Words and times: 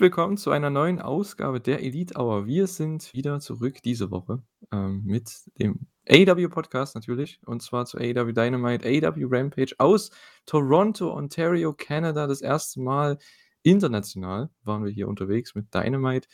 Willkommen 0.00 0.38
zu 0.38 0.50
einer 0.50 0.70
neuen 0.70 0.98
Ausgabe 0.98 1.60
der 1.60 1.82
Elite 1.82 2.18
Hour. 2.18 2.46
Wir 2.46 2.66
sind 2.66 3.12
wieder 3.12 3.38
zurück 3.38 3.82
diese 3.84 4.10
Woche 4.10 4.42
ähm, 4.72 5.02
mit 5.04 5.30
dem 5.58 5.88
AEW 6.08 6.48
Podcast 6.48 6.94
natürlich 6.94 7.38
und 7.44 7.60
zwar 7.60 7.84
zu 7.84 7.98
AEW 7.98 8.32
Dynamite, 8.32 8.82
AEW 8.82 9.26
Rampage 9.30 9.74
aus 9.76 10.10
Toronto, 10.46 11.14
Ontario, 11.14 11.74
Canada. 11.74 12.26
Das 12.26 12.40
erste 12.40 12.80
Mal 12.80 13.18
international 13.62 14.48
waren 14.62 14.86
wir 14.86 14.90
hier 14.90 15.06
unterwegs 15.06 15.54
mit 15.54 15.74
Dynamite 15.74 16.28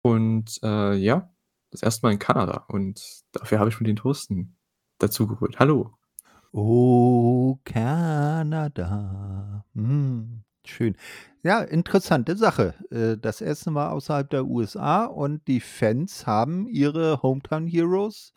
und 0.00 0.58
äh, 0.62 0.94
ja, 0.94 1.30
das 1.72 1.82
erste 1.82 2.06
Mal 2.06 2.14
in 2.14 2.18
Kanada 2.18 2.64
und 2.68 3.22
dafür 3.32 3.58
habe 3.58 3.68
ich 3.68 3.78
mir 3.78 3.86
den 3.86 3.96
Thorsten 3.96 4.56
dazu 4.96 5.26
geholt. 5.26 5.58
Hallo. 5.58 5.90
Oh, 6.52 7.58
Kanada. 7.64 9.66
Hm, 9.74 10.43
schön. 10.68 10.96
Ja, 11.42 11.60
interessante 11.60 12.36
Sache. 12.36 12.74
Äh, 12.90 13.18
das 13.18 13.40
erste 13.40 13.70
Mal 13.70 13.90
außerhalb 13.90 14.28
der 14.30 14.46
USA 14.46 15.04
und 15.04 15.46
die 15.46 15.60
Fans 15.60 16.26
haben 16.26 16.66
ihre 16.68 17.22
Hometown 17.22 17.66
Heroes 17.66 18.34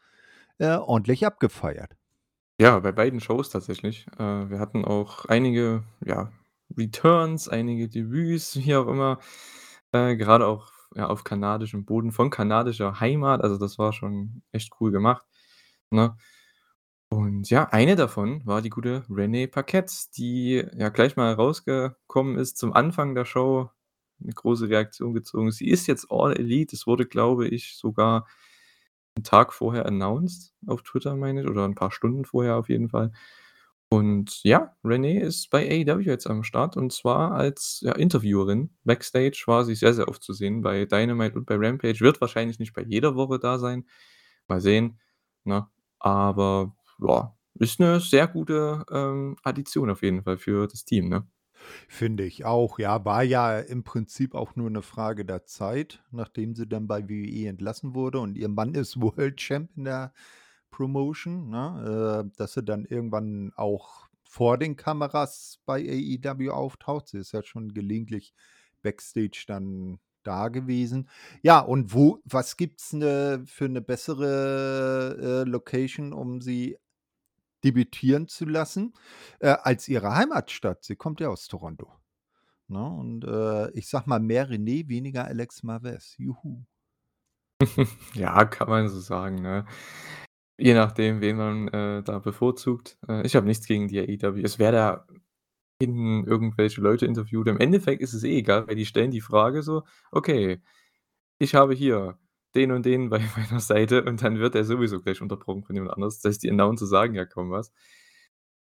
äh, 0.58 0.76
ordentlich 0.76 1.26
abgefeiert. 1.26 1.96
Ja, 2.60 2.80
bei 2.80 2.92
beiden 2.92 3.20
Shows 3.20 3.50
tatsächlich. 3.50 4.08
Äh, 4.18 4.50
wir 4.50 4.60
hatten 4.60 4.84
auch 4.84 5.26
einige, 5.26 5.84
ja, 6.04 6.32
Returns, 6.78 7.48
einige 7.48 7.88
Debüts, 7.88 8.58
wie 8.58 8.76
auch 8.76 8.88
immer. 8.88 9.20
Gerade 9.94 10.46
auch 10.46 10.72
ja, 10.96 11.08
auf 11.08 11.23
kanadischem 11.23 11.86
Boden, 11.86 12.12
von 12.12 12.30
kanadischer 12.30 13.00
Heimat. 13.00 13.42
Also 13.42 13.58
das 13.58 13.80
war 13.80 13.94
schon 13.94 14.42
echt 14.52 14.73
cool 14.80 14.92
gemacht. 14.92 15.26
Ne? 15.92 16.18
Und 17.10 17.50
ja, 17.50 17.70
eine 17.70 17.96
davon 17.96 18.46
war 18.46 18.62
die 18.62 18.70
gute 18.70 19.04
Renee 19.10 19.48
Paquette, 19.48 19.94
die 20.18 20.66
ja 20.78 20.90
gleich 20.90 21.16
mal 21.16 21.34
rausgekommen 21.34 22.38
ist 22.38 22.58
zum 22.58 22.74
Anfang 22.74 23.16
der 23.16 23.26
Show. 23.26 23.70
Eine 24.22 24.34
große 24.34 24.68
Reaktion 24.70 25.14
gezogen. 25.14 25.52
Sie 25.52 25.68
ist 25.70 25.88
jetzt 25.88 26.08
All 26.10 26.36
Elite. 26.36 26.76
Es 26.76 26.88
wurde, 26.88 27.06
glaube 27.06 27.48
ich, 27.48 27.78
sogar 27.78 28.28
einen 29.16 29.24
Tag 29.24 29.54
vorher 29.54 29.86
announced 29.86 30.54
auf 30.68 30.84
Twitter, 30.84 31.16
meine 31.16 31.42
ich, 31.42 31.48
oder 31.48 31.66
ein 31.66 31.76
paar 31.76 31.92
Stunden 31.92 32.26
vorher 32.26 32.56
auf 32.58 32.70
jeden 32.70 32.90
Fall. 32.90 33.12
Und 33.90 34.44
ja, 34.44 34.76
Renee 34.84 35.20
ist 35.20 35.50
bei 35.50 35.66
AEW 35.66 36.02
jetzt 36.02 36.28
am 36.28 36.44
Start 36.44 36.76
und 36.78 36.92
zwar 36.92 37.32
als 37.34 37.80
ja, 37.84 37.94
Interviewerin. 37.94 38.72
Backstage 38.84 39.44
war 39.48 39.64
sie 39.66 39.76
sehr, 39.76 39.94
sehr 39.94 40.10
oft 40.10 40.24
zu 40.24 40.34
sehen 40.34 40.62
bei 40.62 40.86
Dynamite 40.86 41.38
und 41.38 41.46
bei 41.46 41.56
Rampage. 41.58 42.02
Wird 42.02 42.20
wahrscheinlich 42.22 42.60
nicht 42.60 42.74
bei 42.74 42.84
jeder 42.84 43.16
Woche 43.16 43.40
da 43.40 43.60
sein. 43.60 43.88
Mal 44.48 44.62
sehen. 44.62 45.00
Ne? 45.46 45.68
Aber 46.00 46.77
ja, 47.00 47.36
ist 47.56 47.80
eine 47.81 48.00
sehr 48.00 48.28
gute, 48.28 48.86
ähm, 48.92 49.36
Addition 49.44 49.90
auf 49.90 50.02
jeden 50.03 50.23
Fall 50.23 50.38
für 50.38 50.67
das 50.67 50.86
Team, 50.86 51.09
ne? 51.09 51.28
Finde 51.89 52.23
ich 52.26 52.45
auch, 52.45 52.80
ja. 52.80 53.04
War 53.06 53.23
ja 53.23 53.59
im 53.59 53.84
Prinzip 53.84 54.36
auch 54.36 54.56
nur 54.56 54.67
eine 54.67 54.81
Frage 54.81 55.26
der 55.26 55.45
Zeit, 55.45 56.04
nachdem 56.12 56.56
sie 56.56 56.67
dann 56.67 56.88
bei 56.88 57.08
WWE 57.09 57.48
entlassen 57.50 57.95
wurde 57.95 58.20
und 58.20 58.38
ihr 58.38 58.50
Mann 58.50 58.73
ist 58.76 59.00
World 59.02 59.38
Champ 59.38 59.72
in 59.76 59.86
der 59.86 60.14
Promotion, 60.72 61.49
ne, 61.49 62.26
äh, 62.30 62.38
dass 62.38 62.54
sie 62.54 62.64
dann 62.64 62.86
irgendwann 62.86 63.52
auch 63.55 64.08
vor 64.30 64.58
den 64.58 64.76
Kameras 64.76 65.60
bei 65.66 65.80
AEW 65.82 66.52
auftaucht. 66.52 67.08
Sie 67.10 67.17
ist 67.20 67.32
ja 67.32 67.42
schon 67.43 67.73
gelegentlich 67.73 68.33
Backstage 68.82 69.45
dann 69.48 69.99
da 70.23 70.49
gewesen. 70.49 71.10
Ja, 71.42 71.60
und 71.60 71.93
wo 71.93 72.20
was 72.26 72.58
gibt's 72.58 72.92
'ne 72.93 73.43
für 73.45 73.66
eine 73.66 73.82
bessere, 73.82 75.43
äh, 75.45 75.49
Location, 75.49 76.11
um 76.14 76.42
sie 76.42 76.77
debütieren 77.67 78.28
zu 78.28 78.45
lassen, 78.45 78.94
äh, 79.39 79.50
als 79.50 79.88
ihre 79.88 80.16
Heimatstadt. 80.16 80.83
Sie 80.83 80.95
kommt 80.95 81.20
ja 81.20 81.30
aus 81.30 81.48
Toronto. 81.48 81.92
Ne? 82.67 82.83
Und 82.83 83.23
äh, 83.26 83.72
ich 83.72 83.89
sag 83.89 84.08
mal, 84.08 84.20
mehr 84.20 84.50
René, 84.50 84.88
weniger 84.88 85.26
Alex 85.26 85.64
Marvez. 85.64 86.16
Juhu. 86.17 86.64
Ja, 88.14 88.45
kann 88.45 88.70
man 88.70 88.88
so 88.89 89.00
sagen, 89.00 89.42
ne? 89.42 89.66
Je 90.60 90.73
nachdem, 90.73 91.22
wen 91.22 91.38
man, 91.38 91.67
äh, 91.70 92.04
da 92.04 92.20
bevorzugt. 92.20 92.98
Äh, 93.08 93.26
ich 93.26 93.36
habe 93.36 93.45
nichts 93.48 93.67
gegen 93.67 93.88
die 93.88 93.99
AEW. 93.99 94.42
Es 94.44 94.60
wäre 94.60 94.72
da 94.73 95.08
hinten 95.82 96.26
irgendwelche 96.26 96.82
Leute 96.82 97.05
interviewt. 97.05 97.48
Im 97.48 97.60
Endeffekt 97.60 98.02
ist 98.02 98.14
es 98.14 98.23
eh 98.23 98.38
egal, 98.39 98.67
weil 98.67 98.76
die 98.76 98.86
stellen 98.86 99.11
die 99.11 99.22
Frage 99.22 99.64
so: 99.64 99.84
„Okay, 100.11 100.61
ich 101.39 101.55
habe 101.55 101.73
hier 101.76 102.20
den 102.56 102.72
und 102.72 102.86
den 102.86 103.10
bei 103.10 103.20
meiner 103.38 103.60
Seite“ 103.60 104.04
und 104.04 104.24
dann 104.24 104.40
wird 104.40 104.56
er 104.56 104.64
sowieso 104.66 105.02
gleich 105.02 105.22
unterbrochen 105.22 105.64
von 105.64 105.76
jemand 105.76 105.94
anders. 105.94 106.20
Das 106.20 106.32
heißt, 106.32 106.44
die 106.44 106.52
Announcer 106.52 106.88
sagen 106.88 107.16
ja 107.16 107.26
kaum 107.26 107.52
was. 107.52 107.72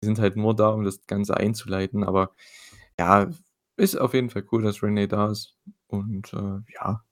Die 0.02 0.06
sind 0.06 0.18
halt 0.18 0.36
nur 0.36 0.54
da, 0.56 0.70
um 0.70 0.84
das 0.84 1.06
Ganze 1.06 1.36
einzuleiten, 1.36 2.04
aber 2.04 2.34
ja, 2.98 3.30
ist 3.76 3.96
auf 4.00 4.14
jeden 4.14 4.30
Fall 4.30 4.46
cool, 4.52 4.62
dass 4.62 4.82
Renee 4.82 5.06
da 5.08 5.30
ist 5.30 5.56
und, 5.88 6.32
äh, 6.34 6.60
ja, 6.74 7.04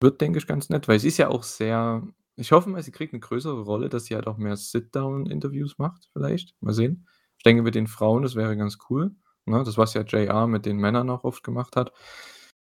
wird, 0.00 0.20
denke 0.20 0.38
ich, 0.38 0.46
ganz 0.46 0.70
nett, 0.70 0.88
weil 0.88 1.00
sie 1.00 1.08
ist 1.08 1.18
ja 1.18 1.28
auch 1.28 1.44
sehr 1.44 2.02
ich 2.36 2.52
hoffe 2.52 2.68
mal, 2.68 2.82
sie 2.82 2.90
kriegt 2.90 3.12
eine 3.12 3.20
größere 3.20 3.62
Rolle, 3.62 3.88
dass 3.88 4.06
sie 4.06 4.14
halt 4.14 4.26
auch 4.26 4.38
mehr 4.38 4.56
Sit-Down-Interviews 4.56 5.78
macht 5.78 6.08
vielleicht. 6.12 6.54
Mal 6.60 6.72
sehen. 6.72 7.06
Ich 7.38 7.44
denke, 7.44 7.62
mit 7.62 7.74
den 7.74 7.86
Frauen, 7.86 8.22
das 8.22 8.34
wäre 8.34 8.56
ganz 8.56 8.78
cool, 8.90 9.14
ne? 9.44 9.62
Das, 9.64 9.78
was 9.78 9.94
ja 9.94 10.02
JR 10.02 10.46
mit 10.46 10.66
den 10.66 10.78
Männern 10.78 11.10
auch 11.10 11.24
oft 11.24 11.44
gemacht 11.44 11.76
hat. 11.76 11.92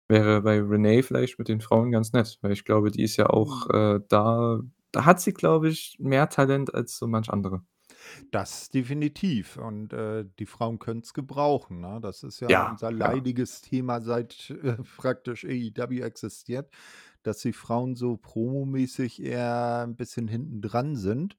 Wäre 0.08 0.42
bei 0.42 0.60
Renee 0.60 1.02
vielleicht 1.02 1.38
mit 1.38 1.48
den 1.48 1.60
Frauen 1.60 1.90
ganz 1.90 2.12
nett, 2.12 2.38
weil 2.42 2.52
ich 2.52 2.64
glaube, 2.64 2.90
die 2.90 3.02
ist 3.02 3.16
ja 3.16 3.28
auch, 3.28 3.68
mhm. 3.68 3.74
äh, 3.74 4.00
da 4.08 4.60
da 4.96 5.04
hat 5.04 5.20
sie, 5.20 5.34
glaube 5.34 5.68
ich, 5.68 5.96
mehr 5.98 6.30
Talent 6.30 6.74
als 6.74 6.96
so 6.96 7.06
manch 7.06 7.28
andere. 7.28 7.60
Das 8.30 8.70
definitiv. 8.70 9.58
Und 9.58 9.92
äh, 9.92 10.24
die 10.38 10.46
Frauen 10.46 10.78
können 10.78 11.00
es 11.00 11.12
gebrauchen. 11.12 11.80
Ne? 11.80 11.98
Das 12.00 12.22
ist 12.22 12.40
ja, 12.40 12.48
Ja, 12.48 12.70
unser 12.70 12.90
ja. 12.90 12.96
leidiges 12.96 13.60
Thema 13.60 14.00
seit 14.00 14.50
äh, 14.62 14.76
praktisch 14.96 15.44
AEW 15.44 16.00
existiert, 16.00 16.70
dass 17.22 17.38
die 17.38 17.52
Frauen 17.52 17.94
so 17.94 18.16
promomäßig 18.16 19.22
eher 19.22 19.84
ein 19.86 19.96
bisschen 19.96 20.28
hinten 20.28 20.62
dran 20.62 20.96
sind. 20.96 21.36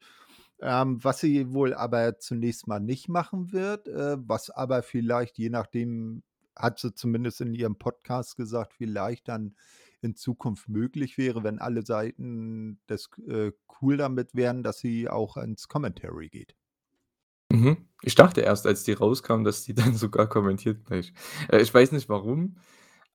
Ähm, 0.62 1.04
was 1.04 1.20
sie 1.20 1.52
wohl 1.52 1.74
aber 1.74 2.20
zunächst 2.20 2.68
mal 2.68 2.80
nicht 2.80 3.10
machen 3.10 3.54
wird, 3.54 3.88
äh, 3.88 4.18
was 4.20 4.52
aber 4.52 4.84
vielleicht, 4.84 5.40
je 5.40 5.50
nachdem, 5.50 6.22
hat 6.58 6.80
sie 6.80 6.94
zumindest 6.94 7.42
in 7.42 7.54
ihrem 7.54 7.78
Podcast 7.78 8.36
gesagt, 8.38 8.74
vielleicht 8.74 9.28
dann 9.28 9.56
in 10.02 10.16
Zukunft 10.16 10.70
möglich 10.70 11.18
wäre, 11.18 11.44
wenn 11.44 11.60
alle 11.60 11.86
Seiten 11.86 12.80
das 12.88 13.10
äh, 13.28 13.52
cool 13.82 13.98
damit 13.98 14.36
wären, 14.36 14.64
dass 14.64 14.80
sie 14.80 15.10
auch 15.10 15.38
ins 15.38 15.68
Commentary 15.68 16.30
geht. 16.30 16.56
Mhm. 17.52 17.78
Ich 18.02 18.16
dachte 18.16 18.42
erst, 18.42 18.66
als 18.68 18.84
die 18.84 18.94
rauskam, 18.94 19.44
dass 19.44 19.64
die 19.64 19.74
dann 19.76 19.96
sogar 19.96 20.28
kommentiert 20.28 20.86
gleich. 20.86 21.14
Äh, 21.50 21.62
ich 21.62 21.74
weiß 21.74 21.92
nicht 21.92 22.10
warum, 22.10 22.58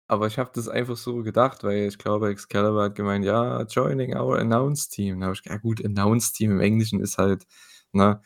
aber 0.09 0.27
ich 0.27 0.39
habe 0.39 0.51
das 0.55 0.69
einfach 0.69 0.97
so 0.97 1.23
gedacht, 1.23 1.65
weil 1.65 1.89
ich 1.89 1.99
glaube, 1.99 2.31
Excalibur 2.31 2.85
hat 2.85 2.95
gemeint: 2.97 3.25
„Ja, 3.25 3.63
joining 3.65 4.17
our 4.17 4.39
announce 4.39 4.89
team.“ 4.89 5.21
Da 5.21 5.27
habe 5.27 5.37
ich 5.37 5.45
ja 5.51 5.57
gut, 5.59 5.85
announce 5.85 6.33
team 6.33 6.53
im 6.53 6.61
Englischen 6.61 7.01
ist 7.01 7.19
halt, 7.19 7.47
ne, 7.93 8.21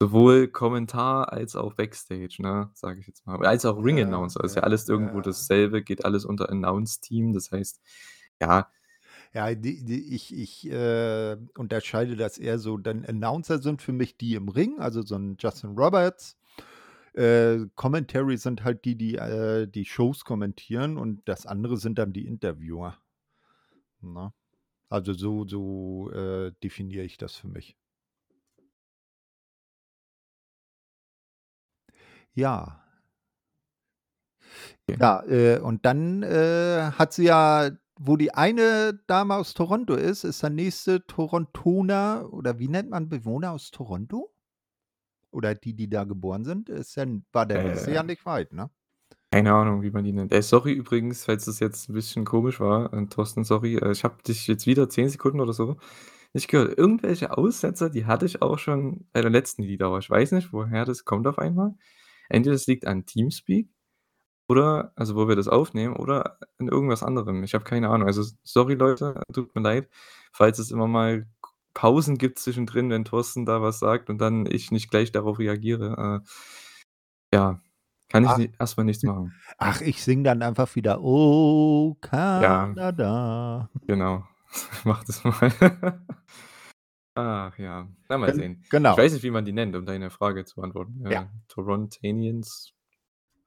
sowohl 0.00 0.48
Kommentar 0.48 1.32
als 1.32 1.56
auch 1.56 1.74
Backstage, 1.74 2.36
ne, 2.40 2.70
sage 2.74 3.00
ich 3.00 3.06
jetzt 3.08 3.26
mal. 3.26 3.44
Als 3.46 3.64
auch 3.66 3.82
Ring 3.84 4.00
Ja, 4.00 4.02
Announcer 4.02 4.44
ist 4.44 4.56
ja 4.56 4.62
ja, 4.62 4.64
alles 4.64 4.88
irgendwo 4.88 5.20
ja. 5.20 5.22
dasselbe, 5.22 5.82
geht 5.82 6.04
alles 6.04 6.24
unter 6.24 6.50
Announce 6.50 7.00
Team. 7.00 7.32
Das 7.34 7.50
heißt, 7.52 7.80
ja, 8.40 8.68
Ja, 9.34 9.54
die 9.54 9.84
die 9.84 10.14
ich 10.14 10.34
ich, 10.34 10.66
äh, 10.70 11.36
unterscheide 11.56 12.16
das 12.16 12.38
eher 12.38 12.58
so, 12.58 12.76
denn 12.78 13.04
Announcer 13.06 13.58
sind 13.58 13.82
für 13.82 13.92
mich 13.92 14.16
die 14.16 14.34
im 14.34 14.48
Ring, 14.48 14.78
also 14.80 15.02
so 15.02 15.16
'n 15.16 15.36
Justin 15.38 15.70
Roberts. 15.78 16.36
Äh, 17.14 17.66
Commentary 17.76 18.36
sind 18.38 18.64
halt 18.64 18.84
die, 18.84 18.96
die, 18.96 19.16
äh, 19.16 19.66
die 19.68 19.84
Shows 19.86 20.24
kommentieren 20.24 20.96
und 20.98 21.22
das 21.28 21.46
andere 21.46 21.76
sind 21.78 21.98
dann 21.98 22.12
die 22.12 22.26
Interviewer, 22.26 22.98
ne? 24.00 24.32
Also 24.90 25.12
so 25.14 25.46
so, 25.48 26.10
äh, 26.12 26.52
definiere 26.62 27.04
ich 27.04 27.18
das 27.18 27.36
für 27.36 27.48
mich. 27.48 27.76
Ja. 32.38 32.54
okay. 34.88 34.98
Ja, 35.00 35.22
äh, 35.26 35.58
und 35.60 35.84
dann, 35.86 36.22
äh, 36.22 36.90
hat 36.92 37.12
sie 37.12 37.24
ja 37.24 37.70
wo 38.00 38.16
die 38.16 38.32
eine 38.32 38.94
Dame 39.08 39.34
aus 39.34 39.54
Toronto 39.54 39.94
ist, 39.94 40.22
ist 40.22 40.42
der 40.44 40.50
nächste 40.50 41.04
Torontoner 41.06 42.28
oder 42.32 42.60
wie 42.60 42.68
nennt 42.68 42.90
man 42.90 43.08
Bewohner 43.08 43.50
aus 43.52 43.72
Toronto? 43.72 44.32
Oder 45.30 45.54
die, 45.54 45.74
die 45.74 45.88
da 45.88 46.04
geboren 46.04 46.44
sind, 46.44 46.68
ist 46.68 46.94
ja 46.96 47.06
war 47.32 47.46
der 47.46 47.58
nächste 47.58 47.90
Äh 47.90 47.92
ja 47.92 48.02
nicht 48.02 48.24
weit, 48.26 48.52
ne? 48.52 48.70
Keine 49.30 49.52
Ahnung, 49.52 49.82
wie 49.82 49.90
man 49.90 50.04
die 50.04 50.12
nennt. 50.12 50.32
Äh, 50.32 50.42
sorry 50.42 50.72
übrigens, 50.72 51.24
falls 51.26 51.44
das 51.44 51.60
jetzt 51.60 51.88
'n 51.90 51.92
bisschen 51.94 52.24
komisch 52.24 52.60
war. 52.60 52.92
Äh, 52.94 53.06
Thorsten, 53.08 53.44
sorry. 53.44 53.76
Äh, 53.76 53.92
ich 53.92 54.02
habe 54.04 54.22
dich 54.22 54.46
jetzt 54.46 54.66
wieder 54.66 54.88
10 54.88 55.08
Sekunden 55.10 55.40
oder 55.40 55.52
so 55.52 55.76
nicht 56.34 56.48
gehört. 56.48 56.78
Irgendwelche 56.78 57.36
Aussetzer, 57.38 57.90
die 57.90 58.06
hatte 58.06 58.26
ich 58.26 58.42
auch 58.42 58.58
schon 58.58 59.06
bei 59.12 59.22
der 59.22 59.30
letzten 59.30 59.62
Liedauer. 59.64 59.98
Ich 60.00 60.10
weiß 60.10 60.32
nicht, 60.32 60.52
woher 60.52 60.84
das 60.86 61.04
kommt 61.06 61.26
auf 61.26 61.38
einmal. 61.38 61.74
Entweder 62.28 62.54
es 62.56 62.66
liegt 62.66 62.86
an 62.86 63.06
Teamspeak 63.06 63.68
oder 64.48 64.92
also, 64.96 65.16
wo 65.16 65.28
wir 65.28 65.36
das 65.36 65.48
aufnehmen 65.48 65.96
oder 65.96 66.38
an 66.58 66.68
irgendwas 66.68 67.02
anderem. 67.02 67.44
Ich 67.44 67.54
habe 67.54 67.64
keine 67.64 67.90
Ahnung. 67.90 68.06
Also, 68.06 68.24
sorry 68.44 68.74
Leute, 68.74 69.20
tut 69.32 69.54
mir 69.54 69.62
leid, 69.62 69.88
falls 70.32 70.58
es 70.58 70.70
immer 70.70 70.88
mal 70.88 71.26
Pausen 71.74 72.18
gibt 72.18 72.38
zwischendrin, 72.38 72.90
wenn 72.90 73.04
Thorsten 73.04 73.46
da 73.46 73.62
was 73.62 73.78
sagt 73.78 74.10
und 74.10 74.18
dann 74.18 74.46
ich 74.46 74.72
nicht 74.72 74.90
gleich 74.90 75.12
darauf 75.12 75.38
reagiere. 75.38 76.22
Äh, 76.24 77.36
ja. 77.36 77.60
kann 78.08 78.24
ich 78.24 78.30
Ach. 78.30 78.38
ni 78.38 78.50
erst 78.58 78.76
mal 78.78 78.84
nichts 78.84 79.02
machen. 79.04 79.34
Ach, 79.58 79.80
ich 79.82 80.02
singe 80.02 80.24
dann 80.24 80.42
einfach 80.42 80.74
wieder: 80.74 81.00
„Oh 81.02 81.96
Ja. 82.02 82.66
Kanada.“ 82.74 83.70
Genau. 83.86 84.26
Mach 84.84 85.04
das 85.04 85.22
mal. 85.24 85.52
Ach 87.20 87.58
ja, 87.58 87.88
na, 88.08 88.16
mal 88.18 88.26
Gen 88.26 88.36
sehen. 88.36 88.60
Ich 88.62 88.70
genau. 88.70 88.96
weiß 88.96 89.12
nicht, 89.12 89.24
wie 89.24 89.30
man 89.32 89.44
die 89.44 89.52
nennt, 89.52 89.74
um 89.74 89.84
deine 89.84 90.08
Frage 90.08 90.44
zu 90.44 90.56
beantworten. 90.56 91.04
Ja. 91.10 91.22
Äh, 91.22 91.26
Torontanians? 91.48 92.72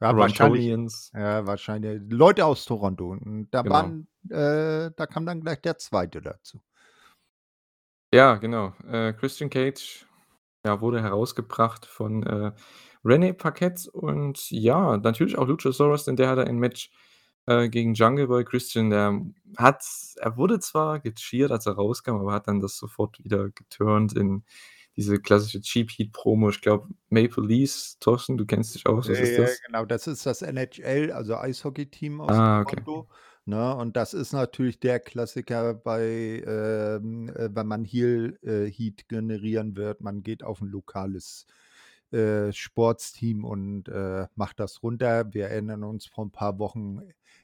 Ja, 0.02 0.18
wahrscheinlich 0.18 0.66
ja, 1.14 1.48
wahrscheinlich 1.48 2.02
Leute 2.10 2.46
aus 2.46 2.66
Toronto 2.66 3.12
und 3.12 3.50
da 3.52 3.62
Genau. 3.62 3.76
waren 3.76 4.08
äh, 4.30 4.92
da 4.96 5.06
kam 5.08 5.26
dann 5.26 5.42
gleich 5.42 5.62
der 5.62 5.78
2. 5.78 6.08
dazu. 6.22 6.62
Ja, 8.14 8.36
genau. 8.36 8.74
Äh, 8.90 9.14
Christian 9.14 9.50
Cage, 9.50 10.06
ja, 10.66 10.82
wurde 10.82 11.02
herausgebracht 11.02 11.86
von, 11.86 12.24
äh, 12.24 12.52
René 13.06 13.34
Paquette 13.34 13.90
und 13.92 14.52
ja, 14.52 14.98
natürlich 14.98 15.38
auch 15.38 15.48
Luchasaurus, 15.48 16.04
denn 16.06 16.18
der 16.18 16.28
hatte 16.30 16.44
ein 16.46 16.58
Match, 16.58 16.92
äh, 17.48 17.70
gegen 17.70 17.94
Jungle 17.96 18.28
Boy. 18.28 18.44
Christian, 18.46 18.90
der 18.92 19.22
hat 19.58 19.84
er 20.18 20.38
wurde 20.38 20.60
zwar 20.60 21.00
gecheert, 21.00 21.52
als 21.52 21.66
er 21.68 21.74
rauskam, 21.74 22.16
aber 22.16 22.34
hat 22.34 22.48
dann 22.48 22.60
das 22.62 22.78
sofort 22.78 23.24
wieder 23.24 23.50
geturnt 23.50 24.14
in 24.16 24.44
diese 24.98 25.20
klassische 25.20 25.62
Cheap 25.62 25.92
Heat 25.92 26.12
Promo. 26.14 26.50
Ich 26.50 26.62
glaube, 26.62 26.90
Maple 27.10 27.46
Leafs, 27.46 27.98
Thorsten, 28.00 28.38
du 28.38 28.46
kennst 28.46 28.76
dich 28.76 28.86
aus, 28.88 29.10
was 29.10 29.20
ist 29.22 29.38
Äh, 29.38 29.40
das? 29.40 29.64
genau, 29.66 29.86
das 29.86 30.06
ist 30.08 30.26
das 30.28 30.42
NHL, 30.44 31.12
also 31.12 31.36
Eishockeyteam 31.36 32.22
aus 32.22 32.40
Ah, 32.40 32.62
okay. 32.62 32.82
Toronto, 32.84 33.10
ne? 33.46 33.76
Und 33.76 33.96
das 33.98 34.14
ist 34.14 34.32
natürlich 34.32 34.80
der 34.80 35.00
Klassiker 35.00 35.74
bei, 35.74 36.44
ähm, 36.46 37.30
äh 37.30 37.50
wenn 37.56 37.68
man 37.68 37.84
Heel 37.84 38.38
äh, 38.44 38.70
Heat 38.72 39.08
generieren 39.10 39.76
wird. 39.76 40.02
Man 40.02 40.22
geht 40.22 40.44
auf 40.44 40.62
'n 40.62 40.68
lokales, 40.68 41.48
äh, 42.14 42.52
Sportsteam 42.54 43.46
und, 43.46 43.88
äh, 43.90 44.28
macht 44.36 44.60
das 44.60 44.84
runter. 44.84 45.34
Wir 45.34 45.48
erinnern 45.50 45.84
uns 45.84 46.06
vor 46.06 46.26
'n 46.26 46.32
paar 46.32 46.60
Wochen 46.60 47.02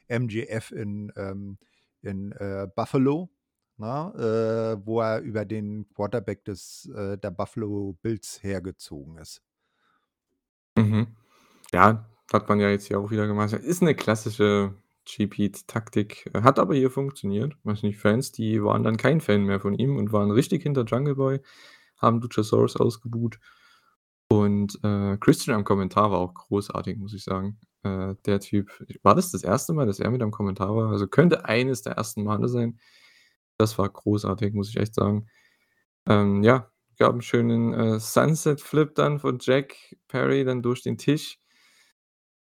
MJF 0.07 0.71
in, 0.71 1.11
ähm 1.17 1.57
in, 2.03 2.31
äh, 2.33 2.67
Buffalo, 2.75 3.29
ne, 3.77 4.77
äh, 4.79 4.85
wo 4.85 5.01
er 5.01 5.19
über 5.21 5.45
den 5.45 5.87
Quarterback 5.95 6.45
des 6.45 6.89
äh, 6.95 7.17
der 7.17 7.31
Buffalo 7.31 7.97
Bills 8.01 8.41
hergezogen 8.43 9.17
ist. 9.17 9.39
Mhm. 10.77 11.07
Ja, 11.73 12.05
hat 12.33 12.49
man 12.49 12.59
ja 12.59 12.69
jetzt 12.69 12.87
hier 12.87 12.99
auch 12.99 13.11
wieder 13.11 13.27
gemacht. 13.27 13.53
Ist 13.53 13.81
'ne 13.81 13.95
klassische 13.95 14.75
Cheap 15.05 15.35
Taktik, 15.67 16.29
hat 16.35 16.59
aber 16.59 16.75
hier 16.75 16.91
funktioniert. 16.91 17.57
Weiß 17.63 17.83
nicht, 17.83 17.99
Fans, 17.99 18.31
die 18.33 18.63
waren 18.63 18.83
dann 18.83 18.97
kein 18.97 19.21
Fan 19.21 19.43
mehr 19.43 19.59
von 19.61 19.73
ihm 19.75 19.97
und 19.97 20.11
waren 20.13 20.31
richtig 20.31 20.63
hinter 20.63 20.83
Jungle 20.85 21.15
Boy, 21.15 21.41
haben 21.97 22.21
Luchasaurus 22.21 22.77
ausgebuht. 22.77 23.39
Und, 24.31 24.77
äh, 24.83 25.17
Christian 25.17 25.55
am 25.55 25.63
Kommentar 25.63 26.11
war 26.11 26.19
auch 26.19 26.33
großartig, 26.33 26.97
muss 26.97 27.13
ich 27.13 27.23
sagen. 27.23 27.59
Äh, 27.83 28.15
der 28.25 28.39
Typ 28.41 28.69
war 29.03 29.15
das 29.15 29.31
das 29.31 29.43
1. 29.43 29.73
Mal, 29.73 29.85
dass 29.85 29.99
er 29.99 30.11
mit 30.11 30.21
am 30.21 30.31
Kommentar 30.31 30.75
war? 30.75 30.91
Also, 30.91 31.07
könnte 31.07 31.45
eines 31.45 31.81
der 31.81 31.93
ersten 31.93 32.23
Male 32.23 32.47
sein. 32.49 32.79
Das 33.57 33.77
war 33.77 33.89
großartig, 33.89 34.53
muss 34.53 34.69
ich 34.69 34.77
echt 34.77 34.95
sagen. 34.95 35.27
Ähm, 36.07 36.43
ja, 36.43 36.71
gab 36.99 37.15
'n 37.15 37.21
schönen, 37.23 37.73
äh, 37.73 37.99
Sunset 37.99 38.61
Flip 38.61 38.93
dann 38.95 39.19
von 39.19 39.39
Jack 39.41 39.75
Perry 40.09 40.45
dann 40.45 40.61
durch 40.63 40.83
den 40.83 40.97
Tisch 40.97 41.37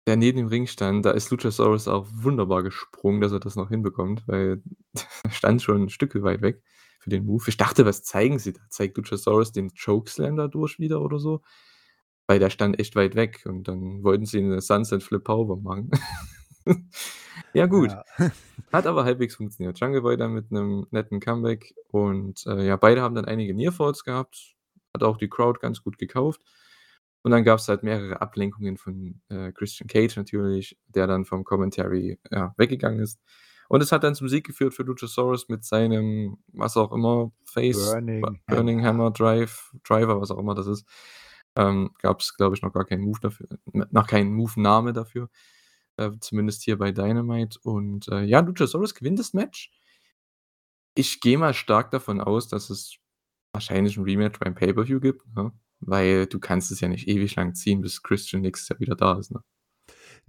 der 0.09 0.17
neben 0.17 0.39
dem 0.39 0.47
Ring 0.49 0.67
stand. 0.67 1.05
Da 1.07 1.13
ist 1.13 1.31
Luchasaurus 1.31 1.87
auch 1.87 2.09
wunderbar 2.13 2.63
gesprungen, 2.65 3.21
dass 3.21 3.31
er 3.33 3.39
das 3.41 3.55
noch 3.55 3.69
hinbekommt, 3.69 4.25
weil 4.27 4.61
er 5.25 5.31
stand 5.31 5.63
schon 5.63 5.83
'n 5.83 5.89
Stücke 5.91 6.23
weit 6.25 6.43
weg 6.43 6.61
für 6.99 7.11
den 7.11 7.25
Move. 7.25 7.45
Ich 7.49 7.57
dachte: 7.57 7.87
„Was 7.87 8.03
zeigen 8.03 8.39
sie 8.41 8.53
da? 8.53 8.61
Zeigt 8.69 8.97
Luchasaurus 8.97 9.53
den 9.53 9.71
Chokeslam 9.75 10.37
dadurch 10.37 10.79
wieder 10.81 11.01
oder 11.03 11.19
so?“ 11.21 11.43
Weil 12.33 12.39
der 12.39 12.49
stand 12.49 12.81
echt 12.81 12.97
weit 12.97 13.15
weg 13.15 13.43
und 13.45 13.69
dann 13.69 14.03
wollten 14.03 14.25
sie 14.25 14.41
'ne 14.41 14.63
Sunset 14.63 15.03
Flip 15.03 15.23
Powerbomb 15.23 15.63
machen. 15.63 15.91
Ja 17.55 17.67
gut, 17.67 17.91
Ja. 17.91 18.05
hat 18.73 18.87
aber 18.87 19.05
halbwegs 19.05 19.37
funktioniert. 19.37 19.79
Jungle 19.81 20.01
Boy 20.01 20.17
dann 20.17 20.33
mit 20.33 20.51
'nem 20.51 20.87
netten 20.93 21.21
Comeback 21.21 21.75
und, 21.89 22.47
äh, 22.47 22.67
ja, 22.67 22.77
beide 22.77 23.03
haben 23.03 23.15
dann 23.15 23.27
einige 23.27 23.53
Near 23.55 23.73
Falls 23.73 24.05
gehabt, 24.05 24.55
hat 24.95 25.03
auch 25.03 25.19
die 25.19 25.29
Crowd 25.29 25.61
ganz 25.61 25.83
gut 25.83 25.99
gekauft. 25.99 26.41
Und 27.23 27.33
dann 27.33 27.45
gab's 27.45 27.69
halt 27.69 27.83
mehrere 27.83 28.23
Ablenkungen 28.23 28.79
von, 28.79 29.21
äh, 29.29 29.53
Christian 29.53 29.89
Cage 29.89 30.17
natürlich, 30.17 30.79
der 30.89 31.07
dann 31.07 31.27
vom 31.27 31.45
Commentary, 31.45 32.19
ja, 32.31 32.55
weggegangen 32.57 33.01
ist. 33.01 33.21
Und 33.69 33.83
es 33.83 33.93
hat 33.93 34.05
dann 34.05 34.15
zum 34.15 34.29
Sieg 34.29 34.47
geführt 34.47 34.75
für 34.75 34.85
Luchasaurus 34.85 35.49
mit 35.49 35.65
seinem, 35.65 36.39
was 36.53 36.77
auch 36.79 36.93
immer, 36.93 37.33
Face 37.45 37.77
Burning 37.93 38.23
Burning 38.47 38.85
Hammer. 38.85 39.05
Hammer 39.05 39.11
Drive 39.13 39.73
Driver, 39.85 40.21
was 40.21 40.31
auch 40.31 40.39
immer 40.39 40.55
das 40.55 40.67
ist. 40.69 40.87
Ähm, 41.57 41.91
gab's, 42.01 42.35
glaube 42.37 42.57
ich, 42.57 42.63
noch 42.63 42.73
gar 42.73 42.85
keinen 42.87 43.03
Move 43.03 43.21
dafür 43.21 43.49
noch 43.91 44.07
keinen 44.09 44.33
Move 44.35 44.61
Name 44.61 44.93
dafür, 44.95 45.29
äh, 45.99 46.11
zumindest 46.21 46.63
hier 46.65 46.79
bei 46.79 46.93
Dynamite. 46.93 47.59
Und, 47.65 48.09
äh, 48.09 48.23
ja, 48.25 48.41
Luchasaurus 48.41 48.95
gewinnt 48.95 49.19
das 49.21 49.35
Match. 49.35 49.69
Ich 50.97 51.21
gehe 51.21 51.39
mal 51.39 51.55
stark 51.55 51.91
davon 51.91 52.21
aus, 52.21 52.49
dass 52.49 52.69
es 52.69 52.97
wahrscheinlich 53.53 53.97
'n 53.99 54.05
Rematch 54.05 54.39
beim 54.41 54.55
Pay-Per-View 54.55 55.01
gibt, 55.01 55.23
ne? 55.37 55.53
Weil 55.81 56.27
du 56.27 56.39
kannst 56.41 56.71
es 56.73 56.81
ja 56.81 56.89
nicht 56.89 57.09
ewig 57.09 57.37
lang 57.37 57.55
ziehen, 57.55 57.81
bis 57.83 58.03
Christian 58.03 58.43
nächstes 58.43 58.69
Jahr 58.71 58.81
wieder 58.81 58.97
da 58.97 59.19
ist, 59.19 59.31
ne? 59.33 59.43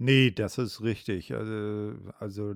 Ne, 0.00 0.32
das 0.32 0.58
ist 0.58 0.80
richtig. 0.82 1.32
Also 1.34 1.94
also, 2.18 2.54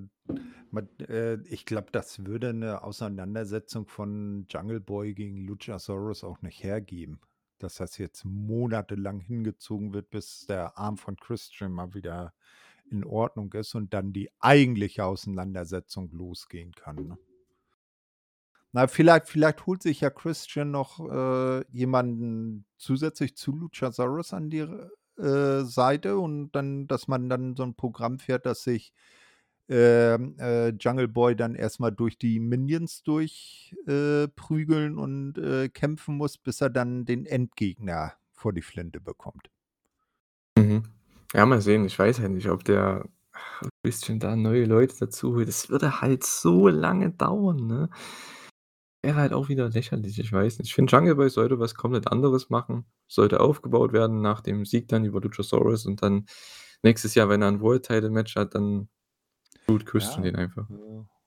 man 0.71 0.89
äh, 0.99 1.35
ich 1.45 1.65
glaube, 1.65 1.87
das 1.91 2.25
würde 2.25 2.53
'ne 2.53 2.83
Auseinandersetzung 2.83 3.87
von 3.87 4.45
Jungle 4.49 4.81
Boy 4.81 5.13
gegen 5.13 5.37
Luchasaurus 5.45 6.23
auch 6.25 6.41
nicht 6.41 6.63
hergeben, 6.63 7.19
dass 7.63 7.75
das 7.75 7.97
jetzt 7.97 8.25
monatelang 8.25 9.19
hingezogen 9.21 9.93
wird, 9.93 10.09
bis 10.09 10.45
der 10.47 10.77
Arm 10.77 10.97
von 10.97 11.15
Christian 11.17 11.71
mal 11.73 11.93
wieder 11.93 12.33
in 12.91 13.03
Ordnung 13.05 13.53
ist 13.53 13.75
und 13.75 13.93
dann 13.93 14.13
die 14.13 14.29
eigentliche 14.39 15.05
Auseinandersetzung 15.05 16.09
losgehen 16.11 16.73
kann, 16.73 17.07
ne? 17.07 17.19
Na, 18.73 18.87
vielleicht 18.87 19.27
vielleicht 19.27 19.65
holt 19.65 19.81
sich 19.81 20.01
ja 20.01 20.11
Christian 20.11 20.69
noch, 20.71 20.99
äh, 21.09 21.65
jemanden 21.71 22.65
zusätzlich 22.77 23.35
zu 23.35 23.51
Luchasaurus 23.55 24.31
an 24.33 24.51
die 24.51 24.59
äh, 25.17 25.63
Seite 25.63 26.19
und 26.19 26.51
dann 26.51 26.85
dass 26.87 27.07
man 27.07 27.29
dann 27.29 27.55
so 27.55 27.63
'n 27.63 27.73
Programm 27.75 28.19
fährt, 28.19 28.45
dass 28.45 28.63
sich, 28.63 28.93
ähm, 29.69 30.35
äh, 30.39 30.69
Jungle 30.69 31.07
Boy 31.07 31.35
dann 31.35 31.55
erst 31.55 31.79
mal 31.79 31.91
durch 31.91 32.17
die 32.17 32.39
Minions 32.39 33.03
durch 33.03 33.75
äh, 33.87 34.27
und, 34.97 35.37
äh, 35.37 35.69
kämpfen 35.69 36.17
muss, 36.17 36.37
bis 36.37 36.61
er 36.61 36.69
dann 36.69 37.05
den 37.05 37.25
Endgegner 37.25 38.13
vor 38.33 38.53
die 38.53 38.61
Flinte 38.61 38.99
bekommt. 38.99 39.49
Mhm. 40.57 40.83
Ja, 41.33 41.45
mal 41.45 41.61
sehen. 41.61 41.85
Ich 41.85 41.97
weiß 41.97 42.19
halt 42.19 42.31
nicht, 42.31 42.49
ob 42.49 42.63
der 42.63 43.07
Christian 43.83 44.19
da 44.19 44.35
neue 44.35 44.65
Leute 44.65 44.95
dazu 44.99 45.35
holt. 45.35 45.47
Das 45.47 45.69
würde 45.69 46.01
halt 46.01 46.23
so 46.25 46.67
lange 46.69 47.11
dauern, 47.11 47.67
ne? 47.67 47.89
Wäre 49.03 49.15
halt 49.15 49.31
auch 49.33 49.47
wieder 49.47 49.69
lächerlich, 49.69 50.19
ich 50.19 50.31
weiß 50.33 50.59
nicht. 50.59 50.67
Ich 50.69 50.75
finde, 50.75 50.91
Jungle 50.91 51.15
Boy 51.15 51.29
sollte 51.29 51.57
was 51.59 51.73
komplett 51.75 52.07
anderes 52.11 52.49
machen. 52.49 52.85
Sollte 53.07 53.39
aufgebaut 53.39 53.93
werden 53.93 54.21
nach 54.21 54.41
dem 54.41 54.65
Sieg 54.65 54.89
dann 54.89 55.05
über 55.05 55.21
Luchasaurus 55.21 55.85
und 55.85 56.01
dann 56.03 56.25
nächstes 56.83 57.15
Jahr, 57.15 57.29
wenn 57.29 57.41
er 57.41 57.47
'n 57.49 57.61
World 57.61 57.85
Title 57.85 58.09
Match 58.09 58.35
hat, 58.35 58.55
dann 58.55 58.89
boot 59.69 59.85
Christian 59.85 60.23
Ja, 60.23 60.25
den 60.25 60.35
einfach. 60.35 60.69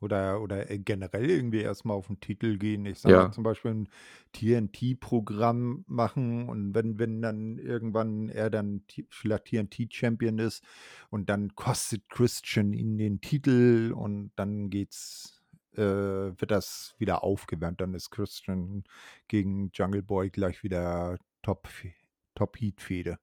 Oder 0.01 0.41
oder, 0.43 0.71
äh, 0.71 0.79
generell 0.79 1.31
irgendwie 1.31 1.61
erst 1.61 1.85
mal 1.85 1.95
auf 1.95 2.11
'n 2.11 2.21
Titel 2.21 2.59
gehen. 2.59 2.87
Ich 2.87 3.01
sage 3.01 3.21
Ja. 3.21 3.33
zum 3.33 3.45
Beispiel 3.45 3.71
'n 3.73 3.89
TNT-Programm 4.33 5.85
machen 5.89 6.49
und 6.49 6.75
wenn 6.75 6.99
wenn 6.99 7.23
dann 7.23 7.59
irgendwann 7.59 8.29
er 8.29 8.51
dann 8.51 8.83
vielleicht 9.11 9.47
TNT-Champion 9.47 10.39
ist 10.39 10.65
und 11.11 11.31
dann 11.31 11.55
kostet 11.57 12.09
Christian 12.11 12.73
ihn 12.73 12.99
den 12.99 13.21
Titel 13.21 13.93
und 13.97 14.33
dann 14.37 14.71
geht's 14.71 15.41
äh, 15.75 15.81
wird 15.83 16.51
das 16.51 16.95
wieder 16.99 17.25
aufgewärmt. 17.25 17.81
Dann 17.81 17.95
ist 17.95 18.11
Christian 18.11 18.85
gegen 19.29 19.71
Jungle 19.75 20.03
Boy 20.03 20.31
gleich 20.31 20.63
wieder 20.65 21.19
Top 21.43 21.67
Fe 21.69 21.93
Top-Heat-Fehde. 22.35 23.19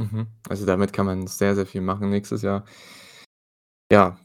Mhm. 0.00 0.28
Also, 0.48 0.64
damit 0.66 0.92
kann 0.92 1.06
man 1.06 1.26
sehr, 1.26 1.54
sehr 1.54 1.66
viel 1.66 1.80
machen 1.82 2.10
nächstes 2.10 2.42
Jahr. 2.42 2.64
Ja. 3.90 4.16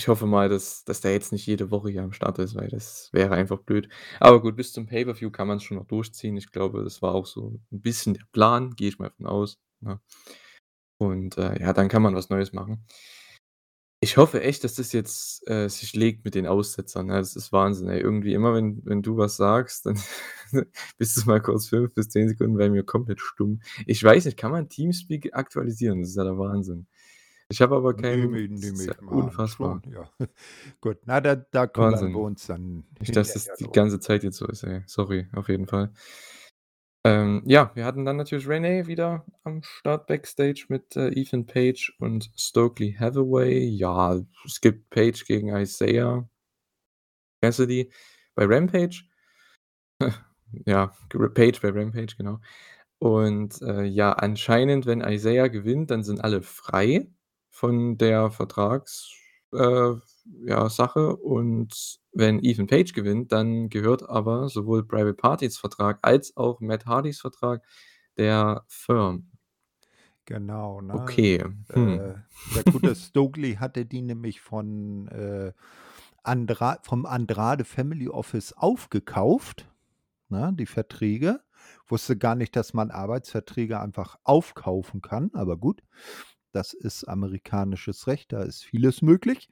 Ich 0.00 0.08
hoffe 0.08 0.26
mal, 0.26 0.48
dass 0.50 0.84
dass 0.84 1.00
der 1.00 1.12
jetzt 1.12 1.32
nicht 1.32 1.46
jede 1.46 1.70
Woche 1.70 1.88
hier 1.90 2.02
am 2.02 2.12
Start 2.12 2.38
ist, 2.38 2.54
weil 2.54 2.68
das 2.68 3.08
wäre 3.12 3.34
einfach 3.34 3.58
blöd. 3.60 3.88
Aber 4.20 4.42
gut, 4.42 4.54
bis 4.56 4.72
zum 4.72 4.86
Pay-Per-View 4.86 5.30
kann 5.30 5.48
man's 5.48 5.62
schon 5.64 5.78
noch 5.78 5.86
durchziehen. 5.86 6.36
Ich 6.36 6.52
glaube, 6.52 6.84
das 6.84 7.00
war 7.00 7.14
auch 7.14 7.24
so 7.26 7.58
'n 7.72 7.80
bisschen 7.80 8.12
der 8.14 8.24
Plan, 8.32 8.72
gehe 8.76 8.88
ich 8.88 8.98
mal 8.98 9.10
von 9.10 9.26
aus, 9.26 9.58
ne? 9.80 10.00
Und, 10.98 11.36
äh, 11.38 11.60
ja, 11.60 11.72
dann 11.72 11.88
kann 11.88 12.02
man 12.02 12.14
was 12.14 12.30
Neues 12.30 12.52
machen. 12.52 12.86
Ich 14.02 14.18
hoffe 14.18 14.42
echt, 14.42 14.62
dass 14.62 14.74
das 14.74 14.92
jetzt, 14.92 15.48
äh, 15.48 15.68
sich 15.68 15.94
legt 15.94 16.24
mit 16.24 16.34
den 16.34 16.46
Aussetzern, 16.46 17.06
ne? 17.06 17.14
Das 17.14 17.34
ist 17.34 17.50
Wahnsinn, 17.52 17.88
ey. 17.88 17.98
Irgendwie 18.00 18.34
immer, 18.34 18.54
wenn 18.54 18.82
wenn 18.84 19.02
du 19.02 19.16
was 19.16 19.36
sagst, 19.36 19.86
dann 19.86 19.98
bist 20.98 21.16
du 21.16 21.22
mal 21.26 21.40
kurz 21.40 21.68
5 21.68 21.94
bis 21.94 22.08
10 22.10 22.28
Sekunden 22.28 22.58
bei 22.58 22.68
mir 22.68 22.82
komplett 22.84 23.20
stumm. 23.20 23.60
Ich 23.86 24.02
weiß 24.04 24.26
nicht, 24.26 24.36
kann 24.36 24.50
man 24.52 24.68
Teamspeak 24.68 25.34
aktualisieren? 25.34 26.02
Das 26.02 26.10
ist 26.10 26.16
ja 26.16 26.24
der 26.24 26.38
Wahnsinn. 26.38 26.86
Ich 27.48 27.60
habe 27.60 27.76
aber 27.76 27.94
keinen 27.94 28.32
das 28.50 28.72
nehme 28.72 28.76
ist 28.78 28.86
ja 28.86 28.94
ich 28.94 29.02
unfassbar. 29.08 29.80
schon, 29.84 29.92
ja. 29.92 30.10
Gut, 30.80 30.98
na, 31.04 31.20
da 31.20 31.36
da 31.36 31.66
kümmern 31.68 32.12
wir 32.12 32.14
Wahnsinn. 32.14 32.14
uns 32.20 32.46
dann 32.46 32.84
Nicht, 32.98 33.14
dass 33.16 33.32
das 33.34 33.54
die 33.54 33.68
ganze 33.70 34.00
Zeit 34.00 34.24
jetzt 34.24 34.38
so 34.38 34.46
ist, 34.46 34.64
ey. 34.64 34.82
Sorry, 34.86 35.28
auf 35.32 35.48
jeden 35.48 35.66
Fall. 35.68 35.92
Ähm, 37.04 37.42
ja, 37.46 37.70
wir 37.74 37.84
hatten 37.84 38.04
dann 38.04 38.16
natürlich 38.16 38.48
Renee 38.48 38.86
wieder 38.86 39.24
am 39.44 39.62
Start 39.62 40.06
backstage 40.08 40.66
mit, 40.68 40.96
äh, 40.96 41.08
Ethan 41.10 41.46
Page 41.46 41.94
und 42.00 42.30
Stokely 42.36 42.94
Hathaway. 42.98 43.60
Ja, 43.68 44.20
es 44.44 44.60
gibt 44.60 44.90
Page 44.90 45.24
gegen 45.24 45.48
Isaiah 45.56 46.28
Cassidy 47.42 47.90
bei 48.34 48.44
Rampage. 48.46 49.04
Ja, 50.66 50.92
Page 51.34 51.60
bei 51.60 51.70
Rampage, 51.70 52.16
genau. 52.16 52.38
Und, 52.98 53.62
äh, 53.62 53.84
ja, 53.84 54.12
anscheinend, 54.12 54.86
wenn 54.86 55.00
Isaiah 55.02 55.48
gewinnt, 55.48 55.90
dann 55.90 56.04
sind 56.04 56.22
alle 56.22 56.42
frei 56.42 57.08
von 57.56 57.96
der 57.96 58.30
Vertrags 58.30 59.10
äh, 59.52 59.94
ja, 60.44 60.68
Sache. 60.68 61.16
Und 61.16 61.98
wenn 62.12 62.42
Ethan 62.44 62.66
Page 62.66 62.92
gewinnt, 62.92 63.32
dann 63.32 63.70
gehört 63.70 64.08
aber 64.08 64.48
sowohl 64.48 64.86
Private 64.86 65.14
Partys 65.14 65.58
Vertrag 65.58 65.98
als 66.02 66.36
auch 66.36 66.60
Matt 66.60 66.84
Hardys 66.86 67.20
Vertrag 67.20 67.64
der 68.18 68.64
Firm. 68.68 69.30
Genau, 70.26 70.80
ne? 70.80 70.94
Okay, 70.94 71.38
Äh, 71.68 71.74
hm. 71.74 72.24
der 72.54 72.64
gute 72.64 72.94
Stokely 72.94 73.54
hatte 73.54 73.86
die 73.86 74.02
nämlich 74.02 74.40
von, 74.40 75.08
äh, 75.08 75.52
Andra 76.24 76.78
vom 76.82 77.06
Andrade 77.06 77.64
Family 77.64 78.08
Office 78.08 78.52
aufgekauft, 78.52 79.68
ne, 80.28 80.52
die 80.58 80.66
Verträge. 80.66 81.40
Wusste 81.86 82.16
gar 82.16 82.34
nicht, 82.34 82.56
dass 82.56 82.74
man 82.74 82.90
Arbeitsverträge 82.90 83.80
einfach 83.80 84.18
aufkaufen 84.24 85.00
kann, 85.02 85.30
aber 85.34 85.56
gut, 85.56 85.82
das 86.56 86.74
ist 86.74 87.04
amerikanisches 87.04 88.08
Recht, 88.08 88.32
da 88.32 88.42
ist 88.44 88.64
vieles 88.64 89.02
möglich, 89.02 89.48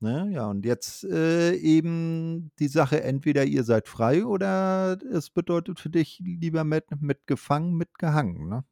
ne? 0.00 0.30
Ja, 0.32 0.48
und 0.50 0.66
jetzt, 0.66 1.04
äh, 1.04 1.54
eben 1.56 2.52
die 2.60 2.68
Sache, 2.68 3.02
entweder 3.04 3.44
ihr 3.46 3.64
seid 3.64 3.88
frei 3.88 4.26
oder 4.26 4.98
es 5.12 5.30
bedeutet 5.30 5.80
für 5.80 5.90
dich 5.90 6.20
lieber 6.24 6.64
mit 6.64 6.86
mit 7.02 7.26
gefangen, 7.28 7.74
mit 7.76 7.98
gehangen, 7.98 8.48
ne? 8.50 8.64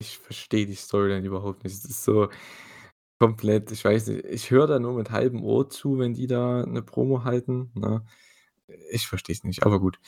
Ich 0.00 0.18
verstehe 0.18 0.66
die 0.66 0.74
Storyline 0.74 1.26
überhaupt 1.26 1.64
nicht. 1.64 1.74
Es 1.74 1.84
ist 1.84 2.04
so 2.04 2.28
komplett 3.20 3.70
ich 3.72 3.84
weiß 3.84 4.08
nicht, 4.08 4.24
ich 4.26 4.50
höre 4.50 4.66
da 4.66 4.78
nur 4.80 4.94
mit 4.94 5.10
halbem 5.10 5.42
Ohr 5.44 5.70
zu, 5.70 5.98
wenn 5.98 6.14
die 6.14 6.26
da 6.26 6.64
'ne 6.66 6.82
Promo 6.82 7.24
halten, 7.24 7.70
ne? 7.74 8.04
Ich 8.92 9.06
verstehe 9.08 9.34
es 9.36 9.44
nicht, 9.44 9.64
aber 9.66 9.80
gut. 9.80 9.98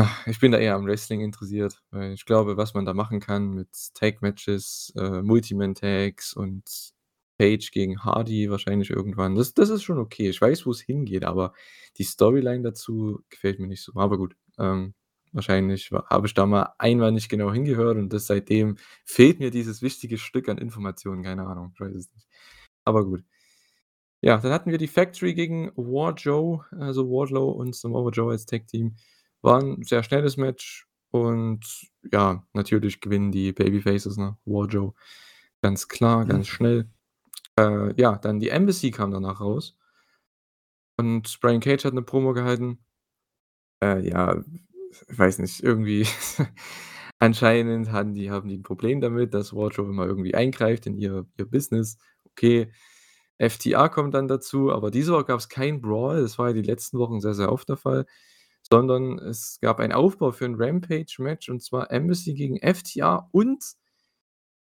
Ach, 0.00 0.26
ich 0.28 0.38
bin 0.38 0.52
da 0.52 0.58
eher 0.58 0.76
am 0.76 0.86
Wrestling 0.86 1.20
interessiert, 1.22 1.82
weil 1.90 2.12
ich 2.12 2.24
glaube, 2.24 2.56
was 2.56 2.72
man 2.72 2.84
da 2.84 2.94
machen 2.94 3.18
kann 3.18 3.50
mit 3.50 3.68
Tag-Matches, 3.94 4.92
äh, 4.96 5.22
Multi-Man-Tags 5.22 6.34
und 6.34 6.92
Page 7.36 7.72
gegen 7.72 8.04
Hardy 8.04 8.48
wahrscheinlich 8.48 8.90
irgendwann, 8.90 9.34
das 9.34 9.54
das 9.54 9.70
ist 9.70 9.82
schon 9.82 9.98
okay. 9.98 10.28
Ich 10.28 10.40
weiß, 10.40 10.66
wo's 10.66 10.80
hingeht, 10.80 11.24
aber 11.24 11.52
die 11.96 12.04
Storyline 12.04 12.62
dazu 12.62 13.24
gefällt 13.28 13.58
mir 13.58 13.66
nicht 13.66 13.82
so. 13.82 13.92
Aber 13.96 14.18
gut, 14.18 14.36
ähm, 14.58 14.94
wahrscheinlich 15.32 15.90
wa 15.90 16.04
habe 16.08 16.28
ich 16.28 16.34
da 16.34 16.46
mal 16.46 16.74
einmal 16.78 17.10
nicht 17.10 17.28
genau 17.28 17.52
hingehört 17.52 17.96
und 17.98 18.12
das 18.12 18.26
seitdem 18.26 18.76
fehlt 19.04 19.40
mir 19.40 19.50
dieses 19.50 19.82
wichtige 19.82 20.16
Stück 20.18 20.48
an 20.48 20.58
Informationen, 20.58 21.24
keine 21.24 21.44
Ahnung, 21.46 21.72
ich 21.74 21.80
weiß 21.80 21.94
es 21.96 22.12
nicht. 22.14 22.28
Aber 22.84 23.04
gut. 23.04 23.24
Ja, 24.20 24.38
dann 24.38 24.52
hatten 24.52 24.70
wir 24.70 24.78
die 24.78 24.88
Factory 24.88 25.34
gegen 25.34 25.70
War 25.76 26.14
Joe, 26.14 26.64
also 26.72 27.08
Wardlow 27.08 27.50
und 27.50 27.74
Samoa 27.76 28.10
Joe 28.10 28.32
als 28.32 28.46
Tag-Team. 28.46 28.96
War 29.44 29.60
'n 29.62 29.82
sehr 29.84 30.02
schnelles 30.02 30.36
Match 30.36 30.86
und 31.10 31.60
ja, 32.12 32.44
natürlich 32.54 33.00
gewinnen 33.00 33.30
die 33.32 33.52
Babyfaces, 33.52 34.16
ne? 34.16 34.36
War 34.44 34.66
Joe, 34.66 34.94
ganz 35.62 35.88
klar, 35.88 36.24
ganz 36.26 36.48
schnell. 36.48 36.90
Äh, 37.58 37.94
ja, 38.00 38.16
dann 38.18 38.40
die 38.40 38.50
Embassy 38.50 38.90
kam 38.92 39.12
danach 39.12 39.40
raus. 39.40 39.72
Und 40.98 41.38
Brian 41.40 41.60
Cage 41.60 41.84
hat 41.84 41.94
'ne 41.94 42.02
Promo 42.02 42.32
gehalten. 42.34 42.78
Äh, 43.82 44.08
ja, 44.08 44.42
ich 45.08 45.18
weiß 45.18 45.38
nicht, 45.38 45.62
irgendwie 45.62 46.06
anscheinend 47.18 47.92
hatten 47.92 48.14
die 48.14 48.30
haben 48.30 48.48
die 48.48 48.56
'n 48.56 48.62
Problem 48.62 49.00
damit, 49.00 49.34
dass 49.34 49.54
War 49.54 49.70
Joe 49.70 49.88
immer 49.88 50.06
irgendwie 50.06 50.34
eingreift 50.34 50.86
in 50.86 50.96
ihr 50.98 51.26
ihr 51.38 51.46
Business. 51.50 51.98
Okay, 52.32 52.70
FTR 53.38 53.88
kommt 53.90 54.14
dann 54.14 54.28
dazu, 54.28 54.72
aber 54.72 54.90
diese 54.90 55.12
Woche 55.12 55.24
gab's 55.26 55.48
keinen 55.48 55.80
Brawl. 55.82 56.20
Das 56.22 56.38
war 56.38 56.48
ja 56.48 56.54
die 56.54 56.62
letzten 56.62 56.98
Wochen 56.98 57.20
sehr, 57.20 57.34
sehr 57.34 57.52
oft 57.52 57.68
der 57.68 57.76
Fall, 57.76 58.06
sondern 58.72 59.18
es 59.18 59.58
gab 59.60 59.80
einen 59.80 59.92
Aufbau 59.92 60.32
für 60.32 60.46
'n 60.46 60.56
Rampage-Match 60.58 61.48
und 61.50 61.62
zwar 61.62 61.90
Embassy 61.90 62.34
gegen 62.34 62.58
FTR 62.58 63.28
und 63.32 63.74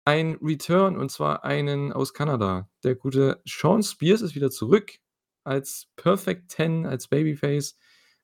ein 0.08 0.38
Return 0.40 0.98
und 0.98 1.10
zwar 1.12 1.44
einen 1.44 1.92
aus 1.92 2.14
Kanada. 2.14 2.70
Der 2.84 2.94
gute 2.94 3.42
Shawn 3.46 3.82
Spears 3.82 4.22
ist 4.22 4.36
wieder 4.36 4.52
zurück 4.52 4.92
als 5.44 5.88
Perfect 5.96 6.50
Ten, 6.52 6.86
als 6.86 7.08
Babyface 7.08 7.76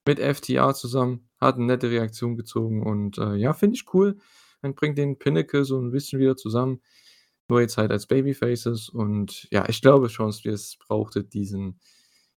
mit 0.08 0.20
FTR 0.20 0.76
zusammen, 0.76 1.28
hat 1.40 1.58
'ne 1.58 1.66
nette 1.66 1.90
Reaktion 1.90 2.36
gezogen 2.38 2.84
und, 2.84 3.18
äh, 3.18 3.34
ja, 3.36 3.54
finde 3.54 3.76
ich 3.78 3.86
cool. 3.96 4.18
Man 4.62 4.76
bringt 4.76 4.98
den 5.00 5.18
Pinnacle 5.18 5.66
so 5.66 5.80
'n 5.80 5.90
bisschen 5.92 6.20
wieder 6.20 6.38
zusammen, 6.38 6.82
nur 7.50 7.62
jetzt 7.62 7.78
halt 7.78 7.90
als 7.92 8.06
Babyfaces 8.08 8.90
und 8.90 9.48
ja, 9.52 9.68
ich 9.68 9.82
glaube, 9.82 10.08
Shawn 10.10 10.32
Spears 10.34 10.78
brauchte 10.88 11.24
diesen 11.24 11.80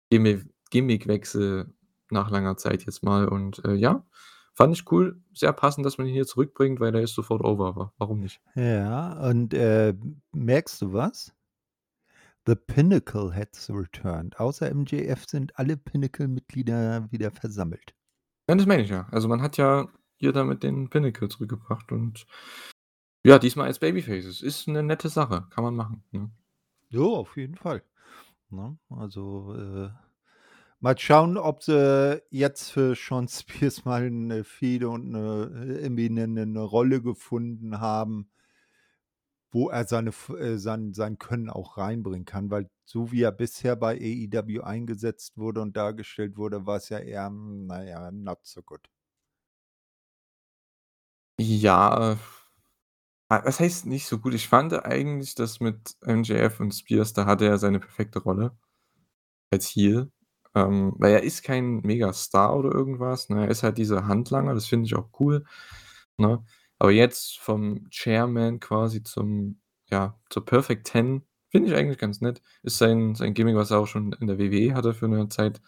Gimmi 0.09 0.41
Gimmickwechsel 0.71 1.73
nach 2.13 2.31
langer 2.31 2.57
Zeit 2.57 2.85
jetzt 2.85 3.03
mal 3.03 3.27
und, 3.27 3.63
äh, 3.65 3.73
ja, 3.75 4.05
fand 4.53 4.73
ich 4.77 4.91
cool. 4.91 5.21
Sehr 5.33 5.53
passend, 5.53 5.85
dass 5.85 5.97
man 5.99 6.07
ihn 6.07 6.13
hier 6.13 6.27
zurückbringt, 6.27 6.79
weil 6.79 6.91
der 6.93 7.01
ist 7.03 7.15
sofort 7.15 7.43
over, 7.43 7.75
wa 7.75 7.93
warum 7.97 8.19
nicht? 8.21 8.41
Ja, 8.55 9.13
und, 9.29 9.53
äh, 9.53 9.93
merkst 10.31 10.81
du 10.81 10.93
was? 10.93 11.33
The 12.45 12.55
Pinnacle 12.55 13.31
has 13.31 13.69
returned. 13.69 14.39
Außer 14.39 14.69
MJF 14.69 15.25
sind 15.27 15.57
alle 15.57 15.77
Pinnacle-Mitglieder 15.77 17.09
wieder 17.11 17.31
versammelt. 17.31 17.93
Ja, 18.49 18.55
das 18.55 18.65
meine 18.65 18.83
ich 18.83 18.89
ja. 18.89 19.07
Also, 19.11 19.27
man 19.29 19.41
hat 19.41 19.57
ja 19.57 19.87
hier 20.17 20.33
damit 20.33 20.63
den 20.63 20.89
Pinnacle 20.89 21.29
zurückgebracht 21.29 21.91
und 21.91 22.25
ja, 23.25 23.39
diesmal 23.39 23.67
als 23.67 23.79
Babyfaces. 23.79 24.41
Ist 24.41 24.67
'ne 24.67 24.83
nette 24.83 25.09
Sache, 25.09 25.47
kann 25.49 25.63
man 25.63 25.75
machen, 25.75 26.03
ne? 26.11 26.31
Ja, 26.89 27.01
auf 27.01 27.37
jeden 27.37 27.55
Fall, 27.55 27.83
ne? 28.51 28.77
Also, 28.89 29.55
äh, 29.55 29.89
mal 30.83 30.97
schauen, 30.99 31.37
ob 31.37 31.63
sie 31.63 32.21
jetzt 32.29 32.69
für 32.71 32.95
Shawn 32.95 33.27
Spears 33.29 33.85
mal 33.85 34.11
'ne 34.11 34.43
Fehde 34.43 34.89
und 34.89 35.09
'ne 35.11 35.51
äh, 35.79 35.83
irgendwie 35.85 36.09
'ne 36.09 36.27
'ne 36.27 36.45
'ne 36.45 36.59
Rolle 36.61 37.01
gefunden 37.01 37.79
haben 37.79 38.27
wo 39.53 39.69
er 39.69 39.85
seine 39.85 40.09
äh, 40.39 40.57
sein 40.57 40.93
sein 40.93 41.17
Können 41.19 41.49
auch 41.49 41.77
reinbringen 41.77 42.25
kann, 42.25 42.49
weil 42.51 42.69
so 42.85 43.11
wie 43.11 43.21
er 43.21 43.31
bisher 43.31 43.75
bei 43.75 43.93
AEW 43.97 44.61
eingesetzt 44.63 45.37
wurde 45.37 45.61
und 45.61 45.77
dargestellt 45.77 46.35
wurde, 46.37 46.65
war's 46.65 46.89
ja 46.89 46.99
eher, 46.99 47.27
hm, 47.27 47.67
na 47.67 47.83
ja, 47.83 48.11
not 48.11 48.39
so 48.43 48.61
good. 48.63 48.81
Ja, 51.39 52.17
ah, 53.29 53.41
was 53.45 53.59
heißt 53.59 53.85
nicht 53.85 54.05
so 54.07 54.19
gut? 54.19 54.33
Ich 54.33 54.47
fand 54.47 54.73
eigentlich, 54.85 55.35
dass 55.35 55.59
mit 55.59 55.95
MJF 56.05 56.59
und 56.59 56.71
Spears, 56.73 57.13
da 57.13 57.25
hatte 57.25 57.45
er 57.45 57.57
seine 57.57 57.79
perfekte 57.79 58.19
Rolle 58.19 58.57
als 59.51 59.67
Heel, 59.69 60.11
ähm, 60.55 60.93
weil 60.97 61.13
er 61.13 61.23
ist 61.23 61.43
kein 61.43 61.81
Megastar 61.81 62.55
oder 62.57 62.71
irgendwas, 62.73 63.29
ne? 63.29 63.43
Er 63.45 63.49
ist 63.51 63.63
halt 63.63 63.77
dieser 63.77 64.07
Handlanger, 64.07 64.53
das 64.55 64.67
finde 64.67 64.85
ich 64.87 64.95
auch 64.95 65.09
cool, 65.19 65.45
ne? 66.17 66.43
Aber 66.79 66.91
jetzt 66.91 67.39
vom 67.39 67.89
Chairman 67.91 68.59
quasi 68.59 69.03
zum 69.03 69.59
ja, 69.91 70.19
zur 70.29 70.45
Perfect 70.45 70.87
Ten 70.87 71.23
finde 71.51 71.69
ich 71.69 71.75
eigentlich 71.75 71.97
ganz 71.99 72.21
nett. 72.21 72.41
Ist 72.63 72.77
sein 72.79 73.15
sein 73.15 73.33
Gimmick, 73.35 73.55
was 73.55 73.71
er 73.71 73.79
auch 73.79 73.87
schon 73.87 74.13
in 74.13 74.27
der 74.27 74.39
WWE 74.39 74.75
hatte 74.75 74.93
für 74.93 75.07
'ne 75.07 75.29
Zeit. 75.29 75.61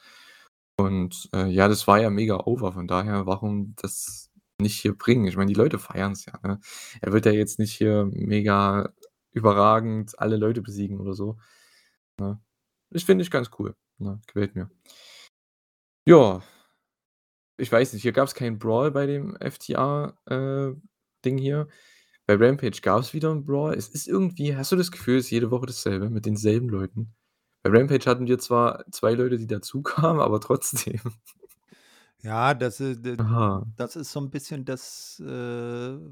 Und, 0.78 1.30
äh, 1.34 1.48
ja, 1.48 1.68
das 1.70 1.88
war 1.88 2.02
ja 2.02 2.10
mega 2.10 2.38
over, 2.46 2.74
von 2.74 2.88
daher, 2.88 3.26
warum 3.28 3.76
das 3.82 4.32
nicht 4.62 4.80
hier 4.82 4.98
bringen? 4.98 5.26
Ich 5.28 5.38
meine, 5.38 5.48
die 5.50 5.56
Leute 5.60 5.80
feiern's 5.80 6.26
ja, 6.26 6.34
ne? 6.44 6.60
Er 7.02 7.14
wird 7.14 7.26
ja 7.28 7.32
jetzt 7.34 7.60
nicht 7.60 7.74
hier 7.74 8.06
mega 8.14 8.90
überragend 9.34 10.20
alle 10.20 10.38
Leute 10.38 10.62
besiegen 10.62 11.00
oder 11.02 11.14
so, 11.14 11.38
ne? 12.20 12.42
Das 12.92 13.04
finde 13.04 13.24
ich 13.24 13.32
ganz 13.32 13.50
cool, 13.60 13.76
ne? 14.00 14.20
Gefällt 14.28 14.56
mir. 14.56 14.70
Ja. 16.08 16.42
Ich 17.60 17.72
weiß 17.72 17.94
nicht, 17.94 18.02
hier 18.02 18.12
gab's 18.12 18.36
keinen 18.36 18.60
Brawl 18.60 18.92
bei 18.92 19.06
dem 19.06 19.36
FTR, 19.40 20.18
äh, 20.26 20.74
hier. 21.40 21.68
Bei 22.28 22.36
Rampage 22.36 22.82
gab's 22.82 23.14
wieder 23.14 23.32
'n 23.32 23.46
Brawl. 23.46 23.74
Es 23.76 23.90
ist 23.90 24.08
irgendwie 24.08 24.56
hast 24.58 24.72
du 24.72 24.76
das 24.76 24.92
Gefühl, 24.92 25.18
es 25.20 25.26
ist 25.26 25.32
jede 25.32 25.52
Woche 25.52 25.68
dasselbe 25.68 26.10
mit 26.10 26.26
denselben 26.26 26.70
Leuten? 26.70 27.16
Bei 27.64 27.72
Rampage 27.72 28.06
hatten 28.10 28.28
wir 28.28 28.40
zwar 28.40 28.86
2 28.92 29.14
Leute, 29.14 29.38
die 29.38 29.48
dazukamen, 29.48 30.22
aber 30.22 30.40
trotzdem. 30.42 31.00
Ja, 32.24 32.54
das 32.54 32.80
i 32.80 32.96
d 33.02 33.18
Aha. 33.20 33.76
das 33.78 33.96
ist 33.98 34.12
so 34.14 34.20
'n 34.22 34.30
bisschen 34.32 34.64
das, 34.64 35.20
äh, 35.20 35.26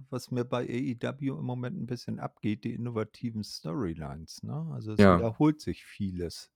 was 0.09 0.31
mir 0.31 0.43
bei 0.43 0.63
AEW 0.67 1.39
im 1.39 1.45
Moment 1.45 1.77
'n 1.79 1.85
bisschen 1.87 2.19
abgeht, 2.19 2.65
die 2.65 2.73
innovativen 2.73 3.43
Storylines, 3.43 4.43
ne? 4.43 4.69
Also, 4.73 4.91
es 4.91 5.07
Ja. 5.07 5.09
wiederholt 5.09 5.61
sich 5.61 5.85
vieles. 5.85 6.49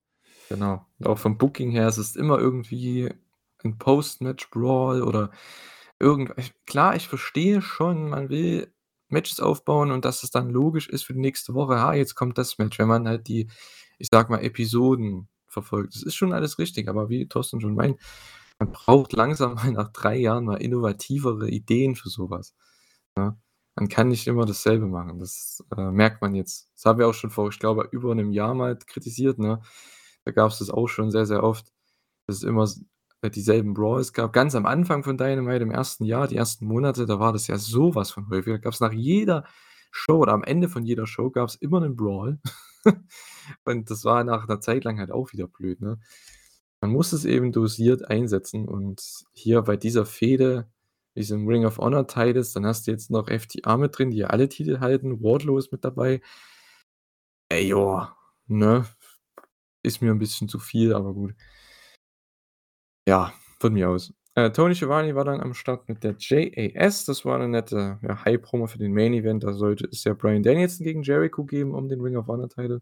Genau. 0.50 0.86
Und 1.00 1.08
auch 1.08 1.18
vom 1.18 1.38
Booking 1.38 1.72
her, 1.72 1.88
es 1.88 1.98
ist 1.98 2.16
immer 2.16 2.40
irgendwie 2.40 3.10
'n 3.64 3.78
Post-Match-Brawl 3.78 5.02
oder 5.04 5.32
irgend 6.00 6.32
ich 6.38 6.54
klar, 6.66 6.96
ich 6.96 7.08
verstehe 7.08 7.62
schon, 7.62 8.10
man 8.10 8.30
will 8.30 8.72
Matches 9.10 9.40
aufbauen 9.40 9.92
und 9.92 10.06
dass 10.06 10.24
es 10.24 10.32
dann 10.32 10.50
logisch 10.50 10.88
ist 10.90 11.04
für 11.04 11.14
die 11.14 11.20
nächste 11.20 11.54
Woche: 11.54 11.76
„Ah, 11.78 11.94
jetzt 11.94 12.16
kommt 12.16 12.38
das 12.38 12.58
Match“, 12.60 12.78
wenn 12.80 12.88
man 12.88 13.08
halt 13.08 13.28
die, 13.28 13.50
ich 14.00 14.08
sage 14.12 14.32
mal, 14.32 14.40
Episoden 14.44 15.28
verfolgt. 15.48 15.96
Das 15.96 16.04
ist 16.04 16.16
schon 16.16 16.34
alles 16.34 16.60
richtig, 16.60 16.88
aber 16.90 17.10
wie 17.10 17.28
Thorsten 17.28 17.60
schon 17.62 17.76
meint 17.76 18.00
Man 18.60 18.72
braucht 18.72 19.14
langsam 19.14 19.56
mal 19.56 19.72
nach 19.72 19.92
3 19.94 20.18
Jahren 20.18 20.46
mal 20.46 20.58
innovativere 20.62 21.50
Ideen 21.50 21.96
für 21.96 22.10
so 22.10 22.30
was, 22.30 22.56
ne? 23.18 23.38
Man 23.76 23.90
kann 23.90 24.08
nicht 24.10 24.28
immer 24.28 24.46
dasselbe 24.46 24.88
machen. 24.88 25.20
Das, 25.20 25.64
äh, 25.78 25.92
merkt 25.92 26.22
man 26.24 26.34
jetzt. 26.36 26.70
Das 26.76 26.86
haben 26.86 27.00
wir 27.00 27.08
auch 27.08 27.14
schon 27.14 27.30
vor, 27.32 27.50
ich 27.50 27.60
glaube, 27.60 27.88
über 27.92 28.14
'nem 28.16 28.32
Jahr 28.32 28.54
mal 28.56 28.78
kritisiert, 28.88 29.38
ne? 29.40 29.62
Da 30.28 30.32
gab's 30.34 30.60
das 30.60 30.70
auch 30.70 30.88
schon 30.90 31.10
sehr, 31.10 31.26
sehr 31.26 31.42
oft, 31.42 31.72
dass 32.28 32.38
es 32.40 32.44
immer 32.44 32.68
äh, 33.22 33.30
dieselben 33.30 33.74
Brawls 33.74 34.12
gab. 34.12 34.34
Ganz 34.34 34.56
am 34.56 34.66
Anfang 34.66 35.04
von 35.06 35.18
Dynamite 35.18 35.64
im 35.64 35.72
1. 35.72 36.06
Jahr, 36.06 36.28
die 36.28 36.36
ersten 36.36 36.66
Monate, 36.68 37.06
da 37.06 37.18
war 37.22 37.32
das 37.32 37.48
ja 37.48 37.58
so 37.58 37.96
was 37.96 38.12
von 38.12 38.30
häufig. 38.30 38.54
Da 38.56 38.58
gab's 38.60 38.82
nach 38.82 38.92
jeder 38.92 39.46
Show 39.92 40.18
oder 40.18 40.34
am 40.34 40.44
Ende 40.44 40.68
von 40.68 40.84
jeder 40.84 41.08
Show 41.08 41.30
gab's 41.32 41.56
immer 41.56 41.80
'nen 41.80 41.96
Brawl. 41.96 42.40
Und 43.66 43.90
das 43.90 44.04
war 44.06 44.26
nach 44.26 44.48
'ner 44.50 44.60
Zeit 44.60 44.84
lang 44.84 45.00
halt 45.00 45.12
auch 45.12 45.32
wieder 45.34 45.48
blöd, 45.48 45.80
ne? 45.82 45.98
Man 46.82 46.92
muss 46.92 47.14
es 47.14 47.26
eben 47.26 47.52
dosiert 47.54 48.10
einsetzen 48.10 48.68
und 48.68 49.02
hier 49.34 49.64
bei 49.64 49.78
dieser 49.78 50.06
Fehde, 50.06 50.70
diesem 51.16 51.48
Ring 51.48 51.66
of 51.66 51.80
Honor 51.80 52.08
Titles, 52.08 52.54
dann 52.54 52.66
hast 52.68 52.88
du 52.88 52.92
jetzt 52.92 53.10
noch 53.12 53.30
FTR 53.30 53.78
mit 53.80 53.98
drin, 53.98 54.12
die 54.12 54.18
ja 54.18 54.28
alle 54.28 54.50
Titel 54.50 54.80
halten. 54.82 55.24
Wardlow 55.24 55.58
ist 55.58 55.72
mit 55.72 55.84
dabei. 55.86 56.22
Ey, 57.52 57.68
ja, 57.70 58.16
ne? 58.48 58.86
Ist 59.88 60.02
mir 60.02 60.12
'n 60.12 60.20
bisschen 60.20 60.50
zu 60.50 60.60
viel, 60.60 60.94
aber 60.94 61.14
gut. 61.14 61.34
Ja, 63.08 63.32
von 63.62 63.72
mir 63.72 63.90
aus. 63.90 64.14
Äh, 64.36 64.52
Tony 64.52 64.76
Schiavone 64.76 65.16
war 65.16 65.24
dann 65.24 65.40
am 65.40 65.54
Start 65.54 65.88
mit 65.88 66.04
der 66.04 66.16
JAS. 66.20 67.06
Das 67.06 67.24
war 67.24 67.38
'ne 67.40 67.48
nette, 67.48 67.98
ja, 68.02 68.26
Hype-Promo 68.26 68.68
für 68.68 68.80
den 68.80 68.94
Main 68.94 69.14
Event. 69.14 69.46
Da 69.46 69.54
sollte 69.54 69.88
es 69.90 70.04
ja 70.04 70.14
Bryan 70.14 70.44
Danielson 70.44 70.84
gegen 70.84 71.04
Jericho 71.04 71.46
geben 71.46 71.74
um 71.74 71.88
den 71.88 72.02
Ring 72.02 72.18
of 72.18 72.28
Honor 72.28 72.50
Title. 72.50 72.82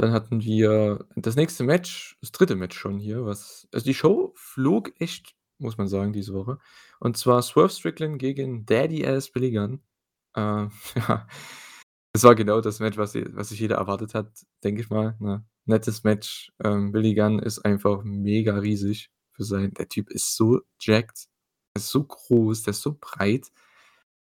Dann 0.00 0.12
hatten 0.12 0.40
wir 0.42 1.04
das 1.16 1.36
nächste 1.36 1.64
Match, 1.64 2.16
das 2.20 2.32
3. 2.32 2.56
Match 2.56 2.76
schon 2.78 2.98
hier, 2.98 3.24
was 3.24 3.68
also, 3.72 3.84
die 3.84 3.94
Show 3.94 4.32
flog 4.36 4.92
echt, 5.00 5.34
muss 5.58 5.76
man 5.78 5.88
sagen, 5.88 6.12
diese 6.12 6.32
Woche. 6.34 6.58
Und 6.98 7.16
zwar 7.16 7.42
Swerve 7.42 7.68
Strickland 7.70 8.18
gegen 8.18 8.64
Daddy 8.66 9.06
Ass 9.06 9.30
Billy 9.30 9.52
Gunn. 9.52 9.80
Äh, 10.34 10.40
ja, 10.96 11.26
das 12.12 12.24
war 12.24 12.34
genau 12.34 12.60
das 12.60 12.80
Match, 12.80 12.98
was 12.98 13.14
was 13.14 13.48
sich 13.50 13.60
jeder 13.60 13.76
erwartet 13.76 14.14
hat, 14.14 14.30
denke 14.64 14.82
ich 14.82 14.90
mal, 14.90 15.16
ne? 15.18 15.44
Nettes 15.64 16.04
Match. 16.04 16.52
Ähm, 16.62 16.92
Billy 16.92 17.14
Gunn 17.14 17.38
ist 17.38 17.60
einfach 17.60 18.02
mega 18.04 18.58
riesig 18.58 19.10
für 19.32 19.44
sein 19.44 19.72
der 19.74 19.88
Typ 19.88 20.10
ist 20.10 20.36
so 20.36 20.60
jacked, 20.80 21.28
der 21.74 21.80
ist 21.82 21.88
so 21.88 22.04
groß, 22.04 22.62
der 22.64 22.72
ist 22.72 22.82
so 22.82 22.96
breit. 23.00 23.50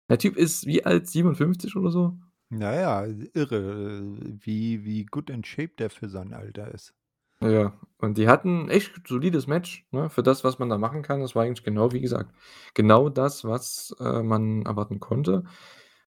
Der 0.09 0.17
Typ 0.17 0.35
ist 0.37 0.65
wie 0.65 0.83
alt? 0.85 1.07
57 1.07 1.75
oder 1.75 1.91
so? 1.91 2.17
Ja, 2.51 2.73
ja, 2.73 3.05
irre, 3.33 3.57
äh, 3.57 4.33
wie 4.43 4.83
wie 4.83 5.05
good 5.05 5.29
in 5.29 5.43
shape 5.43 5.73
der 5.77 5.89
für 5.89 6.09
sein 6.09 6.33
Alter 6.33 6.73
ist. 6.73 6.93
Ja, 7.41 7.79
und 7.99 8.17
die 8.17 8.27
hatten 8.27 8.69
echt 8.69 9.07
solides 9.07 9.47
Match, 9.47 9.85
ne, 9.91 10.09
für 10.09 10.23
das, 10.23 10.43
was 10.43 10.59
man 10.59 10.67
da 10.69 10.77
machen 10.77 11.03
kann. 11.03 11.21
Das 11.21 11.35
war 11.35 11.43
eigentlich 11.43 11.63
genau 11.63 11.93
wie 11.93 12.01
gesagt, 12.01 12.33
genau 12.73 13.07
das, 13.07 13.45
was, 13.45 13.95
äh, 13.99 14.23
man 14.23 14.63
erwarten 14.63 14.99
konnte. 14.99 15.43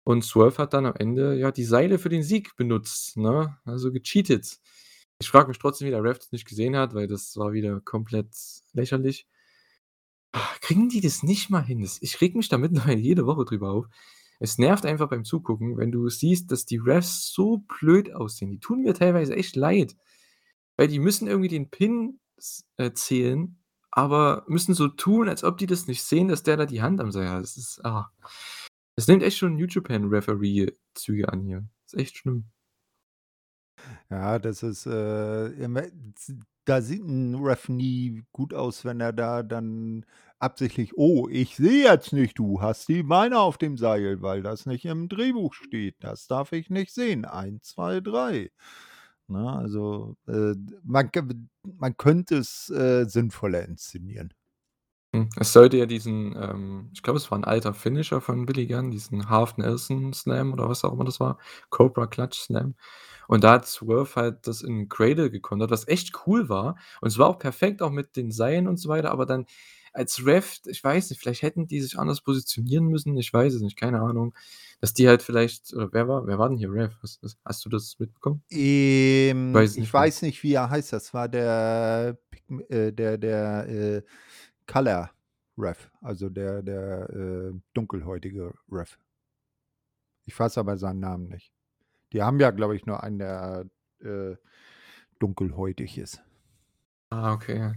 Und 0.07 0.23
Swerve 0.23 0.59
hat 0.59 0.73
dann 0.73 0.87
am 0.87 0.95
Ende, 0.95 1.37
ja, 1.37 1.51
die 1.51 1.65
Seile 1.65 1.99
für 1.99 2.09
den 2.09 2.23
Sieg 2.23 2.55
benutzt, 2.55 3.17
ne, 3.17 3.59
also 3.65 3.91
gecheatet. 3.91 4.61
Ich 5.21 5.29
frage 5.29 5.49
mich 5.49 5.59
trotzdem, 5.59 5.87
wie 5.87 5.91
der 5.91 6.05
Ref 6.05 6.21
das 6.21 6.31
nicht 6.31 6.47
gesehen 6.47 6.77
hat, 6.77 6.95
weil 6.95 7.09
das 7.09 7.37
war 7.37 7.53
wieder 7.53 7.81
komplett 7.81 8.29
lächerlich. 8.73 9.27
Kriegen 10.61 10.89
die 10.89 11.01
das 11.01 11.25
nicht 11.25 11.51
mal 11.51 11.65
hin? 11.65 11.81
Ich 12.01 12.21
rege 12.21 12.37
mich 12.37 12.49
da 12.49 12.57
mittlerweile 12.57 13.01
jede 13.01 13.27
Woche 13.27 13.45
drüber 13.45 13.73
auf. 13.73 13.87
Es 14.39 14.59
nervt 14.59 14.87
einfach 14.87 15.09
beim 15.09 15.25
Zugucken, 15.25 15.77
wenn 15.77 15.91
du 15.91 16.09
siehst, 16.09 16.53
dass 16.53 16.67
die 16.67 16.79
Refs 16.79 17.33
so 17.33 17.65
blöd 17.67 18.15
aussehen. 18.15 18.53
Die 18.53 18.61
tun 18.61 18.83
mir 18.83 18.95
teilweise 18.95 19.35
echt 19.35 19.57
leid, 19.57 19.97
weil 20.77 20.87
die 20.87 21.01
müssen 21.01 21.27
irgendwie 21.27 21.49
den 21.49 21.69
Pin 21.69 22.21
äh, 22.77 22.93
zählen, 22.93 23.59
aber 23.91 24.45
müssen 24.47 24.75
so 24.75 24.87
tun, 24.87 25.29
als 25.29 25.43
ob 25.43 25.59
die 25.59 25.67
das 25.67 25.89
nicht 25.89 26.05
sehen, 26.05 26.29
dass 26.29 26.45
der 26.45 26.57
da 26.57 26.65
die 26.65 26.83
Hand 26.83 27.01
am 27.01 27.11
Seil 27.11 27.29
hat. 27.29 27.43
Das 27.43 27.57
ist, 27.57 27.85
ah 27.85 28.13
das 28.97 29.09
nimmt 29.09 29.23
echt 29.23 29.39
schon 29.39 29.57
New 29.57 29.67
Japan 29.69 30.07
Referee 30.09 30.73
Züge 30.95 31.29
an 31.31 31.43
hier. 31.45 31.65
Ist 31.87 31.97
echt 31.97 32.17
schlimm. 32.19 32.47
Ja, 34.11 34.39
das 34.39 34.63
ist, 34.63 34.87
äh, 34.87 35.51
da 36.65 36.81
sieht 36.81 37.03
'n 37.03 37.35
Ref 37.43 37.69
nie 37.69 38.23
gut 38.33 38.55
aus, 38.55 38.85
wenn 38.85 39.01
er 39.01 39.13
da 39.13 39.43
dann 39.43 40.05
absichtlich: 40.39 40.93
„Oh, 40.97 41.29
ich 41.29 41.57
sehe 41.57 41.85
jetzt 41.85 42.13
nicht, 42.13 42.39
du 42.39 42.61
hast 42.61 42.89
die 42.89 43.03
Beine 43.03 43.39
auf 43.41 43.59
dem 43.59 43.77
Seil, 43.77 44.23
weil 44.23 44.43
das 44.43 44.65
nicht 44.67 44.85
im 44.85 45.09
Drehbuch 45.09 45.55
steht. 45.55 45.97
Das 46.01 46.27
darf 46.29 46.53
ich 46.53 46.71
nicht 46.71 46.93
sehen. 46.95 47.25
1, 47.25 47.61
2, 47.63 48.01
3.“ 48.01 48.51
Ne, 49.29 49.51
also, 49.53 50.17
äh, 50.29 50.55
man 50.85 51.11
man 51.65 51.97
könnte 51.97 52.37
es, 52.39 52.71
äh, 52.71 53.07
sinnvoller 53.09 53.65
inszenieren. 53.65 54.33
Hm, 55.17 55.29
es 55.39 55.53
sollte 55.53 55.77
ja 55.79 55.87
diesen, 55.87 56.35
ähm 56.37 56.91
ich 56.95 57.03
glaube, 57.03 57.19
es 57.19 57.31
war 57.31 57.39
'n 57.39 57.45
alter 57.45 57.73
Finisher 57.75 58.21
von 58.21 58.45
Billy 58.47 58.67
Gunn, 58.67 58.91
diesen 58.91 59.29
Half 59.31 59.57
Nelson 59.57 60.13
Slam 60.13 60.53
oder 60.53 60.69
was 60.69 60.85
auch 60.85 60.93
immer 60.93 61.05
das 61.05 61.21
war, 61.21 61.39
Cobra 61.71 62.07
Clutch 62.07 62.39
Slam. 62.39 62.75
Und 63.29 63.45
da 63.45 63.53
hat 63.55 63.67
Swerve 63.67 64.15
halt 64.17 64.47
das 64.47 64.63
in 64.63 64.89
Cradle 64.89 65.31
gekontert, 65.31 65.71
was 65.71 65.89
echt 65.89 66.13
cool 66.27 66.49
war. 66.49 66.77
Und 67.01 67.09
es 67.09 67.19
war 67.19 67.29
auch 67.29 67.39
perfekt, 67.39 67.83
auch 67.83 67.91
mit 67.91 68.17
den 68.17 68.31
Seilen 68.31 68.69
und 68.69 68.77
so 68.79 68.89
weiter, 68.89 69.11
aber 69.11 69.27
dann 69.27 69.47
als 69.93 70.27
Ref, 70.27 70.61
ich 70.67 70.85
weiß 70.85 71.11
nicht, 71.11 71.21
vielleicht 71.21 71.43
hätten 71.43 71.67
die 71.67 71.81
sich 71.81 71.99
anders 71.99 72.21
positionieren 72.21 72.87
müssen, 72.87 73.17
ich 73.17 73.33
weiß 73.33 73.55
es 73.55 73.63
nicht, 73.63 73.79
keine 73.79 74.01
Ahnung. 74.03 74.35
Dass 74.81 74.93
die 74.95 75.09
halt 75.09 75.23
vielleicht 75.23 75.73
oder 75.75 75.89
wer 75.93 76.07
war 76.09 76.27
wer 76.27 76.39
war 76.39 76.49
denn 76.51 76.59
hier 76.59 76.71
Ref? 76.73 76.93
Hast 77.03 77.21
hast 77.45 77.65
du 77.65 77.71
das 77.71 77.99
mitbekommen? 77.99 78.43
Ähm, 78.51 79.55
Weiß 79.55 79.77
ich 79.77 79.79
nicht 79.79 79.97
mehr. 79.97 80.03
weiß 80.03 80.23
nicht, 80.23 80.43
wie 80.43 80.53
er 80.55 80.69
heißt. 80.71 80.93
Das 80.93 81.15
war 81.15 81.29
der 81.29 82.19
äh, 82.69 82.93
der 82.93 83.17
der, 83.19 83.69
äh, 83.69 84.03
Color 84.67 85.11
Ref, 85.59 85.91
also 86.01 86.29
der 86.29 86.63
der, 86.63 87.09
äh, 87.11 87.53
dunkelhäutige 87.75 88.53
Ref. 88.71 88.99
Ich 90.25 90.39
weiß 90.39 90.59
aber 90.59 90.77
seinen 90.77 91.01
Namen 91.01 91.29
nicht. 91.29 91.53
Die 92.13 92.23
haben 92.23 92.41
ja, 92.41 92.51
glaube 92.51 92.77
ich, 92.77 92.87
nur 92.87 93.03
einen, 93.03 93.19
der, 93.19 93.67
äh, 94.01 94.37
dunkelhäutig 95.19 95.99
ist. 95.99 96.23
Ah, 97.11 97.33
okay. 97.33 97.73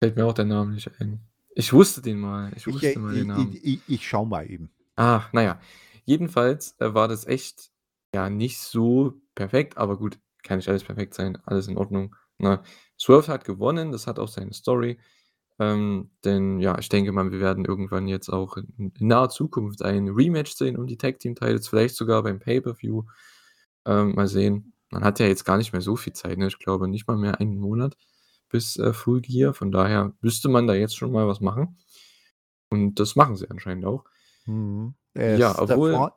Fällt 0.00 0.16
mir 0.16 0.26
auch 0.26 0.32
der 0.32 0.44
Name 0.44 0.72
nicht 0.72 0.90
ein. 1.00 1.20
Ich 1.54 1.72
wusste 1.72 2.02
den 2.02 2.18
mal. 2.18 2.50
Ich 2.56 2.66
Ich, 2.66 2.82
äh, 2.82 2.94
wusste 2.94 2.98
mal 2.98 3.14
den 3.14 3.26
Namen. 3.28 3.52
i 3.52 3.74
i 3.74 3.80
ich 3.86 4.08
schaue 4.08 4.26
mal 4.26 4.50
eben. 4.50 4.70
Ah, 4.96 5.24
na 5.32 5.42
ja. 5.42 5.60
Jedenfalls, 6.04 6.74
äh, 6.80 6.94
war 6.94 7.08
das 7.08 7.26
echt, 7.26 7.70
ja, 8.14 8.28
nicht 8.28 8.58
so 8.58 9.20
perfekt, 9.34 9.76
aber 9.76 9.96
gut, 9.98 10.18
kann 10.42 10.58
nicht 10.58 10.68
alles 10.68 10.84
perfekt 10.84 11.14
sein, 11.14 11.38
alles 11.44 11.68
in 11.68 11.76
Ordnung, 11.76 12.16
ne? 12.38 12.62
Swerve 13.00 13.28
hat 13.32 13.44
gewonnen, 13.44 13.92
das 13.92 14.06
hat 14.06 14.18
auch 14.18 14.28
seine 14.28 14.52
Story. 14.52 14.98
Ähm, 15.62 16.10
denn 16.24 16.58
ja, 16.60 16.78
ich 16.78 16.88
denke 16.88 17.12
mal, 17.12 17.30
wir 17.30 17.40
werden 17.40 17.64
irgendwann 17.64 18.08
jetzt 18.08 18.28
auch 18.28 18.56
in 18.56 18.92
in 18.98 19.06
naher 19.08 19.28
Zukunft 19.28 19.82
ein 19.82 20.08
Rematch 20.08 20.54
sehen 20.54 20.76
um 20.76 20.86
die 20.86 20.96
Tag 20.96 21.18
Team 21.20 21.34
Titles, 21.34 21.68
vielleicht 21.68 21.96
sogar 21.96 22.22
beim 22.22 22.38
Pay-per-View. 22.38 23.04
Ähm, 23.86 24.14
mal 24.14 24.28
sehen. 24.28 24.72
Man 24.90 25.04
hat 25.04 25.18
ja 25.20 25.26
jetzt 25.26 25.44
gar 25.44 25.56
nicht 25.56 25.72
mehr 25.72 25.82
so 25.82 25.96
viel 25.96 26.12
Zeit, 26.12 26.38
ne? 26.38 26.46
Ich 26.46 26.58
glaube 26.58 26.88
nicht 26.88 27.06
mal 27.08 27.16
mehr 27.16 27.40
einen 27.40 27.58
Monat 27.58 27.96
bis, 28.48 28.76
äh, 28.76 28.92
Full 28.92 29.22
Gear. 29.22 29.54
Von 29.54 29.72
daher 29.72 30.12
müsste 30.20 30.48
man 30.48 30.66
da 30.66 30.74
jetzt 30.74 30.96
schon 30.96 31.12
mal 31.12 31.26
was 31.26 31.40
machen. 31.40 31.78
Und 32.70 33.00
das 33.00 33.16
machen 33.16 33.36
sie 33.36 33.50
anscheinend 33.50 33.84
auch. 33.84 34.04
Mhm. 34.46 34.94
Äh, 35.14 35.38
Ja, 35.38 35.58
obwohl 35.58 35.90
Stephon 35.92 36.10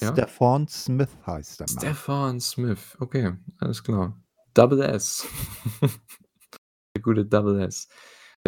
ja? 0.00 0.12
Stephon 0.12 0.68
Smith 0.68 1.10
heißt 1.26 1.60
der 1.60 1.66
Mann. 1.70 1.78
Stephon 1.84 2.40
Smith, 2.40 2.96
okay, 3.00 3.36
alles 3.58 3.82
klar. 3.82 4.16
Double 4.54 4.82
S. 4.82 5.26
Der 6.96 7.02
gute 7.02 7.24
Double 7.24 7.60
S. 7.60 7.88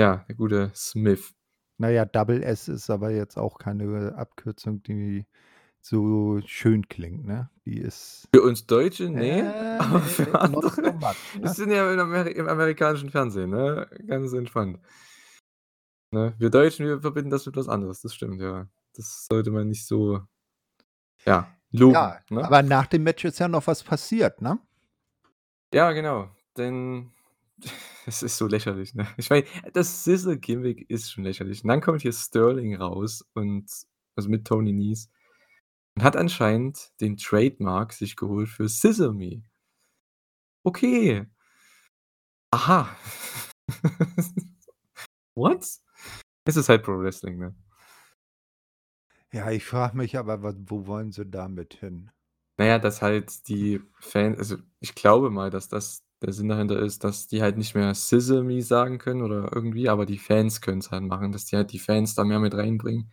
Ja, 0.00 0.24
der 0.26 0.34
gute 0.34 0.72
Smith. 0.74 1.34
Na 1.76 1.90
ja, 1.90 2.06
Double 2.06 2.42
S 2.42 2.68
ist 2.68 2.88
aber 2.88 3.10
jetzt 3.10 3.36
auch 3.36 3.58
keine 3.58 4.14
Abkürzung, 4.16 4.82
die 4.82 5.26
so 5.82 6.40
schön 6.46 6.88
klingt, 6.88 7.26
ne? 7.26 7.50
Die 7.66 7.78
ist 7.78 8.26
Für 8.34 8.40
uns 8.40 8.66
Deutsche, 8.66 9.10
ne, 9.10 9.40
äh, 9.40 9.78
aber 9.78 10.00
für 10.00 10.40
andere 10.40 10.74
wir 10.74 11.14
ne? 11.40 11.48
sind 11.50 11.70
ja 11.70 11.86
Ameri 11.86 12.30
im 12.32 12.48
amerikanischen 12.48 13.10
Fernsehen, 13.10 13.50
ne? 13.50 13.90
Ganz 14.06 14.32
entspannt. 14.32 14.78
Ne? 16.12 16.34
Wir 16.38 16.48
Deutschen, 16.48 16.86
wir 16.86 17.02
verbinden 17.02 17.28
das 17.28 17.44
mit 17.44 17.56
was 17.56 17.68
anderes, 17.68 18.00
das 18.00 18.14
stimmt, 18.14 18.40
ja. 18.40 18.68
Das 18.94 19.26
sollte 19.30 19.50
man 19.50 19.68
nicht 19.68 19.86
so 19.86 20.22
ja, 21.26 21.46
loben, 21.72 21.92
Ja, 21.92 22.20
ne? 22.30 22.42
aber 22.42 22.62
nach 22.62 22.86
dem 22.86 23.02
Match 23.02 23.26
ist 23.26 23.38
ja 23.38 23.48
noch 23.48 23.66
was 23.66 23.82
passiert, 23.82 24.40
ne? 24.40 24.58
Ja, 25.74 25.92
genau, 25.92 26.30
denn 26.56 27.12
es 28.06 28.22
ist 28.22 28.36
so 28.36 28.46
lächerlich, 28.46 28.94
ne? 28.94 29.06
Ich 29.16 29.30
meine, 29.30 29.46
das 29.72 30.04
SZA-Gimmick 30.04 30.88
ist 30.90 31.10
schon 31.12 31.24
lächerlich. 31.24 31.62
Und 31.64 31.68
dann 31.68 31.80
kommt 31.80 32.02
hier 32.02 32.12
Sterling 32.12 32.76
raus 32.76 33.24
und 33.34 33.70
also, 34.16 34.28
mit 34.28 34.46
Tony 34.46 34.72
Nese 34.72 35.08
und 35.96 36.04
hat 36.04 36.16
anscheinend 36.16 36.92
den 37.00 37.16
Trademark 37.18 37.92
sich 37.94 38.16
geholt 38.16 38.48
für 38.50 38.68
„Sesame“. 38.68 39.42
Okay. 40.66 41.24
Aha. 42.52 42.96
What? 45.36 45.66
Es 46.46 46.56
ist 46.56 46.68
halt 46.70 46.84
Pro 46.84 46.98
Wrestling, 47.00 47.38
ne? 47.38 47.54
Ja, 49.32 49.48
ich 49.52 49.64
frage 49.64 49.96
mich 49.96 50.18
aber, 50.18 50.42
wo 50.68 50.86
wollen 50.88 51.12
sie 51.12 51.24
damit 51.24 51.74
hin? 51.74 52.10
Na 52.58 52.64
ja, 52.66 52.78
dass 52.78 53.00
halt 53.00 53.48
die 53.48 53.80
Fan 54.00 54.36
also, 54.36 54.56
ich 54.80 54.94
glaube 54.94 55.30
mal, 55.30 55.50
dass 55.50 55.68
das 55.68 56.02
der 56.22 56.32
Sinn 56.32 56.48
dahinter 56.48 56.78
ist, 56.80 57.04
dass 57.04 57.26
die 57.28 57.42
halt 57.42 57.56
nicht 57.58 57.74
mehr 57.74 57.94
„Sizzle 57.94 58.42
me“ 58.44 58.62
sagen 58.62 58.98
können 58.98 59.22
oder 59.22 59.50
irgendwie, 59.54 59.88
aber 59.88 60.06
die 60.06 60.18
Fans 60.18 60.60
können's 60.60 60.90
halt 60.90 61.04
machen, 61.04 61.32
dass 61.32 61.46
die 61.46 61.56
halt 61.56 61.72
die 61.72 61.78
Fans 61.78 62.14
da 62.14 62.24
mehr 62.24 62.40
mit 62.40 62.54
reinbringen. 62.54 63.12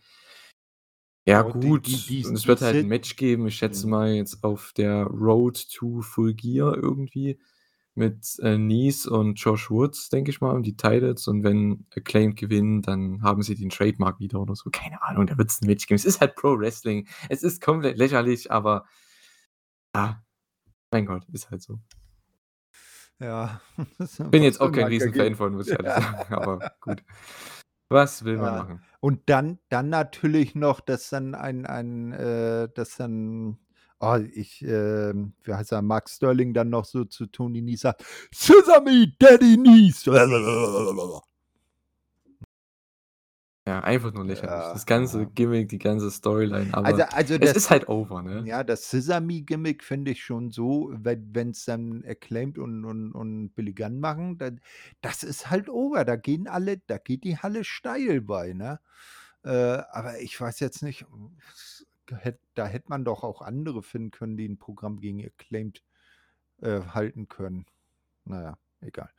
Ja 1.26 1.42
Oh, 1.42 1.52
die 1.62 1.78
die 1.82 2.02
gut, 2.02 2.06
die 2.06 2.24
und 2.24 2.34
es 2.34 2.46
die 2.46 2.48
wird 2.48 2.62
halt 2.62 2.80
Si 2.80 2.82
'n 2.82 2.88
Match 2.88 3.16
geben, 3.16 3.46
ich 3.46 3.56
schätze 3.56 3.86
mhm. 3.86 3.88
mal 3.88 4.12
jetzt 4.14 4.42
auf 4.44 4.72
der 4.76 5.04
Road 5.04 5.68
to 5.74 6.00
Full 6.00 6.34
Gear 6.34 6.74
irgendwie 6.76 7.38
mit, 7.94 8.38
äh, 8.40 8.56
Nice 8.58 9.06
und 9.06 9.34
Josh 9.40 9.70
Woods, 9.70 10.08
denke 10.08 10.30
ich 10.30 10.40
mal, 10.40 10.54
um 10.54 10.62
die 10.62 10.76
Titles 10.76 11.26
und 11.28 11.42
wenn 11.44 11.86
Acclaimed 11.94 12.36
gewinnen, 12.36 12.80
dann 12.82 13.22
haben 13.22 13.42
sie 13.42 13.56
den 13.56 13.70
Trademark 13.70 14.20
wieder 14.20 14.40
oder 14.40 14.54
so. 14.56 14.70
Keine 14.70 15.02
Ahnung, 15.02 15.26
da 15.26 15.36
wird's 15.38 15.60
'n 15.62 15.66
Match 15.66 15.86
geben. 15.86 15.96
Es 15.96 16.04
ist 16.06 16.20
halt 16.20 16.34
Pro 16.36 16.58
Wrestling. 16.58 17.06
Es 17.28 17.42
ist 17.42 17.60
komplett 17.60 17.98
lächerlich, 17.98 18.50
aber 18.52 18.84
ah, 19.94 20.22
mein 20.92 21.06
Gott, 21.06 21.26
ist 21.32 21.50
halt 21.50 21.62
so. 21.62 21.80
Ja, 23.20 23.60
Bin 24.30 24.42
jetzt 24.42 24.60
auch 24.60 24.70
kein 24.70 24.86
Riesenfan 24.86 25.34
von, 25.34 25.54
muss 25.54 25.66
ich 25.68 25.72
ehrlich 25.72 25.92
sagen, 25.92 26.34
aber 26.34 26.72
gut. 26.80 27.02
Was 27.90 28.24
will 28.24 28.36
man 28.36 28.54
Ja, 28.54 28.62
machen? 28.62 28.82
und 29.00 29.28
dann 29.30 29.58
dann 29.70 29.88
natürlich 29.88 30.54
noch, 30.54 30.80
dass 30.80 31.08
dann 31.10 31.34
ein 31.34 31.66
ein 31.66 32.12
äh, 32.12 32.68
dass 32.74 32.96
dann 32.96 33.58
oh, 34.00 34.18
ich, 34.34 34.62
ähm 34.62 35.34
wie 35.42 35.54
heißt 35.54 35.72
er, 35.72 35.82
Mark 35.82 36.08
Sterling 36.10 36.52
dann 36.54 36.70
noch 36.70 36.84
so 36.84 37.04
zu 37.04 37.26
Tony 37.26 37.62
Nese 37.62 37.82
sagt: 37.82 38.04
„Scissor 38.32 38.82
me, 38.82 39.12
Daddy 39.18 39.56
Nice!“ 39.56 40.06
Ja, 43.68 43.80
einfach 43.80 44.12
nur 44.12 44.24
lächerlich. 44.24 44.70
Ja, 44.70 44.72
Das 44.72 44.86
ganze 44.86 45.26
ja. 45.26 45.28
Gimmick, 45.28 45.68
die 45.68 45.78
ganze 45.78 46.10
Storyline, 46.10 46.72
Also 46.82 47.02
aber 47.02 47.04
also 47.04 47.38
es 47.38 47.52
das 47.52 47.54
ist 47.54 47.70
halt 47.70 47.88
over, 47.88 48.22
ne? 48.22 48.50
ja, 48.50 48.64
das 48.64 48.90
„Scissor 48.90 49.20
me“ 49.20 49.42
Gimmick 49.42 49.84
finde 49.84 50.12
ich 50.12 50.22
schon 50.24 50.50
so, 50.50 50.90
wenn 50.94 51.34
wenn's 51.34 51.64
dann 51.64 52.04
Acclaimed 52.06 52.58
und 52.58 52.84
und 52.84 53.12
und 53.12 53.54
Billy 53.54 53.72
Gunn 53.74 54.00
machen, 54.00 54.38
dann 54.38 54.60
das 55.02 55.22
ist 55.24 55.50
halt 55.50 55.68
over. 55.68 56.04
Da 56.04 56.16
gehen 56.16 56.48
alle 56.48 56.78
da 56.78 56.98
geht 56.98 57.24
die 57.24 57.38
Halle 57.38 57.64
steil 57.64 58.20
bei, 58.22 58.52
ne? 58.54 58.80
Äh, 59.44 59.50
aber 59.92 60.20
ich 60.20 60.40
weiß 60.40 60.60
jetzt 60.60 60.82
nicht, 60.82 61.06
hätt 62.10 62.40
da 62.54 62.66
hätte 62.66 62.88
man 62.90 63.04
doch 63.04 63.24
auch 63.24 63.42
andere 63.42 63.82
finden 63.82 64.10
können, 64.10 64.36
die 64.36 64.46
'n 64.48 64.58
Programm 64.58 65.00
gegen 65.00 65.24
Acclaimed, 65.24 65.82
äh, 66.62 66.80
halten 66.82 67.28
können. 67.28 67.66
Na 68.26 68.42
ja, 68.42 68.58
egal. 68.80 69.10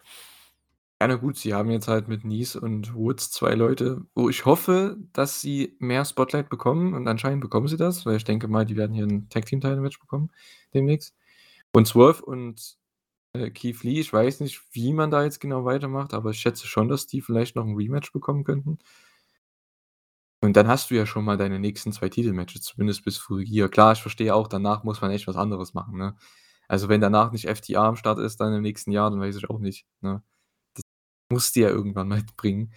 Ja, 1.01 1.07
na 1.07 1.15
gut, 1.15 1.37
sie 1.37 1.53
haben 1.53 1.71
jetzt 1.71 1.87
halt 1.87 2.09
mit 2.09 2.25
Nice 2.25 2.57
und 2.57 2.93
Woods 2.93 3.31
2 3.31 3.53
Leute, 3.55 4.01
wo 4.15 4.27
ich 4.27 4.43
hoffe, 4.45 4.97
dass 5.13 5.39
sie 5.39 5.77
mehr 5.79 6.03
Spotlight 6.03 6.49
bekommen 6.49 6.93
und 6.93 7.07
anscheinend 7.07 7.39
bekommen 7.39 7.69
sie 7.69 7.77
das, 7.77 8.05
weil 8.05 8.17
ich 8.17 8.25
denke 8.25 8.49
mal, 8.49 8.65
die 8.65 8.75
werden 8.75 8.93
hier 8.93 9.05
'n 9.05 9.29
Tag-Team-Title-Match 9.29 9.97
bekommen 10.01 10.29
demnächst. 10.73 11.15
Und 11.71 11.87
Swerve 11.87 12.25
und, 12.25 12.77
äh, 13.33 13.51
Keith 13.51 13.83
Lee, 13.83 13.99
ich 14.01 14.13
weiß 14.13 14.41
nicht, 14.41 14.61
wie 14.73 14.93
man 14.93 15.11
da 15.11 15.23
jetzt 15.23 15.39
genau 15.41 15.65
weitermacht, 15.65 16.13
aber 16.13 16.31
ich 16.31 16.39
schätze 16.39 16.67
schon, 16.67 16.89
dass 16.89 17.07
die 17.07 17.21
vielleicht 17.21 17.55
noch 17.55 17.65
'n 17.65 17.75
Rematch 17.75 18.13
bekommen 18.13 18.43
könnten. 18.45 18.79
Und 20.43 20.55
dann 20.55 20.67
hast 20.69 20.89
du 20.89 20.95
ja 20.95 21.05
schon 21.05 21.25
mal 21.25 21.35
deine 21.37 21.59
nächsten 21.59 21.91
2 21.91 22.07
Titelmatches, 22.09 22.61
zumindest 22.63 23.03
bis 23.03 23.17
Full 23.17 23.43
Gear. 23.43 23.67
Klar, 23.67 23.91
ich 23.93 24.01
verstehe 24.01 24.33
auch, 24.33 24.47
danach 24.47 24.83
muss 24.85 25.01
man 25.01 25.11
echt 25.11 25.27
was 25.27 25.35
anderes 25.35 25.73
machen, 25.73 25.97
ne? 25.97 26.15
Also, 26.69 26.87
wenn 26.87 27.01
danach 27.01 27.31
nicht 27.31 27.45
FTR 27.45 27.83
am 27.83 27.95
Start 27.97 28.19
ist 28.19 28.39
dann 28.39 28.53
im 28.53 28.61
nächsten 28.61 28.91
Jahr, 28.91 29.09
dann 29.09 29.19
weiß 29.19 29.35
ich 29.35 29.49
auch 29.49 29.59
nicht, 29.59 29.85
ne? 30.01 30.21
Das 31.29 31.35
musst 31.35 31.55
du 31.55 31.59
ja 31.61 31.69
irgendwann 31.69 32.07
mal 32.07 32.23
bringen. 32.37 32.73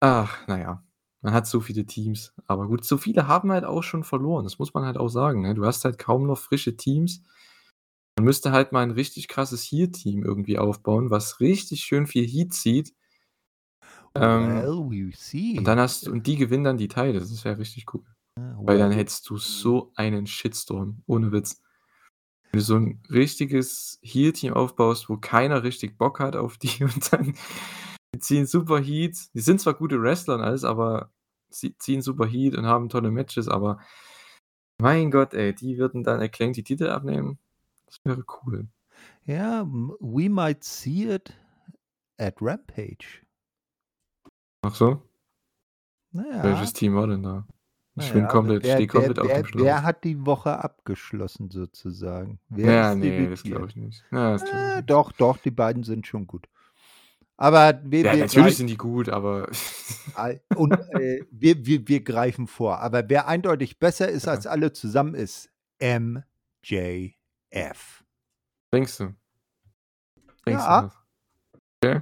Ach, 0.00 0.44
na 0.46 0.58
ja, 0.58 0.84
man 1.22 1.32
hat 1.34 1.46
so 1.46 1.60
viele 1.60 1.84
Teams. 1.86 2.32
Aber 2.46 2.68
gut, 2.68 2.84
so 2.84 2.98
viele 2.98 3.26
haben 3.28 3.50
halt 3.52 3.64
auch 3.64 3.82
schon 3.82 4.04
verloren. 4.04 4.44
Das 4.44 4.58
muss 4.58 4.74
man 4.74 4.84
halt 4.84 4.96
auch 4.96 5.08
sagen, 5.08 5.42
ne? 5.42 5.54
Du 5.54 5.64
hast 5.66 5.84
halt 5.84 5.98
kaum 5.98 6.26
noch 6.26 6.38
frische 6.38 6.76
Teams. 6.76 7.22
Man 8.18 8.24
müsste 8.26 8.52
halt 8.52 8.72
mal 8.72 8.82
'n 8.84 8.92
richtig 8.92 9.28
krasses 9.28 9.64
Heel-Team 9.64 10.24
irgendwie 10.24 10.58
aufbauen, 10.58 11.10
was 11.10 11.40
richtig 11.40 11.82
schön 11.84 12.06
viel 12.06 12.26
Heat 12.26 12.54
zieht. 12.54 12.94
Ähm, 14.18 14.70
Well, 14.70 14.82
we'll 14.88 15.12
und 15.56 15.66
dann 15.66 15.78
hast 15.80 16.06
du 16.06 16.12
und 16.12 16.26
die 16.26 16.36
gewinnen 16.36 16.64
dann 16.64 16.78
die 16.78 16.88
Titles. 16.88 17.30
Das 17.30 17.44
wäre 17.44 17.58
richtig 17.58 17.86
cool. 17.94 18.04
Ah, 18.36 18.56
Weil 18.66 18.78
dann 18.78 18.92
well, 18.92 18.92
hättest 18.92 19.28
du 19.30 19.38
so 19.38 19.92
einen 19.96 20.26
Shitstorm, 20.26 21.02
ohne 21.06 21.32
Witz. 21.32 21.62
Wenn 22.52 22.60
du 22.60 22.64
so 22.64 22.76
'n 22.76 23.00
richtiges 23.10 23.98
Heel-Team 24.02 24.54
aufbaust, 24.54 25.08
wo 25.08 25.16
keiner 25.18 25.62
richtig 25.62 25.98
Bock 25.98 26.20
hat 26.20 26.36
auf 26.36 26.56
die 26.58 26.82
und 26.84 27.12
dann 27.12 27.34
die 28.14 28.20
ziehen 28.20 28.46
super 28.46 28.80
Heat. 28.80 29.16
Die 29.34 29.40
sind 29.40 29.60
zwar 29.60 29.74
gute 29.74 30.00
Wrestler 30.02 30.36
und 30.36 30.42
alles, 30.42 30.64
aber 30.64 31.10
sie 31.50 31.76
ziehen 31.78 32.02
super 32.02 32.26
Heat 32.26 32.56
und 32.56 32.66
haben 32.66 32.88
tolle 32.88 33.10
Matches, 33.10 33.48
aber 33.48 33.78
mein 34.80 35.10
Gott, 35.10 35.34
ey, 35.34 35.54
die 35.54 35.78
würden 35.78 36.04
dann 36.04 36.20
Acclaimed 36.20 36.56
die 36.56 36.64
Titel 36.64 36.88
abnehmen. 36.88 37.38
Das 37.86 38.00
wäre 38.04 38.24
cool. 38.44 38.68
Ja, 39.26 39.60
m 39.62 39.94
we 40.00 40.28
might 40.30 40.64
see 40.64 41.04
it 41.12 41.32
at 42.18 42.36
Rampage. 42.40 43.22
Ach 44.62 44.74
so? 44.74 45.02
Na 46.12 46.42
Welches. 46.42 46.72
Team 46.72 46.94
war 46.94 47.06
denn 47.06 47.22
da? 47.22 47.46
Ich 48.00 48.12
bin 48.12 48.22
ja, 48.22 48.28
komplett 48.28 48.62
wer 48.64 48.74
stehe 48.74 48.88
wer 48.88 49.00
komplett 49.00 49.18
auf 49.18 49.26
dem 49.26 49.34
wer 49.34 49.42
wer 49.44 49.76
Schlauch. 49.76 49.82
hat 49.82 50.04
die 50.04 50.26
Woche 50.26 50.58
abgeschlossen 50.58 51.50
sozusagen? 51.50 52.38
Wer 52.48 52.72
Ja, 52.72 52.92
ist 52.92 52.98
ne, 52.98 53.30
das 53.30 53.42
glaube 53.42 53.66
ich 53.68 53.76
nicht. 53.76 54.04
Ja, 54.10 54.32
das 54.32 54.44
glaube 54.44 54.56
ich 54.56 54.62
Äh, 54.72 54.76
nicht. 54.76 54.90
doch, 54.90 55.12
doch, 55.12 55.36
die 55.38 55.50
beiden 55.50 55.82
sind 55.82 56.06
schon 56.06 56.26
gut. 56.26 56.48
Aber 57.36 57.80
wir 57.84 58.04
Ja, 58.04 58.12
wir 58.12 58.18
natürlich 58.20 58.34
grei 58.34 58.50
sind 58.50 58.66
die 58.68 58.76
gut, 58.76 59.08
aber 59.08 59.48
und, 60.56 60.72
äh, 60.94 61.24
wir 61.30 61.64
wir 61.64 61.86
wir 61.86 62.02
greifen 62.02 62.46
vor. 62.46 62.78
Aber 62.80 63.08
wer 63.08 63.28
eindeutig 63.28 63.78
besser 63.78 64.08
ist 64.08 64.26
Ja. 64.26 64.32
als 64.32 64.46
alle 64.46 64.72
zusammen, 64.72 65.14
ist 65.14 65.50
MJF. 65.80 66.24
Denkst 68.72 68.98
du? 68.98 69.14
Denkst 70.46 70.64
du 70.64 70.70
Ja. 70.70 70.82
das? 70.82 70.92
Okay. 71.82 72.00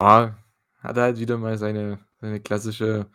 Ah, 0.00 0.34
hat 0.78 0.96
er 0.96 1.02
halt 1.04 1.18
wieder 1.20 1.38
mal 1.38 1.56
seine 1.58 2.00
seine 2.20 2.40
klassische, 2.40 3.08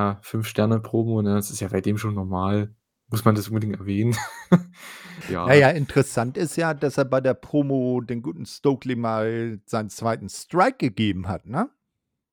ja, 0.00 0.18
5 0.22 0.46
Sterne 0.46 0.80
Promo, 0.80 1.22
ne? 1.22 1.34
Das 1.34 1.50
ist 1.50 1.60
ja 1.60 1.68
bei 1.68 1.80
dem 1.80 1.98
schon 1.98 2.14
normal. 2.14 2.74
Muss 3.08 3.24
man 3.24 3.34
das 3.34 3.48
unbedingt 3.48 3.78
erwähnen? 3.78 4.16
Ja. 5.28 5.52
ja, 5.52 5.68
interessant 5.68 6.38
ist 6.38 6.56
ja, 6.56 6.72
dass 6.72 6.96
er 6.96 7.04
bei 7.04 7.20
der 7.20 7.34
Promo 7.34 8.00
den 8.00 8.22
guten 8.22 8.46
Stokely 8.46 8.96
mal 8.96 9.60
seinen 9.66 9.90
2. 9.90 10.28
Strike 10.28 10.78
gegeben 10.78 11.28
hat, 11.28 11.44
ne? 11.44 11.68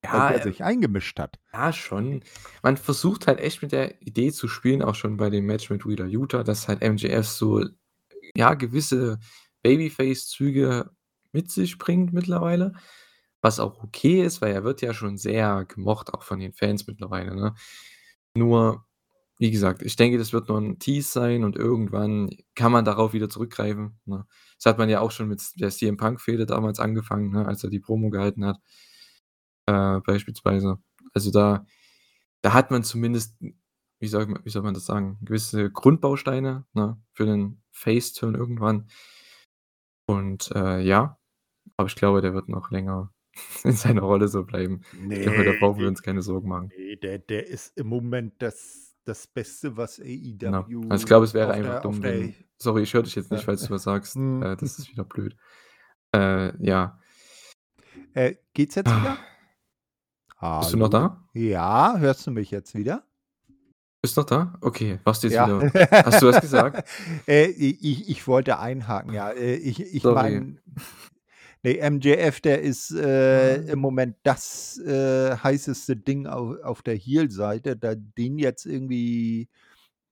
Weil 0.03 0.12
Ja, 0.13 0.30
der 0.30 0.39
äh 0.39 0.43
sich 0.43 0.63
eingemischt 0.63 1.19
hat. 1.19 1.38
Ja, 1.51 1.73
schon. 1.73 2.23
Man 2.63 2.77
versucht 2.77 3.27
halt 3.27 3.39
echt 3.39 3.62
mit 3.62 3.73
der 3.73 4.01
Idee 4.01 4.32
zu 4.32 4.47
spielen, 4.47 4.82
auch 4.82 4.95
schon 4.95 5.17
bei 5.17 5.30
dem 5.30 5.45
Match 5.45 5.69
mit 5.69 5.86
Wheeler 5.86 6.06
Yuta, 6.06 6.43
dass 6.43 6.69
halt 6.69 6.82
MJF 6.82 7.27
so, 7.27 7.65
ja, 8.36 8.53
gewisse 8.53 9.19
Babyface-Züge 9.63 10.89
mit 11.34 11.51
sich 11.51 11.77
bringt 11.77 12.13
mittlerweile, 12.13 12.73
was 13.47 13.60
auch 13.62 13.83
okay 13.83 14.23
ist, 14.23 14.41
weil 14.41 14.53
er 14.53 14.63
wird 14.65 14.81
ja 14.83 14.93
schon 14.93 15.17
sehr 15.17 15.65
gemocht, 15.67 16.13
auch 16.13 16.23
von 16.23 16.39
den 16.39 16.53
Fans 16.53 16.88
mittlerweile, 16.88 17.36
ne? 17.36 17.55
Nur, 18.36 18.86
wie 19.39 19.51
gesagt, 19.51 19.81
ich 19.83 19.95
denke, 19.97 20.17
das 20.19 20.33
wird 20.33 20.49
nur 20.49 20.60
'n 20.60 20.79
Tease 20.79 21.10
sein 21.12 21.43
und 21.45 21.55
irgendwann 21.57 22.29
kann 22.55 22.71
man 22.73 22.86
darauf 22.86 23.13
wieder 23.13 23.29
zurückgreifen, 23.29 23.99
ne? 24.05 24.25
Das 24.57 24.65
hat 24.67 24.77
man 24.79 24.89
ja 24.89 25.01
auch 25.01 25.12
schon 25.12 25.29
mit 25.29 25.41
der 25.62 25.71
CM-Punk-Fehde 25.71 26.45
damals 26.47 26.79
angefangen, 26.81 27.31
ne, 27.31 27.47
als 27.47 27.63
er 27.63 27.69
die 27.71 27.79
Promo 27.81 28.10
gehalten 28.12 28.45
hat. 28.45 28.60
Äh, 29.67 29.99
beispielsweise. 30.01 30.79
Also, 31.13 31.31
da 31.31 31.65
da 32.43 32.53
hat 32.53 32.71
man 32.71 32.83
zumindest, 32.83 33.38
wie 33.99 34.07
soll 34.07 34.27
ma 34.27 34.39
wie 34.45 34.49
soll 34.51 34.63
man 34.63 34.73
das 34.75 34.86
sagen, 34.86 35.19
gewisse 35.23 35.71
Grundbausteine, 35.71 36.65
ne, 36.73 37.01
für 37.13 37.25
den 37.27 37.63
Face-Turn 37.71 38.36
irgendwann. 38.36 38.89
Und, 40.10 40.51
äh, 40.55 40.79
ja, 40.81 41.17
aber 41.77 41.88
ich 41.88 41.95
glaube, 41.95 42.21
der 42.21 42.33
wird 42.33 42.49
noch 42.49 42.71
länger 42.71 43.12
in 43.63 43.73
seiner 43.73 44.02
Rolle 44.02 44.28
so 44.28 44.43
bleiben. 44.43 44.82
Ich 45.10 45.21
glaube, 45.21 45.43
da 45.43 45.54
brauchen 45.60 45.80
wir 45.80 45.88
uns 45.88 46.02
keine 46.02 46.21
Sorgen 46.21 46.50
machen. 46.50 46.71
ne, 46.78 46.97
der 46.97 47.19
der 47.19 47.47
ist 47.47 47.78
im 47.78 47.88
Moment 47.88 48.34
das 48.39 48.95
das 49.06 49.26
Beste, 49.26 49.78
was 49.78 50.00
Genau. 50.00 50.65
Also, 50.89 51.04
ich 51.04 51.06
glaube, 51.06 51.23
AEW 51.23 51.23
es 51.23 51.34
wäre 51.34 51.52
einfach 51.54 51.71
der 51.73 51.82
dumm, 51.82 52.04
wenn 52.04 52.36
sorry, 52.58 52.84
ich 52.84 52.93
höre 52.93 53.04
dich 53.04 53.15
jetzt 53.15 53.32
nicht, 53.32 53.45
falls 53.45 53.63
du 53.63 53.69
was 53.69 53.84
sagst. 53.84 54.15
Mhm. 54.15 54.43
Äh, 54.43 54.58
das 54.58 54.80
ist 54.80 54.91
wieder 54.91 55.04
blöd. 55.06 55.36
Äh, 56.13 56.54
ja. 56.65 57.00
Äh, 58.13 58.36
geht's 58.54 58.76
jetzt 58.76 58.89
wieder? 58.89 59.17
Bist 60.60 60.73
du 60.73 60.78
noch 60.78 60.91
Hallo? 60.91 61.08
da? 61.08 61.30
Ja, 61.34 61.97
hörst 61.97 62.28
du 62.28 62.32
mich 62.32 62.52
jetzt 62.52 62.76
wieder? 62.76 63.04
Bist 64.02 64.15
noch 64.17 64.26
da? 64.26 64.58
Okay, 64.62 65.00
warst 65.04 65.23
du 65.23 65.28
jetzt 65.28 65.36
Ja. 65.36 65.47
wieder 65.47 65.89
hast 66.06 66.21
du 66.21 66.28
was 66.28 66.39
gesagt? 66.39 66.88
Äh, 67.28 67.47
ich 67.47 68.10
ich 68.10 68.28
wollte 68.28 68.60
einhaken, 68.60 69.13
ja. 69.13 69.32
Äh, 69.32 69.56
ich 69.56 69.82
ich 69.82 70.04
meine, 70.04 70.58
ne, 71.67 71.89
MJF, 71.91 72.41
der 72.41 72.62
ist, 72.62 72.91
äh, 72.91 73.58
im 73.71 73.80
Moment 73.80 74.15
das, 74.23 74.80
äh, 74.80 75.36
heißeste 75.38 75.95
Ding 75.97 76.27
au 76.27 76.56
auf 76.63 76.82
der 76.82 76.95
Heel-Seite. 76.95 77.75
Da 77.77 77.95
den 77.95 78.38
jetzt 78.39 78.65
irgendwie 78.65 79.49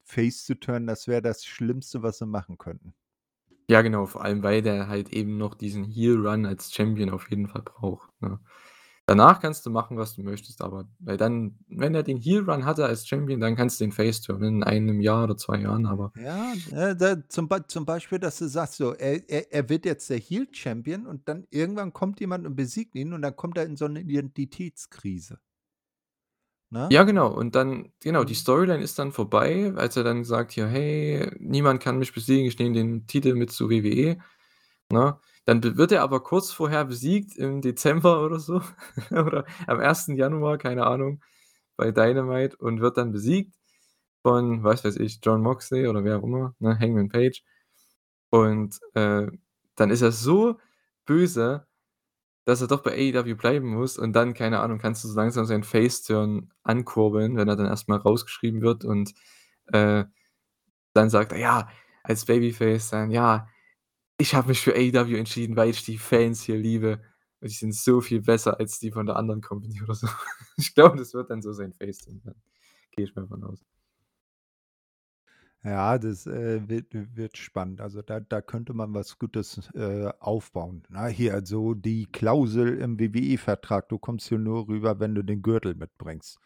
face 0.03 0.45
zu 0.45 0.55
turnen, 0.55 0.87
das 0.87 1.07
wäre 1.07 1.21
das 1.21 1.45
Schlimmste, 1.45 2.03
was 2.03 2.19
sie 2.19 2.25
machen 2.25 2.57
könnten. 2.57 2.93
Ja, 3.69 3.81
genau, 3.81 4.05
vor 4.05 4.23
allem, 4.23 4.43
weil 4.43 4.61
der 4.61 4.87
halt 4.87 5.09
eben 5.09 5.37
noch 5.37 5.55
diesen 5.55 5.85
Heel-Run 5.85 6.45
als 6.45 6.71
Champion 6.73 7.09
auf 7.09 7.29
jeden 7.31 7.47
Fall 7.47 7.63
braucht, 7.63 8.09
ne? 8.21 8.39
Danach 9.09 9.39
kannst 9.39 9.65
du 9.67 9.69
machen, 9.69 9.97
was 9.97 10.15
du 10.15 10.23
möchtest, 10.23 10.61
aber 10.61 10.87
weil 10.99 11.17
dann 11.17 11.59
wenn 11.67 11.93
er 11.93 12.01
den 12.01 12.17
Heel 12.17 12.39
Run 12.49 12.65
hatte 12.65 12.85
als 12.85 13.07
Champion, 13.07 13.39
dann 13.39 13.55
kannst 13.55 13.79
du 13.79 13.83
den 13.85 13.91
Face 13.91 14.21
turnen 14.21 14.57
in 14.57 14.63
1 14.63 14.99
Jahr 14.99 15.25
oder 15.25 15.37
2 15.37 15.59
Jahren, 15.59 15.85
aber 15.85 16.11
Ja, 16.17 16.53
äh, 16.71 16.95
da 16.95 17.27
zum 17.27 17.49
zum 17.67 17.85
Beispiel, 17.85 18.19
dass 18.19 18.37
du 18.37 18.47
sagst 18.47 18.75
so, 18.77 18.93
er 18.93 19.29
er 19.29 19.51
er 19.51 19.67
wird 19.67 19.83
jetzt 19.85 20.09
der 20.09 20.17
Heel 20.17 20.47
Champion 20.53 21.05
und 21.07 21.27
dann 21.27 21.45
irgendwann 21.49 21.91
kommt 21.91 22.21
jemand 22.21 22.47
und 22.47 22.55
besiegt 22.55 22.95
ihn 22.95 23.11
und 23.11 23.21
dann 23.21 23.35
kommt 23.35 23.57
er 23.57 23.65
in 23.65 23.75
so 23.75 23.85
'ne 23.89 23.99
Identitätskrise. 23.99 25.39
Ne? 26.71 26.91
Ja, 26.91 27.03
genau. 27.03 27.29
Und 27.33 27.55
dann 27.55 27.91
genau, 27.99 28.23
die 28.23 28.35
Mhm. 28.35 28.35
Storyline 28.35 28.83
ist 28.83 28.99
dann 28.99 29.11
vorbei, 29.11 29.73
als 29.75 29.97
er 29.97 30.03
dann 30.03 30.23
sagt 30.23 30.51
hier: 30.51 30.67
„Hey, 30.67 31.31
niemand 31.39 31.81
kann 31.81 31.97
mich 31.97 32.13
besiegen, 32.13 32.45
ich 32.45 32.59
nehme 32.59 32.75
den 32.75 33.07
Titel 33.07 33.33
mit 33.33 33.51
zu 33.51 33.71
WWE“, 33.71 34.17
ne? 34.91 35.19
Dann 35.47 35.63
wird 35.77 35.91
er 35.91 36.01
aber 36.01 36.21
kurz 36.23 36.51
vorher 36.51 36.85
besiegt 36.85 37.35
im 37.37 37.61
Dezember 37.61 38.23
oder 38.25 38.39
so 38.39 38.61
oder 39.11 39.45
am 39.67 39.79
1. 39.79 40.15
Januar, 40.15 40.57
keine 40.57 40.87
Ahnung, 40.87 41.21
bei 41.77 41.91
Dynamite 41.91 42.57
und 42.57 42.81
wird 42.81 42.97
dann 42.97 43.11
besiegt 43.11 43.55
von, 44.23 44.63
was 44.63 44.83
weiß 44.85 44.97
ich, 44.97 45.19
Jon 45.23 45.41
Moxley 45.41 45.87
oder 45.87 46.03
wer 46.03 46.19
auch 46.19 46.23
immer, 46.23 46.55
ne, 46.59 46.79
Hangman 46.79 47.09
Page. 47.09 47.43
Und, 48.31 48.79
äh, 48.95 49.27
dann 49.75 49.89
ist 49.91 50.01
er 50.01 50.11
so 50.13 50.59
böse, 51.05 51.67
dass 52.45 52.61
er 52.61 52.67
doch 52.67 52.83
bei 52.83 52.91
AEW 52.93 53.35
bleiben 53.35 53.67
muss 53.69 53.97
und 53.99 54.13
dann, 54.13 54.33
keine 54.35 54.59
Ahnung, 54.61 54.79
kannst 54.79 55.03
du 55.03 55.09
so 55.09 55.15
langsam 55.15 55.45
seinen 55.45 55.63
Face 55.63 56.03
Turn 56.03 56.51
ankurbeln, 56.63 57.37
wenn 57.37 57.49
er 57.49 57.55
dann 57.57 57.67
erst 57.67 57.89
mal 57.89 57.97
rausgeschrieben 57.99 58.61
wird 58.61 58.85
und, 58.85 59.13
äh, 59.73 60.05
dann 60.93 61.09
sagt 61.09 61.31
er: 61.33 61.39
„Ja, 61.39 61.69
als 62.03 62.25
Babyface 62.25 62.89
dann, 62.91 63.11
ja, 63.11 63.47
ich 64.17 64.33
habe 64.35 64.49
mich 64.49 64.61
für 64.61 64.73
AEW 64.75 65.17
entschieden, 65.17 65.55
weil 65.55 65.69
ich 65.69 65.83
die 65.85 65.97
Fans 65.97 66.41
hier 66.43 66.57
liebe 66.57 67.01
und 67.41 67.49
die 67.51 67.55
sind 67.55 67.75
so 67.75 68.01
viel 68.01 68.21
besser 68.21 68.59
als 68.59 68.79
die 68.79 68.91
von 68.91 69.05
der 69.05 69.15
anderen 69.17 69.41
Company“ 69.41 69.81
oder 69.83 69.95
so. 69.95 70.07
Ich 70.57 70.73
glaube, 70.75 70.97
das 70.97 71.13
wird 71.13 71.29
dann 71.29 71.41
so 71.41 71.53
sein 71.53 71.73
Face 71.73 72.07
werden. 72.07 72.41
Gehe 72.91 73.05
ich 73.05 73.15
mal 73.15 73.27
von 73.27 73.43
aus. 73.43 73.65
Ja, 75.63 75.97
das, 75.97 76.27
äh, 76.27 76.67
wird 76.69 76.93
wird 76.93 77.37
spannend. 77.37 77.81
Also, 77.81 78.01
da 78.03 78.19
da 78.19 78.41
könnte 78.41 78.73
man 78.73 78.93
was 78.93 79.17
Gutes, 79.17 79.69
äh, 79.73 80.11
aufbauen. 80.19 80.83
Na, 80.89 81.07
hier 81.07 81.41
so 81.45 81.73
die 81.73 82.05
Klausel 82.05 82.77
im 82.77 82.99
WWE-Vertrag: 82.99 83.89
„Du 83.89 83.97
kommst 83.97 84.27
hier 84.29 84.37
nur 84.37 84.67
rüber, 84.67 84.99
wenn 84.99 85.15
du 85.15 85.23
den 85.23 85.41
Gürtel 85.41 85.73
mitbringst“, 85.75 86.39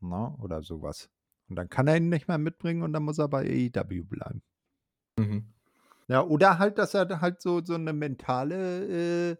ne, 0.00 0.34
oder 0.40 0.62
so 0.62 0.82
was. 0.82 1.10
Und 1.48 1.56
dann 1.56 1.68
kann 1.68 1.86
er 1.88 1.96
ihn 1.98 2.08
nicht 2.10 2.28
mehr 2.28 2.38
mitbringen 2.38 2.82
und 2.82 2.92
dann 2.94 3.04
muss 3.04 3.18
er 3.18 3.28
bei 3.28 3.44
AEW 3.46 4.04
bleiben. 4.04 4.42
Mhm. 5.18 5.52
Ja, 6.10 6.24
oder 6.24 6.58
halt, 6.58 6.76
dass 6.78 6.92
er 6.94 7.20
halt 7.20 7.40
so 7.40 7.64
so 7.64 7.78
'ne 7.78 7.92
mentale 7.92 9.30
äh, 9.32 9.36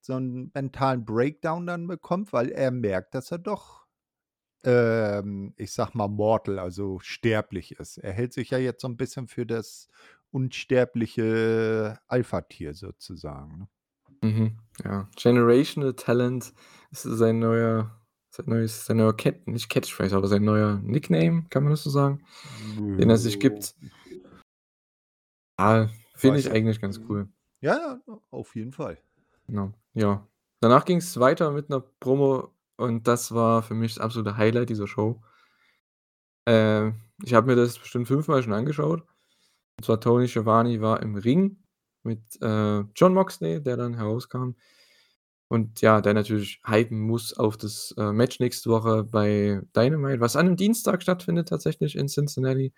so 0.00 0.14
'n 0.14 0.52
mentalen 0.54 1.04
Breakdown 1.04 1.66
dann 1.66 1.88
bekommt, 1.88 2.32
weil 2.32 2.50
er 2.52 2.70
merkt, 2.70 3.14
dass 3.16 3.32
er 3.32 3.38
doch, 3.38 3.86
ähm, 4.64 5.54
ich 5.58 5.72
sage 5.72 5.92
mal, 5.98 6.08
mortal, 6.08 6.58
also 6.60 7.00
sterblich 7.00 7.72
ist. 7.80 7.98
Er 7.98 8.12
hält 8.12 8.32
sich 8.34 8.50
ja 8.50 8.58
jetzt 8.58 8.82
so 8.82 8.88
'n 8.88 8.96
bisschen 8.98 9.28
für 9.28 9.46
das 9.46 9.88
unsterbliche 10.32 11.98
Alpha-Tier 12.08 12.74
sozusagen, 12.74 13.58
ne? 13.58 13.68
Mhm, 14.22 14.58
ja. 14.84 15.08
Generational 15.16 15.94
Talent 15.94 16.52
ist 16.90 17.02
sein 17.02 17.38
neuer 17.38 18.00
sein 18.30 18.46
neues 18.48 18.84
sein 18.86 18.96
neuer 18.96 19.16
Cat 19.16 19.46
nicht 19.46 19.68
Catchphrase, 19.68 20.16
aber 20.16 20.26
sein 20.28 20.42
neuer 20.44 20.80
Nickname, 20.82 21.44
kann 21.50 21.62
man 21.62 21.70
das 21.72 21.84
so 21.84 21.90
sagen, 21.90 22.24
den 22.98 23.10
er 23.10 23.18
sich 23.18 23.38
gibt. 23.38 23.74
Ah, 25.58 25.88
finde 26.16 26.38
ich 26.40 26.46
ich 26.46 26.52
eigentlich 26.52 26.80
ganz 26.80 27.00
cool. 27.08 27.28
Ja, 27.60 27.76
ja, 28.06 28.20
auf 28.30 28.54
jeden 28.56 28.72
Fall. 28.72 28.98
Genau, 29.48 29.72
ja. 29.94 30.26
Danach 30.60 30.84
ging's 30.84 31.18
weiter 31.20 31.50
mit 31.50 31.68
'ner 31.70 31.80
Promo 32.00 32.52
und 32.76 33.06
das 33.08 33.32
war 33.34 33.62
für 33.62 33.74
mich 33.74 33.94
das 33.94 34.02
absolute 34.04 34.36
Highlight 34.36 34.70
dieser 34.70 34.86
Show. 34.86 35.20
Äh, 36.48 36.88
ich 37.24 37.34
habe 37.34 37.46
mir 37.46 37.56
das 37.56 37.78
bestimmt 37.78 38.06
fünfmal 38.08 38.42
schon 38.42 38.52
angeschaut. 38.52 39.02
Und 39.78 39.84
zwar 39.86 40.00
Tony 40.00 40.28
Schiavone 40.28 40.80
war 40.80 41.02
im 41.02 41.16
Ring 41.16 41.58
mit, 42.04 42.20
äh, 42.42 42.80
Jon 42.96 43.14
Moxley, 43.14 43.62
der 43.62 43.76
dann 43.78 43.94
herauskam. 43.94 44.52
Und 45.48 45.80
ja, 45.82 46.00
der 46.02 46.14
natürlich 46.14 46.60
hypen 46.66 47.00
muss 47.00 47.34
auf 47.38 47.56
das, 47.58 47.94
äh, 47.98 48.12
Match 48.12 48.40
nächste 48.40 48.70
Woche 48.70 49.04
bei 49.04 49.62
Dynamite, 49.76 50.20
was 50.20 50.36
an 50.36 50.46
'nem 50.46 50.56
Dienstag 50.56 51.02
stattfindet 51.02 51.48
tatsächlich 51.48 51.96
in 51.96 52.08
Cincinnati. 52.08 52.72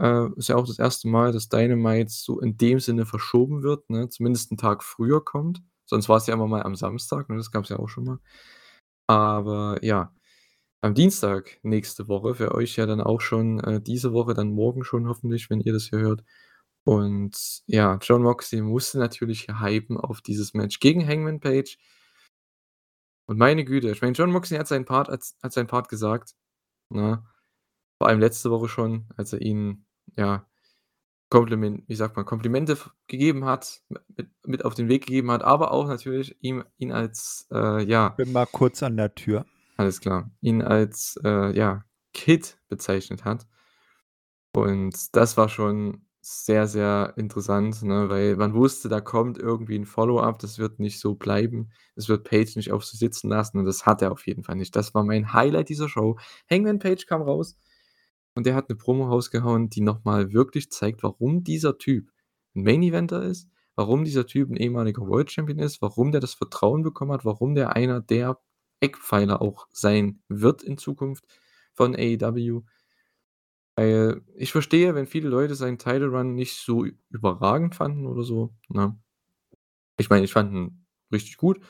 Äh, 0.00 0.28
ist 0.36 0.48
ja 0.48 0.56
auch 0.56 0.66
das 0.66 0.78
1. 0.78 1.08
Mal, 1.08 1.32
dass 1.32 1.48
Dynamite 1.48 2.10
so 2.10 2.40
in 2.40 2.56
dem 2.58 2.80
Sinne 2.80 3.06
verschoben 3.06 3.62
wird, 3.62 3.88
ne, 3.90 4.08
zumindest 4.10 4.52
'n 4.52 4.58
Tag 4.58 4.82
früher 4.84 5.24
kommt. 5.24 5.62
Sonst 5.86 6.08
war's 6.08 6.26
ja 6.26 6.34
immer 6.34 6.46
mal 6.48 6.62
am 6.62 6.74
Samstag, 6.76 7.28
ne, 7.30 7.36
das 7.36 7.50
gab's 7.50 7.70
ja 7.70 7.78
auch 7.78 7.88
schon 7.88 8.04
mal. 8.04 8.18
Aber 9.08 9.78
ja, 9.84 10.12
am 10.82 10.94
Dienstag 10.94 11.58
nächste 11.64 12.08
Woche, 12.08 12.34
für 12.36 12.54
euch 12.54 12.76
ja 12.76 12.86
dann 12.86 13.00
auch 13.02 13.20
schon, 13.22 13.60
äh, 13.60 13.80
diese 13.82 14.12
Woche, 14.14 14.34
dann 14.34 14.52
morgen 14.52 14.84
schon 14.84 15.08
hoffentlich, 15.08 15.50
wenn 15.50 15.60
ihr 15.60 15.72
das 15.74 15.86
hier 15.90 16.00
hört. 16.00 16.24
Und 16.84 17.62
ja, 17.66 17.98
Jon 18.02 18.22
Moxley 18.24 18.62
musste 18.62 18.98
natürlich 18.98 19.48
hypen 19.48 19.98
auf 19.98 20.20
dieses 20.22 20.54
Match 20.54 20.80
gegen 20.80 21.06
Hangman 21.08 21.40
Page. 21.40 21.76
Und 23.28 23.38
meine 23.38 23.64
Güte, 23.64 23.90
ich 23.90 24.00
meine, 24.02 24.12
Jon 24.14 24.30
Moxley 24.30 24.56
hat 24.58 24.68
seinen 24.68 24.84
Part 24.84 25.08
als 25.10 25.36
hat 25.42 25.52
seinen 25.52 25.66
Part 25.66 25.88
gesagt, 25.88 26.34
ne? 26.90 27.24
Vor 27.98 28.08
allem 28.08 28.20
letzte 28.20 28.50
Woche 28.52 28.68
schon, 28.68 29.06
als 29.16 29.32
er 29.34 29.42
ihn, 29.42 29.85
ja, 30.16 30.46
Komplimen 31.30 31.84
wie 31.88 31.96
sagt 31.96 32.16
man, 32.16 32.26
Komplimente 32.26 32.78
gegeben 33.08 33.44
hat, 33.46 33.82
mit 34.16 34.28
mit 34.46 34.64
auf 34.64 34.74
den 34.74 34.88
Weg 34.88 35.06
gegeben 35.06 35.30
hat, 35.32 35.42
aber 35.44 35.72
auch 35.72 35.88
natürlich 35.88 36.36
ihm 36.42 36.64
ihn 36.78 36.92
als, 36.92 37.48
äh, 37.52 37.82
ja 37.84 38.10
Bin 38.10 38.32
mal 38.32 38.46
kurz 38.46 38.82
an 38.82 38.96
der 38.96 39.14
Tür. 39.14 39.46
Alles 39.76 40.00
klar, 40.00 40.30
ihn 40.40 40.62
als, 40.62 41.18
äh, 41.24 41.56
ja, 41.56 41.84
Kid 42.14 42.58
bezeichnet 42.68 43.24
hat. 43.24 43.46
Und 44.54 45.14
das 45.14 45.36
war 45.36 45.48
schon 45.48 46.02
sehr, 46.22 46.66
sehr 46.66 47.12
interessant, 47.16 47.82
ne, 47.82 48.08
weil 48.08 48.36
man 48.36 48.54
wusste, 48.54 48.88
da 48.88 49.00
kommt 49.00 49.38
irgendwie 49.38 49.76
'n 49.76 49.84
Follow-up, 49.86 50.38
das 50.40 50.58
wird 50.58 50.80
nicht 50.80 50.98
so 50.98 51.14
bleiben. 51.14 51.70
Es 51.94 52.08
wird 52.08 52.24
Page 52.28 52.56
nicht 52.56 52.72
auf 52.72 52.84
sich 52.84 52.98
sitzen 52.98 53.28
lassen 53.28 53.58
und 53.58 53.64
das 53.64 53.86
hat 53.86 54.02
er 54.02 54.10
auf 54.12 54.26
jeden 54.26 54.42
Fall 54.42 54.56
nicht. 54.56 54.74
Das 54.74 54.92
war 54.94 55.04
mein 55.04 55.32
Highlight 55.32 55.68
dieser 55.68 55.88
Show. 55.88 56.18
Hangman 56.50 56.78
Page 56.80 57.06
kam 57.06 57.22
raus 57.22 57.56
und 58.36 58.46
der 58.46 58.54
hat 58.56 58.70
'ne 58.70 58.76
Promo 58.76 59.06
rausgehauen, 59.08 59.70
die 59.70 59.82
noch 59.82 60.04
mal 60.04 60.32
wirklich 60.34 60.70
zeigt, 60.72 61.02
warum 61.04 61.44
dieser 61.44 61.78
Typ 61.78 62.10
'n 62.56 62.64
Main 62.64 62.82
Eventer 62.84 63.22
ist, 63.24 63.48
warum 63.76 64.04
dieser 64.04 64.26
Typ 64.26 64.50
'n 64.50 64.56
ehemaliger 64.58 65.02
World 65.08 65.32
Champion 65.32 65.60
ist, 65.60 65.82
warum 65.82 66.12
der 66.12 66.20
das 66.22 66.34
Vertrauen 66.34 66.82
bekommen 66.84 67.12
hat, 67.12 67.24
warum 67.26 67.54
der 67.56 67.76
einer 67.76 68.00
der 68.02 68.40
Eckpfeiler 68.80 69.42
auch 69.42 69.68
sein 69.72 70.22
wird 70.28 70.62
in 70.64 70.78
Zukunft 70.78 71.24
von 71.74 71.96
AEW. 71.96 72.62
Weil 73.78 74.22
ich 74.34 74.52
verstehe, 74.52 74.94
wenn 74.94 75.06
viele 75.06 75.28
Leute 75.28 75.54
seinen 75.54 75.76
Title 75.78 76.06
Run 76.08 76.34
nicht 76.34 76.54
so 76.56 76.86
überragend 77.10 77.74
fanden 77.74 78.06
oder 78.06 78.22
so, 78.22 78.54
ne? 78.68 78.98
Ich 79.98 80.10
meine, 80.10 80.24
ich 80.26 80.32
fand 80.32 80.52
ihn 80.54 80.86
richtig 81.12 81.36
gut. 81.38 81.60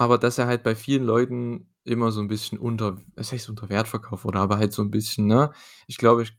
Aber 0.00 0.18
dass 0.18 0.38
er 0.38 0.46
halt 0.46 0.62
bei 0.62 0.74
vielen 0.74 1.04
Leuten 1.04 1.71
immer 1.84 2.12
so 2.12 2.20
'n 2.20 2.28
bisschen 2.28 2.58
unter 2.58 2.98
was 3.16 3.32
heißt 3.32 3.48
unter 3.50 3.68
Wert 3.68 3.88
verkauft 3.88 4.24
wurde, 4.24 4.38
aber 4.40 4.58
halt 4.58 4.72
so 4.72 4.82
'n 4.82 4.90
bisschen, 4.90 5.26
ne? 5.26 5.52
Ich 5.88 5.98
glaube, 5.98 6.22
ich 6.24 6.36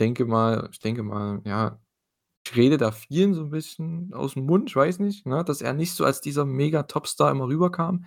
denke 0.00 0.24
mal 0.26 0.68
ich 0.72 0.80
denke 0.80 1.02
mal, 1.04 1.40
ja, 1.44 1.80
ich 2.46 2.56
rede 2.56 2.78
da 2.78 2.92
vielen 2.92 3.34
so 3.34 3.42
'n 3.44 3.50
bisschen 3.50 4.12
aus'm 4.14 4.42
Mund, 4.42 4.70
ich 4.70 4.76
weiß 4.76 5.00
nicht, 5.00 5.26
ne, 5.26 5.44
dass 5.44 5.62
er 5.62 5.74
nicht 5.74 5.94
so 5.94 6.04
als 6.06 6.20
dieser 6.22 6.44
Mega-Topstar 6.46 7.30
immer 7.32 7.48
rüberkam. 7.48 8.06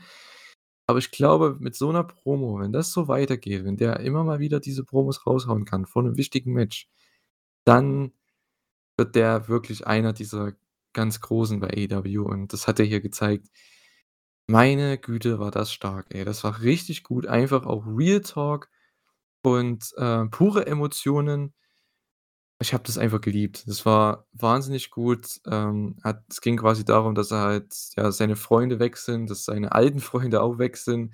Aber 0.88 1.00
ich 1.00 1.12
glaube, 1.12 1.58
mit 1.60 1.76
so 1.76 1.92
'ner 1.92 2.04
Promo, 2.06 2.60
wenn 2.62 2.74
das 2.74 2.92
so 2.94 3.08
weitergeht, 3.10 3.66
wenn 3.66 3.78
der 3.78 4.00
immer 4.02 4.24
mal 4.26 4.40
wieder 4.40 4.60
diese 4.62 4.84
Promos 4.86 5.28
raushauen 5.28 5.66
kann 5.66 5.86
vor 5.88 6.04
'nem 6.04 6.18
wichtigen 6.18 6.54
Match, 6.54 6.90
dann 7.66 8.14
wird 8.98 9.16
der 9.16 9.48
wirklich 9.50 9.88
einer 9.88 10.14
dieser 10.14 10.54
ganz 10.94 11.22
Großen 11.22 11.60
bei 11.62 11.70
AEW 11.70 12.24
und 12.26 12.54
das 12.54 12.68
hat 12.68 12.80
er 12.80 12.86
hier 12.88 13.02
gezeigt. 13.02 13.48
Meine 14.50 14.98
Güte, 14.98 15.40
war 15.40 15.52
das 15.52 15.72
stark, 15.74 16.08
ey. 16.14 16.24
Das 16.26 16.44
war 16.44 16.62
richtig 16.62 17.04
gut, 17.04 17.28
einfach 17.28 17.66
auch 17.66 17.86
Real 17.86 18.22
Talk 18.22 18.70
und, 19.44 19.94
äh, 19.98 20.26
pure 20.28 20.68
Emotionen. 20.68 21.54
Ich 22.60 22.74
habe 22.74 22.84
das 22.84 22.98
einfach 22.98 23.22
geliebt. 23.22 23.68
Das 23.68 23.86
war 23.86 24.26
wahnsinnig 24.34 24.90
gut. 24.90 25.40
Ähm, 25.46 25.98
hat 26.04 26.24
es 26.30 26.42
ging 26.42 26.58
quasi 26.58 26.84
darum, 26.84 27.14
dass 27.14 27.30
er 27.32 27.42
halt 27.42 27.76
ja, 27.96 28.12
seine 28.12 28.36
Freunde 28.36 28.80
weg 28.80 28.98
sind, 28.98 29.30
dass 29.30 29.46
seine 29.46 29.72
alten 29.74 30.00
Freunde 30.00 30.42
auch 30.42 30.58
weg 30.58 30.78
sind 30.78 31.14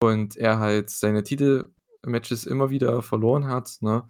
und 0.00 0.36
er 0.36 0.58
halt 0.60 0.90
seine 0.90 1.24
Titelmatches 1.24 2.46
immer 2.46 2.70
wieder 2.70 3.02
verloren 3.02 3.46
hat, 3.48 3.78
ne? 3.80 4.04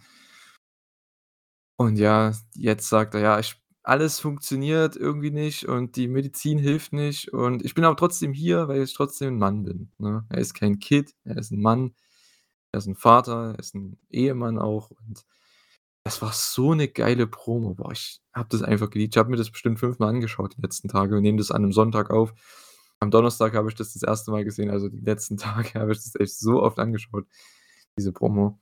Und 1.77 1.97
ja, 1.97 2.33
jetzt 2.55 2.89
sagt 2.89 3.15
er: 3.15 3.21
„Ja, 3.21 3.39
ich 3.39 3.60
alles 3.85 4.21
funktioniert 4.21 4.97
irgendwie 4.97 5.31
nicht 5.31 5.65
und 5.67 5.97
die 5.97 6.09
Medizin 6.09 6.59
hilft 6.59 6.93
nicht 6.93 7.33
und 7.33 7.65
ich 7.65 7.75
bin 7.75 7.85
aber 7.85 7.97
trotzdem 7.97 8.33
hier, 8.35 8.69
weil 8.69 8.83
ich 8.83 8.95
trotzdem 8.95 9.35
'n 9.37 9.39
Mann 9.39 9.65
bin“, 9.65 9.93
ne? 9.99 10.25
Er 10.31 10.39
ist 10.39 10.55
kein 10.55 10.79
Kid, 10.81 11.15
er 11.25 11.39
ist 11.39 11.53
'n 11.53 11.61
Mann, 11.63 11.95
er 12.73 12.79
ist 12.81 12.89
'n 12.89 12.97
Vater, 12.97 13.53
er 13.55 13.59
ist 13.61 13.75
'n 13.77 13.99
Ehemann 14.11 14.59
auch 14.59 14.91
und 14.91 15.25
das 16.05 16.23
war 16.23 16.33
so 16.35 16.75
'ne 16.75 16.89
geile 16.89 17.27
Promo. 17.29 17.75
Boah, 17.75 17.93
ich 17.93 18.21
habe 18.35 18.49
das 18.51 18.63
einfach 18.63 18.91
geliebt. 18.91 19.15
Ich 19.17 19.19
habe 19.21 19.31
mir 19.31 19.37
das 19.39 19.51
bestimmt 19.53 19.81
fünfmal 19.81 20.11
angeschaut 20.11 20.57
die 20.59 20.63
letzten 20.63 20.89
Tage. 20.89 21.15
Wir 21.17 21.23
nehmen 21.23 21.39
das 21.39 21.51
an 21.53 21.63
'nem 21.63 21.73
Sonntag 21.75 22.11
auf 22.11 22.35
Am 23.01 23.11
Donnerstag 23.13 23.55
habe 23.55 23.69
ich 23.71 23.77
das 23.77 23.95
das 23.95 24.03
1. 24.05 24.31
Mal 24.33 24.45
gesehen, 24.45 24.71
also 24.71 24.89
die 24.91 25.01
letzten 25.01 25.37
Tage 25.39 25.81
habe 25.81 25.93
ich 25.93 25.99
das 25.99 26.15
echt 26.21 26.39
so 26.39 26.63
oft 26.63 26.79
angeschaut, 26.81 27.27
diese 27.99 28.13
Promo. 28.13 28.61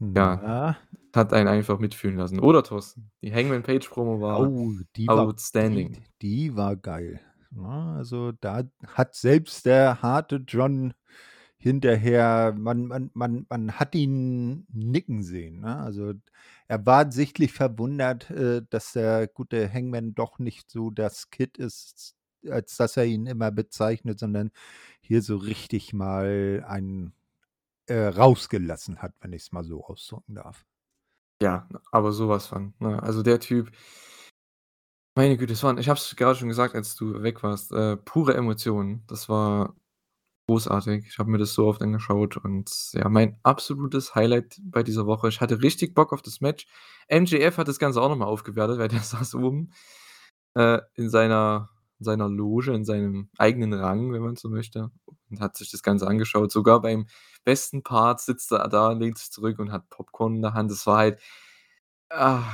Ja, 0.00 0.42
Ja. 0.42 0.76
Hat 1.14 1.32
einen 1.32 1.48
einfach 1.48 1.78
mitfühlen 1.78 2.16
lassen, 2.18 2.40
oder 2.40 2.62
Thorsten? 2.62 3.10
Die 3.22 3.32
Hangman 3.34 3.62
Page 3.62 3.88
Promo 3.88 4.20
war 4.20 4.38
Oh, 4.40 4.72
die 4.96 5.14
war 5.14 5.26
die 5.26 5.28
outstanding. 5.28 6.04
die 6.22 6.56
war 6.56 6.76
geil, 6.76 7.20
ne? 7.50 7.68
Also, 7.98 8.32
da 8.32 8.64
hat 8.86 9.14
selbst 9.14 9.66
der 9.66 10.02
harte 10.02 10.36
John 10.46 10.94
hinterher 11.58 12.54
man 12.56 12.86
man 12.86 13.10
man 13.14 13.46
man 13.48 13.72
hat 13.80 13.94
ihn 13.94 14.66
nicken 14.72 15.22
sehen, 15.24 15.60
ne? 15.60 15.76
Also, 15.78 16.14
er 16.68 16.86
war 16.86 17.10
sichtlich 17.12 17.52
verwundert, 17.52 18.30
äh, 18.30 18.62
dass 18.70 18.92
der 18.92 19.28
gute 19.28 19.72
Hangman 19.72 20.14
doch 20.14 20.38
nicht 20.38 20.70
so 20.70 20.90
das 20.90 21.30
Kid 21.30 21.58
ist, 21.58 22.16
als 22.48 22.76
dass 22.76 22.96
er 22.96 23.06
ihn 23.06 23.26
immer 23.26 23.50
bezeichnet, 23.52 24.18
sondern 24.20 24.50
hier 25.00 25.22
so 25.22 25.36
richtig 25.36 25.92
mal 25.94 26.64
einen, 26.68 27.14
äh, 27.88 27.96
rausgelassen 28.08 29.02
hat, 29.02 29.14
wenn 29.20 29.32
ich's 29.34 29.52
mal 29.52 29.64
so 29.64 29.84
ausdrücken 29.84 30.36
darf. 30.36 30.64
Ja, 31.42 31.68
aber 31.92 32.12
so 32.12 32.28
was 32.28 32.46
von, 32.46 32.74
ne? 32.80 33.02
Also, 33.02 33.22
der 33.22 33.40
Typ 33.40 33.70
meine 35.18 35.36
Güte, 35.36 35.52
das 35.52 35.64
waren 35.64 35.78
ich 35.78 35.88
habe 35.88 35.98
es 35.98 36.14
grade 36.14 36.38
schon 36.38 36.48
gesagt, 36.48 36.76
als 36.76 36.94
du 36.94 37.22
weg 37.22 37.42
warst, 37.42 37.72
äh, 37.72 37.96
pure 37.96 38.34
Emotionen. 38.34 39.02
Das 39.08 39.28
war 39.28 39.74
großartig. 40.48 41.06
Ich 41.08 41.18
habe 41.18 41.30
mir 41.30 41.38
das 41.38 41.54
so 41.54 41.66
oft 41.66 41.82
angeschaut 41.82 42.36
und 42.38 42.70
ja, 42.94 43.08
mein 43.08 43.38
absolutes 43.42 44.14
Highlight 44.14 44.58
bei 44.62 44.82
dieser 44.84 45.06
Woche. 45.06 45.28
Ich 45.28 45.40
hatte 45.40 45.62
richtig 45.62 45.94
Bock 45.94 46.12
auf 46.12 46.22
das 46.22 46.40
Match. 46.40 46.66
MJF 47.08 47.58
hat 47.58 47.68
das 47.68 47.80
Ganze 47.80 48.00
auch 48.02 48.08
noch 48.10 48.16
mal 48.16 48.26
aufgewertet, 48.26 48.78
weil 48.78 48.88
der 48.88 49.00
saß 49.02 49.34
oben, 49.36 49.72
äh, 50.56 50.80
in 50.94 51.10
seiner 51.10 51.70
in 52.00 52.04
seiner 52.04 52.28
Loge, 52.28 52.74
in 52.74 52.84
seinem 52.84 53.30
eigenen 53.38 53.72
Rang, 53.74 54.12
wenn 54.12 54.22
man 54.22 54.36
so 54.36 54.48
möchte, 54.48 54.90
und 55.30 55.40
hat 55.40 55.56
sich 55.56 55.70
das 55.70 55.82
Ganze 55.82 56.06
angeschaut. 56.06 56.52
Sogar 56.52 56.80
beim 56.82 57.06
besten 57.44 57.82
Part 57.82 58.20
sitzt 58.20 58.52
er 58.52 58.68
da, 58.68 58.92
lehnt 58.92 59.18
sich 59.18 59.30
zurück 59.30 59.58
und 59.58 59.72
hat 59.72 59.88
Popcorn 59.90 60.36
in 60.36 60.42
der 60.42 60.54
Hand. 60.54 60.70
Das 60.70 60.86
war 60.86 60.98
halt 60.98 61.20
ah, 62.10 62.44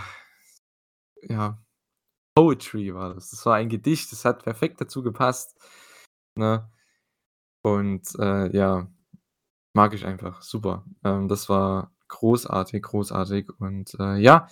ja, 1.23 1.59
Poetry 2.37 2.95
war 2.95 3.15
das. 3.15 3.31
Das 3.31 3.47
war 3.47 3.57
ein 3.57 3.69
Gedicht, 3.71 4.13
das 4.13 4.25
hat 4.25 4.45
perfekt 4.45 4.81
dazu 4.81 5.03
gepasst, 5.03 5.57
ne? 6.37 6.71
Und, 7.63 8.09
äh, 8.21 8.55
ja, 8.57 8.89
mag 9.75 9.95
ich 9.95 10.07
einfach, 10.07 10.43
super. 10.43 10.85
Ähm, 11.05 11.29
das 11.29 11.49
war 11.51 11.93
großartig, 12.09 12.83
großartig 12.85 13.51
und, 13.61 13.95
äh, 14.01 14.17
ja. 14.19 14.49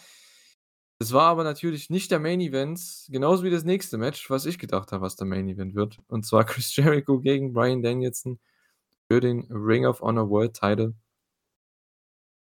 Es 1.02 1.12
war 1.12 1.24
aber 1.24 1.42
natürlich 1.42 1.90
nicht 1.90 2.12
der 2.12 2.20
Main 2.20 2.40
Event, 2.40 2.80
genauso 3.08 3.42
wie 3.42 3.50
das 3.50 3.64
nächste 3.64 3.98
Match, 3.98 4.30
was 4.30 4.46
ich 4.46 4.56
gedacht 4.56 4.92
habe, 4.92 5.02
was 5.02 5.16
der 5.16 5.26
Main 5.26 5.48
Event 5.48 5.74
wird. 5.74 5.98
Und 6.06 6.24
zwar 6.24 6.44
Chris 6.46 6.76
Jericho 6.76 7.18
gegen 7.18 7.52
Bryan 7.52 7.82
Danielson 7.82 8.38
für 9.10 9.18
den 9.18 9.40
Ring 9.50 9.84
of 9.84 10.00
Honor 10.00 10.30
World 10.30 10.54
Title. 10.54 10.94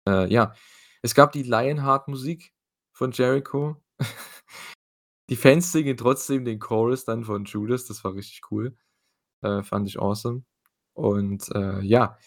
Äh, 0.06 0.30
ja, 0.30 0.52
es 1.00 1.14
gab 1.14 1.32
die 1.32 1.42
Lionheart 1.42 2.06
Musik 2.06 2.52
von 2.92 3.12
Jericho. 3.12 3.82
Die 5.30 5.36
Fans 5.36 5.72
singen 5.72 5.96
trotzdem 5.96 6.44
den 6.44 6.58
Chorus 6.58 7.06
dann 7.06 7.24
von 7.24 7.46
Judas, 7.46 7.86
das 7.86 8.04
war 8.04 8.12
richtig 8.14 8.42
cool. 8.50 8.76
Äh, 9.40 9.62
fand 9.62 9.88
ich 9.88 9.98
awesome. 9.98 10.44
Und, 10.92 11.50
äh, 11.54 11.80
ja. 11.80 12.18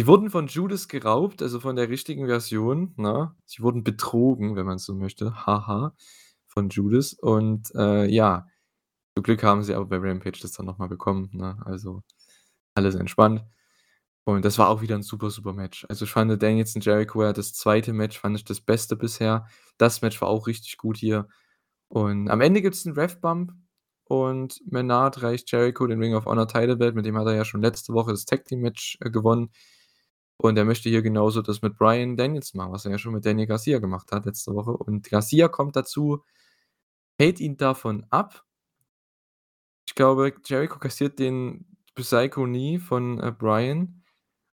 Die 0.00 0.06
wurden 0.06 0.30
von 0.30 0.46
Judas 0.46 0.86
geraubt, 0.86 1.42
also 1.42 1.58
von 1.58 1.74
der 1.74 1.88
richtigen 1.88 2.26
Version, 2.28 2.94
ne? 2.96 3.34
Sie 3.46 3.62
wurden 3.62 3.82
betrogen, 3.82 4.54
wenn 4.54 4.64
man 4.64 4.78
so 4.78 4.94
möchte, 4.94 5.44
haha, 5.44 5.92
von 6.46 6.68
Judas 6.68 7.14
und, 7.14 7.74
äh, 7.74 8.06
ja, 8.06 8.46
zum 9.16 9.24
Glück 9.24 9.42
haben 9.44 9.62
sie 9.64 9.74
aber 9.74 9.86
bei 9.86 9.98
Rampage 9.98 10.40
das 10.42 10.52
dann 10.52 10.66
noch 10.66 10.78
mal 10.78 10.88
bekommen, 10.88 11.30
ne? 11.32 11.58
Also, 11.66 12.02
alles 12.74 12.96
entspannt. 12.96 13.44
Und 14.24 14.44
das 14.44 14.58
war 14.58 14.68
auch 14.70 14.82
wieder 14.82 14.96
'n 14.96 15.02
super, 15.04 15.30
super 15.30 15.52
Match. 15.54 15.86
Also, 15.90 16.04
ich 16.06 16.12
fand 16.12 16.42
Danielson 16.42 16.82
Jericho, 16.82 17.22
ja, 17.24 17.32
das 17.34 17.54
2. 17.54 17.92
Match 17.94 18.18
fand 18.20 18.36
ich 18.36 18.44
das 18.44 18.60
Beste 18.62 18.96
bisher. 18.96 19.46
Das 19.78 20.02
Match 20.02 20.20
war 20.22 20.28
auch 20.28 20.46
richtig 20.48 20.78
gut 20.78 20.98
hier. 20.98 21.28
Und 21.88 22.30
am 22.30 22.40
Ende 22.42 22.62
gibt's 22.62 22.86
'n 22.86 22.94
Ref 22.94 23.20
Bump 23.20 23.52
und 24.06 24.60
Menard 24.70 25.22
reicht 25.22 25.52
Jericho 25.52 25.86
den 25.88 26.00
Ring 26.02 26.14
of 26.16 26.26
Honor 26.26 26.48
Title 26.48 26.76
Belt, 26.76 26.94
mit 26.96 27.06
dem 27.06 27.18
hat 27.18 27.26
er 27.28 27.34
ja 27.36 27.44
schon 27.46 27.62
letzte 27.62 27.94
Woche 27.94 28.12
das 28.12 28.26
Tag 28.26 28.44
Team 28.46 28.60
Match, 28.62 28.98
äh, 29.02 29.10
gewonnen. 29.10 29.50
Und 30.40 30.56
er 30.56 30.64
möchte 30.64 30.88
hier 30.88 31.02
genauso 31.02 31.42
das 31.42 31.62
mit 31.62 31.76
Bryan 31.76 32.16
Danielson 32.16 32.58
machen, 32.58 32.72
was 32.72 32.84
er 32.84 32.92
ja 32.92 32.98
schon 32.98 33.12
mit 33.14 33.26
Daniel 33.26 33.48
Garcia 33.48 33.78
gemacht 33.80 34.12
hat 34.12 34.26
letzte 34.26 34.54
Woche. 34.54 34.72
Und 34.72 35.08
Garcia 35.10 35.48
kommt 35.48 35.76
dazu, 35.76 36.24
hält 37.18 37.40
ihn 37.40 37.56
davon 37.56 38.06
ab. 38.10 38.44
Ich 39.88 39.94
glaube, 39.94 40.32
Jericho 40.44 40.78
kassiert 40.78 41.18
den 41.18 41.76
Psycho 41.96 42.44
Knee 42.44 42.78
von, 42.78 43.18
äh, 43.20 43.32
Bryan 43.32 44.04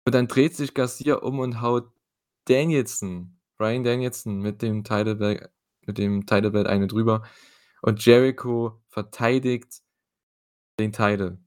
und 0.06 0.14
dann 0.16 0.28
dreht 0.28 0.56
sich 0.56 0.74
Garcia 0.74 1.16
um 1.16 1.40
und 1.40 1.62
haut 1.62 1.92
Danielson 2.46 3.40
Bryan 3.58 3.84
Danielson 3.84 4.40
mit 4.40 4.62
dem 4.62 4.84
Title 4.84 5.16
Belt 5.16 5.50
mit 5.86 5.98
dem 5.98 6.26
Title 6.26 6.52
Belt 6.52 6.68
eine 6.68 6.88
drüber 6.88 7.24
und 7.82 8.04
Jericho 8.06 8.82
verteidigt 8.90 9.82
den 10.80 10.92
Title. 10.92 11.40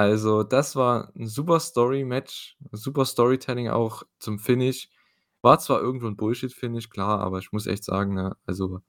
Also, 0.00 0.42
das 0.44 0.76
war 0.76 1.12
'n 1.14 1.26
super 1.26 1.60
Story-Match, 1.60 2.56
super 2.72 3.04
Storytelling 3.04 3.68
auch 3.68 4.02
zum 4.18 4.38
Finish. 4.38 4.88
War 5.42 5.58
zwar 5.58 5.80
irgendwo 5.82 6.06
'n 6.06 6.16
Bullshit-Finish, 6.16 6.88
klar, 6.88 7.20
aber 7.20 7.38
ich 7.38 7.52
muss 7.52 7.66
echt 7.66 7.84
sagen, 7.84 8.14
ne, 8.14 8.34
also, 8.46 8.80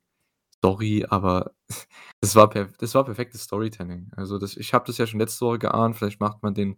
sorry, 0.64 1.06
aber 1.10 1.54
das 2.22 2.36
war 2.36 2.50
perf 2.50 2.78
das 2.78 2.96
war 2.96 3.06
perfektes 3.06 3.44
Storytelling. 3.44 4.12
Also, 4.18 4.38
das 4.40 4.58
ich 4.58 4.74
habe 4.74 4.86
das 4.88 4.98
ja 5.00 5.08
schon 5.08 5.20
letzte 5.22 5.46
Woche 5.46 5.60
geahnt, 5.60 5.98
vielleicht 5.98 6.20
macht 6.22 6.44
man 6.44 6.54
den 6.56 6.78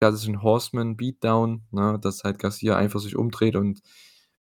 klassischen 0.00 0.42
Horseman 0.42 0.96
Beatdown, 0.96 1.64
ne, 1.72 1.98
dass 2.00 2.24
halt 2.24 2.38
Garcia 2.40 2.76
einfach 2.76 3.00
sich 3.00 3.16
umdreht 3.16 3.56
und 3.56 3.82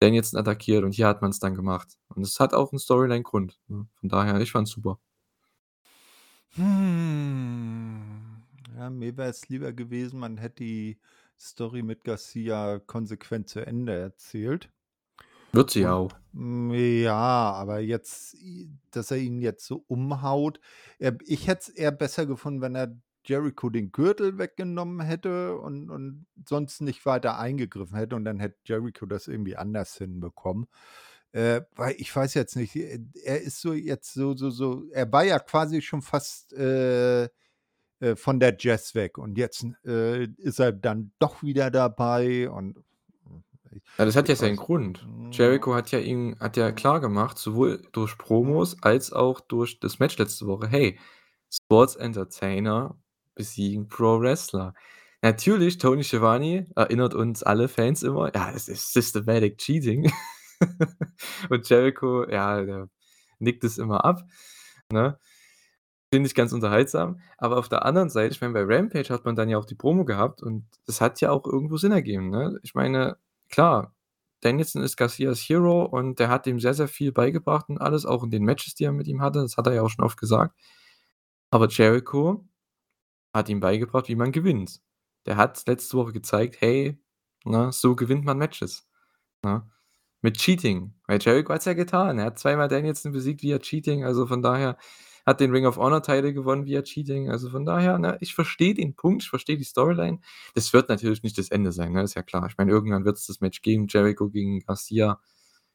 Danielson 0.01 0.41
attackiert 0.41 0.85
und 0.85 0.93
hier 0.95 1.09
hat 1.09 1.23
man's 1.23 1.41
dann 1.41 1.55
gemacht. 1.57 1.89
Und 2.11 2.23
es 2.25 2.41
hat 2.41 2.55
auch 2.55 2.73
'n 2.73 2.79
Storyline-Grund, 2.81 3.59
ne? 3.69 3.89
Von 4.01 4.09
daher, 4.11 4.41
ich 4.43 4.53
fand's 4.53 4.73
super. 4.73 4.99
Hm, 6.55 8.36
ja, 8.77 8.91
mir 8.91 9.17
wäre 9.17 9.31
es 9.31 9.49
lieber 9.49 9.73
gewesen, 9.73 10.21
man 10.21 10.37
hätte 10.37 10.65
die 10.65 10.99
Story 11.39 11.83
mit 11.83 12.05
Garcia 12.05 12.79
konsequent 12.79 13.49
zu 13.49 13.67
Ende 13.67 13.95
erzählt. 13.95 14.71
Wird 15.53 15.71
sie 15.71 15.87
auch. 15.87 16.11
ja, 16.35 17.53
aber 17.53 17.81
jetzt 17.81 18.37
dass 18.91 19.11
er 19.11 19.19
ihn 19.19 19.41
jetzt 19.41 19.65
so 19.65 19.85
umhaut. 19.87 20.61
Ich 21.25 21.47
hätte 21.47 21.61
es 21.63 21.69
eher 21.71 21.93
besser 21.93 22.27
gefunden, 22.27 22.61
wenn 22.61 22.75
er 22.75 22.95
Jericho 23.25 23.71
den 23.71 23.91
Gürtel 23.91 24.39
weggenommen 24.39 25.01
hätte 25.01 25.57
und 25.57 25.91
und 25.91 26.27
sonst 26.47 26.81
nicht 26.81 27.07
weiter 27.07 27.39
eingegriffen 27.39 27.97
hätte 27.97 28.17
und 28.17 28.25
dann 28.25 28.39
hätte 28.39 28.59
Jericho 28.67 29.07
das 29.07 29.29
irgendwie 29.29 29.57
anders 29.57 29.97
hinbekommen. 29.97 30.67
Äh, 31.33 31.63
weil 31.75 31.95
ich 31.99 32.15
weiß 32.15 32.35
jetzt 32.35 32.57
nicht, 32.57 32.77
äh, 32.77 33.01
er 33.25 33.41
ist 33.43 33.61
so 33.61 33.73
jetzt 33.73 34.15
so 34.15 34.37
so 34.37 34.51
so 34.51 34.85
er 34.91 35.11
war 35.13 35.25
ja 35.25 35.39
quasi 35.39 35.83
schon 35.83 36.03
fast, 36.03 36.53
äh, 36.53 37.29
äh, 38.01 38.17
von 38.17 38.41
der 38.41 38.57
Jazz 38.59 38.95
weg 38.95 39.19
und 39.19 39.39
jetzt, 39.39 39.67
äh, 39.85 40.25
ist 40.39 40.61
er 40.61 40.73
dann 40.73 41.13
doch 41.19 41.43
wieder 41.43 41.71
dabei 41.71 42.51
und 42.51 42.77
ich 43.73 43.83
Ja, 43.99 44.05
das 44.05 44.17
hat 44.17 44.29
ja 44.29 44.37
seinen 44.37 44.57
Grund. 44.57 45.03
hm. 45.03 45.31
Jericho 45.33 45.75
hat 45.75 45.91
ja 45.91 45.99
ihm 45.99 46.37
hat 46.41 46.57
ja 46.57 46.71
klargemacht, 46.73 47.39
sowohl 47.39 47.83
durch 47.93 48.17
Promos 48.19 48.83
als 48.83 49.13
auch 49.13 49.41
durch 49.41 49.81
das 49.81 49.99
Match 49.99 50.17
letzte 50.19 50.47
Woche: 50.47 50.69
„Hey, 50.69 50.99
Sports 51.51 51.97
Entertainer 51.97 52.99
besiegen 53.35 53.89
Pro 53.89 54.21
Wrestler.“ 54.21 54.75
Natürlich, 55.23 55.79
Tony 55.79 56.05
Schiavone 56.05 56.67
erinnert 56.77 57.15
uns 57.15 57.43
alle 57.43 57.69
Fans 57.69 58.03
immer: 58.03 58.33
„Ja, 58.35 58.53
es 58.55 58.69
ist 58.69 58.93
Systematic 58.93 59.59
Cheating.“ 59.59 60.13
Und 61.51 61.69
Jericho, 61.69 62.29
ja, 62.31 62.63
der 62.63 62.89
nickt 63.39 63.65
es 63.65 63.79
immer 63.79 64.05
ab, 64.05 64.23
ne? 64.93 65.19
Finde 66.13 66.29
ich 66.29 66.35
ganz 66.35 66.53
unterhaltsam. 66.53 67.21
Aber 67.37 67.59
auf 67.59 67.69
der 67.69 67.85
anderen 67.85 68.11
Seite, 68.11 68.33
ich 68.33 68.41
meine, 68.41 68.53
bei 68.55 68.63
Rampage 68.65 69.09
hat 69.13 69.25
man 69.25 69.35
dann 69.35 69.49
ja 69.49 69.59
auch 69.59 69.65
die 69.65 69.75
Promo 69.75 70.05
gehabt 70.05 70.41
und 70.43 70.65
das 70.87 71.01
hat 71.01 71.21
ja 71.21 71.31
auch 71.31 71.45
irgendwo 71.47 71.77
Sinn 71.79 71.91
ergeben, 71.93 72.31
ne? 72.31 72.59
Ich 72.63 72.75
meine, 72.75 73.17
klar, 73.51 73.93
Danielson 74.41 74.83
ist 74.83 74.97
Garcias 74.97 75.41
Hero 75.41 75.85
und 75.85 76.21
der 76.21 76.29
hat 76.29 76.47
ihm 76.47 76.61
sehr, 76.61 76.75
sehr 76.75 76.87
viel 76.89 77.11
beigebracht 77.13 77.69
und 77.69 77.79
alles, 77.81 78.07
auch 78.07 78.23
in 78.23 78.31
den 78.31 78.45
Matches, 78.45 78.75
die 78.77 78.85
er 78.85 78.93
mit 78.93 79.09
ihm 79.09 79.21
hatte. 79.21 79.41
Das 79.41 79.57
hat 79.57 79.67
er 79.67 79.75
ja 79.75 79.83
auch 79.83 79.89
schon 79.91 80.05
oft 80.05 80.19
gesagt. 80.19 80.55
Aber 81.51 81.69
Jericho 81.69 82.47
hat 83.35 83.49
ihm 83.49 83.61
beigebracht, 83.61 84.09
wie 84.09 84.17
man 84.17 84.33
gewinnt. 84.33 84.81
Der 85.27 85.37
hat 85.37 85.65
letzte 85.69 85.97
Woche 85.99 86.13
gezeigt: 86.13 86.59
„Hey, 86.61 86.99
ne, 87.45 87.73
so 87.73 87.97
gewinnt 87.97 88.25
man 88.25 88.39
Matches“, 88.39 88.89
ne? 89.45 89.69
Mit 90.23 90.39
Cheating, 90.39 90.95
weil 91.09 91.21
Jericho 91.23 91.53
hat's 91.55 91.67
ja 91.67 91.75
getan. 91.75 92.19
Er 92.19 92.27
hat 92.27 92.39
zweimal 92.41 92.69
Danielson 92.69 93.13
besiegt 93.13 93.43
via 93.43 93.59
Cheating, 93.61 94.05
also 94.05 94.27
von 94.27 94.43
daher 94.43 94.79
hat 95.27 95.41
den 95.41 95.51
Ring 95.51 95.67
of 95.67 95.77
Honor 95.77 96.03
Title 96.03 96.33
gewonnen 96.33 96.67
via 96.67 96.83
Cheating. 96.83 97.31
Also 97.31 97.51
von 97.51 97.67
daher, 97.67 97.99
ne, 97.99 98.17
ich 98.21 98.35
verstehe 98.35 98.75
den 98.75 98.95
Punkt, 98.95 99.25
ich 99.25 99.29
verstehe 99.31 99.57
die 99.59 99.65
Storyline. 99.65 100.21
Das 100.55 100.73
wird 100.73 100.89
natürlich 100.89 101.23
nicht 101.23 101.37
das 101.39 101.51
Ende 101.51 101.73
sein, 101.73 101.93
ne, 101.93 102.03
ist 102.03 102.15
ja 102.15 102.23
klar. 102.23 102.47
Ich 102.49 102.57
meine, 102.59 102.71
irgendwann 102.71 103.05
wird's 103.05 103.27
das 103.27 103.41
Match 103.41 103.63
geben, 103.63 103.87
Jericho 103.89 104.29
gegen 104.31 104.61
Garcia. 104.61 105.21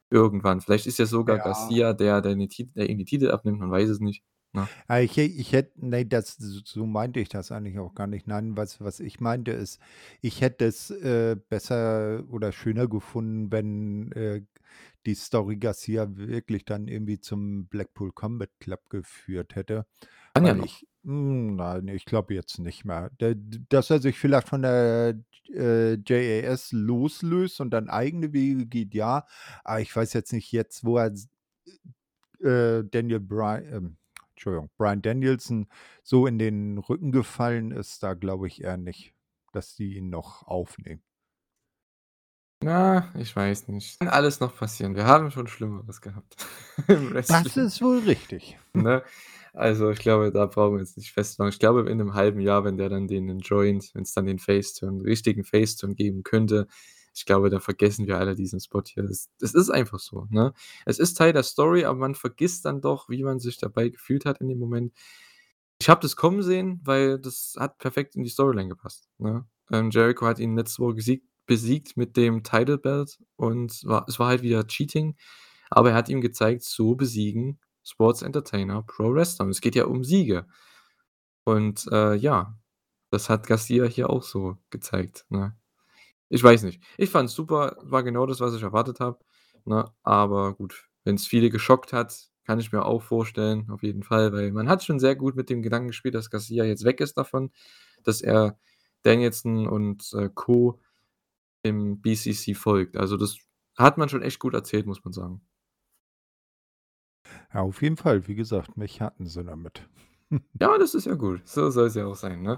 Irgendwann. 0.10 0.62
Vielleicht 0.62 0.88
ist 0.88 1.00
ja 1.00 1.06
sogar 1.06 1.38
Ja. 1.38 1.44
Garcia 1.44 1.94
der, 1.94 2.22
der 2.22 2.38
Ti 2.50 2.70
der 2.76 2.90
ihm 2.90 2.98
die 2.98 3.06
Titel 3.06 3.32
abnimmt, 3.32 3.60
man 3.60 3.72
weiß 3.72 3.90
es 3.90 4.00
nicht. 4.02 4.24
Ne? 4.54 4.70
Ah, 4.88 5.00
ich 5.00 5.18
ich 5.18 5.54
hätte 5.54 5.86
ne, 5.86 6.06
das 6.06 6.38
so 6.38 6.86
meinte 6.86 7.20
ich 7.20 7.30
das 7.30 7.52
eigentlich 7.52 7.80
auch 7.80 7.96
gar 7.96 8.08
nicht. 8.08 8.28
Nein, 8.28 8.58
was 8.58 8.82
was 8.82 9.00
ich 9.00 9.20
meinte, 9.20 9.52
ist, 9.52 9.80
ich 10.22 10.42
hätte 10.42 10.66
es, 10.66 10.90
äh, 10.92 11.36
besser 11.50 12.24
oder 12.30 12.52
schöner 12.52 12.88
gefunden, 12.88 13.52
wenn, 13.52 14.12
äh, 14.14 14.42
die 15.06 15.16
Story 15.16 15.58
Garcia 15.58 16.08
wirklich 16.16 16.66
dann 16.66 16.88
irgendwie 16.88 17.20
zum 17.20 17.68
Blackpool 17.68 18.12
Combat 18.12 18.52
Club 18.60 18.90
geführt 18.90 19.56
hätte, 19.56 19.86
Kann 20.34 20.46
ja 20.46 20.54
noch. 20.54 20.66
ich 20.66 20.88
hm, 21.04 21.56
nein, 21.56 21.88
ich 21.88 22.06
glaube 22.06 22.36
jetzt 22.36 22.60
nicht 22.60 22.86
mehr. 22.86 23.10
Dass 23.70 23.90
er 23.90 24.00
sich 24.00 24.20
vielleicht 24.20 24.48
von 24.50 24.62
der, 24.62 25.16
äh, 25.54 25.98
JAS 26.06 26.72
loslöst 26.72 27.60
und 27.62 27.72
dann 27.72 27.90
eigene 27.90 28.34
Wege 28.34 28.68
geht, 28.68 28.94
ja, 28.94 29.26
aber 29.64 29.82
ich 29.82 29.96
weiß 29.96 30.14
jetzt 30.14 30.32
nicht 30.34 30.52
jetzt, 30.52 30.84
wo 30.86 30.98
er 30.98 31.12
äh, 32.40 32.84
Daniel 32.90 33.20
Bry 33.20 33.60
ähm, 33.72 33.98
Entschuldigung, 34.42 34.72
Bryan 34.76 35.04
Danielson 35.04 35.68
so 36.02 36.26
in 36.26 36.40
den 36.40 36.80
Rücken 36.80 37.12
gefallen 37.12 37.70
ist, 37.70 38.02
da 38.02 38.16
glaube 38.16 38.48
ich 38.48 38.64
eher 38.64 38.76
nicht, 38.76 39.14
dass 39.54 39.76
die 39.76 39.98
ihn 39.98 40.10
noch 40.10 40.48
aufnehmen. 40.48 41.04
Na, 42.64 43.12
ich 43.20 43.36
weiß 43.36 43.68
nicht. 43.68 44.00
Kann 44.00 44.08
alles 44.10 44.40
noch 44.40 44.56
passieren. 44.56 44.96
Wir 44.96 45.06
haben 45.06 45.30
schon 45.30 45.48
Schlimmeres 45.48 46.02
gehabt 46.02 46.36
Das 46.88 47.58
ist 47.58 47.82
wohl 47.82 48.00
richtig. 48.00 48.58
Ne? 48.74 49.04
Also, 49.54 49.90
ich 49.92 50.00
glaube, 50.00 50.32
da 50.32 50.46
brauchen 50.46 50.76
wir 50.76 50.80
jetzt 50.80 50.98
nicht 50.98 51.12
festmachen. 51.12 51.50
Ich 51.52 51.60
glaube, 51.60 51.88
in 51.90 51.98
'nem 51.98 52.14
halben 52.14 52.40
Jahr, 52.40 52.64
wenn 52.64 52.78
der 52.78 52.90
dann 52.90 53.08
den 53.08 53.30
enjoint 53.30 53.92
wenn's 53.94 54.14
dann 54.14 54.26
den 54.26 54.40
Face-Turn 54.40 55.02
richtigen 55.02 55.44
Face-Turn 55.44 55.94
geben 55.96 56.24
könnte, 56.24 56.68
ich 57.14 57.26
glaube, 57.26 57.50
da 57.50 57.60
vergessen 57.60 58.08
wir 58.08 58.18
alle 58.18 58.36
diesen 58.36 58.60
Spot 58.60 58.82
hier. 58.86 59.04
Das 59.04 59.30
ist 59.40 59.70
einfach 59.70 60.00
so, 60.00 60.28
ne? 60.30 60.54
Es 60.86 61.00
ist 61.00 61.16
Teil 61.18 61.34
der 61.34 61.44
Story, 61.44 61.86
aber 61.86 62.00
man 62.00 62.16
vergisst 62.16 62.66
dann 62.66 62.82
doch, 62.82 63.10
wie 63.10 63.24
man 63.24 63.40
sich 63.40 63.58
dabei 63.58 63.90
gefühlt 63.90 64.26
hat 64.26 64.40
in 64.42 64.48
dem 64.48 64.60
Moment. 64.60 64.94
Ich 65.80 65.90
habe 65.90 66.02
das 66.02 66.16
kommen 66.16 66.44
sehen, 66.44 66.80
weil 66.84 67.20
das 67.20 67.56
hat 67.60 67.78
perfekt 67.80 68.16
in 68.16 68.24
die 68.24 68.30
Storyline 68.30 68.70
gepasst, 68.70 69.10
ne? 69.18 69.46
Ähm, 69.72 69.90
Jericho 69.92 70.26
hat 70.26 70.40
ihn 70.40 70.56
letzte 70.58 70.84
Woche 70.84 70.96
gesiegt 70.96 71.28
besiegt 71.48 71.98
mit 71.98 72.16
dem 72.18 72.44
Title 72.44 72.78
Belt 72.78 73.20
und 73.36 73.84
war 73.86 74.06
es 74.08 74.20
war 74.20 74.28
halt 74.28 74.42
wieder 74.44 74.66
Cheating, 74.68 75.18
aber 75.70 75.90
er 75.92 75.96
hat 75.96 76.08
ihm 76.10 76.22
gezeigt, 76.22 76.64
so 76.64 76.96
besiegen 76.96 77.60
Sports 77.84 78.22
Entertainer 78.22 78.84
Pro 78.84 79.14
Wrestler 79.14 79.48
es 79.50 79.62
geht 79.62 79.76
ja 79.76 79.86
um 79.86 80.04
Siege. 80.04 80.46
Und, 81.44 81.88
äh, 81.92 82.16
ja, 82.16 82.58
das 83.12 83.30
hat 83.30 83.48
Garcia 83.48 83.86
hier 83.86 84.10
auch 84.10 84.24
so 84.24 84.58
gezeigt, 84.70 85.26
ne? 85.30 85.56
Ich 86.34 86.42
weiß 86.42 86.64
nicht. 86.64 86.82
Ich 86.98 87.10
fand's 87.10 87.34
super, 87.34 87.76
war 87.82 88.04
genau 88.04 88.26
das, 88.26 88.40
was 88.40 88.56
ich 88.56 88.64
erwartet 88.64 89.02
habe, 89.02 89.20
ne? 89.66 89.92
Aber 90.02 90.54
gut, 90.54 90.88
wenn's 91.04 91.28
viele 91.28 91.50
geschockt 91.50 91.92
hat, 91.92 92.30
kann 92.46 92.58
ich 92.58 92.72
mir 92.72 92.86
auch 92.86 93.02
vorstellen, 93.04 93.70
auf 93.70 93.84
jeden 93.84 94.02
Fall, 94.02 94.32
weil 94.32 94.52
man 94.54 94.70
hat 94.70 94.82
schon 94.82 94.98
sehr 95.00 95.16
gut 95.18 95.36
mit 95.36 95.50
dem 95.50 95.62
Gedanken 95.62 95.90
gespielt, 95.90 96.16
dass 96.16 96.30
Garcia 96.30 96.64
jetzt 96.64 96.86
weg 96.86 97.02
ist 97.02 97.18
davon, 97.18 97.52
dass 98.04 98.22
er 98.22 98.58
Danielson 99.04 99.68
und, 99.68 100.14
äh, 100.14 100.30
Co. 100.34 100.80
im 101.64 102.02
BCC 102.02 102.56
folgt. 102.56 102.98
Also, 102.98 103.18
das 103.18 103.38
hat 103.78 103.98
man 103.98 104.10
schon 104.10 104.24
echt 104.24 104.40
gut 104.40 104.54
erzählt, 104.56 104.86
muss 104.88 105.04
man 105.06 105.14
sagen. 105.14 105.42
Ja, 107.54 107.62
auf 107.62 107.82
jeden 107.82 107.98
Fall. 107.98 108.28
Wie 108.28 108.36
gesagt, 108.36 108.78
mich 108.78 109.02
hatten 109.02 109.26
sie 109.28 109.44
damit. 109.44 109.88
Ja, 110.62 110.78
das 110.78 110.94
ist 110.96 111.06
ja 111.08 111.16
gut. 111.16 111.46
So 111.46 111.70
soll's 111.72 111.96
ja 111.96 112.06
auch 112.06 112.16
sein, 112.16 112.42
ne? 112.42 112.58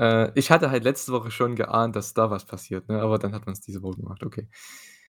Äh, 0.00 0.32
ich 0.34 0.50
hatte 0.50 0.70
halt 0.70 0.84
letzte 0.84 1.12
Woche 1.12 1.30
schon 1.30 1.56
geahnt, 1.56 1.94
dass 1.94 2.14
da 2.14 2.30
was 2.30 2.46
passiert, 2.46 2.88
ne, 2.88 3.02
aber 3.02 3.18
dann 3.18 3.34
hat 3.34 3.46
man's 3.46 3.60
diese 3.60 3.82
Woche 3.82 4.00
gemacht, 4.00 4.24
okay. 4.24 4.48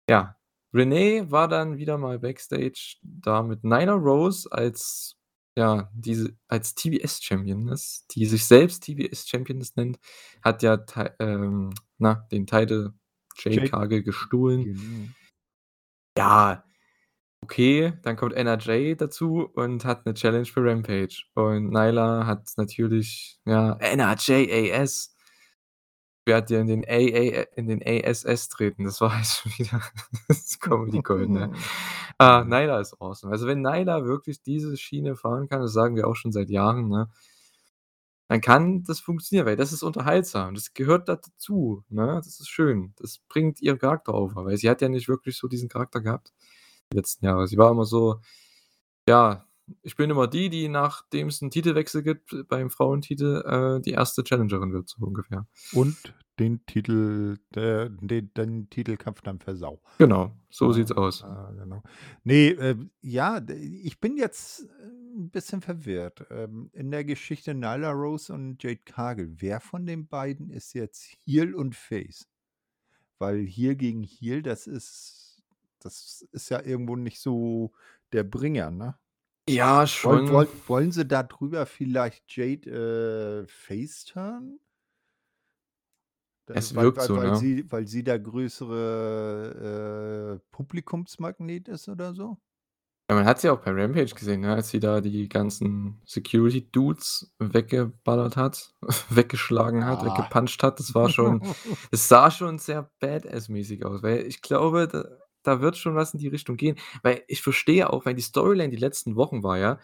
Ja, 0.08 0.38
Renee 0.74 1.32
war 1.32 1.48
dann 1.48 1.78
wieder 1.78 1.98
mal 1.98 2.20
backstage 2.20 2.98
da 3.02 3.42
mit 3.42 3.64
Nyla 3.64 3.94
Rose 3.94 4.48
als 4.52 5.18
ja, 5.58 5.90
diese 5.94 6.38
als 6.50 6.76
TBS 6.76 7.24
Championess, 7.24 8.06
die 8.12 8.26
sich 8.26 8.46
selbst 8.46 8.84
TBS 8.84 9.28
Championess 9.28 9.76
nennt, 9.78 10.00
hat 10.44 10.62
ja 10.64 10.84
ähm, 11.20 11.74
na, 11.98 12.28
den 12.32 12.46
Title 12.46 12.94
Jade 13.38 13.56
Jade 13.58 13.70
Cargill 13.70 14.04
gestohlen. 14.04 14.66
Genau. 14.66 15.10
Ja, 16.18 16.64
okay, 17.44 17.94
dann 18.04 18.16
kommt 18.18 18.34
NRJ 18.34 18.96
dazu 18.96 19.50
und 19.54 19.86
hat 19.86 20.06
'ne 20.06 20.14
Challenge 20.16 20.46
für 20.46 20.64
Rampage 20.64 21.24
und 21.36 21.70
Nyla 21.72 22.26
hat 22.26 22.50
natürlich, 22.58 23.40
ja 23.46 23.78
NRJAS 23.80 25.08
werde 26.28 26.48
dir 26.48 26.60
in 26.62 26.68
den 26.68 26.84
AA 26.86 27.44
in 27.56 27.68
den 27.68 27.84
ASS 27.86 28.50
treten. 28.50 28.84
Das 28.86 29.00
war 29.00 29.14
halt 29.16 29.28
schon 29.28 29.52
wieder 29.58 29.80
das 30.28 30.40
ist 30.40 30.62
Comedy 30.62 31.02
Gold, 31.02 31.30
ne? 31.30 31.52
Ah. 32.18 32.46
Nyla 32.46 32.80
ist 32.80 32.94
awesome. 33.02 33.34
Also, 33.34 33.46
wenn 33.46 33.62
Nyla 33.62 34.06
wirklich 34.06 34.42
diese 34.42 34.78
Schiene 34.78 35.18
fahren 35.18 35.50
kann, 35.50 35.60
das 35.62 35.74
sagen 35.74 35.98
wir 35.98 36.08
auch 36.08 36.16
schon 36.16 36.32
seit 36.32 36.50
Jahren, 36.50 36.88
ne 36.88 37.10
dann 38.30 38.42
kann 38.42 38.84
das 38.84 39.00
funktionieren, 39.00 39.46
weil 39.46 39.56
das 39.56 39.72
ist 39.72 39.84
unterhaltsam. 39.84 40.56
Das 40.56 40.74
gehört 40.74 41.08
da 41.10 41.16
dazu, 41.18 41.84
ne? 41.90 42.16
Das 42.16 42.40
ist 42.40 42.50
schön. 42.50 42.94
Das 42.98 43.20
bringt 43.30 43.62
ihren 43.62 43.78
Charakter 43.78 44.16
over, 44.16 44.46
weil 44.46 44.58
sie 44.58 44.70
hat 44.70 44.82
ja 44.82 44.90
nicht 44.90 45.08
wirklich 45.08 45.38
so 45.38 45.48
diesen 45.48 45.70
Charakter 45.70 46.02
gehabt 46.02 46.32
letzten 46.94 47.26
Jahre. 47.26 47.48
Sie 47.48 47.58
war 47.58 47.72
immer 47.72 47.86
so: 47.86 48.22
„Ja, 49.10 49.46
ich 49.84 49.96
bin 49.98 50.10
immer 50.12 50.28
die, 50.28 50.50
die 50.50 50.70
nachdem's 50.70 51.42
'n 51.44 51.52
Titelwechsel 51.52 52.04
gibt 52.04 52.36
beim 52.50 52.70
Frauentitel, 52.72 53.44
äh, 53.80 53.82
die 53.82 53.94
1. 53.94 54.24
Challengerin 54.24 54.74
wird“, 54.74 54.90
so 54.90 55.06
ungefähr. 55.06 55.48
Und 55.72 56.14
den 56.40 56.66
Titel 56.68 57.38
der 57.56 57.90
den 57.90 58.34
den 58.36 58.70
Titelkampf 58.70 59.22
dann 59.22 59.40
versau. 59.40 59.82
Genau, 60.00 60.36
so 60.50 60.72
sieht's 60.74 60.92
Ja, 60.92 60.92
aus. 60.92 61.26
äh, 61.52 61.56
genau. 61.56 61.84
Ne, 62.24 62.50
äh, 62.52 62.76
ja, 63.02 63.42
ich 63.50 64.00
bin 64.00 64.18
jetzt, 64.18 64.62
äh, 64.64 64.84
'n 65.18 65.30
bisschen 65.32 65.62
verwirrt. 65.62 66.26
Ähm, 66.32 66.70
in 66.74 66.92
der 66.92 67.06
Geschichte 67.06 67.54
Nyla 67.54 67.92
Rose 67.92 68.34
und 68.34 68.62
Jade 68.64 68.82
Cargill, 68.86 69.34
wer 69.40 69.62
von 69.62 69.86
den 69.86 70.08
beiden 70.08 70.50
ist 70.50 70.74
jetzt 70.74 71.06
Heel 71.26 71.56
und 71.56 71.76
Face? 71.76 72.28
Weil 73.20 73.46
Heel 73.48 73.76
gegen 73.76 74.04
Heel, 74.04 74.44
das 74.44 74.68
ist 74.68 75.25
das 75.86 76.26
ist 76.32 76.50
ja 76.50 76.62
irgendwo 76.64 76.96
nicht 76.96 77.20
so 77.20 77.72
der 78.12 78.24
Bringer, 78.24 78.72
ne? 78.72 78.98
Ja, 79.48 79.86
schon. 79.86 80.28
woll 80.30 80.48
wollen 80.68 80.92
sie 80.92 81.06
da 81.06 81.22
drüber 81.24 81.66
vielleicht 81.68 82.36
Jade, 82.36 83.44
äh, 83.46 83.48
face 83.48 84.06
turnen? 84.06 84.60
Äh, 86.50 86.54
Es 86.56 86.76
weil 86.76 86.86
wirkt 86.86 86.98
weil 86.98 87.08
so, 87.08 87.18
weil 87.18 87.30
ne? 87.32 87.38
sie 87.38 87.72
weil 87.72 87.88
sie 87.88 88.04
der 88.04 88.20
größere, 88.20 90.40
äh, 90.42 90.46
Publikumsmagnet 90.52 91.68
ist 91.68 91.88
oder 91.90 92.14
so? 92.14 92.38
Ja, 93.08 93.16
man 93.18 93.26
hat's 93.26 93.44
ja 93.44 93.54
auch 93.54 93.62
bei 93.62 93.70
Rampage 93.70 94.16
gesehen, 94.16 94.42
ne, 94.42 94.56
als 94.56 94.72
sie 94.72 94.80
da 94.80 95.00
die 95.00 95.30
ganzen 95.30 96.02
Security 96.08 96.68
Dudes 96.72 97.32
weggeballert 97.38 98.36
hat, 98.36 98.74
weggeschlagen 99.12 99.86
hat, 99.86 100.02
Ja. 100.02 100.08
weggepuncht 100.18 100.64
hat. 100.64 100.80
Das 100.80 100.96
war 100.96 101.10
schon 101.10 101.40
es 101.92 102.08
sah 102.08 102.32
schon 102.32 102.58
sehr 102.58 102.90
Badass-mäßig 103.00 103.86
aus, 103.86 104.02
weil 104.02 104.26
ich 104.26 104.42
glaube, 104.42 105.20
da 105.48 105.62
wird 105.62 105.78
schon 105.78 105.96
was 105.96 106.14
in 106.14 106.20
die 106.20 106.28
Richtung 106.30 106.58
gehen. 106.58 106.78
Weil 107.04 107.24
ich 107.28 107.41
verstehe 107.41 107.89
auch, 107.91 108.06
weil 108.06 108.16
die 108.16 108.22
Storyline 108.24 108.70
die 108.72 108.78
letzten 108.78 109.16
Wochen 109.16 109.43
war 109.43 109.58
ja, 109.60 109.80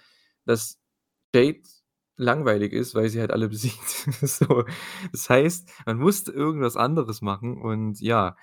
dass 0.45 0.79
Jade 1.35 1.61
langweilig 2.17 2.73
ist, 2.73 2.95
weil 2.95 3.09
sie 3.09 3.19
halt 3.21 3.31
alle 3.31 3.49
besiegt. 3.49 3.81
So, 4.23 4.65
das 5.13 5.29
heißt, 5.29 5.69
man 5.87 5.97
musste 5.99 6.31
irgendwas 6.33 6.77
anderes 6.77 7.21
machen 7.21 7.61
und 7.61 8.01
ja 8.01 8.35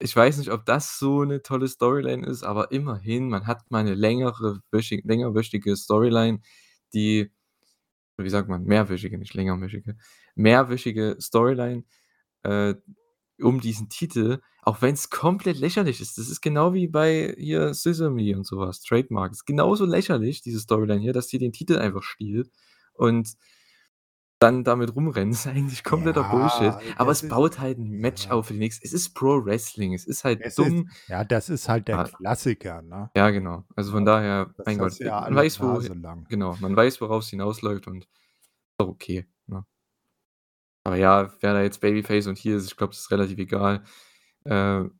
ich 0.00 0.14
weiß 0.14 0.36
nicht, 0.38 0.50
ob 0.52 0.66
das 0.66 0.98
so 0.98 1.24
'ne 1.24 1.42
tolle 1.42 1.68
Storyline 1.68 2.26
ist, 2.26 2.42
aber 2.42 2.70
immerhin, 2.70 3.28
man 3.30 3.46
hat 3.46 3.70
mal 3.70 3.82
'ne 3.84 3.94
längere 3.94 4.60
wöchi 4.70 5.00
längerwöchige 5.04 5.74
Storyline, 5.76 6.40
die 6.92 7.30
wie 8.18 8.30
sagt 8.30 8.48
man, 8.48 8.64
mehrwöchige, 8.64 9.18
nicht 9.18 9.34
längerwöchige 9.34 9.96
mehrwöchige 10.36 11.16
Storyline, 11.20 11.84
äh, 12.44 12.74
um 13.40 13.60
diesen 13.60 13.88
Titel, 13.88 14.40
auch 14.62 14.82
wenn's 14.82 15.10
komplett 15.10 15.58
lächerlich 15.58 16.00
ist. 16.00 16.18
Das 16.18 16.28
ist 16.28 16.40
genau 16.42 16.74
wie 16.74 16.88
bei 16.88 17.34
hier 17.38 17.74
Sesame 17.74 18.36
und 18.36 18.46
so 18.46 18.58
was, 18.58 18.80
Trademark. 18.82 19.32
Ist 19.32 19.46
genauso 19.46 19.84
lächerlich, 19.86 20.42
diese 20.42 20.60
Storyline 20.60 21.00
hier, 21.00 21.12
dass 21.12 21.28
sie 21.28 21.38
den 21.38 21.52
Titel 21.52 21.78
einfach 21.78 22.02
stiehlt 22.02 22.50
und 22.94 23.34
dann 24.42 24.64
damit 24.64 24.94
rumrennt. 24.94 25.34
Ist 25.34 25.46
eigentlich 25.46 25.82
kompletter 25.82 26.24
Bullshit, 26.24 26.76
Ja, 26.76 26.94
aber 26.96 27.10
das 27.10 27.22
es 27.22 27.22
ist 27.22 27.28
baut 27.28 27.58
halt 27.58 27.78
'n 27.78 27.88
Match 27.90 28.28
ja. 28.28 28.30
auf 28.30 28.46
für 28.48 28.52
die 28.52 28.58
nächste 28.58 28.84
es 28.86 28.92
ist 28.92 29.14
Pro 29.14 29.44
Wrestling, 29.44 29.94
es 29.94 30.04
ist 30.06 30.24
halt 30.24 30.44
Es 30.44 30.58
ist 30.58 30.58
dumm. 30.58 30.90
ja, 31.08 31.24
das 31.24 31.48
ist 31.48 31.68
halt 31.68 31.88
der 31.88 31.98
Ah 31.98 32.08
Klassiker, 32.18 32.82
ne? 32.82 33.10
Ja, 33.16 33.30
genau. 33.30 33.64
Also, 33.74 33.92
von 33.92 34.04
daher, 34.04 34.54
das 34.56 34.66
mein 34.66 34.78
Gott, 34.78 34.98
ja 35.02 35.26
man 35.26 35.34
weiß, 35.34 35.60
wo 35.60 35.80
lang. 35.94 36.28
genau, 36.28 36.56
man 36.58 36.76
weiß, 36.76 37.00
worauf's 37.00 37.30
hinausläuft 37.30 37.86
und 37.88 38.08
auch 38.78 38.88
okay? 38.88 39.26
Aber 40.86 40.94
ja, 40.94 41.32
wer 41.40 41.52
da 41.52 41.62
jetzt 41.62 41.80
Babyface 41.80 42.28
und 42.28 42.38
Heel 42.38 42.54
ist, 42.54 42.66
ich 42.66 42.76
glaube, 42.76 42.92
das 42.92 43.00
ist 43.00 43.10
relativ 43.10 43.38
egal. 43.38 43.82
Äh 44.44 44.84
ich 44.84 44.90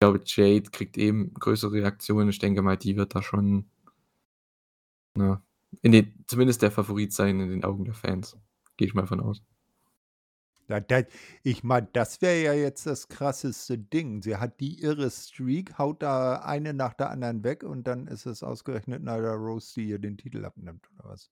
glaube, 0.00 0.22
Jade 0.24 0.70
kriegt 0.70 0.96
eben 0.96 1.34
größere 1.34 1.72
Reaktionen. 1.72 2.30
Ich 2.30 2.38
denke 2.38 2.62
mal, 2.62 2.78
die 2.78 2.96
wird 2.96 3.14
da 3.14 3.22
schon 3.22 3.70
ne, 5.14 5.42
in 5.82 5.92
den 5.92 6.24
zumindest 6.26 6.62
der 6.62 6.70
Favorit 6.70 7.12
sein 7.12 7.40
in 7.40 7.50
den 7.50 7.62
Augen 7.62 7.84
der 7.84 7.92
Fans. 7.92 8.38
Gehe 8.78 8.88
ich 8.88 8.94
mal 8.94 9.06
von 9.06 9.20
aus. 9.20 9.42
Ja, 10.68 10.80
da 10.80 11.02
ich 11.42 11.62
meine, 11.62 11.90
das 11.92 12.22
wäre 12.22 12.42
ja 12.42 12.54
jetzt 12.54 12.86
das 12.86 13.08
krasseste 13.08 13.76
Ding. 13.76 14.22
Sie 14.22 14.38
hat 14.38 14.60
die 14.60 14.80
irre 14.80 15.10
Streak, 15.10 15.76
haut 15.76 16.02
da 16.02 16.36
eine 16.36 16.72
nach 16.72 16.94
der 16.94 17.10
anderen 17.10 17.44
weg 17.44 17.64
und 17.64 17.86
dann 17.86 18.06
ist 18.06 18.24
es 18.24 18.42
ausgerechnet 18.42 19.02
Nyla 19.02 19.34
Rose, 19.34 19.74
die 19.74 19.90
ihr 19.90 19.98
den 19.98 20.16
Titel 20.16 20.42
abnimmt 20.46 20.88
oder 20.94 21.10
was? 21.10 21.30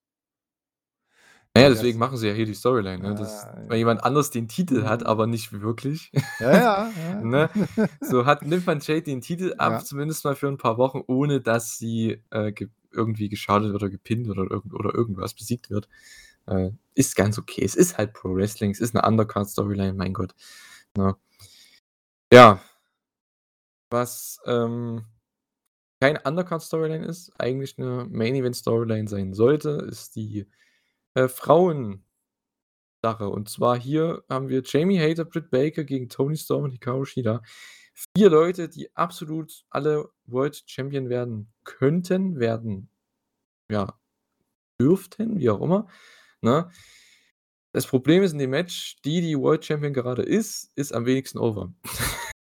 Na 1.59 1.63
ja, 1.63 1.69
Ne, 1.69 1.75
deswegen 1.75 1.99
machen 1.99 2.17
sie 2.17 2.29
ja 2.29 2.35
hier 2.35 2.47
die 2.47 2.55
Storyline, 2.55 2.99
ne, 3.03 3.15
dass 3.15 3.49
Ah, 3.49 3.63
weil 3.69 3.79
jemand 3.79 4.05
anders 4.05 4.31
den 4.31 4.49
Titel 4.49 4.85
hat, 4.85 5.01
Mhm. 5.01 5.07
aber 5.07 5.27
nicht 5.27 5.53
wirklich, 5.61 6.13
Ja, 6.41 6.53
ja, 6.57 6.95
ja. 6.97 7.21
ne? 7.25 7.51
So 8.01 8.27
hat 8.27 8.43
nimmt 8.45 8.67
man 8.67 8.81
Jade 8.81 9.03
den 9.03 9.21
Titel 9.21 9.55
ab, 9.59 9.73
Ja. 9.75 9.79
zumindest 9.81 10.25
mal 10.25 10.37
für 10.37 10.47
'n 10.49 10.59
paar 10.59 10.79
Wochen, 10.79 11.03
ohne 11.07 11.41
dass 11.41 11.79
sie, 11.79 12.23
äh, 12.31 12.53
ge 12.53 12.69
irgendwie 12.93 13.29
geschadet 13.29 13.75
oder 13.75 13.91
gepinnt 13.91 14.29
oder 14.31 14.51
irgend 14.51 14.73
oder 14.75 14.95
irgendwas 14.95 15.35
besiegt 15.35 15.69
wird. 15.71 15.89
Äh, 16.47 16.71
ist 16.95 17.17
ganz 17.17 17.39
okay. 17.39 17.65
Es 17.65 17.75
ist 17.77 17.99
halt 17.99 18.15
Pro 18.15 18.35
Wrestling, 18.37 18.71
es 18.73 18.81
ist 18.81 18.95
'ne 18.95 19.03
Undercard-Storyline, 19.03 19.95
mein 19.95 20.15
Gott, 20.15 20.35
ne? 20.97 21.17
Ja. 22.33 22.61
Was, 23.93 24.39
ähm, 24.45 25.05
keine 26.01 26.21
Undercard-Storyline 26.23 27.07
ist, 27.07 27.33
eigentlich 27.39 27.79
'ne 27.79 28.07
Main-Event-Storyline 28.11 29.09
sein 29.09 29.35
sollte, 29.35 29.71
ist 29.91 30.17
die, 30.17 30.47
äh, 31.19 31.29
Frauen 31.29 32.05
Sache. 33.03 33.29
Und 33.29 33.49
zwar 33.49 33.79
hier 33.79 34.25
haben 34.29 34.49
wir 34.49 34.63
Jamie 34.65 34.99
Hayter, 34.99 35.25
Britt 35.25 35.51
Baker 35.51 35.85
gegen 35.85 36.09
Toni 36.09 36.37
Storm 36.37 36.65
und 36.65 36.73
Hikaru 36.73 37.05
Shida. 37.05 37.43
4 38.17 38.31
Leute, 38.31 38.69
die 38.69 38.95
absolut 38.97 39.65
alle 39.71 40.09
World 40.27 40.63
Champion 40.67 41.09
werden 41.09 41.53
könnten, 41.65 42.39
werden 42.39 42.91
ja, 43.71 43.99
dürften, 44.81 45.39
wie 45.41 45.51
auch 45.51 45.61
immer, 45.61 45.89
ne? 46.43 46.71
Das 47.73 47.87
Problem 47.87 48.23
ist 48.23 48.33
in 48.33 48.39
dem 48.39 48.51
Match, 48.51 48.97
die, 49.05 49.21
die 49.21 49.39
World 49.39 49.65
Champion 49.65 49.93
gerade 49.93 50.23
ist, 50.23 50.73
ist 50.75 50.93
am 50.93 51.07
wenigsten 51.07 51.39
over. 51.39 51.73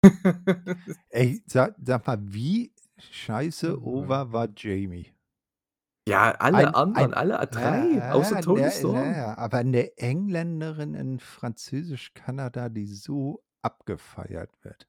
Ey, 1.09 1.41
sa 1.47 1.73
sag 1.83 2.05
mal, 2.05 2.19
wie 2.21 2.73
scheiße 3.11 3.81
over 3.81 4.31
war 4.33 4.47
Mhm. 4.47 4.53
Jamie? 4.57 5.12
Ja, 6.07 6.31
alle 6.39 6.73
Ein 6.73 6.75
anderen, 6.75 7.13
ein 7.13 7.13
alle 7.13 7.39
a 7.39 7.45
3, 7.45 8.03
außer 8.09 8.37
ja, 8.37 8.41
Toni 8.41 8.69
na 8.71 8.79
na 8.81 9.05
Storm. 9.05 9.17
ja, 9.17 9.37
aber 9.37 9.63
'ne 9.63 9.97
Engländerin 9.97 10.93
in 10.93 11.19
Französisch-Kanada, 11.19 12.69
die 12.69 12.85
so 12.87 13.43
abgefeiert 13.63 14.51
wird. 14.63 14.85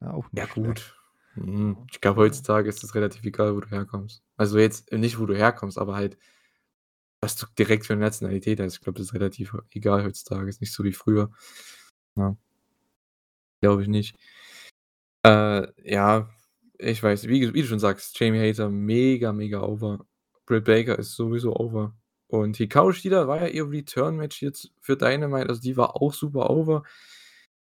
Ja, 0.00 0.12
auch 0.12 0.32
Ja 0.34 0.46
nicht 0.46 0.48
schlecht. 0.48 0.82
gut. 0.86 0.96
Hm, 1.34 1.76
Ja, 1.76 1.88
ich 1.90 2.00
glaube, 2.00 2.20
ja. 2.22 2.22
heutzutage 2.22 2.68
ist 2.68 2.82
es 2.82 2.94
relativ 2.94 3.22
egal, 3.24 3.54
wo 3.54 3.60
du 3.60 3.68
herkommst. 3.68 4.22
Also, 4.36 4.58
jetzt 4.58 4.90
nicht, 4.92 5.18
wo 5.18 5.26
du 5.26 5.36
herkommst, 5.36 5.78
aber 5.78 5.94
halt 5.94 6.16
was 7.24 7.36
du 7.36 7.46
direkt 7.56 7.86
für 7.86 7.94
'ne 7.94 8.00
Nationalität 8.00 8.58
hast. 8.60 8.74
Ich 8.74 8.80
glaube, 8.80 8.98
das 8.98 9.06
ist 9.08 9.14
relativ 9.14 9.54
egal 9.70 10.02
heutzutage. 10.04 10.48
Ist 10.48 10.60
nicht 10.60 10.72
so 10.72 10.82
wie 10.82 10.92
früher. 10.92 11.30
Ja. 12.16 12.36
Glaube 13.62 13.82
ich 13.82 13.88
nicht. 13.88 14.16
Äh, 15.24 15.68
ja, 15.84 16.28
ich 16.82 17.02
weiß, 17.02 17.28
wie 17.28 17.54
wie 17.54 17.62
du 17.62 17.68
schon 17.68 17.78
sagst, 17.78 18.18
Jamie 18.18 18.38
Hayter 18.40 18.68
mega, 18.70 19.32
mega 19.32 19.62
over. 19.62 20.04
Britt 20.46 20.64
Baker 20.64 20.98
ist 20.98 21.14
sowieso 21.14 21.56
over. 21.56 21.94
Und 22.28 22.56
Hikaru 22.56 22.92
Shida 22.92 23.28
war 23.28 23.42
ja 23.42 23.46
ihr 23.48 23.70
Return-Match 23.70 24.42
jetzt 24.42 24.72
für 24.80 24.96
Dynamite, 24.96 25.48
also 25.48 25.60
die 25.60 25.76
war 25.76 25.96
auch 25.96 26.12
super 26.14 26.50
over. 26.50 26.82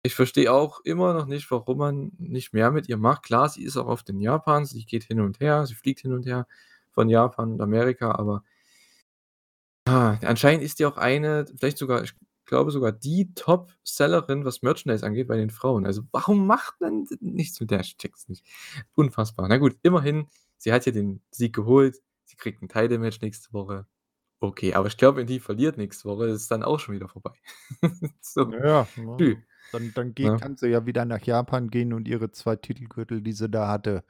Ich 0.03 0.15
verstehe 0.15 0.53
auch 0.53 0.81
immer 0.85 1.13
noch 1.13 1.27
nicht, 1.27 1.51
warum 1.51 1.79
man 1.79 2.13
nicht 2.19 2.55
mehr 2.55 2.71
mit 2.71 2.89
ihr 2.89 2.97
macht. 2.97 3.25
Klar, 3.25 3.49
sie 3.49 3.65
ist 3.65 3.77
auch 3.77 3.87
oft 3.87 4.09
in 4.09 4.21
Japan, 4.21 4.65
sie 4.65 4.85
geht 4.85 5.05
hin 5.05 5.21
und 5.21 5.41
her, 5.41 5.67
sie 5.67 5.75
fliegt 5.75 6.01
hin 6.01 6.13
und 6.13 6.27
her 6.27 6.47
von 6.91 7.09
Japan 7.09 7.53
und 7.53 7.61
Amerika, 7.61 8.13
aber 8.13 8.45
ah, 9.87 10.19
anscheinend 10.23 10.65
ist 10.65 10.79
die 10.79 10.87
auch 10.87 10.97
eine 10.97 11.47
vielleicht 11.59 11.79
sogar 11.79 12.03
ich 12.05 12.15
glaube 12.51 12.71
sogar 12.73 12.93
die 12.93 13.33
Top-Sellerin, 13.35 14.45
was 14.45 14.63
Merchandise 14.63 15.07
angeht 15.07 15.29
bei 15.29 15.39
den 15.39 15.51
Frauen. 15.51 15.87
Also, 15.87 16.03
warum 16.13 16.47
macht 16.47 16.81
man 16.81 17.07
nichts 17.21 17.61
mit 17.61 17.71
der? 17.73 17.81
Ich 17.81 17.97
es 18.03 18.29
nicht. 18.29 18.47
Unfassbar. 18.95 19.49
Na 19.49 19.59
gut, 19.59 19.79
immerhin, 19.83 20.29
sie 20.59 20.73
hat 20.73 20.87
ja 20.87 20.93
den 20.93 21.23
Sieg 21.31 21.55
geholt. 21.55 21.97
Sie 22.27 22.37
kriegt 22.37 22.63
'n 22.63 22.69
Title-Match 22.69 23.21
nächste 23.23 23.53
Woche. 23.55 23.87
Okay, 24.43 24.75
aber 24.75 24.89
ich 24.89 24.97
glaube, 24.97 25.19
wenn 25.19 25.27
die 25.27 25.41
verliert 25.41 25.77
nächste 25.77 26.09
Woche, 26.09 26.27
ist 26.29 26.43
es 26.43 26.49
dann 26.49 26.63
auch 26.63 26.81
schon 26.81 26.95
wieder 26.95 27.09
vorbei. 27.09 27.33
So, 28.21 28.55
Ja, 28.63 28.87
früh, 29.19 29.37
Dann 29.73 29.93
dann 29.95 30.15
geht 30.15 30.35
ne? 30.35 30.37
kann 30.37 30.57
sie 30.57 30.69
ja 30.69 30.87
wieder 30.87 31.05
nach 31.05 31.23
Japan 31.23 31.71
gehen 31.71 31.93
und 31.93 32.09
ihre 32.09 32.31
2 32.33 32.57
Titelgürtel, 32.57 33.23
die 33.23 33.33
sie 33.33 33.49
da 33.49 33.69
hatte, 33.69 34.05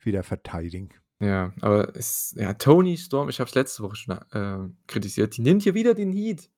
wieder 0.00 0.22
verteidigen. 0.24 0.90
Ja, 1.20 1.52
aber 1.60 1.94
es 1.96 2.34
ja, 2.36 2.52
Toni 2.54 2.96
Storm, 2.96 3.28
ich 3.28 3.38
habe 3.38 3.48
es 3.48 3.54
letzte 3.54 3.82
Woche 3.84 3.96
schon, 3.96 4.18
äh, 4.32 4.68
kritisiert, 4.88 5.36
die 5.36 5.42
nimmt 5.42 5.62
hier 5.62 5.74
wieder 5.74 5.94
den 5.94 6.12
Heat. 6.12 6.50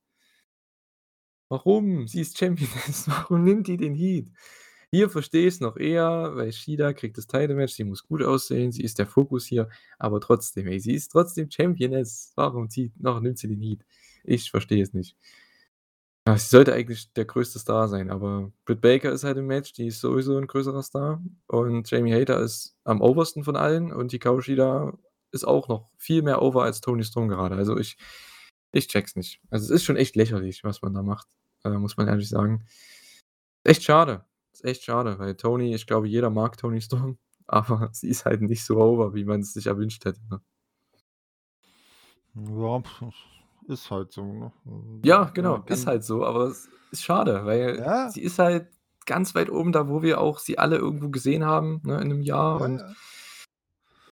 Warum? 1.50 2.06
Sie 2.08 2.20
ist 2.20 2.38
Championess. 2.38 3.06
Warum 3.08 3.44
nimmt 3.44 3.66
die 3.68 3.76
den 3.76 3.94
Heat? 3.94 4.28
Hier 4.90 5.10
verstehe 5.10 5.46
ich's 5.48 5.60
noch 5.60 5.76
eher, 5.76 6.32
weil 6.36 6.52
Shida 6.52 6.92
kriegt 6.92 7.18
das 7.18 7.26
Title-Match, 7.26 7.74
sie 7.74 7.84
muss 7.84 8.06
gut 8.06 8.22
aussehen, 8.22 8.70
sie 8.72 8.82
ist 8.84 8.98
der 8.98 9.06
Fokus 9.06 9.44
hier, 9.44 9.68
aber 9.98 10.20
trotzdem, 10.20 10.68
ey, 10.68 10.78
sie 10.80 10.94
ist 10.94 11.08
trotzdem 11.10 11.50
Championess. 11.50 12.32
Warum 12.36 12.70
zieht 12.70 12.92
warum 12.96 13.24
nimmt 13.24 13.38
sie 13.38 13.48
den 13.48 13.60
Heat? 13.60 13.84
Ich 14.24 14.50
verstehe 14.50 14.82
es 14.82 14.92
nicht. 14.94 15.16
Sie 16.26 16.38
sollte 16.38 16.72
eigentlich 16.72 17.12
der 17.12 17.26
größte 17.26 17.58
Star 17.58 17.86
sein, 17.88 18.10
aber 18.10 18.50
Britt 18.64 18.80
Baker 18.80 19.12
ist 19.12 19.24
halt 19.24 19.36
im 19.36 19.46
Match, 19.46 19.74
die 19.74 19.88
ist 19.88 20.00
sowieso 20.00 20.38
'n 20.38 20.46
größerer 20.46 20.82
Star 20.82 21.22
und 21.48 21.90
Jamie 21.90 22.12
Hayter 22.14 22.40
ist 22.40 22.76
am 22.84 23.02
obersten 23.02 23.44
von 23.44 23.56
allen 23.56 23.92
und 23.92 24.10
Hikaru 24.10 24.40
Shida 24.40 24.96
ist 25.32 25.44
auch 25.46 25.68
noch 25.68 25.90
viel 25.98 26.22
mehr 26.22 26.40
over 26.40 26.62
als 26.62 26.80
Toni 26.80 27.04
Storm 27.04 27.28
gerade. 27.28 27.56
Also, 27.56 27.76
ich 27.76 27.98
ich 28.74 28.88
checke 28.88 29.06
es 29.06 29.16
nicht. 29.16 29.40
Also, 29.50 29.64
es 29.66 29.70
ist 29.70 29.84
schon 29.84 29.96
echt 29.96 30.16
lächerlich, 30.16 30.64
was 30.64 30.82
man 30.82 30.94
da 30.94 31.02
macht, 31.02 31.28
äh, 31.64 31.70
muss 31.70 31.96
man 31.96 32.08
ehrlich 32.08 32.28
sagen. 32.28 32.64
Echt 33.64 33.82
schade. 33.82 34.24
Ist 34.52 34.64
echt 34.64 34.84
schade, 34.84 35.18
weil 35.18 35.34
Toni 35.36 35.74
ich 35.74 35.86
glaube, 35.86 36.08
jeder 36.08 36.30
mag 36.30 36.56
Toni 36.56 36.80
Storm, 36.80 37.18
aber 37.46 37.90
sie 37.92 38.08
ist 38.08 38.24
halt 38.24 38.40
nicht 38.42 38.64
so 38.64 38.76
over, 38.78 39.14
wie 39.14 39.24
man's 39.24 39.52
sich 39.52 39.66
erwünscht 39.66 40.04
hätte, 40.04 40.20
ne? 40.30 40.40
Ja, 42.34 42.82
ist 43.68 43.90
halt 43.90 44.12
so, 44.12 44.24
ne? 44.24 44.52
Ja, 45.04 45.24
Man 45.24 45.34
genau, 45.34 45.56
ist 45.66 45.84
kann 45.84 45.94
halt 45.94 46.04
so, 46.04 46.24
aber 46.24 46.46
es 46.48 46.68
ist 46.90 47.02
schade, 47.04 47.44
weil 47.44 47.78
Ja. 47.78 48.10
sie 48.10 48.22
ist 48.22 48.38
halt 48.38 48.68
ganz 49.06 49.34
weit 49.34 49.50
oben 49.50 49.72
da, 49.72 49.88
wo 49.88 50.02
wir 50.02 50.20
auch 50.20 50.38
sie 50.38 50.58
alle 50.58 50.76
irgendwo 50.76 51.10
gesehen 51.10 51.44
haben, 51.44 51.80
ne, 51.84 52.00
in 52.00 52.08
'nem 52.08 52.22
Jahr 52.22 52.60
Ja, 52.60 52.66
und 52.66 52.80
ja. 52.80 52.94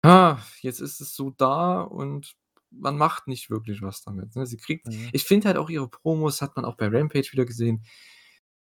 ah, 0.03 0.39
jetzt 0.61 0.81
ist 0.81 1.01
es 1.01 1.15
so 1.15 1.31
da 1.31 1.83
und 1.83 2.35
man 2.81 2.97
macht 2.99 3.29
nicht 3.29 3.51
wirklich 3.51 3.83
was 3.83 4.03
damit, 4.03 4.37
ne? 4.37 4.47
Sie 4.47 4.57
kriegt 4.59 4.87
Mhm. 4.89 5.11
ich 5.13 5.25
finde 5.25 5.49
halt 5.49 5.57
auch 5.59 5.71
ihre 5.71 5.89
Promos 5.89 6.43
hat 6.43 6.57
man 6.57 6.65
auch 6.65 6.77
bei 6.77 6.89
Rampage 6.89 7.33
wieder 7.33 7.47
gesehen. 7.47 7.85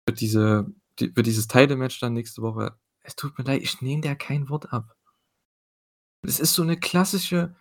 Für 0.08 0.14
diese 0.14 0.66
die 1.00 1.12
für 1.14 1.22
dieses 1.24 1.48
Title-Match 1.48 2.00
dann 2.00 2.14
nächste 2.14 2.42
Woche. 2.42 2.76
Es 3.02 3.16
tut 3.16 3.38
mir 3.38 3.44
leid, 3.44 3.62
ich 3.62 3.82
nehme 3.82 4.02
der 4.02 4.16
kein 4.16 4.48
Wort 4.50 4.72
ab. 4.72 4.94
Es 6.24 6.40
ist 6.40 6.54
so 6.54 6.64
'ne 6.64 6.76
klassische 6.78 7.54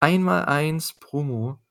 Einmal-Eins-Promo 0.00 1.58
die's 1.60 1.69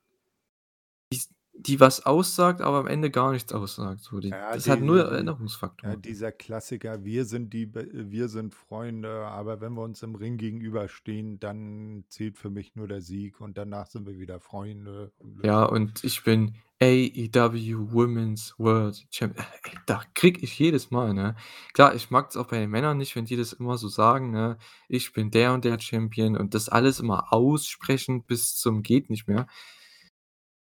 die 1.66 1.80
was 1.80 2.04
aussagt, 2.06 2.60
aber 2.62 2.78
am 2.78 2.86
Ende 2.86 3.10
gar 3.10 3.32
nichts 3.32 3.52
aussagt, 3.52 4.00
so. 4.02 4.20
Die 4.20 4.38
Ja, 4.38 4.56
das 4.56 4.68
hat 4.68 4.80
die 4.80 4.82
null 4.82 5.00
die 5.00 5.04
die 5.04 5.36
ja, 5.82 5.96
Erinnerungsfaktor. 5.96 5.96
dieser 5.96 6.30
Klassiker: 6.32 7.04
„Wir 7.04 7.24
sind 7.24 7.52
die 7.52 7.72
wir 7.74 8.28
sind 8.28 8.54
Freunde, 8.54 9.10
aber 9.26 9.60
wenn 9.60 9.72
wir 9.74 9.82
uns 9.82 10.02
im 10.02 10.14
Ring 10.14 10.36
gegenüberstehen, 10.36 11.40
dann 11.40 12.04
zählt 12.08 12.38
für 12.38 12.50
mich 12.50 12.76
nur 12.76 12.86
der 12.88 13.00
Sieg 13.02 13.40
und 13.40 13.58
danach 13.58 13.86
sind 13.88 14.06
wir 14.06 14.18
wieder 14.18 14.38
Freunde.“ 14.40 15.12
Ja, 15.42 15.64
und 15.64 16.04
ich 16.04 16.22
bin 16.22 16.56
AEW 16.82 17.92
Women's 17.92 18.54
World 18.58 19.06
Champ 19.10 19.38
ey, 19.38 19.78
da 19.86 20.02
kriege 20.14 20.40
ich 20.40 20.58
jedes 20.58 20.90
Mal, 20.90 21.14
ne? 21.14 21.34
Klar, 21.72 21.94
ich 21.94 22.10
mag's 22.10 22.36
auch 22.36 22.48
bei 22.48 22.58
den 22.58 22.70
Männern 22.70 22.98
nicht, 22.98 23.16
wenn 23.16 23.24
die 23.24 23.36
das 23.36 23.52
immer 23.54 23.78
so 23.78 23.88
sagen, 23.88 24.30
ne? 24.32 24.58
„Ich 24.88 25.12
bin 25.14 25.30
der 25.30 25.54
und 25.54 25.64
der 25.64 25.78
Champion“ 25.80 26.36
und 26.36 26.54
das 26.54 26.68
alles 26.68 27.00
immer 27.00 27.32
aussprechen 27.32 28.24
bis 28.24 28.56
zum 28.56 28.82
geht 28.82 29.08
nicht 29.10 29.28
mehr. 29.28 29.46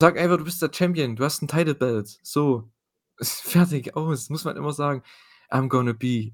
Sag 0.05 0.19
einfach, 0.19 0.37
du 0.37 0.43
bist 0.43 0.61
der 0.61 0.69
Champion, 0.71 1.15
du 1.15 1.23
hast 1.23 1.41
'n 1.41 1.47
Title 1.47 1.73
Belt. 1.73 2.19
So. 2.21 2.69
Fertig, 3.19 3.95
aus. 3.95 4.29
Muss 4.29 4.43
man 4.45 4.55
immer 4.55 4.71
sagen: 4.71 5.01
„I'm 5.49 5.67
gonna 5.67 5.93
be 5.93 6.33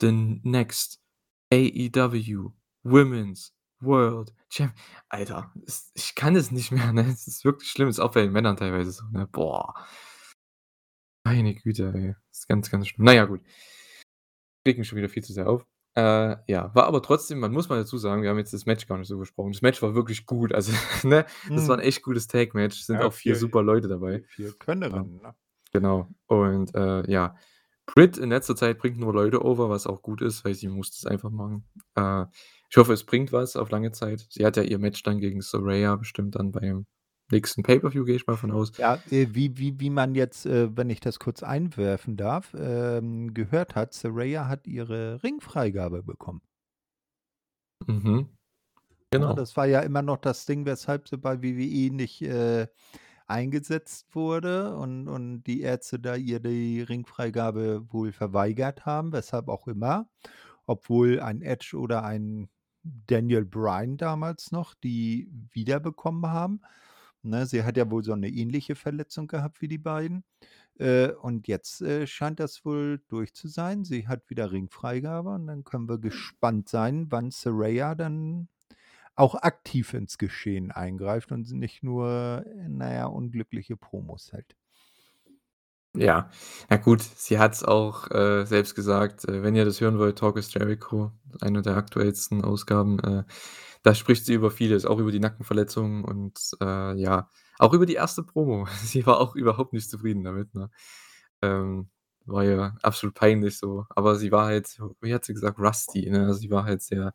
the 0.00 0.10
next 0.42 1.00
AEW 1.52 2.50
Women's 2.82 3.52
World 3.80 4.34
Champ“ 4.50 4.74
Alter, 5.10 5.52
ich 5.94 6.16
kann 6.16 6.34
es 6.34 6.50
nicht 6.50 6.72
mehr, 6.72 6.92
ne? 6.92 7.02
Es 7.08 7.28
ist 7.28 7.44
wirklich 7.44 7.70
schlimm, 7.70 7.88
ist 7.88 8.00
auch 8.00 8.10
bei 8.12 8.22
den 8.22 8.32
Männern 8.32 8.56
teilweise 8.56 8.90
so, 8.90 9.04
ne? 9.12 9.28
Boah. 9.28 9.74
Meine 11.24 11.54
Güte, 11.54 11.92
ey. 11.94 12.14
Ist 12.32 12.48
ganz, 12.48 12.68
ganz 12.70 12.88
schlimm. 12.88 13.04
Na 13.04 13.12
ja, 13.14 13.26
gut. 13.26 13.40
Rege 14.66 14.78
mich 14.78 14.88
schon 14.88 14.98
wieder 14.98 15.08
viel 15.08 15.22
zu 15.22 15.32
sehr 15.32 15.48
auf. 15.48 15.64
Äh, 15.96 16.36
ja, 16.48 16.74
war 16.74 16.86
aber 16.86 17.02
trotzdem 17.02 17.38
man 17.38 17.52
muss 17.52 17.68
mal 17.68 17.76
dazu 17.78 17.98
sagen, 17.98 18.22
wir 18.22 18.30
haben 18.30 18.38
jetzt 18.38 18.52
das 18.52 18.66
Match 18.66 18.86
gar 18.88 18.98
nicht 18.98 19.06
so 19.08 19.18
besprochen. 19.18 19.52
Das 19.52 19.62
Match 19.62 19.80
war 19.82 19.94
wirklich 19.94 20.26
gut. 20.26 20.52
Also, 20.52 20.72
ne, 21.04 21.24
das 21.54 21.68
war 21.68 21.76
'n 21.78 21.80
Mhm. 21.80 21.84
echt 21.84 22.02
gutes 22.02 22.26
Tag-Match. 22.26 22.80
Sind 22.82 23.00
Ja, 23.00 23.02
auch 23.02 23.12
4 23.12 23.34
4 23.34 23.36
super 23.36 23.62
Leute 23.62 23.86
dabei. 23.88 24.24
4 24.26 24.52
Ja, 24.92 25.04
Könnerinnen, 25.04 25.20
ne? 25.22 25.34
genau. 25.72 26.08
Und, 26.26 26.74
äh, 26.74 27.10
ja, 27.10 27.36
Britt 27.86 28.18
in 28.18 28.30
letzter 28.30 28.56
Zeit 28.56 28.78
bringt 28.78 28.98
nur 28.98 29.12
Leute 29.14 29.44
over, 29.44 29.68
was 29.70 29.86
auch 29.86 30.02
gut 30.02 30.22
ist, 30.22 30.44
weil 30.44 30.54
sie 30.54 30.68
muss 30.68 30.90
das 30.92 31.06
einfach 31.10 31.30
machen. 31.30 31.68
Äh, 31.96 32.26
ich 32.70 32.76
hoffe, 32.78 32.92
es 32.94 33.04
bringt 33.04 33.32
was 33.32 33.56
auf 33.56 33.70
lange 33.70 33.92
Zeit. 33.92 34.26
Sie 34.30 34.44
hat 34.46 34.56
ja 34.56 34.62
ihr 34.64 34.78
Match 34.78 35.02
dann 35.04 35.20
gegen 35.20 35.42
Saraya 35.42 35.96
bestimmt 35.96 36.36
dann 36.36 36.52
beim 36.52 36.86
nächsten 37.30 37.62
Pay-per-View, 37.62 38.04
gehe 38.04 38.16
ich 38.16 38.26
mal 38.26 38.36
von 38.36 38.52
aus. 38.52 38.72
Ja, 38.76 39.02
äh, 39.10 39.28
wie 39.32 39.56
wie 39.58 39.78
wie 39.80 39.90
man 39.90 40.14
jetzt, 40.14 40.46
äh, 40.46 40.76
wenn 40.76 40.90
ich 40.90 41.00
das 41.00 41.18
kurz 41.20 41.42
einwerfen 41.42 42.16
darf, 42.16 42.54
ähm, 42.58 43.32
gehört 43.34 43.74
hat, 43.76 43.94
Saraya 43.94 44.48
hat 44.48 44.66
ihre 44.66 45.22
Ringfreigabe 45.22 46.02
bekommen. 46.02 46.42
Mhm. 47.86 48.36
Ja, 49.12 49.20
Genau. 49.20 49.34
das 49.34 49.56
war 49.56 49.66
ja 49.66 49.80
immer 49.80 50.02
noch 50.02 50.18
das 50.18 50.46
Ding, 50.46 50.66
weshalb 50.66 51.08
sie 51.08 51.18
bei 51.18 51.42
WWE 51.42 51.94
nicht, 51.94 52.22
äh, 52.22 52.68
eingesetzt 53.26 54.14
wurde 54.14 54.76
und 54.76 55.08
und 55.08 55.44
die 55.44 55.62
Ärzte 55.62 56.00
da 56.00 56.16
ihr 56.16 56.40
die 56.40 56.82
Ringfreigabe 56.82 57.86
wohl 57.92 58.12
verweigert 58.12 58.86
haben, 58.86 59.12
weshalb 59.12 59.48
auch 59.48 59.68
immer, 59.68 60.10
obwohl 60.66 61.20
ein 61.20 61.42
Edge 61.42 61.76
oder 61.78 62.04
ein 62.04 62.50
Daniel 62.84 63.44
Bryan 63.46 63.96
damals 63.98 64.52
noch 64.52 64.74
die 64.74 65.30
wiederbekommen 65.52 66.30
haben, 66.32 66.62
ne? 67.24 67.46
Sie 67.46 67.64
hat 67.64 67.76
ja 67.76 67.90
wohl 67.90 68.04
so 68.04 68.14
'ne 68.16 68.28
ähnliche 68.28 68.74
Verletzung 68.76 69.26
gehabt 69.28 69.60
wie 69.62 69.68
die 69.68 69.78
beiden. 69.78 70.24
Äh, 70.78 71.10
und 71.12 71.48
jetzt, 71.48 71.82
äh, 71.82 72.06
scheint 72.06 72.40
das 72.40 72.64
wohl 72.64 73.02
durch 73.08 73.34
zu 73.34 73.48
sein. 73.48 73.84
Sie 73.84 74.08
hat 74.08 74.30
wieder 74.30 74.52
Ringfreigabe 74.52 75.30
und 75.30 75.46
dann 75.48 75.64
können 75.64 75.88
wir 75.88 75.98
gespannt 75.98 76.68
sein, 76.68 77.06
wann 77.10 77.30
Saraya 77.32 77.94
dann 77.96 78.48
auch 79.16 79.36
aktiv 79.36 79.94
ins 79.94 80.18
Geschehen 80.18 80.72
eingreift 80.72 81.32
und 81.32 81.50
nicht 81.52 81.82
nur, 81.84 82.44
na 82.68 82.94
ja, 82.94 83.06
unglückliche 83.06 83.76
Promos 83.76 84.32
hält. 84.32 84.54
Ja. 85.96 86.28
Ja 86.70 86.76
gut, 86.76 87.02
sie 87.02 87.38
hat's 87.38 87.62
auch, 87.62 88.10
äh, 88.10 88.44
selbst 88.46 88.74
gesagt, 88.74 89.28
äh, 89.28 89.42
wenn 89.44 89.54
ihr 89.54 89.64
das 89.64 89.80
hören 89.80 89.98
wollt, 89.98 90.18
Talk 90.18 90.36
is 90.36 90.52
Jericho, 90.52 91.12
eine 91.40 91.62
der 91.62 91.76
aktuellsten 91.76 92.42
Ausgaben, 92.42 92.98
äh, 92.98 93.22
da 93.84 93.94
spricht 93.94 94.26
sie 94.26 94.34
über 94.34 94.50
vieles, 94.50 94.86
auch 94.86 94.98
über 94.98 95.12
die 95.12 95.20
Nackenverletzung 95.20 96.04
und, 96.04 96.38
äh, 96.60 96.94
ja, 97.00 97.28
auch 97.58 97.72
über 97.74 97.86
die 97.86 97.94
erste 97.94 98.22
Promo. 98.24 98.66
Sie 98.82 99.06
war 99.06 99.20
auch 99.20 99.36
überhaupt 99.36 99.72
nicht 99.72 99.88
zufrieden 99.90 100.24
damit, 100.24 100.52
ne? 100.54 100.70
Ähm, 101.42 101.90
war 102.26 102.44
ihr 102.44 102.76
absolut 102.82 103.14
peinlich 103.14 103.58
so, 103.58 103.84
aber 103.90 104.16
sie 104.16 104.32
war 104.32 104.46
halt, 104.46 104.80
wie 105.02 105.14
hat 105.14 105.24
sie 105.26 105.34
gesagt, 105.34 105.58
rusty, 105.60 106.10
ne? 106.10 106.26
Also, 106.26 106.40
sie 106.40 106.50
war 106.50 106.64
halt 106.64 106.82
sehr, 106.82 107.12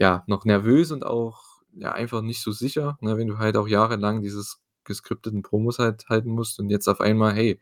ja, 0.00 0.24
noch 0.26 0.44
nervös 0.44 0.90
und 0.92 1.06
auch, 1.06 1.42
ja, 1.74 1.92
einfach 1.92 2.22
nicht 2.22 2.42
so 2.42 2.52
sicher, 2.52 2.98
ne, 3.00 3.16
wenn 3.18 3.28
du 3.28 3.38
halt 3.38 3.56
auch 3.56 3.68
jahrelang 3.68 4.22
dieses 4.22 4.60
geskripteten 4.88 5.42
Promos 5.42 5.78
halt 5.80 6.08
halten 6.10 6.30
musst 6.32 6.60
und 6.60 6.70
jetzt 6.70 6.88
auf 6.88 7.00
einmal, 7.02 7.34
hey, 7.36 7.60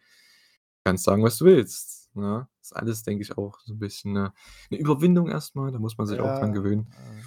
kannst 0.84 1.04
sagen, 1.04 1.24
was 1.24 1.38
du 1.38 1.46
willst, 1.46 2.10
ne? 2.16 2.48
Ist 2.62 2.76
alles, 2.76 3.02
denke 3.04 3.22
ich, 3.24 3.38
auch 3.38 3.60
so 3.64 3.74
'n 3.74 3.78
bisschen 3.80 4.12
'ne 4.14 4.34
'ne 4.70 4.78
Überwindung 4.78 5.28
erst 5.30 5.56
mal, 5.56 5.72
da 5.72 5.78
muss 5.80 5.98
man 5.98 6.06
sich 6.08 6.20
auch 6.20 6.34
dran 6.34 6.52
Ja, 6.52 6.54
gewöhnen. 6.54 6.88
äh, 6.96 7.22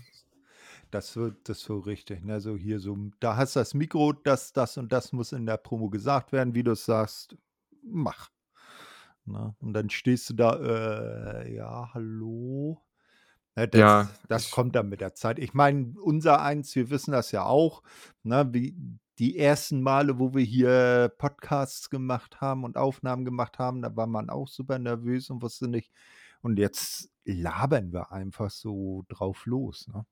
das 0.91 1.15
wird 1.17 1.49
das 1.49 1.61
so 1.61 1.79
richtig, 1.79 2.23
ne? 2.25 2.41
So 2.41 2.57
hier 2.57 2.79
so 2.79 2.97
da 3.19 3.37
hast 3.37 3.55
du 3.55 3.61
das 3.61 3.73
Mikro, 3.75 4.13
das 4.13 4.53
das 4.53 4.77
und 4.77 4.91
das 4.93 5.13
muss 5.13 5.31
in 5.33 5.45
der 5.45 5.57
Promo 5.57 5.89
gesagt 5.89 6.31
werden, 6.33 6.55
wie 6.55 6.63
du's 6.63 6.85
sagst, 6.85 7.37
mach. 7.83 8.31
Ne? 9.25 9.55
Und 9.61 9.73
dann 9.73 9.89
stehst 9.91 10.29
du 10.31 10.35
da, 10.35 11.41
äh, 11.43 11.55
ja, 11.55 11.91
hallo? 11.93 12.83
Ne, 13.55 13.67
Ja, 13.71 14.09
das 14.09 14.21
das 14.29 14.49
ich 14.49 14.51
kommt 14.51 14.75
dann 14.75 14.89
mit 14.89 15.01
der 15.01 15.15
Zeit. 15.15 15.39
Ich 15.39 15.53
meine, 15.55 15.93
unsereins, 16.01 16.75
wir 16.75 16.89
wissen 16.91 17.11
das 17.13 17.31
ja 17.33 17.45
auch, 17.45 17.83
ne, 18.23 18.49
wie 18.53 18.77
die 19.19 19.37
ersten 19.37 19.81
Male, 19.81 20.19
wo 20.19 20.33
wir 20.33 20.43
hier 20.43 21.11
Podcasts 21.17 21.89
gemacht 21.89 22.41
haben 22.41 22.63
und 22.63 22.77
Aufnahmen 22.77 23.25
gemacht 23.25 23.59
haben, 23.59 23.81
da 23.83 23.95
war 23.95 24.07
man 24.07 24.29
auch 24.29 24.47
super 24.47 24.79
nervös 24.79 25.29
und 25.29 25.41
wusste 25.43 25.67
nicht 25.67 25.91
und 26.41 26.57
jetzt 26.59 27.11
labern 27.25 27.93
wir 27.93 28.11
einfach 28.11 28.49
so 28.51 29.05
drauf 29.09 29.45
los, 29.45 29.87
ne? 29.87 30.05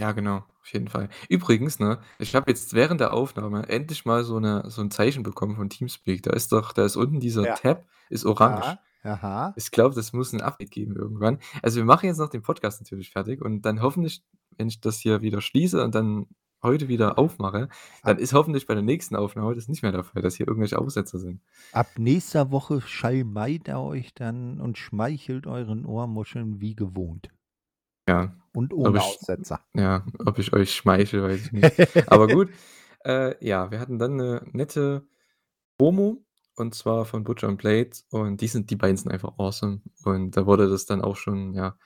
Ja, 0.00 0.12
genau, 0.12 0.44
auf 0.62 0.72
jeden 0.72 0.86
Fall. 0.86 1.08
Übrigens, 1.28 1.80
ne, 1.80 1.98
ich 2.20 2.36
habe 2.36 2.48
jetzt 2.52 2.72
während 2.72 3.00
der 3.00 3.12
Aufnahme 3.12 3.68
endlich 3.68 4.04
mal 4.04 4.22
so 4.22 4.38
'ne 4.38 4.62
so 4.70 4.80
'n 4.80 4.92
Zeichen 4.92 5.24
bekommen 5.24 5.56
von 5.56 5.68
Teamspeak. 5.70 6.22
Da 6.22 6.30
ist 6.34 6.52
doch 6.52 6.72
da 6.72 6.84
ist 6.84 6.94
unten 6.94 7.18
dieser 7.18 7.52
Ja. 7.52 7.52
Tab 7.52 7.84
ist 8.08 8.24
orange. 8.24 8.78
Ja, 9.04 9.12
aha. 9.12 9.56
Ich 9.56 9.70
glaube, 9.72 9.94
das 9.96 10.12
muss 10.12 10.32
'n 10.34 10.40
Update 10.42 10.70
geben 10.72 10.96
irgendwann. 10.96 11.40
Also, 11.62 11.78
wir 11.78 11.84
machen 11.86 12.06
jetzt 12.06 12.18
noch 12.18 12.30
den 12.30 12.42
Podcast 12.42 12.80
natürlich 12.80 13.10
fertig 13.10 13.42
und 13.42 13.62
dann 13.62 13.82
hoffentlich, 13.82 14.24
wenn 14.58 14.68
ich 14.68 14.80
das 14.80 14.98
hier 15.00 15.22
wieder 15.22 15.40
schließe 15.42 15.82
und 15.84 15.94
dann 15.94 16.26
heute 16.62 16.88
wieder 16.88 17.18
aufmache, 17.18 17.68
dann 18.04 18.18
Ab 18.18 18.18
ist 18.18 18.32
hoffentlich 18.32 18.66
bei 18.66 18.74
der 18.74 18.82
nächsten 18.82 19.16
Aufnahme 19.16 19.54
das 19.54 19.68
nicht 19.68 19.82
mehr 19.82 19.92
der 19.92 20.04
Fall, 20.04 20.22
dass 20.22 20.36
hier 20.36 20.48
irgendwelche 20.48 20.78
Aussetzer 20.78 21.18
sind. 21.18 21.40
ab 21.72 21.98
nächster 21.98 22.50
Woche 22.50 22.82
schalmeit 22.82 23.68
er 23.68 23.82
euch 23.82 24.12
dann 24.14 24.60
und 24.60 24.76
schmeichelt 24.76 25.46
euren 25.46 25.86
Ohrmuscheln 25.86 26.60
wie 26.60 26.74
gewohnt. 26.74 27.30
Ja, 28.08 28.34
Und 28.52 28.74
ob 28.82 28.96
ohne 28.96 28.98
ich 28.98 29.20
Aussetzer. 29.20 29.64
ja, 29.74 30.06
ob 30.24 30.38
ich 30.38 30.52
euch 30.52 30.74
schmeichele, 30.74 31.24
weiß 31.24 31.46
ich 31.46 31.52
nicht. 31.52 31.76
Aber 32.06 32.28
gut, 32.28 32.50
äh, 33.04 33.34
ja, 33.46 33.70
wir 33.70 33.80
hatten 33.80 33.98
dann 33.98 34.16
'ne 34.16 34.42
nette 34.52 35.06
Promo 35.78 36.24
und 36.56 36.74
zwar 36.74 37.06
von 37.06 37.24
Butcher 37.24 37.48
und 37.48 37.58
Blade 37.58 37.90
und 38.10 38.40
die 38.42 38.48
sind 38.48 38.70
die 38.70 38.76
beiden 38.76 38.96
sind 38.98 39.12
einfach 39.12 39.38
awesome 39.38 39.82
und 40.04 40.36
da 40.36 40.46
wurde 40.46 40.68
das 40.70 40.86
dann 40.86 41.02
auch 41.02 41.16
schon, 41.16 41.54
ja 41.54 41.78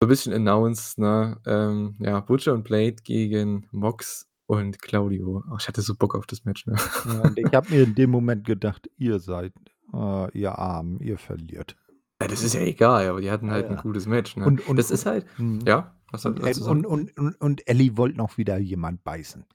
so 0.00 0.06
'n 0.06 0.08
bisschen 0.08 0.32
announced, 0.32 0.98
ne? 0.98 1.40
Ähm, 1.46 1.96
ja, 2.00 2.20
Butcher 2.20 2.54
und 2.54 2.64
Blade 2.64 2.96
gegen 3.04 3.66
Mox 3.72 4.28
und 4.46 4.80
Claudio. 4.80 5.42
Oh, 5.50 5.56
ich 5.58 5.68
hatte 5.68 5.82
so 5.82 5.94
Bock 5.96 6.14
auf 6.14 6.26
das 6.26 6.44
Match, 6.44 6.66
ne? 6.66 6.76
Ja, 7.04 7.22
und 7.22 7.38
ich 7.38 7.52
habe 7.54 7.70
mir 7.70 7.82
in 7.82 7.94
dem 7.94 8.10
Moment 8.10 8.46
gedacht: 8.46 8.88
„Ihr 8.96 9.18
seid 9.18 9.52
äh, 9.92 10.30
ihr 10.38 10.58
Armen, 10.58 11.00
ihr 11.00 11.18
verliert.“ 11.18 11.76
Ja, 12.20 12.26
das 12.28 12.42
ist 12.42 12.54
ja 12.54 12.60
egal, 12.60 13.08
aber 13.08 13.20
die 13.20 13.30
hatten 13.30 13.50
Ja, 13.50 13.52
halt 13.52 13.70
'n 13.70 13.76
ja. 13.76 13.82
gutes 13.82 14.06
Match, 14.06 14.36
ne? 14.36 14.52
Und 14.52 14.60
und 14.60 14.76
Das 14.76 14.90
und 14.90 14.90
ist 14.90 15.06
halt 15.06 15.26
mhm. 15.36 15.60
ja, 15.66 15.96
was 16.10 16.24
Und 16.24 16.40
wolltest 16.40 16.42
El 16.44 16.60
du 16.60 16.64
und 16.64 16.86
und 16.86 17.16
und 17.18 17.40
und 17.40 17.68
Ellie 17.68 17.96
wollte 17.96 18.18
noch 18.18 18.38
wieder 18.38 18.58
jemand 18.58 19.04
beißen. 19.04 19.46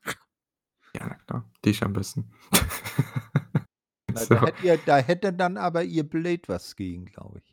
Ja, 0.96 1.08
na 1.08 1.16
klar, 1.26 1.52
dich 1.66 1.84
am 1.84 1.94
besten. 1.94 2.32
Na, 4.12 4.26
So. 4.30 4.36
da 4.36 4.40
hätte 4.40 4.64
ihr 4.64 4.78
da 4.78 4.98
hätte 4.98 5.34
dann 5.34 5.58
aber 5.58 5.84
ihr 5.84 6.04
Blade 6.08 6.44
was 6.48 6.76
gegen, 6.76 7.06
glaube 7.06 7.40
ich. 7.40 7.53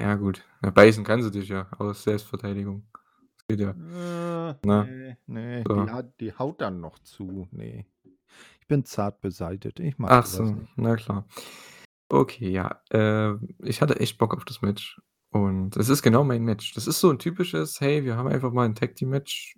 Ja 0.00 0.14
gut, 0.14 0.44
ja, 0.62 0.70
beißen 0.70 1.04
kann 1.04 1.22
sie 1.22 1.30
dich 1.30 1.48
ja 1.50 1.68
aus 1.78 2.02
Selbstverteidigung. 2.04 2.88
Das 3.36 3.46
geht 3.48 3.60
ja. 3.60 3.74
Äh, 3.74 4.54
Ne? 4.64 4.88
ne, 4.88 5.18
ne, 5.26 5.66
So. 5.66 5.74
die 5.74 5.90
hat 5.90 6.18
die 6.20 6.32
haut 6.34 6.60
dann 6.60 6.80
noch 6.80 6.98
zu. 7.00 7.46
Ne. 7.52 7.86
Ich 8.60 8.66
bin 8.68 8.84
zart 8.84 9.20
beseitet. 9.20 9.80
Ich 9.80 9.98
mag 9.98 10.12
Ach 10.12 10.26
so 10.26 10.42
nicht. 10.52 10.76
na 10.76 10.96
klar. 10.96 11.26
Okay, 12.10 12.50
ja, 12.50 12.82
äh, 12.90 13.34
ich 13.64 13.82
hatte 13.82 14.00
echt 14.00 14.18
Bock 14.18 14.34
auf 14.36 14.44
das 14.44 14.62
Match 14.62 15.00
und 15.30 15.76
es 15.76 15.88
ist 15.88 16.02
genau 16.02 16.24
mein 16.24 16.44
Match. 16.44 16.74
Das 16.74 16.86
ist 16.88 17.00
so 17.00 17.10
'n 17.10 17.18
typisches: 17.18 17.80
„Hey, 17.80 18.04
wir 18.04 18.16
haben 18.16 18.28
einfach 18.28 18.52
mal 18.52 18.66
'n 18.66 18.74
Tag-Team-Match.“ 18.74 19.56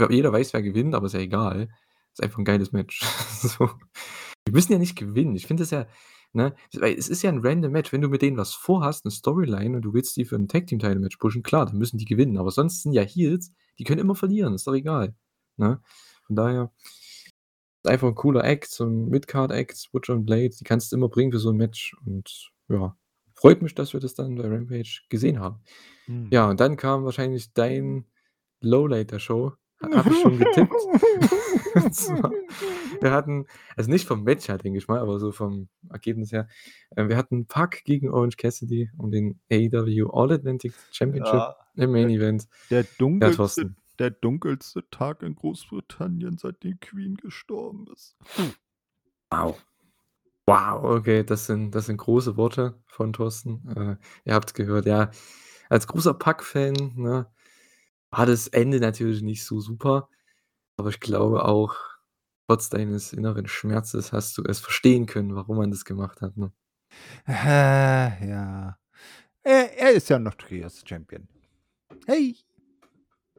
Ja, 0.00 0.10
jeder 0.10 0.32
weiß, 0.32 0.54
wer 0.54 0.62
gewinnt, 0.62 0.94
aber 0.94 1.06
ist 1.06 1.14
ja 1.14 1.20
egal. 1.20 1.68
Ist 2.14 2.22
einfach 2.24 2.38
'n 2.40 2.44
geiles 2.46 2.72
Match. 2.72 3.02
So. 3.58 3.70
Die 4.48 4.52
müssen 4.52 4.72
ja 4.72 4.78
nicht 4.78 4.96
gewinnen. 4.96 5.36
Ich 5.36 5.46
finde 5.48 5.62
das 5.64 5.70
ja 5.72 5.86
ne, 6.34 6.54
weil 6.74 6.94
es 6.98 7.08
ist 7.08 7.22
ja 7.22 7.30
'n 7.30 7.40
random 7.44 7.72
Match. 7.72 7.92
Wenn 7.92 8.02
du 8.02 8.08
mit 8.08 8.22
denen 8.22 8.36
was 8.38 8.54
vorhast, 8.54 9.04
'ne 9.06 9.10
Storyline 9.12 9.76
und 9.76 9.82
du 9.82 9.94
willst 9.94 10.16
die 10.18 10.24
für 10.26 10.36
'n 10.36 10.48
Tag-Team-Title-Match 10.48 11.18
pushen, 11.18 11.42
klar, 11.44 11.66
dann 11.66 11.78
müssen 11.78 11.98
die 11.98 12.04
gewinnen, 12.06 12.38
aber 12.38 12.50
sonst 12.52 12.82
sind 12.82 12.92
ja 12.92 13.02
Heels, 13.02 13.52
die 13.78 13.84
können 13.84 14.00
immer 14.00 14.16
verlieren, 14.16 14.54
ist 14.54 14.66
doch 14.66 14.74
egal, 14.74 15.14
ne? 15.58 15.80
Von 16.26 16.36
daher 16.36 16.72
einfach 17.86 18.08
'n 18.08 18.14
cooler 18.14 18.44
Act, 18.44 18.66
so 18.70 18.84
'n 18.86 19.08
Mid-Card-Act, 19.10 19.90
Butcher 19.92 20.14
und 20.14 20.24
Blade, 20.24 20.50
die 20.58 20.64
kannst 20.64 20.90
du 20.92 20.96
immer 20.96 21.08
bringen 21.10 21.32
für 21.32 21.38
so 21.38 21.50
'n 21.50 21.56
Match 21.56 21.94
und 22.06 22.50
ja, 22.68 22.96
freut 23.34 23.60
mich, 23.62 23.74
dass 23.74 23.92
wir 23.92 24.00
das 24.00 24.14
dann 24.14 24.36
bei 24.36 24.44
Rampage 24.48 25.02
gesehen 25.10 25.38
haben. 25.38 25.60
Ja, 26.32 26.48
Mhm. 26.48 26.50
und 26.50 26.60
dann 26.60 26.76
kam 26.78 27.04
wahrscheinlich 27.04 27.52
dein 27.54 28.06
Lowlight 28.62 29.12
der 29.12 29.18
Show. 29.20 29.52
Ha 29.82 29.90
habe 29.92 30.12
ich 30.12 30.20
schon 30.20 30.38
getippt. 30.38 30.88
Zwar, 31.92 32.32
wir 33.00 33.10
hatten 33.10 33.46
also 33.76 33.90
nicht 33.90 34.06
vom 34.06 34.22
Match 34.22 34.48
her, 34.48 34.58
denke 34.58 34.78
ich 34.78 34.88
mal, 34.88 35.00
aber 35.00 35.18
so 35.18 35.32
vom 35.32 35.68
Ergebnis 35.90 36.32
her. 36.32 36.48
Äh, 36.96 37.08
wir 37.08 37.16
hatten 37.16 37.46
Pac 37.46 37.82
gegen 37.84 38.10
Orange 38.10 38.36
Cassidy 38.36 38.90
um 38.96 39.10
den 39.10 39.40
AEW 39.50 40.10
All 40.12 40.32
Atlantic 40.32 40.74
Championship 40.92 41.34
Ja, 41.34 41.56
im 41.76 41.92
Main 41.92 42.08
der 42.08 42.16
Event. 42.16 42.48
der 42.70 42.84
dunkelste 42.98 43.74
der 43.98 44.10
dunkelste 44.10 44.88
Tag 44.90 45.22
in 45.22 45.36
Großbritannien, 45.36 46.36
seitdem 46.38 46.80
Queen 46.80 47.16
gestorben 47.16 47.86
ist. 47.92 48.16
Wow. 49.30 49.60
Wow, 50.46 50.84
okay, 50.84 51.24
das 51.24 51.46
sind 51.46 51.74
das 51.74 51.86
sind 51.86 51.96
große 51.96 52.36
Worte 52.36 52.78
von 52.86 53.12
Thorsten. 53.12 53.66
Äh, 53.76 53.96
ihr 54.24 54.34
habt's 54.34 54.52
gehört, 54.54 54.86
ja. 54.86 55.10
Als 55.70 55.86
großer 55.86 56.12
Pac-Fan, 56.14 56.74
ne, 56.96 57.26
war 58.10 58.26
das 58.26 58.48
Ende 58.48 58.78
natürlich 58.80 59.22
nicht 59.22 59.44
so 59.44 59.60
super, 59.60 60.08
aber 60.76 60.90
ich 60.90 61.00
glaube 61.00 61.44
auch, 61.44 61.76
trotz 62.48 62.68
deines 62.68 63.12
inneren 63.12 63.46
Schmerzes 63.48 64.12
hast 64.12 64.36
du 64.38 64.42
es 64.44 64.60
verstehen 64.60 65.06
können, 65.06 65.34
warum 65.34 65.56
man 65.58 65.70
das 65.70 65.84
gemacht 65.84 66.20
hat, 66.20 66.36
ne? 66.36 66.52
Äh, 67.26 67.32
ja. 68.28 68.78
Er 69.42 69.78
er 69.78 69.90
ist 69.92 70.08
ja 70.08 70.18
noch 70.18 70.34
Trios-Champion. 70.34 71.28
Hey. 72.06 72.36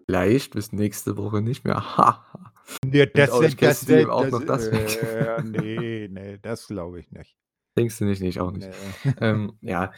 Vielleicht 0.06 0.54
bis 0.54 0.72
nächste 0.72 1.18
Woche 1.18 1.42
nicht 1.42 1.66
mehr. 1.66 1.98
Ha, 1.98 2.24
ha. 2.34 2.54
Ne, 2.84 2.92
Nimmt 2.92 3.18
das 3.18 3.30
das 3.30 3.88
ihm 3.90 4.06
das 4.06 4.10
auch 4.10 4.28
noch 4.28 4.44
das 4.44 4.72
weg. 4.72 5.04
äh, 5.04 5.42
ne, 5.44 6.10
ne, 6.10 6.40
das 6.40 6.68
glaube 6.68 7.00
ich 7.00 7.12
nicht. 7.12 7.36
Denkst 7.78 7.98
du 8.00 8.06
nicht? 8.06 8.22
Ne, 8.22 8.30
ich 8.30 8.40
auch 8.40 8.52
nicht. 8.52 8.70
Ne. 8.70 9.16
Ähm, 9.22 9.54
ja, 9.62 9.92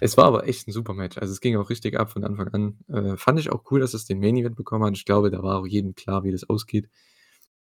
es 0.00 0.16
war 0.16 0.24
aber 0.26 0.46
echt 0.48 0.66
'n 0.68 0.72
super 0.72 0.94
Match. 0.94 1.16
Also, 1.18 1.32
es 1.32 1.40
ging 1.40 1.56
auch 1.56 1.70
richtig 1.70 1.98
ab 1.98 2.10
von 2.10 2.24
Anfang 2.24 2.48
an. 2.48 2.78
Äh, 2.88 3.16
fand 3.16 3.38
ich 3.40 3.50
auch 3.52 3.64
cool, 3.70 3.80
dass 3.80 3.94
es 3.94 4.04
den 4.06 4.18
Main 4.20 4.36
Event 4.36 4.56
bekommen 4.56 4.84
hat. 4.84 4.96
Ich 4.96 5.04
glaube, 5.04 5.30
da 5.30 5.42
war 5.42 5.60
auch 5.60 5.66
jedem 5.66 5.94
klar, 5.94 6.24
wie 6.24 6.32
das 6.32 6.48
ausgeht. 6.48 6.88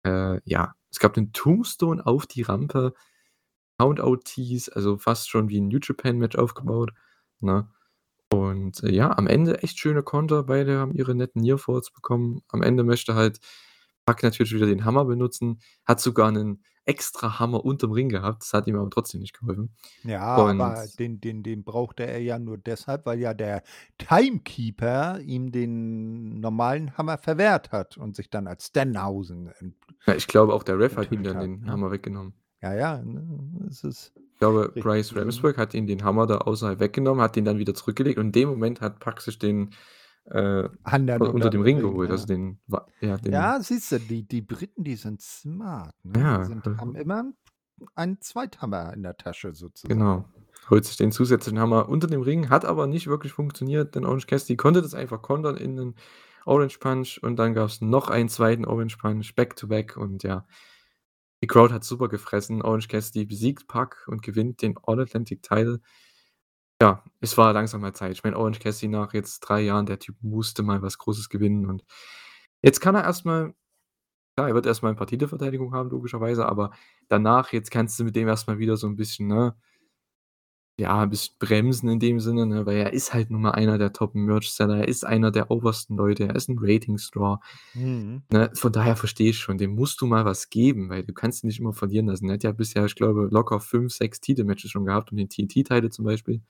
Äh, 0.05 0.41
ja, 0.45 0.73
Es 0.91 0.99
gab 0.99 1.13
den 1.15 1.33
Tombstone 1.33 2.05
auf 2.05 2.27
die 2.27 2.43
Rampe, 2.43 2.93
Countout-Tease, 3.79 4.75
also 4.75 4.97
fast 4.97 5.29
schon 5.29 5.49
wie 5.49 5.57
'n 5.59 5.69
New 5.69 5.79
Japan-Match 5.83 6.37
aufgebaut, 6.37 6.93
ne? 7.41 7.69
Und, 8.33 8.83
äh, 8.83 8.91
ja, 8.93 9.17
am 9.17 9.27
Ende 9.27 9.63
echt 9.63 9.79
schöne 9.79 10.03
Konter. 10.03 10.43
Beide 10.45 10.79
haben 10.79 10.93
ihre 10.95 11.15
netten 11.15 11.41
Nearfalls 11.43 11.91
bekommen. 11.91 12.41
Am 12.49 12.61
Ende 12.63 12.83
möchte 12.85 13.15
halt 13.15 13.39
Pac 14.05 14.23
natürlich 14.23 14.53
wieder 14.55 14.67
den 14.67 14.85
Hammer 14.85 15.05
benutzen, 15.05 15.61
hat 15.85 16.01
sogar 16.01 16.31
'nen 16.33 16.63
extra 16.85 17.39
Hammer 17.39 17.63
unterm 17.65 17.91
Ring 17.91 18.09
gehabt. 18.09 18.43
Das 18.43 18.53
hat 18.53 18.67
ihm 18.67 18.75
aber 18.77 18.89
trotzdem 18.89 19.21
nicht 19.21 19.37
geholfen. 19.39 19.75
Ja, 20.03 20.43
Und 20.43 20.59
aber 20.59 20.87
den 20.99 21.21
den 21.21 21.43
den 21.43 21.63
brauchte 21.63 22.05
er 22.05 22.19
ja 22.21 22.37
nur 22.37 22.57
deshalb, 22.57 23.05
weil 23.05 23.19
ja 23.19 23.33
der 23.33 23.63
Timekeeper 23.97 25.19
ihm 25.21 25.51
den 25.51 26.39
normalen 26.41 26.97
Hammer 26.97 27.17
verwehrt 27.17 27.71
hat 27.71 27.97
und 27.97 28.15
sich 28.15 28.29
dann 28.29 28.47
als 28.47 28.71
Danhausen 28.73 29.47
ent 29.59 29.75
Ja, 30.05 30.15
ich 30.15 30.27
glaube 30.27 30.53
auch 30.53 30.63
der 30.63 30.79
Ref 30.79 30.95
hat 30.97 31.11
ihm 31.11 31.23
dann 31.23 31.37
hat, 31.37 31.41
den 31.41 31.65
ne? 31.65 31.71
Hammer 31.71 31.91
weggenommen. 31.91 32.33
Ja, 32.61 32.73
ja, 32.75 33.01
ne? 33.03 33.67
Es 33.69 33.83
ist 33.83 34.13
Ich 34.33 34.39
glaube, 34.39 34.69
Bryce 34.77 35.13
gewesen. 35.13 35.17
Remsburg 35.19 35.57
hat 35.57 35.73
ihm 35.73 35.87
den 35.87 36.03
Hammer 36.03 36.27
da 36.27 36.39
außerhalb 36.39 36.79
weggenommen, 36.79 37.21
hat 37.23 37.35
den 37.35 37.45
dann 37.45 37.57
wieder 37.59 37.73
zurückgelegt 37.73 38.17
und 38.19 38.27
in 38.27 38.31
dem 38.33 38.49
Moment 38.49 38.81
hat 38.81 38.99
Pac 38.99 39.21
sich 39.21 39.39
den, 39.39 39.71
äh, 40.25 40.69
unter 40.85 41.49
dem 41.49 41.61
Ring 41.61 41.79
geholt, 41.79 42.09
also 42.09 42.23
ja. 42.23 42.27
den 42.27 42.59
wa 42.67 42.87
ja, 43.01 43.17
den 43.17 43.31
Ja, 43.33 43.59
siehst 43.61 43.91
du, 43.91 43.99
die 43.99 44.27
die 44.27 44.41
Briten, 44.41 44.83
die 44.83 44.95
sind 44.95 45.21
smart, 45.21 45.93
ne? 46.03 46.13
Die 46.13 46.19
Ja, 46.19 46.43
sind 46.45 46.65
also 46.65 46.77
haben 46.79 46.95
immer 46.95 47.25
einen 47.95 48.21
Zweithammer 48.21 48.93
in 48.93 49.03
der 49.03 49.17
Tasche 49.17 49.53
sozusagen. 49.53 49.99
Genau. 49.99 50.25
Holt 50.69 50.85
sich 50.85 50.95
den 50.95 51.11
zusätzlichen 51.11 51.59
Hammer 51.59 51.89
unter 51.89 52.07
dem 52.07 52.21
Ring, 52.21 52.49
hat 52.49 52.63
aber 52.63 52.87
nicht 52.87 53.07
wirklich 53.07 53.33
funktioniert, 53.33 53.95
denn 53.95 54.05
Orange 54.05 54.27
Cassidy 54.27 54.55
konnte 54.55 54.81
das 54.81 54.93
einfach 54.93 55.21
kontern 55.21 55.57
in 55.57 55.75
'nen 55.75 55.95
Orange 56.45 56.77
Punch 56.79 57.19
und 57.21 57.37
dann 57.37 57.53
gab's 57.53 57.81
noch 57.81 58.09
einen 58.09 58.29
zweiten 58.29 58.65
Orange 58.65 58.97
Punch 58.97 59.35
back 59.35 59.55
to 59.55 59.67
back 59.67 59.97
und 59.97 60.23
ja, 60.23 60.45
die 61.41 61.47
Crowd 61.47 61.73
hat 61.73 61.83
super 61.83 62.07
gefressen. 62.07 62.61
Orange 62.61 62.87
Cassidy 62.87 63.25
besiegt 63.25 63.67
Pac 63.67 64.07
und 64.07 64.21
gewinnt 64.23 64.61
den 64.61 64.75
All 64.83 65.01
Atlantic 65.01 65.43
Title. 65.43 65.81
Ja, 66.83 67.01
es 67.21 67.37
war 67.37 67.53
langsam 67.53 67.79
mal 67.79 67.93
Zeit. 67.93 68.11
Ich 68.11 68.25
meine, 68.25 68.37
Orange 68.37 68.59
Cassidy 68.59 68.89
nach 68.91 69.13
jetzt 69.13 69.39
3 69.39 69.61
Jahren, 69.61 69.85
der 69.85 69.99
Typ 69.99 70.17
musste 70.21 70.63
mal 70.63 70.81
was 70.81 70.97
Großes 70.97 71.29
gewinnen 71.29 71.65
und 71.65 71.85
jetzt 72.61 72.81
kann 72.81 72.93
er 72.95 73.05
erst 73.05 73.23
mal 73.25 73.53
klar, 74.35 74.49
er 74.49 74.55
wird 74.55 74.65
erst 74.67 74.83
mal 74.83 74.89
'n 74.91 74.97
paar 74.97 75.07
Titelverteidigungen 75.07 75.75
haben, 75.75 75.89
logischerweise, 75.91 76.45
aber 76.47 76.71
danach 77.09 77.53
jetzt 77.53 77.71
kannst 77.71 77.99
du 77.99 78.05
mit 78.05 78.15
dem 78.17 78.27
erst 78.29 78.47
mal 78.47 78.59
wieder 78.59 78.77
so 78.77 78.87
'n 78.87 78.97
bisschen, 78.97 79.27
ne 79.27 79.55
ja, 80.79 81.03
'n 81.03 81.09
bisschen 81.11 81.35
bremsen 81.37 81.87
in 81.89 81.99
dem 81.99 82.19
Sinne, 82.19 82.47
ne, 82.47 82.65
weil 82.65 82.77
er 82.77 82.93
ist 82.93 83.13
halt 83.13 83.29
nun 83.29 83.41
mal 83.41 83.51
einer 83.51 83.77
der 83.77 83.93
Top-Merch-Seller. 83.93 84.77
Er 84.79 84.87
ist 84.87 85.05
einer 85.05 85.29
der 85.29 85.51
obersten 85.51 85.95
Leute. 85.95 86.23
Er 86.27 86.35
ist 86.35 86.49
'n 86.49 86.57
Ratings-Draw, 86.59 87.37
Mhm. 87.75 88.23
ne? 88.31 88.51
Von 88.55 88.71
daher 88.73 88.95
verstehe 88.95 89.29
ich 89.31 89.37
schon, 89.39 89.57
dem 89.59 89.75
musst 89.75 90.01
du 90.01 90.07
mal 90.07 90.25
was 90.25 90.49
geben, 90.49 90.89
weil 90.89 91.03
du 91.03 91.13
kannst 91.13 91.43
ihn 91.43 91.47
nicht 91.47 91.59
immer 91.59 91.73
verlieren 91.73 92.07
lassen. 92.07 92.27
Er 92.29 92.35
hat 92.35 92.43
ja 92.43 92.51
bisher, 92.53 92.85
ich 92.85 92.95
glaube, 92.95 93.27
locker 93.31 93.59
5, 93.59 93.93
6 93.93 94.19
Titelmatches 94.21 94.71
schon 94.71 94.85
gehabt 94.85 95.11
um 95.11 95.17
den 95.17 95.29
TNT-Title 95.29 95.91
zum 95.91 96.05
Beispiel, 96.05 96.41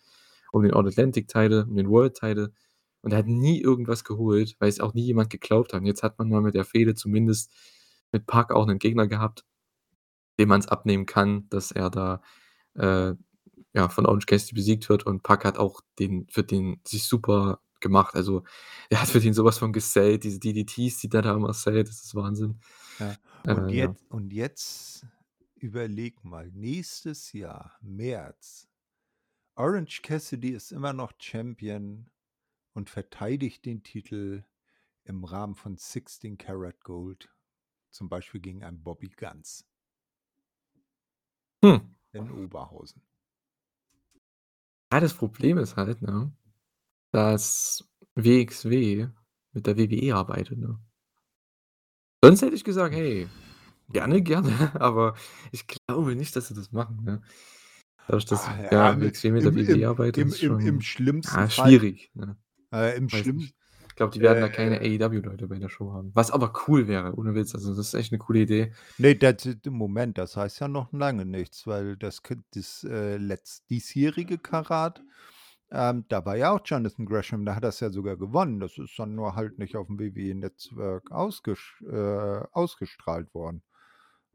um 0.53 0.63
den 0.63 0.73
All 0.73 0.87
Atlantic 0.87 1.27
Title, 1.29 1.65
um 1.65 1.75
den 1.75 1.89
World 1.89 2.15
Title 2.15 2.53
und 3.01 3.11
er 3.13 3.19
hat 3.19 3.27
nie 3.27 3.61
irgendwas 3.61 4.03
geholt, 4.05 4.55
weil 4.59 4.69
es 4.69 4.79
auch 4.81 4.93
nie 4.95 5.03
jemand 5.05 5.29
geglaubt 5.31 5.73
hat. 5.73 5.81
Und 5.81 5.87
jetzt 5.87 6.03
hat 6.03 6.19
man 6.19 6.29
mal 6.29 6.41
mit 6.41 6.55
der 6.55 6.65
Fehde 6.65 6.95
zumindest 6.95 7.51
mit 8.13 8.27
Pac 8.27 8.51
auch 8.53 8.65
'nen 8.67 8.79
Gegner 8.79 9.07
gehabt, 9.07 9.45
dem 10.39 10.49
man's 10.49 10.67
abnehmen 10.67 11.05
kann, 11.05 11.47
dass 11.49 11.71
er 11.71 11.89
da, 11.89 12.21
äh, 12.75 13.13
ja, 13.73 13.89
von 13.89 14.05
Orange 14.07 14.25
Cassidy 14.27 14.55
besiegt 14.55 14.89
wird 14.89 15.05
und 15.05 15.23
Pac 15.23 15.45
hat 15.45 15.57
auch 15.59 15.81
den 15.99 16.27
für 16.29 16.43
den 16.43 16.81
sich 16.87 17.05
super 17.05 17.61
gemacht. 17.81 18.15
Also, 18.15 18.43
er 18.89 19.01
hat 19.01 19.09
für 19.09 19.19
den 19.21 19.33
so 19.33 19.45
was 19.45 19.57
von 19.59 19.73
gesellt, 19.73 20.23
diese 20.25 20.39
DDTs, 20.39 20.99
die 20.99 21.09
der 21.09 21.21
da 21.23 21.35
immer 21.35 21.53
sellt, 21.53 21.89
das 21.89 22.03
ist 22.03 22.15
Wahnsinn. 22.15 22.59
Ja. 22.99 23.17
Und 23.43 23.67
Äh, 23.67 23.73
ja. 23.75 23.89
jetzt 23.89 24.05
und 24.09 24.33
jetzt 24.33 25.05
überleg 25.55 26.23
mal, 26.23 26.51
nächstes 26.51 27.33
Jahr, 27.33 27.77
März, 27.81 28.69
Orange 29.55 30.01
Cassidy 30.01 30.49
ist 30.49 30.71
immer 30.71 30.93
noch 30.93 31.13
Champion 31.19 32.09
und 32.73 32.89
verteidigt 32.89 33.65
den 33.65 33.83
Titel 33.83 34.43
im 35.03 35.23
Rahmen 35.23 35.53
von 35.53 35.77
16 35.77 36.37
Karat 36.37 36.83
Gold, 36.83 37.29
zum 37.91 38.09
Beispiel 38.09 38.41
gegen 38.41 38.63
einen 38.63 38.81
Bobby 38.81 39.09
Guns. 39.09 39.65
Hm. 41.63 41.95
In 42.13 42.31
Oberhausen. 42.31 43.01
Ja, 44.91 44.99
das 44.99 45.13
Problem 45.13 45.57
ist 45.57 45.75
halt, 45.75 46.01
ne, 46.01 46.31
dass 47.11 47.87
WXW 48.15 49.07
mit 49.51 49.67
der 49.67 49.77
WWE 49.77 50.15
arbeitet, 50.15 50.57
ne? 50.57 50.79
Sonst 52.23 52.41
hätte 52.41 52.55
ich 52.55 52.63
gesagt: 52.63 52.93
„Hey, 52.95 53.27
gerne, 53.89 54.21
gerne“, 54.23 54.71
aber 54.79 55.15
ich 55.51 55.65
glaube 55.67 56.15
nicht, 56.15 56.35
dass 56.35 56.47
sie 56.47 56.53
das 56.53 56.71
machen, 56.71 57.03
ne? 57.03 57.21
Dadurch, 58.07 58.25
dass, 58.25 58.49
Ah, 58.49 58.57
ja, 58.61 58.71
ja, 58.71 58.89
im 58.89 59.13
mit 59.33 59.43
der 59.45 59.55
im 59.55 59.55
WWE 59.55 59.73
im 59.73 59.89
arbeitet, 59.89 60.17
im 60.17 60.33
ist 60.33 60.41
im 60.41 60.59
im 60.59 60.81
schon, 60.81 60.81
schlimmsten 60.81 61.47
Fall 61.47 61.49
schwierig, 61.49 62.11
ne? 62.15 62.37
äh, 62.73 62.97
im 62.97 63.09
Weiß 63.11 63.19
schlimm 63.21 63.37
nicht. 63.37 63.55
Ich 63.89 63.95
glaube, 63.95 64.11
die 64.13 64.21
werden 64.21 64.41
da 64.41 64.49
keine 64.49 64.79
äh 64.81 64.97
AEW-Leute 64.99 65.47
bei 65.47 65.59
der 65.59 65.69
Show 65.69 65.93
haben, 65.93 66.11
was 66.15 66.31
aber 66.31 66.53
cool 66.67 66.87
wäre, 66.87 67.13
ohne 67.15 67.35
Witz. 67.35 67.53
Also, 67.55 67.75
das 67.75 67.87
ist 67.87 67.93
echt 67.93 68.11
'ne 68.11 68.17
coole 68.19 68.39
Idee. 68.41 68.73
Ne, 68.99 69.15
das 69.15 69.37
d 69.43 69.69
Moment, 69.71 70.17
das 70.19 70.37
heißt 70.37 70.59
ja 70.59 70.67
noch 70.67 70.91
lange 70.93 71.25
nichts, 71.25 71.65
weil 71.65 71.97
das 71.97 72.21
das, 72.53 72.83
äh, 72.83 73.17
letzt 73.17 73.69
diesjährige 73.71 74.37
Karat, 74.37 75.01
ähm, 75.71 76.05
da 76.09 76.25
war 76.25 76.35
ja 76.37 76.51
auch 76.51 76.61
Jonathan 76.63 77.05
Gresham, 77.07 77.45
da 77.45 77.55
hat 77.55 77.63
er's 77.63 77.79
ja 77.79 77.89
sogar 77.89 78.17
gewonnen. 78.17 78.59
Das 78.59 78.77
ist 78.77 78.97
dann 78.99 79.15
nur 79.15 79.35
halt 79.35 79.57
nicht 79.57 79.75
aufm 79.75 79.97
WWE-Netzwerk 79.99 81.11
ausgesch 81.11 81.81
äh, 81.89 82.41
ausgestrahlt 82.51 83.33
worden, 83.33 83.63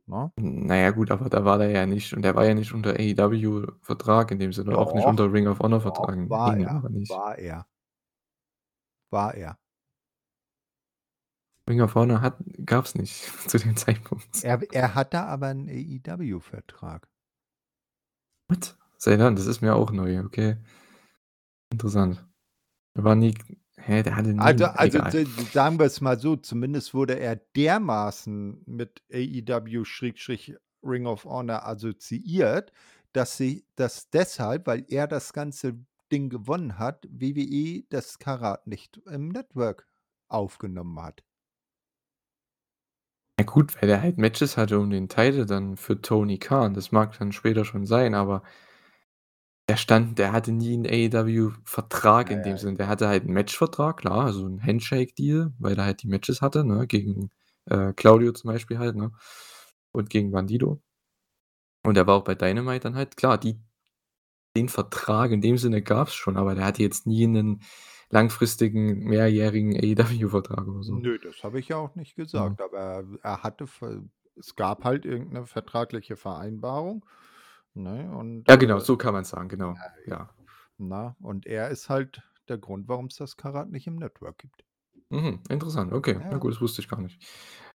ne? 0.09 0.33
Na 0.41 0.77
ja, 0.77 0.91
gut, 0.93 1.11
aber 1.11 1.29
da 1.29 1.45
war 1.45 1.59
der 1.59 1.71
ja 1.71 1.85
nicht 1.87 2.13
und 2.15 2.23
der 2.23 2.37
war 2.37 2.45
ja 2.47 2.55
nicht 2.55 2.73
unter 2.73 2.91
AEW-Vertrag 2.99 4.31
in 4.31 4.39
dem 4.39 4.53
Sinne, 4.53 4.79
auch 4.79 4.93
nicht 4.93 5.09
unter 5.09 5.33
Ring 5.33 5.49
of 5.49 5.59
Honor 5.59 5.81
doch, 5.83 5.83
Vertrag, 5.83 6.17
war 6.29 6.57
ging 6.57 6.61
er, 6.61 6.85
nicht. 6.91 7.11
war 7.11 7.39
er. 7.39 7.67
War 9.13 9.35
er. 9.35 9.57
Ring 11.69 11.81
of 11.83 11.95
Honor 11.95 12.21
hat 12.23 12.39
gab's 12.65 12.95
nicht 12.95 13.25
zu 13.49 13.59
dem 13.59 13.77
Zeitpunkt. 13.77 14.45
Er 14.45 14.61
er 14.73 14.95
hatte 14.95 15.21
aber 15.21 15.51
'n 15.51 15.69
AEW-Vertrag. 15.69 17.09
What? 18.51 18.77
Seit 18.97 19.21
wann? 19.21 19.37
Das 19.37 19.47
ist 19.47 19.61
mir 19.61 19.75
auch 19.77 19.91
neu, 19.93 20.21
okay. 20.25 20.57
Interessant. 21.73 22.25
Der 22.97 23.05
war 23.05 23.15
nie 23.17 23.35
hä, 23.79 24.03
der 24.03 24.16
hatte 24.16 24.31
nie 24.31 24.41
Also 24.41 24.66
also, 24.66 24.99
egal. 24.99 25.26
sagen 25.53 25.79
wir's 25.79 26.01
mal 26.01 26.18
so, 26.18 26.37
zumindest 26.37 26.95
wurde 26.95 27.18
er 27.18 27.37
dermaßen 27.37 28.62
mit 28.66 29.03
AEW 29.12 29.85
Schrägstrich 29.85 30.55
Ring 30.83 31.07
of 31.07 31.24
Honor 31.24 31.66
assoziiert, 31.66 32.72
dass 33.12 33.37
sie 33.37 33.64
dass 33.76 34.11
deshalb, 34.11 34.66
weil 34.66 34.85
er 34.89 35.07
das 35.07 35.33
ganze 35.33 35.79
Ding 36.12 36.31
gewonnen 36.31 36.79
hat, 36.79 37.07
WWE 37.11 37.85
das 37.91 38.18
Karat 38.18 38.66
nicht 38.66 39.01
im 39.07 39.29
Network 39.29 39.87
aufgenommen 40.29 41.01
hat. 41.03 41.22
Ja 43.39 43.45
gut, 43.45 43.81
weil 43.81 43.89
der 43.89 44.03
halt 44.03 44.18
Matches 44.18 44.57
hatte 44.57 44.81
um 44.81 44.91
den 44.91 45.09
Title 45.09 45.47
dann 45.47 45.76
für 45.76 46.01
Tony 46.03 46.39
Khan. 46.39 46.74
Das 46.74 46.91
mag 46.91 47.16
dann 47.18 47.33
später 47.33 47.64
schon 47.64 47.87
sein, 47.87 48.14
aber 48.14 48.43
der 49.69 49.77
stand 49.77 50.19
der 50.19 50.33
hatte 50.33 50.53
nie 50.53 50.75
'n 50.77 50.87
AEW-Vertrag 50.87 52.31
Ja, 52.31 52.33
in 52.33 52.43
dem 52.43 52.57
ja. 52.57 52.59
Sinne. 52.59 52.77
Der 52.79 52.89
hatte 52.89 53.09
halt 53.09 53.25
'n 53.25 53.33
Matchvertrag, 53.33 53.99
klar, 53.99 54.27
also 54.27 54.47
'n 54.47 54.62
Handshake-Deal, 54.64 55.53
weil 55.59 55.79
er 55.79 55.85
halt 55.85 56.03
die 56.03 56.09
Matches 56.09 56.43
hatte, 56.43 56.64
ne, 56.64 56.87
gegen, 56.87 57.31
äh, 57.66 57.93
Claudio 57.95 58.33
zum 58.33 58.51
Beispiel 58.53 58.79
halt, 58.79 58.97
ne, 58.97 59.12
und 59.93 60.11
gegen 60.11 60.31
Bandido. 60.33 60.81
Und 61.85 61.97
er 61.97 62.07
war 62.07 62.16
auch 62.16 62.25
bei 62.25 62.35
Dynamite 62.35 62.81
dann 62.81 62.95
halt 62.97 63.16
klar, 63.16 63.39
die 63.39 63.61
den 64.57 64.69
Vertrag 64.71 65.33
in 65.33 65.43
dem 65.43 65.59
Sinne 65.59 65.83
gab's 65.83 66.14
schon, 66.14 66.37
aber 66.37 66.55
der 66.57 66.64
hatte 66.66 66.83
jetzt 66.83 67.07
nie 67.07 67.27
'nen 67.27 67.62
langfristigen, 68.11 69.01
mehrjährigen 69.05 69.77
AEW-Vertrag 69.77 70.69
oder 70.69 70.83
so. 70.85 71.03
Nö, 71.03 71.19
das 71.19 71.43
habe 71.45 71.59
ich 71.61 71.69
ja 71.69 71.77
auch 71.77 71.95
nicht 71.97 72.14
Ja. 72.35 72.57
gesagt, 72.57 72.61
aber 72.62 73.05
er 73.23 73.43
hatte 73.43 73.66
ver 73.66 74.03
es 74.37 74.55
gab 74.57 74.85
halt 74.85 75.05
irgend 75.05 75.33
'ne 75.33 75.45
vertragliche 75.47 76.16
Vereinbarung, 76.16 77.05
ne, 77.75 78.11
und, 78.16 78.49
Ja, 78.49 78.57
genau, 78.57 78.79
äh 78.79 78.81
so 78.81 78.97
kann 78.97 79.12
man's 79.14 79.29
sagen, 79.31 79.49
genau, 79.49 79.75
ja, 79.75 80.16
ja. 80.16 80.31
na, 80.79 81.16
und 81.21 81.47
er 81.47 81.69
ist 81.69 81.89
halt 81.89 82.23
der 82.49 82.59
Grund, 82.59 82.89
warum's 82.89 83.16
das 83.16 83.37
Karat 83.37 83.71
nicht 83.71 83.87
im 83.87 83.97
Network 83.97 84.39
gibt. 84.39 84.64
Mhm, 85.11 85.41
interessant, 85.49 85.93
okay. 85.93 86.21
Na 86.29 86.37
Ja. 86.37 86.39
gut, 86.39 86.53
das 86.53 86.61
wusste 86.61 86.83
ich 86.83 86.89
gar 86.89 87.01
nicht. 87.01 87.19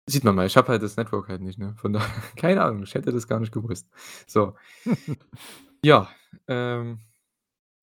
Sieht 0.07 0.23
man 0.23 0.33
mal, 0.35 0.47
ich 0.47 0.57
habe 0.57 0.67
halt 0.69 0.81
das 0.81 0.97
Network 0.97 1.29
halt 1.29 1.41
nicht, 1.41 1.59
ne? 1.59 1.75
Von 1.77 1.93
daher 1.93 2.07
keine 2.35 2.63
Ahnung, 2.63 2.83
ich 2.83 2.95
hätte 2.95 3.11
das 3.11 3.27
gar 3.27 3.39
nicht 3.39 3.51
gewusst. 3.53 3.87
So. 4.27 4.55
Ja, 5.85 6.09
ähm, 6.47 6.99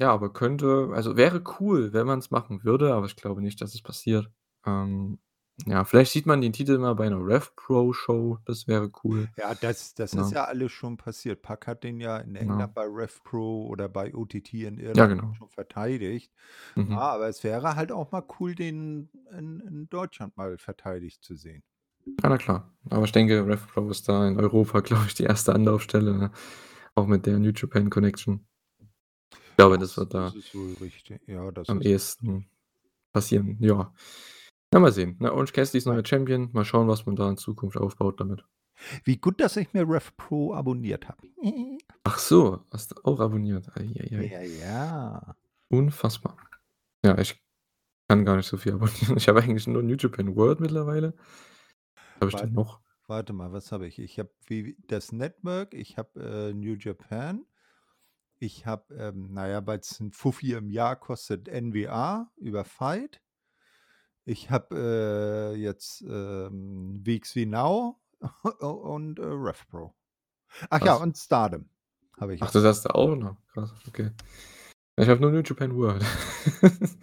ja, 0.00 0.12
aber 0.12 0.32
könnte 0.32 0.90
also, 0.94 1.16
wäre 1.16 1.42
cool, 1.60 1.92
wenn 1.94 2.06
man's 2.06 2.30
machen 2.30 2.64
würde, 2.64 2.94
aber 2.94 3.06
ich 3.06 3.16
glaube 3.16 3.42
nicht, 3.42 3.60
dass 3.62 3.74
es 3.74 3.82
passiert. 3.82 4.30
Ähm, 4.66 5.18
ja, 5.64 5.84
vielleicht 5.84 6.12
sieht 6.12 6.26
man 6.26 6.40
den 6.40 6.52
Titel 6.52 6.78
mal 6.78 6.94
bei 6.94 7.08
'ner 7.08 7.24
Rev 7.24 7.50
Pro 7.56 7.92
Show, 7.92 8.38
das 8.44 8.66
wäre 8.66 8.90
cool, 9.04 9.28
Ja, 9.36 9.54
das 9.54 9.94
das 9.94 10.16
ist 10.16 10.30
ne? 10.30 10.32
ja 10.32 10.44
alles 10.44 10.72
schon 10.72 10.96
passiert. 10.96 11.42
Pac 11.42 11.66
hat 11.66 11.84
den 11.84 12.00
ja 12.00 12.18
in 12.18 12.36
Genau. 12.38 12.68
England 12.68 12.74
bei 12.74 12.84
Rev 12.86 13.20
Pro 13.22 13.66
oder 13.66 13.88
bei 13.88 14.14
OTT 14.14 14.64
in 14.64 14.78
Ja, 14.94 15.06
Irland 15.06 15.06
genau. 15.06 15.36
schon 15.36 15.48
verteidigt. 15.48 16.32
Ja, 16.86 16.96
Mhm. 16.96 16.98
aber 16.98 17.28
es 17.28 17.44
wäre 17.44 17.76
halt 17.76 17.92
auch 17.92 18.12
mal 18.12 18.24
cool, 18.40 18.54
den 18.54 19.10
in 19.32 19.60
in 19.60 19.88
Deutschland 19.90 20.36
mal 20.36 20.58
verteidigt 20.58 21.22
zu 21.24 21.36
sehen. 21.36 21.62
Ja, 22.22 22.28
na 22.28 22.36
klar. 22.38 22.70
Aber 22.90 23.04
ich 23.04 23.12
denke, 23.12 23.46
Rev 23.46 23.66
Pro 23.72 23.88
ist 23.90 24.08
da 24.08 24.26
in 24.28 24.38
Europa, 24.38 24.80
glaube 24.82 25.06
ich, 25.06 25.14
die 25.14 25.24
erste 25.24 25.54
Anlaufstelle, 25.54 26.14
ne? 26.16 26.30
Auch 26.94 27.06
mit 27.06 27.26
der 27.26 27.38
New 27.38 27.52
Japan 27.54 27.90
Connection. 27.90 28.46
Ich 29.50 29.56
glaube, 29.56 29.78
das 29.78 29.96
Das 29.96 29.98
wird 29.98 30.14
das 30.14 30.32
da 30.32 30.34
ist 30.34 30.54
wohl 30.54 30.74
richtig. 30.74 31.26
Ja, 31.28 31.50
das 31.50 31.72
am 31.72 31.80
ist 31.80 31.82
ehesten 31.82 32.48
passieren, 33.12 33.58
ja. 33.60 33.92
Ja, 34.76 34.80
mal 34.80 34.92
sehen, 34.92 35.16
ne? 35.20 35.32
Orange 35.32 35.54
Cassidy 35.54 35.78
ist 35.78 35.86
neuer 35.86 36.04
Champion. 36.04 36.50
Mal 36.52 36.66
schauen, 36.66 36.86
was 36.86 37.06
man 37.06 37.16
da 37.16 37.30
in 37.30 37.38
Zukunft 37.38 37.78
aufbaut 37.78 38.20
damit. 38.20 38.44
Wie 39.04 39.16
gut, 39.16 39.40
dass 39.40 39.56
ich 39.56 39.72
mir 39.72 39.88
Rev 39.88 40.10
Pro 40.18 40.52
abonniert 40.52 41.08
habe. 41.08 41.26
Ach 42.04 42.18
so, 42.18 42.60
hast 42.70 42.90
du 42.90 42.96
auch 43.04 43.18
abonniert. 43.18 43.70
Ei, 43.74 43.88
ei, 43.98 44.18
ei. 44.18 44.26
Ja, 44.26 44.42
ja. 44.42 45.36
Unfassbar. 45.70 46.36
Ja, 47.02 47.16
ich 47.16 47.42
kann 48.06 48.26
gar 48.26 48.36
nicht 48.36 48.48
so 48.48 48.58
viel 48.58 48.74
abonnieren. 48.74 49.16
Ich 49.16 49.28
habe 49.28 49.40
eigentlich 49.40 49.66
nur 49.66 49.82
New 49.82 49.96
Japan 49.98 50.36
World 50.36 50.60
mittlerweile. 50.60 51.14
Habe 52.20 52.28
ich 52.28 52.34
Warte 52.34 52.48
denn 52.48 52.52
noch? 52.52 52.80
warte 53.06 53.32
mal, 53.32 53.52
was 53.52 53.72
habe 53.72 53.86
ich? 53.86 53.98
Ich 53.98 54.18
habe 54.18 54.30
wie 54.46 54.76
das 54.88 55.10
Network, 55.10 55.72
ich 55.72 55.96
habe, 55.96 56.20
äh, 56.20 56.52
New 56.52 56.74
Japan. 56.74 57.46
Ich 58.38 58.66
habe, 58.66 58.94
ähm, 58.94 59.28
na 59.30 59.48
ja, 59.48 59.66
weil's 59.66 60.00
'n 60.00 60.12
Fuffi 60.12 60.52
im 60.52 60.68
Jahr 60.68 60.96
kostet, 60.96 61.48
NWA 61.48 62.30
über 62.36 62.66
FIGHT. 62.66 63.22
Ich 64.28 64.50
habe, 64.50 65.54
äh, 65.54 65.56
jetzt, 65.56 66.02
ähm, 66.02 67.00
WXW 67.06 67.46
Now 67.46 68.00
und, 68.60 69.20
äh, 69.20 69.24
Rev 69.24 69.64
Pro. 69.68 69.94
Ach 70.68 70.80
ja, 70.80 70.94
Krass. 70.94 71.00
und 71.00 71.16
Stardom 71.16 71.68
habe 72.18 72.34
ich 72.34 72.42
Ach, 72.42 72.50
das 72.50 72.64
hast 72.64 72.84
du 72.86 72.94
auch 72.94 73.14
noch? 73.14 73.36
Krass, 73.52 73.72
okay. 73.86 74.10
Ja, 74.98 75.04
ich 75.04 75.08
habe 75.08 75.20
nur 75.20 75.30
New 75.30 75.42
Japan 75.42 75.76
World. 75.76 76.04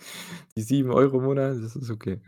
Die 0.57 0.61
7 0.61 0.89
€ 0.91 1.17
im 1.17 1.24
Monat, 1.24 1.63
das 1.63 1.78
ist 1.78 1.89
okay. 1.89 2.21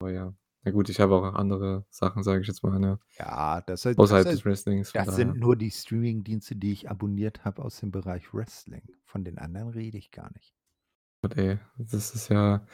Aber 0.00 0.10
ja. 0.10 0.34
Na 0.62 0.72
gut, 0.72 0.88
ich 0.88 0.98
habe 0.98 1.14
auch 1.14 1.34
andere 1.34 1.84
Sachen, 1.90 2.22
sage 2.22 2.40
ich 2.40 2.48
jetzt 2.48 2.62
mal, 2.62 2.78
ne? 2.78 2.98
Ja, 3.18 3.60
das 3.60 3.82
das 3.82 3.98
Außerhalb 3.98 4.24
sind 4.24 4.38
des 4.38 4.44
Wrestlings, 4.46 4.92
das 4.92 5.16
sind 5.16 5.36
nur 5.36 5.54
die 5.54 5.70
Streamingdienste, 5.70 6.56
die 6.56 6.72
ich 6.72 6.90
abonniert 6.90 7.44
habe 7.44 7.62
aus 7.62 7.78
dem 7.80 7.90
Bereich 7.90 8.32
Wrestling. 8.32 8.88
Von 9.04 9.22
den 9.22 9.38
anderen 9.38 9.68
rede 9.68 9.98
ich 9.98 10.10
gar 10.10 10.32
nicht. 10.32 10.54
Gott, 11.22 11.36
ey, 11.36 11.58
das 11.76 12.14
ist 12.14 12.30
ja 12.30 12.66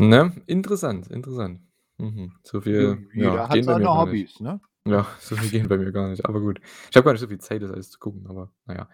ne? 0.00 0.32
Interessant, 0.46 1.08
interessant. 1.08 1.60
Mhm. 1.98 2.32
So 2.44 2.58
Ja, 2.58 2.62
viel, 2.62 3.08
ja, 3.14 3.22
jeder 3.24 3.48
hat 3.48 3.66
bei 3.66 3.74
mir 3.78 3.84
seine. 3.84 3.94
Hobbys, 3.94 4.40
ne? 4.40 4.60
Ja, 4.86 5.06
so 5.20 5.36
viel 5.36 5.50
gehen 5.50 5.68
bei 5.68 5.78
mir 5.78 5.92
gar 5.92 6.08
nicht, 6.08 6.24
aber 6.24 6.40
gut. 6.40 6.60
Ich 6.90 6.96
habe 6.96 7.04
gar 7.04 7.12
nicht 7.12 7.20
so 7.20 7.28
viel 7.28 7.38
Zeit, 7.40 7.62
das 7.62 7.70
alles 7.70 7.90
zu 7.90 7.98
gucken, 7.98 8.26
aber 8.26 8.52
na 8.66 8.74
ja. 8.76 8.88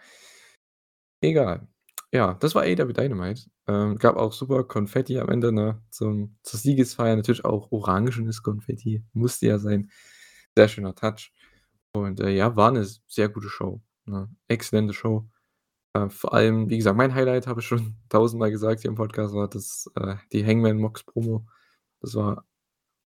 Egal. 1.23 1.67
Ja, 2.13 2.35
das 2.35 2.55
war 2.55 2.63
AEW 2.63 2.93
Dynamite. 2.93 3.49
Ähm, 3.67 3.97
gab 3.97 4.15
auch 4.15 4.31
super 4.33 4.63
Konfetti 4.63 5.19
am 5.19 5.29
Ende, 5.29 5.51
ne, 5.51 5.81
zum 5.89 6.37
zur 6.43 6.59
Siegesfeier. 6.59 7.15
Natürlich 7.15 7.43
auch 7.45 7.71
orangenes 7.71 8.41
Konfetti, 8.43 9.03
musste 9.13 9.47
ja 9.47 9.59
sein. 9.59 9.89
Sehr 10.55 10.67
schöner 10.69 10.95
Touch. 10.95 11.31
Und, 11.93 12.19
äh, 12.21 12.29
ja, 12.31 12.55
war 12.55 12.71
'ne 12.71 12.85
sehr 13.07 13.29
gute 13.29 13.49
Show, 13.49 13.81
ne? 14.05 14.29
Exzellente 14.47 14.93
Show. 14.93 15.27
Äh, 15.97 16.09
vor 16.09 16.33
allem, 16.33 16.69
wie 16.69 16.77
gesagt, 16.77 16.97
mein 16.97 17.13
Highlight, 17.13 17.47
habe 17.47 17.61
ich 17.61 17.67
schon 17.67 17.95
tausendmal 18.09 18.51
gesagt 18.51 18.81
hier 18.81 18.89
im 18.89 18.95
Podcast, 18.95 19.33
war 19.33 19.47
das 19.47 19.89
äh, 19.95 20.15
die 20.31 20.45
Hangman 20.45 20.77
Mox 20.77 21.03
Promo. 21.03 21.47
Das 22.01 22.15
war 22.15 22.45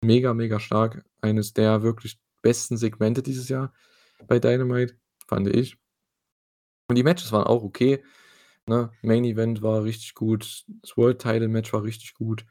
mega, 0.02 0.34
mega 0.34 0.60
stark. 0.60 1.04
Eines 1.20 1.52
der 1.52 1.82
wirklich 1.82 2.20
besten 2.42 2.76
Segmente 2.76 3.22
dieses 3.22 3.48
Jahr 3.48 3.72
bei 4.26 4.38
Dynamite, 4.38 4.98
fand 5.26 5.48
ich. 5.48 5.78
Und 6.88 6.96
die 6.96 7.02
Matches 7.02 7.32
waren 7.32 7.44
auch 7.44 7.62
okay, 7.62 8.02
ne? 8.66 8.90
Main 9.02 9.24
Event 9.24 9.62
war 9.62 9.84
richtig 9.84 10.14
gut, 10.14 10.64
das 10.82 10.96
World 10.96 11.20
Title 11.20 11.48
Match 11.48 11.72
war 11.72 11.82
richtig 11.82 12.14
gut. 12.14 12.46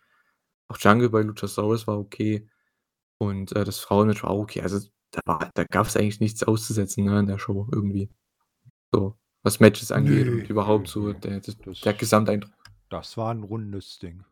Auch 0.69 0.77
Jungle 0.79 1.09
bei 1.09 1.21
Luchasaurus 1.21 1.87
war 1.87 1.97
okay. 1.99 2.49
Und, 3.19 3.55
äh, 3.55 3.63
das 3.65 3.79
Frauenmatch 3.79 4.23
war 4.23 4.31
auch 4.31 4.41
okay. 4.41 4.61
Also, 4.61 4.79
da 5.11 5.49
da 5.53 5.63
gab's 5.65 5.97
eigentlich 5.97 6.19
nichts 6.19 6.43
auszusetzen, 6.43 7.05
ne, 7.05 7.19
in 7.19 7.27
der 7.27 7.39
Show 7.39 7.67
irgendwie. 7.71 8.11
So, 8.93 9.17
was 9.47 9.59
Matches 9.61 9.91
angeht 9.91 10.29
und 10.29 10.49
Ne, 10.49 10.49
überhaupt 10.49 10.89
so 10.89 11.13
der 11.13 11.41
Das 11.41 11.57
der 11.85 11.93
Gesamteindruck. 11.95 12.53
das 12.89 13.17
war 13.17 13.31
'n 13.33 13.43
rundes 13.43 13.99
Ding. 13.99 14.25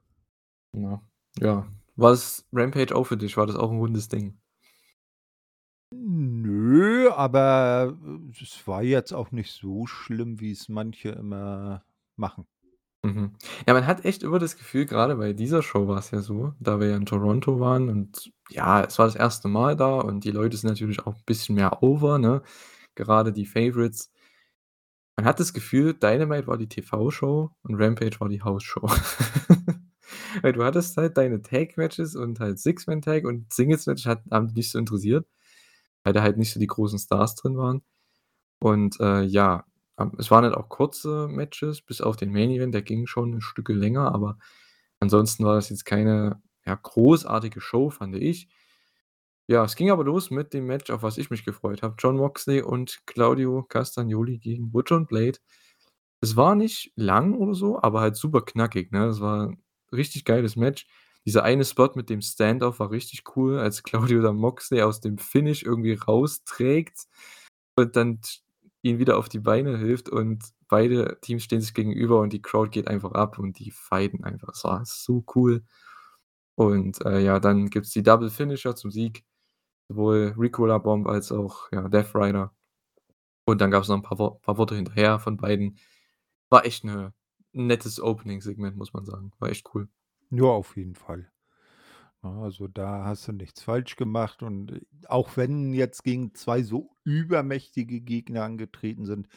Ja. 0.73 1.01
Ja. 1.39 1.67
War's 1.95 2.45
Rampage 2.53 2.95
auch 2.95 3.05
für 3.05 3.17
dich? 3.17 3.37
War 3.37 3.47
das 3.47 3.55
auch 3.55 3.71
'n 3.71 3.77
rundes 3.79 4.09
Ding? 4.09 4.37
Nö, 5.93 7.09
aber, 7.11 7.95
es 8.41 8.65
war 8.67 8.81
jetzt 8.83 9.13
auch 9.13 9.31
nicht 9.31 9.51
so 9.51 9.85
schlimm, 9.85 10.39
wie's 10.39 10.67
manche 10.67 11.09
immer 11.09 11.83
machen. 12.15 12.47
Mhm. 13.03 13.31
Ja, 13.67 13.73
man 13.73 13.85
hat 13.85 14.03
echt 14.05 14.23
immer 14.23 14.39
das 14.39 14.57
Gefühl, 14.57 14.85
grade 14.85 15.15
bei 15.15 15.33
dieser 15.33 15.61
Show 15.61 15.87
war's 15.87 16.11
ja 16.11 16.21
so, 16.21 16.53
da 16.59 16.79
wir 16.79 16.87
ja 16.89 16.95
in 16.97 17.05
Toronto 17.05 17.59
waren 17.59 17.89
und 17.89 18.31
ja, 18.49 18.83
es 18.83 18.97
war 18.97 19.05
das 19.05 19.15
1. 19.15 19.47
Mal 19.47 19.75
da 19.75 19.99
und 19.99 20.23
die 20.23 20.31
Leute 20.31 20.57
sind 20.57 20.69
natürlich 20.69 20.99
auch 21.05 21.13
'n 21.15 21.23
bisschen 21.25 21.55
mehr 21.55 21.83
over, 21.83 22.17
ne? 22.17 22.41
Gerade 22.95 23.31
die 23.33 23.45
Favorites. 23.45 24.11
Man 25.17 25.25
hat 25.25 25.39
das 25.39 25.53
Gefühl, 25.53 25.93
Dynamite 25.93 26.47
war 26.47 26.57
die 26.57 26.67
TV-Show 26.67 27.49
und 27.63 27.75
Rampage 27.81 28.19
war 28.19 28.27
die 28.27 28.41
Hausshow. 28.41 28.81
Weil 30.41 30.51
du 30.53 30.63
hattest 30.63 30.97
halt 30.97 31.17
deine 31.17 31.41
Tag-Matches 31.41 32.15
und 32.15 32.39
halt 32.41 32.59
Six-Man-Tag 32.59 33.23
und 33.25 33.51
Singles-Match 33.53 34.05
hat 34.05 34.21
haben 34.29 34.49
die 34.49 34.55
nicht 34.55 34.71
so 34.71 34.77
interessiert, 34.79 35.25
weil 36.03 36.13
da 36.13 36.21
halt 36.21 36.37
nicht 36.37 36.53
so 36.53 36.59
die 36.59 36.67
großen 36.67 36.99
Stars 36.99 37.35
drin 37.35 37.57
waren. 37.57 37.81
Und, 38.59 38.99
äh, 39.01 39.23
ja, 39.23 39.65
es 40.19 40.31
waren 40.31 40.45
halt 40.45 40.55
auch 40.55 40.69
kurze 40.69 41.27
Matches, 41.29 41.81
bis 41.81 42.01
auf 42.01 42.17
den 42.17 42.31
Main 42.31 42.51
Event, 42.51 42.73
der 42.75 42.81
ging 42.83 43.07
schon 43.07 43.33
'n 43.35 43.41
Stücke 43.41 43.73
länger, 43.73 44.13
aber 44.15 44.37
ansonsten 44.99 45.45
war 45.45 45.55
das 45.55 45.69
jetzt 45.69 45.85
keine, 45.85 46.41
ja, 46.65 46.75
großartige 46.75 47.61
Show, 47.61 47.89
fand 47.91 48.15
ich. 48.17 48.49
Ja, 49.49 49.63
es 49.63 49.75
ging 49.75 49.91
aber 49.91 50.03
los 50.03 50.31
mit 50.31 50.53
dem 50.53 50.65
Match, 50.65 50.89
auf 50.89 51.03
was 51.03 51.17
ich 51.19 51.29
mich 51.29 51.45
gefreut 51.45 51.83
habe. 51.83 51.95
Jon 51.99 52.17
Moxley 52.17 52.61
und 52.63 53.01
Claudio 53.05 53.61
Castagnoli 53.63 54.39
gegen 54.39 54.71
Butcher 54.71 54.95
und 54.95 55.07
Blade. 55.07 55.37
Es 56.21 56.35
war 56.37 56.55
nicht 56.55 56.91
lang 56.95 57.33
oder 57.35 57.55
so, 57.55 57.81
aber 57.81 58.01
halt 58.01 58.15
super 58.17 58.41
knackig, 58.41 58.91
ne? 58.91 59.05
Es 59.07 59.21
war 59.21 59.49
'n 59.49 59.63
richtig 59.93 60.25
geiles 60.25 60.55
Match. 60.55 60.87
Dieser 61.25 61.43
eine 61.43 61.65
Spot 61.65 61.91
mit 61.95 62.09
dem 62.09 62.21
Stand-Off 62.21 62.79
war 62.79 62.91
richtig 62.91 63.23
cool, 63.37 63.59
als 63.59 63.83
Claudio 63.83 64.21
dann 64.21 64.37
Moxley 64.37 64.81
aus 64.83 65.01
dem 65.01 65.17
Finish 65.19 65.63
irgendwie 65.63 65.93
rausträgt 65.95 67.07
und 67.75 67.95
dann 67.95 68.21
ihn 68.83 68.99
wieder 68.99 69.17
auf 69.17 69.29
die 69.29 69.39
Beine 69.39 69.77
hilft 69.77 70.09
und 70.09 70.43
beide 70.69 71.19
Teams 71.21 71.43
stehen 71.43 71.61
sich 71.61 71.73
gegenüber 71.75 72.19
und 72.21 72.33
die 72.33 72.41
Crowd 72.41 72.71
geht 72.71 72.87
einfach 72.87 73.13
ab 73.13 73.39
und 73.39 73.59
die 73.59 73.71
fighten 73.71 74.23
einfach. 74.25 74.49
Es 74.53 74.63
war 74.63 74.83
so 74.85 75.23
cool. 75.35 75.63
Und, 76.55 77.03
äh, 77.05 77.19
ja, 77.21 77.39
dann 77.39 77.69
gibt's 77.69 77.91
die 77.91 78.03
Double 78.03 78.29
Finisher 78.29 78.75
zum 78.75 78.91
Sieg, 78.91 79.23
sowohl 79.89 80.35
Ricola 80.37 80.77
Bomb 80.79 81.07
als 81.07 81.31
auch, 81.31 81.71
ja, 81.71 81.87
Death 81.89 82.15
Rider. 82.15 82.53
Und 83.45 83.61
dann 83.61 83.71
gab's 83.71 83.89
noch 83.89 83.97
'n 83.97 84.03
paar 84.03 84.19
Wor 84.19 84.41
paar 84.41 84.57
Worte 84.59 84.75
hinterher 84.75 85.19
von 85.19 85.37
beiden. 85.37 85.77
War 86.49 86.65
echt 86.65 86.83
'ne 86.85 87.13
'n 87.55 87.67
nettes 87.67 87.99
Opening-Segment, 88.01 88.77
muss 88.77 88.93
man 88.93 89.05
sagen. 89.05 89.31
War 89.39 89.49
echt 89.51 89.67
cool. 89.75 89.89
Ja, 90.31 90.45
auf 90.45 90.75
jeden 90.75 90.95
Fall. 90.95 91.31
Ne, 92.23 92.29
also, 92.41 92.67
da 92.67 93.05
hast 93.05 93.27
du 93.27 93.33
nichts 93.33 93.63
falsch 93.63 93.95
gemacht 93.97 94.43
und, 94.43 94.71
äh, 94.73 94.81
auch 95.07 95.37
wenn 95.37 95.73
jetzt 95.73 96.03
gegen 96.03 96.33
2 96.35 96.63
so 96.63 96.91
übermächtige 97.05 98.01
Gegner 98.01 98.43
angetreten 98.43 99.05
sind, 99.05 99.27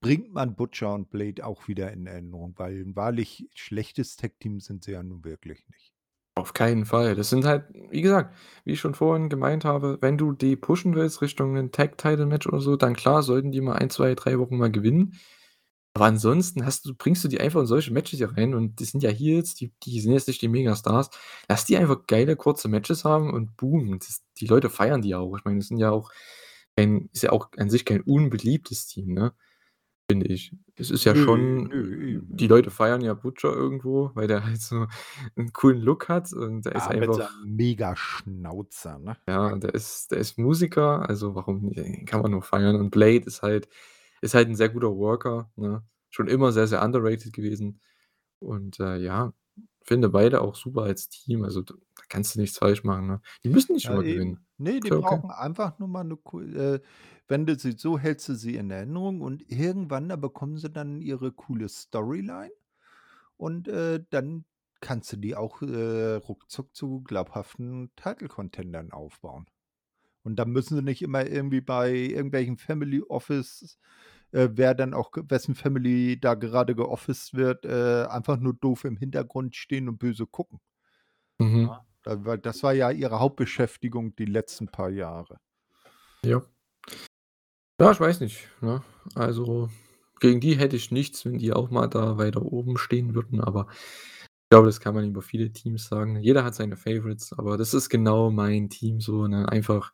bringt 0.00 0.32
man 0.34 0.56
Butcher 0.56 0.94
und 0.94 1.10
Blade 1.10 1.46
auch 1.46 1.68
wieder 1.68 1.92
in 1.92 2.06
Erinnerung, 2.06 2.54
weil 2.58 2.82
'n 2.82 2.96
wahrlich 2.96 3.48
schlechtes 3.54 4.16
Tag-Team 4.16 4.60
sind 4.60 4.84
sie 4.84 4.92
ja 4.92 5.02
nun 5.02 5.24
wirklich 5.24 5.68
nicht. 5.70 5.90
Auf 6.40 6.54
keinen 6.54 6.86
Fall. 6.86 7.14
Das 7.16 7.28
sind 7.28 7.44
halt 7.44 7.64
wie 7.90 8.00
gesagt, 8.00 8.34
wie 8.64 8.72
ich 8.72 8.80
schon 8.80 8.94
vorhin 8.94 9.28
gemeint 9.28 9.64
habe, 9.66 9.98
wenn 10.00 10.16
du 10.16 10.32
die 10.32 10.56
pushen 10.56 10.94
willst 10.94 11.20
Richtung 11.20 11.52
'nen 11.52 11.70
Tag-Title-Match 11.70 12.46
oder 12.46 12.60
so, 12.60 12.76
dann 12.76 12.94
klar, 12.96 13.22
sollten 13.22 13.50
die 13.52 13.60
mal 13.60 13.74
1, 13.74 13.90
2, 13.90 14.14
3 14.14 14.38
Wochen 14.38 14.56
mal 14.56 14.70
gewinnen. 14.70 15.18
Aber 15.94 16.06
ansonsten 16.06 16.66
hast 16.66 16.86
du 16.86 16.94
bringst 16.96 17.24
du 17.24 17.28
die 17.28 17.40
einfach 17.40 17.60
in 17.62 17.66
solche 17.66 17.92
Matches 17.92 18.18
hier 18.18 18.36
rein 18.36 18.54
und 18.54 18.80
das 18.80 18.90
sind 18.90 19.02
ja 19.02 19.10
Heels, 19.10 19.54
die 19.56 19.72
die 19.84 20.00
sind 20.00 20.12
jetzt 20.12 20.28
nicht 20.28 20.42
die 20.42 20.48
Megastars. 20.48 21.10
Lass 21.48 21.66
die 21.66 21.76
einfach 21.78 22.06
geile, 22.06 22.36
kurze 22.36 22.68
Matches 22.68 23.04
haben 23.04 23.32
und 23.32 23.56
boom, 23.56 23.98
das 23.98 24.22
die 24.40 24.46
Leute 24.46 24.70
feiern 24.70 25.02
die 25.02 25.14
auch. 25.16 25.36
Ich 25.38 25.44
meine, 25.44 25.58
das 25.58 25.68
sind 25.68 25.78
ja 25.78 25.90
auch 25.92 26.12
ein 26.76 27.10
ist 27.12 27.22
ja 27.24 27.32
auch 27.32 27.50
an 27.58 27.70
sich 27.70 27.84
kein 27.86 28.02
unbeliebtes 28.02 28.86
Team, 28.86 29.14
ne, 29.14 29.32
finde 30.10 30.26
ich. 30.28 30.52
Es 30.76 30.90
ist 30.90 31.04
ja 31.04 31.14
Nö, 31.14 31.16
schon 31.16 31.70
nö, 31.70 32.20
die 32.28 32.46
Leute 32.48 32.70
feiern 32.70 33.02
ja 33.02 33.14
Butcher 33.14 33.52
irgendwo, 33.52 34.10
weil 34.14 34.28
der 34.28 34.44
halt 34.44 34.60
so 34.62 34.86
'n 35.36 35.52
coolen 35.52 35.80
Look 35.80 36.08
hat 36.08 36.32
und 36.32 36.64
der 36.66 36.74
ist 36.74 36.88
Ja, 36.88 36.92
mit 36.92 37.14
einfach 37.14 37.14
seinem 37.14 37.56
Mega-Schnauzer, 37.56 38.98
ne? 38.98 39.16
ja, 39.28 39.54
der 39.56 39.74
ist 39.74 40.10
der 40.12 40.18
ist 40.18 40.38
Musiker, 40.38 41.08
also 41.08 41.34
warum 41.34 41.60
nicht? 41.62 41.78
Den 41.78 42.04
kann 42.06 42.22
man 42.22 42.30
nur 42.32 42.42
feiern 42.42 42.76
und 42.76 42.90
Blade 42.90 43.24
ist 43.26 43.42
halt 43.42 43.68
ist 44.22 44.34
halt 44.34 44.48
'n 44.48 44.56
sehr 44.56 44.68
guter 44.70 44.96
Worker, 44.96 45.50
ne? 45.56 45.84
Schon 46.10 46.28
immer 46.28 46.52
sehr, 46.52 46.66
sehr 46.66 46.82
underrated 46.84 47.32
gewesen. 47.32 47.80
Und, 48.40 48.80
äh, 48.80 48.96
ja, 48.98 49.32
finde 49.84 50.08
beide 50.10 50.42
auch 50.42 50.56
super 50.56 50.82
als 50.84 51.08
Team. 51.10 51.44
Also, 51.44 51.62
da 51.62 51.74
kannst 52.08 52.34
du 52.36 52.40
nichts 52.40 52.58
falsch 52.58 52.84
machen, 52.84 53.06
ne? 53.08 53.22
Die 53.44 53.48
müssen 53.50 53.74
nicht 53.74 53.88
Ja, 53.88 53.90
immer 53.90 54.04
eben. 54.04 54.06
gewinnen. 54.06 54.46
Ne, 54.58 54.80
Ist 54.80 54.82
die 54.82 54.92
okay. 54.92 55.20
brauchen 55.20 55.30
einfach 55.30 55.78
nur 55.78 55.88
mal 55.88 56.04
'ne 56.04 56.16
co 56.18 56.40
äh, 56.40 56.80
wenn 57.30 57.46
du 57.46 57.56
sie 57.58 57.72
so 57.78 57.98
hältst 57.98 58.28
du 58.30 58.34
sie 58.36 58.56
in 58.56 58.70
Erinnerung 58.70 59.22
und 59.22 59.50
irgendwann, 59.50 60.10
da 60.10 60.16
bekommen 60.16 60.58
sie 60.58 60.70
dann 60.70 61.00
ihre 61.02 61.32
coole 61.32 61.70
Storyline 61.70 62.52
und, 63.36 63.68
äh, 63.68 64.04
dann 64.10 64.44
kannst 64.80 65.12
du 65.12 65.16
die 65.18 65.36
auch, 65.36 65.62
äh, 65.62 66.14
ruckzuck 66.16 66.74
zu 66.76 67.02
glaubhaften 67.02 67.92
Title-Contendern 67.96 68.92
aufbauen. 68.92 69.46
Und 70.22 70.36
dann 70.38 70.50
müssen 70.50 70.76
sie 70.76 70.82
nicht 70.82 71.02
immer 71.02 71.26
irgendwie 71.26 71.60
bei 71.62 71.92
irgendwelchen 71.94 72.58
Family 72.58 73.02
Office, 73.02 73.78
äh, 74.32 74.48
wer 74.52 74.74
dann 74.74 74.94
auch 74.94 75.12
wessen 75.28 75.54
Family 75.54 76.20
da 76.20 76.34
gerade 76.34 76.74
geofficed 76.76 77.34
wird, 77.34 77.64
äh, 77.66 78.06
einfach 78.08 78.38
nur 78.38 78.54
doof 78.54 78.84
im 78.84 78.96
Hintergrund 78.98 79.56
stehen 79.56 79.88
und 79.88 79.98
böse 79.98 80.26
gucken. 80.26 80.60
Mhm. 81.38 81.80
Ja, 82.06 82.36
das 82.36 82.62
war 82.62 82.72
ja 82.72 82.90
ihre 82.90 83.20
Hauptbeschäftigung 83.20 84.14
die 84.16 84.24
letzten 84.26 84.68
paar 84.68 84.90
Jahre. 84.90 85.38
Ja. 86.22 86.42
Ja, 87.80 87.90
ich 87.92 88.00
weiß 88.00 88.20
nicht, 88.20 88.48
ne? 88.60 88.82
Also, 89.14 89.70
gegen 90.20 90.40
die 90.40 90.56
hätte 90.58 90.76
ich 90.76 90.90
nichts, 90.90 91.24
wenn 91.24 91.38
die 91.38 91.52
auch 91.52 91.70
mal 91.70 91.86
da 91.88 92.18
weiter 92.18 92.42
oben 92.42 92.76
stehen 92.76 93.14
würden, 93.14 93.40
aber 93.40 93.66
ich 93.70 94.50
glaube, 94.50 94.66
das 94.66 94.80
kann 94.80 94.94
man 94.94 95.08
über 95.08 95.22
viele 95.22 95.52
Teams 95.52 95.86
sagen. 95.88 96.16
Jeder 96.20 96.44
hat 96.44 96.54
seine 96.54 96.76
Favorites, 96.76 97.32
aber 97.32 97.56
das 97.56 97.74
ist 97.74 97.88
genau 97.88 98.30
mein 98.30 98.68
Team 98.70 99.00
so, 99.00 99.26
ne? 99.28 99.48
Einfach 99.48 99.92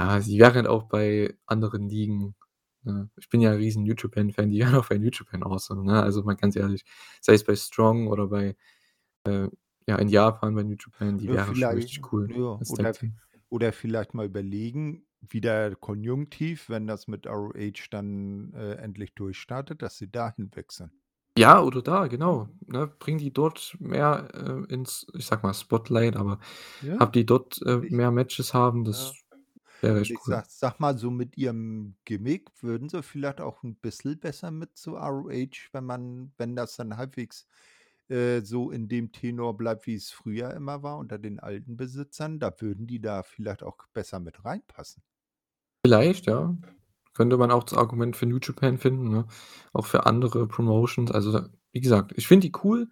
ja, 0.00 0.20
sie 0.20 0.38
wären 0.38 0.66
auch 0.66 0.84
bei 0.84 1.36
anderen 1.46 1.88
Ligen, 1.88 2.34
ne? 2.84 3.10
Ich 3.18 3.28
bin 3.30 3.40
ja 3.42 3.52
'n 3.52 3.56
riesen 3.58 3.86
Japan-Fan, 3.86 4.50
die 4.50 4.60
wären 4.60 4.76
auch 4.76 4.88
bei 4.88 4.96
Japan 4.96 5.42
awesome, 5.44 5.84
ne? 5.84 6.02
Also, 6.02 6.22
mal 6.24 6.36
ganz 6.36 6.56
ehrlich, 6.56 6.84
sei 7.22 7.34
es 7.34 7.44
bei 7.44 7.56
Strong 7.56 8.08
oder 8.08 8.28
bei, 8.28 8.56
äh 9.26 9.48
ja, 9.88 9.96
in 9.98 10.08
Japan 10.08 10.54
bei 10.56 10.62
New 10.64 10.76
Japan, 10.78 11.18
die 11.18 11.28
Ja, 11.28 11.32
wären 11.32 11.54
schon 11.56 11.72
richtig 11.74 12.02
cool 12.12 12.30
ja, 12.36 12.60
oder 12.68 12.94
oder 13.48 13.72
vielleicht 13.72 14.14
mal 14.14 14.26
überlegen, 14.26 15.04
wieder 15.22 15.74
Konjunktiv, 15.76 16.68
wenn 16.68 16.86
das 16.86 17.08
mit 17.08 17.26
ROH 17.26 17.88
dann, 17.90 18.52
äh, 18.54 18.74
endlich 18.76 19.14
durchstartet, 19.14 19.82
dass 19.82 19.98
sie 19.98 20.10
dahin 20.10 20.50
wechseln. 20.54 20.92
Ja, 21.38 21.62
oder 21.62 21.80
da, 21.80 22.08
genau, 22.08 22.48
ne? 22.66 22.88
Bring 22.98 23.18
die 23.18 23.32
dort 23.32 23.76
mehr, 23.78 24.28
äh, 24.34 24.72
ins, 24.72 25.06
ich 25.14 25.26
sage 25.26 25.42
mal, 25.46 25.54
Spotlight, 25.54 26.16
aber 26.16 26.40
Ja. 26.82 27.00
habe 27.00 27.12
die 27.12 27.24
dort, 27.24 27.60
äh, 27.64 27.76
mehr 27.88 28.10
Matches 28.10 28.52
haben, 28.52 28.84
ja. 28.84 28.84
das 28.84 29.24
wäre 29.80 30.00
Und 30.00 30.00
echt 30.00 30.12
ich 30.12 30.24
cool. 30.26 30.26
sage 30.26 30.48
sage 30.50 30.76
mal 30.80 30.98
so, 30.98 31.10
mit 31.10 31.38
ihrem 31.38 31.96
Gimmick 32.06 32.50
würden 32.62 32.88
sie 32.90 33.02
vielleicht 33.02 33.40
auch 33.42 33.62
'n 33.64 33.76
bisschen 33.76 34.20
besser 34.20 34.50
mit 34.52 34.76
zu 34.78 34.96
ROH, 34.96 35.68
wenn 35.72 35.84
man 35.86 36.32
wenn 36.38 36.56
das 36.56 36.76
dann 36.76 36.96
halbwegs, 36.98 37.46
äh, 38.10 38.40
so 38.42 38.70
in 38.70 38.88
dem 38.88 39.12
Tenor 39.12 39.56
bleibt, 39.56 39.86
wie 39.86 39.94
es 39.94 40.10
früher 40.10 40.52
immer 40.54 40.82
war 40.82 40.98
unter 40.98 41.18
den 41.18 41.38
alten 41.38 41.76
Besitzern. 41.76 42.38
Da 42.40 42.52
würden 42.58 42.86
die 42.86 43.00
da 43.00 43.22
vielleicht 43.22 43.62
auch 43.62 43.76
besser 43.92 44.20
mit 44.20 44.44
reinpassen. 44.44 45.02
Vielleicht, 45.84 46.26
ja. 46.26 46.56
Könnte 47.14 47.36
man 47.36 47.50
auch 47.50 47.64
das 47.64 47.78
Argument 47.78 48.16
für 48.16 48.26
New 48.26 48.38
Japan 48.42 48.78
finden, 48.78 49.10
ne? 49.10 49.26
Auch 49.72 49.86
für 49.86 50.06
andere 50.06 50.46
Promotions. 50.46 51.10
Also, 51.10 51.40
wie 51.72 51.80
gesagt, 51.80 52.12
ich 52.16 52.26
finde 52.26 52.48
die 52.48 52.52
cool. 52.64 52.88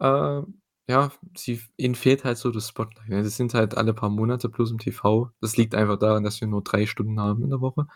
Äh, 0.00 0.42
ja, 0.88 1.12
sie 1.36 1.60
ihnen 1.76 1.94
fehlt 1.94 2.24
halt 2.24 2.38
so 2.38 2.50
das 2.50 2.68
Spotlight, 2.68 3.08
ne? 3.08 3.24
Sind 3.24 3.54
halt 3.54 3.76
alle 3.76 3.94
paar 3.94 4.10
Monate 4.10 4.48
bloß 4.48 4.72
im 4.72 4.78
TV. 4.78 5.30
Das 5.40 5.56
liegt 5.56 5.74
einfach 5.74 5.98
daran, 5.98 6.24
dass 6.24 6.40
wir 6.40 6.48
nur 6.48 6.62
3 6.62 6.86
Stunden 6.86 7.20
haben 7.20 7.42
in 7.44 7.50
der 7.50 7.60
Woche. 7.60 7.86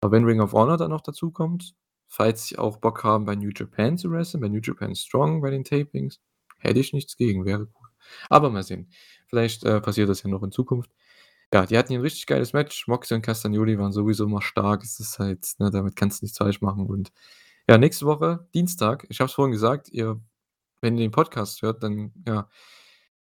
Aber 0.00 0.12
wenn 0.12 0.24
Ring 0.24 0.40
of 0.40 0.52
Honor 0.52 0.76
dann 0.76 0.90
noch 0.90 1.02
dazukommt, 1.02 1.74
falls 2.14 2.46
sie 2.48 2.58
auch 2.58 2.78
Bock 2.78 3.04
haben, 3.04 3.24
bei 3.26 3.34
New 3.36 3.50
Japan 3.54 3.98
zu 3.98 4.10
wresteln, 4.10 4.40
bei 4.40 4.48
New 4.48 4.60
Japan 4.62 4.94
Strong 4.94 5.40
bei 5.42 5.50
den 5.50 5.64
Tapings, 5.64 6.20
hätte 6.58 6.80
ich 6.80 6.92
nichts 6.92 7.16
gegen, 7.16 7.44
wäre 7.44 7.62
cool. 7.62 7.88
Aber 8.30 8.50
mal 8.50 8.62
sehen. 8.62 8.90
Vielleicht, 9.28 9.64
äh, 9.64 9.80
passiert 9.80 10.08
das 10.08 10.22
ja 10.22 10.30
noch 10.30 10.42
in 10.42 10.52
Zukunft. 10.52 10.90
Ja, 11.52 11.66
die 11.66 11.78
hatten 11.78 11.88
hier 11.90 11.98
'n 12.00 12.02
richtig 12.02 12.26
geiles 12.26 12.52
Match. 12.52 12.88
Moxley 12.88 13.16
und 13.16 13.22
Castagnoli 13.22 13.78
waren 13.78 13.92
sowieso 13.92 14.24
immer 14.24 14.42
stark. 14.42 14.82
Es 14.82 15.00
ist 15.00 15.18
halt 15.18 15.46
ne, 15.58 15.70
damit 15.70 15.96
kannst 15.96 16.22
du 16.22 16.24
nichts 16.26 16.38
falsch 16.38 16.60
machen 16.62 16.86
und 16.86 17.12
ja, 17.68 17.78
nächste 17.78 18.06
Woche 18.06 18.46
Dienstag, 18.54 19.06
ich 19.10 19.20
habe 19.20 19.28
es 19.28 19.34
vorhin 19.34 19.52
gesagt, 19.52 19.88
ihr 19.90 20.20
wenn 20.82 20.96
ihr 20.98 21.06
den 21.06 21.12
Podcast 21.12 21.62
hört, 21.62 21.82
dann, 21.82 22.12
ja, 22.26 22.48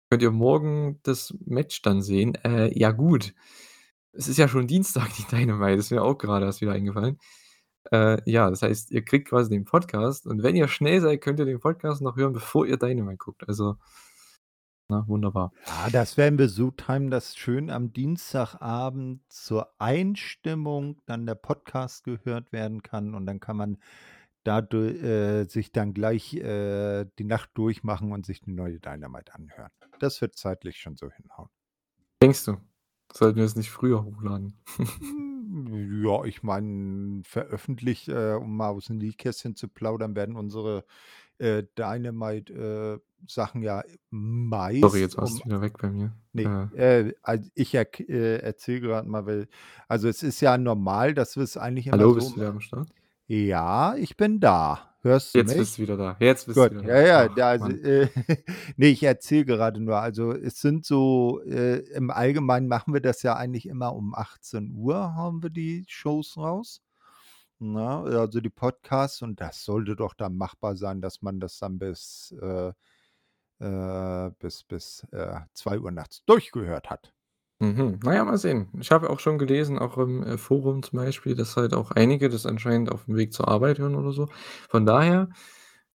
könnt 0.10 0.24
ihr 0.24 0.32
morgen 0.32 1.00
das 1.04 1.34
Match 1.46 1.82
dann 1.84 2.02
sehen. 2.02 2.36
Äh, 2.46 2.78
ja 2.78 2.92
gut, 2.92 3.34
es 4.14 4.28
ist 4.28 4.38
ja 4.38 4.48
schon 4.48 4.68
Dienstag, 4.68 5.10
die 5.18 5.26
Dynamite, 5.36 5.80
ist 5.80 5.92
mir 5.92 6.04
auch 6.04 6.18
grade 6.18 6.46
erst 6.46 6.62
wieder 6.62 6.74
eingefallen. 6.74 7.20
Äh, 7.92 8.18
ja, 8.30 8.50
das 8.50 8.62
heißt, 8.62 8.92
ihr 8.92 9.04
kriegt 9.04 9.30
quasi 9.30 9.50
den 9.50 9.66
Podcast 9.66 10.28
und 10.28 10.44
wenn 10.44 10.56
ihr 10.56 10.68
schnell 10.68 11.02
seid, 11.02 11.22
könnt 11.22 11.40
ihr 11.40 11.46
den 11.46 11.60
Podcast 11.60 12.02
noch 12.02 12.16
hören, 12.16 12.34
bevor 12.34 12.66
ihr 12.66 12.78
Dynamite 12.78 13.18
guckt. 13.18 13.48
Also 13.48 13.78
ne, 14.90 15.04
wunderbar. 15.08 15.52
Ja, 15.66 15.90
das 15.90 16.18
werden 16.18 16.38
wir 16.38 16.50
so 16.50 16.70
timen, 16.70 17.10
dass 17.10 17.36
schön 17.36 17.70
am 17.70 17.92
Dienstagabend 17.92 19.22
zur 19.30 19.74
Einstimmung 19.80 21.02
dann 21.06 21.26
der 21.26 21.36
Podcast 21.36 22.04
gehört 22.04 22.52
werden 22.52 22.84
kann 22.84 23.16
und 23.16 23.26
dann 23.26 23.40
kann 23.40 23.58
man 23.58 23.78
dadu 24.44 24.78
äh, 24.84 25.46
sich 25.46 25.72
dann 25.72 25.94
gleich, 25.94 26.36
äh, 26.36 27.06
die 27.18 27.24
Nacht 27.24 27.52
durchmachen 27.56 28.12
und 28.12 28.26
sich 28.26 28.42
die 28.42 28.52
neue 28.52 28.80
Dynamite 28.80 29.34
anhören. 29.34 29.72
Das 30.00 30.22
wird 30.22 30.36
zeitlich 30.36 30.78
schon 30.78 30.98
so 30.98 31.12
hinhauen. 31.12 31.50
Denkst 32.22 32.46
du? 32.46 32.58
Sollten 33.14 33.38
wir 33.38 33.46
es 33.46 33.56
nicht 33.56 33.72
früher 33.72 34.04
hochladen? 34.04 34.58
Ja, 36.04 36.24
ich 36.24 36.43
meine, 36.43 37.24
veröffentlicht, 37.24 38.08
äh, 38.08 38.34
um 38.34 38.56
mal 38.56 38.70
aus 38.70 38.86
dem 38.86 38.97
Nähkästchen 38.97 39.56
zu 39.56 39.68
plaudern, 39.68 40.16
werden 40.16 40.36
unsere, 40.36 40.86
äh, 41.39 41.64
Dynamite, 41.78 42.54
äh, 42.54 42.99
Sachen 43.28 43.62
ja 43.62 43.82
Sorry, 43.82 43.91
meist 44.10 44.95
jetzt 44.95 45.18
warst 45.18 45.36
um 45.36 45.39
du 45.39 45.45
wieder 45.45 45.62
weg 45.62 45.78
bei 45.80 45.89
mir. 45.89 46.12
ne, 46.34 46.70
Äh 46.76 47.08
äh, 47.08 47.14
also 47.22 47.49
ich 47.54 47.74
erk 47.76 47.99
äh, 47.99 48.38
erzähle 48.38 48.82
grad 48.82 49.08
mal, 49.08 49.26
weil 49.26 49.47
also 49.88 50.08
es 50.08 50.24
ist 50.24 50.41
ja 50.41 50.58
normal, 50.58 51.14
dass 51.14 51.36
wir 51.36 51.43
es 51.43 51.58
eigentlich 51.58 51.88
immer 51.88 51.97
Hallo, 51.97 52.10
so 52.10 52.16
bist 52.16 52.32
du 52.32 52.36
wieder 52.38 52.49
am 52.49 52.62
Start? 52.62 52.88
Ja, 53.28 53.95
ich 53.95 54.18
bin 54.18 54.39
da. 54.39 54.91
Hörst 55.04 55.36
du 55.36 55.39
Jetzt 55.39 55.43
mich? 55.43 55.58
bist 55.58 55.78
du 55.78 55.82
wieder 55.84 55.97
da. 55.97 56.18
Jetzt 56.20 56.45
bist 56.45 56.66
du 56.66 56.70
Gut, 56.70 56.72
wieder 56.72 56.84
ja, 56.84 56.99
da. 56.99 57.02
ja, 57.02 57.30
Ach, 57.30 57.30
da 57.30 57.49
also, 57.49 57.72
äh, 57.72 58.10
ne, 58.78 58.88
ich 58.88 59.04
erzähle 59.04 59.45
gerade 59.45 59.80
nur. 59.82 59.97
Also, 59.97 60.34
es 60.34 60.62
sind 60.62 60.86
so, 60.86 61.41
äh 61.45 61.78
im 61.95 62.12
Allgemeinen 62.12 62.68
machen 62.68 62.93
wir 62.93 63.02
das 63.02 63.24
ja 63.24 63.36
eigentlich 63.36 63.68
immer 63.68 63.95
um 63.95 64.16
18:00 64.16 65.16
hauen 65.16 65.43
wir 65.43 65.49
die 65.52 65.86
Shows 65.88 66.38
raus, 66.38 66.82
ne? 67.60 67.82
Also, 67.89 68.41
die 68.41 68.49
Podcasts 68.52 69.22
und 69.24 69.41
das 69.41 69.64
sollte 69.66 69.95
doch 69.97 70.14
dann 70.16 70.38
machbar 70.38 70.76
sein, 70.78 71.02
dass 71.02 71.22
man 71.24 71.39
das 71.41 71.60
dann 71.60 71.80
bis, 71.80 72.36
äh 72.41 72.74
äh, 73.62 74.32
bis 74.39 74.64
bis, 74.66 75.08
äh, 75.14 75.41
2:00 75.56 75.91
nachts 75.91 76.26
durchgehört 76.26 76.89
hat. 76.91 77.14
Mhm. 77.62 77.99
Na 78.03 78.16
ja, 78.16 78.24
mal 78.26 78.38
sehen. 78.39 78.70
Ich 78.80 78.91
habe 78.91 79.09
auch 79.12 79.20
schon 79.20 79.38
gelesen, 79.38 79.78
auch 79.78 79.97
im, 79.97 80.24
äh, 80.24 80.38
Forum 80.39 80.82
zum 80.82 80.97
Beispiel, 80.97 81.36
dass 81.36 81.55
halt 81.57 81.74
auch 81.76 81.91
einige 81.91 82.28
das 82.30 82.45
anscheinend 82.47 82.91
aufm 82.91 83.16
Weg 83.16 83.34
zur 83.34 83.47
Arbeit 83.49 83.78
hören 83.78 83.95
oder 83.95 84.12
so. 84.14 84.30
Von 84.70 84.86
daher 84.88 85.30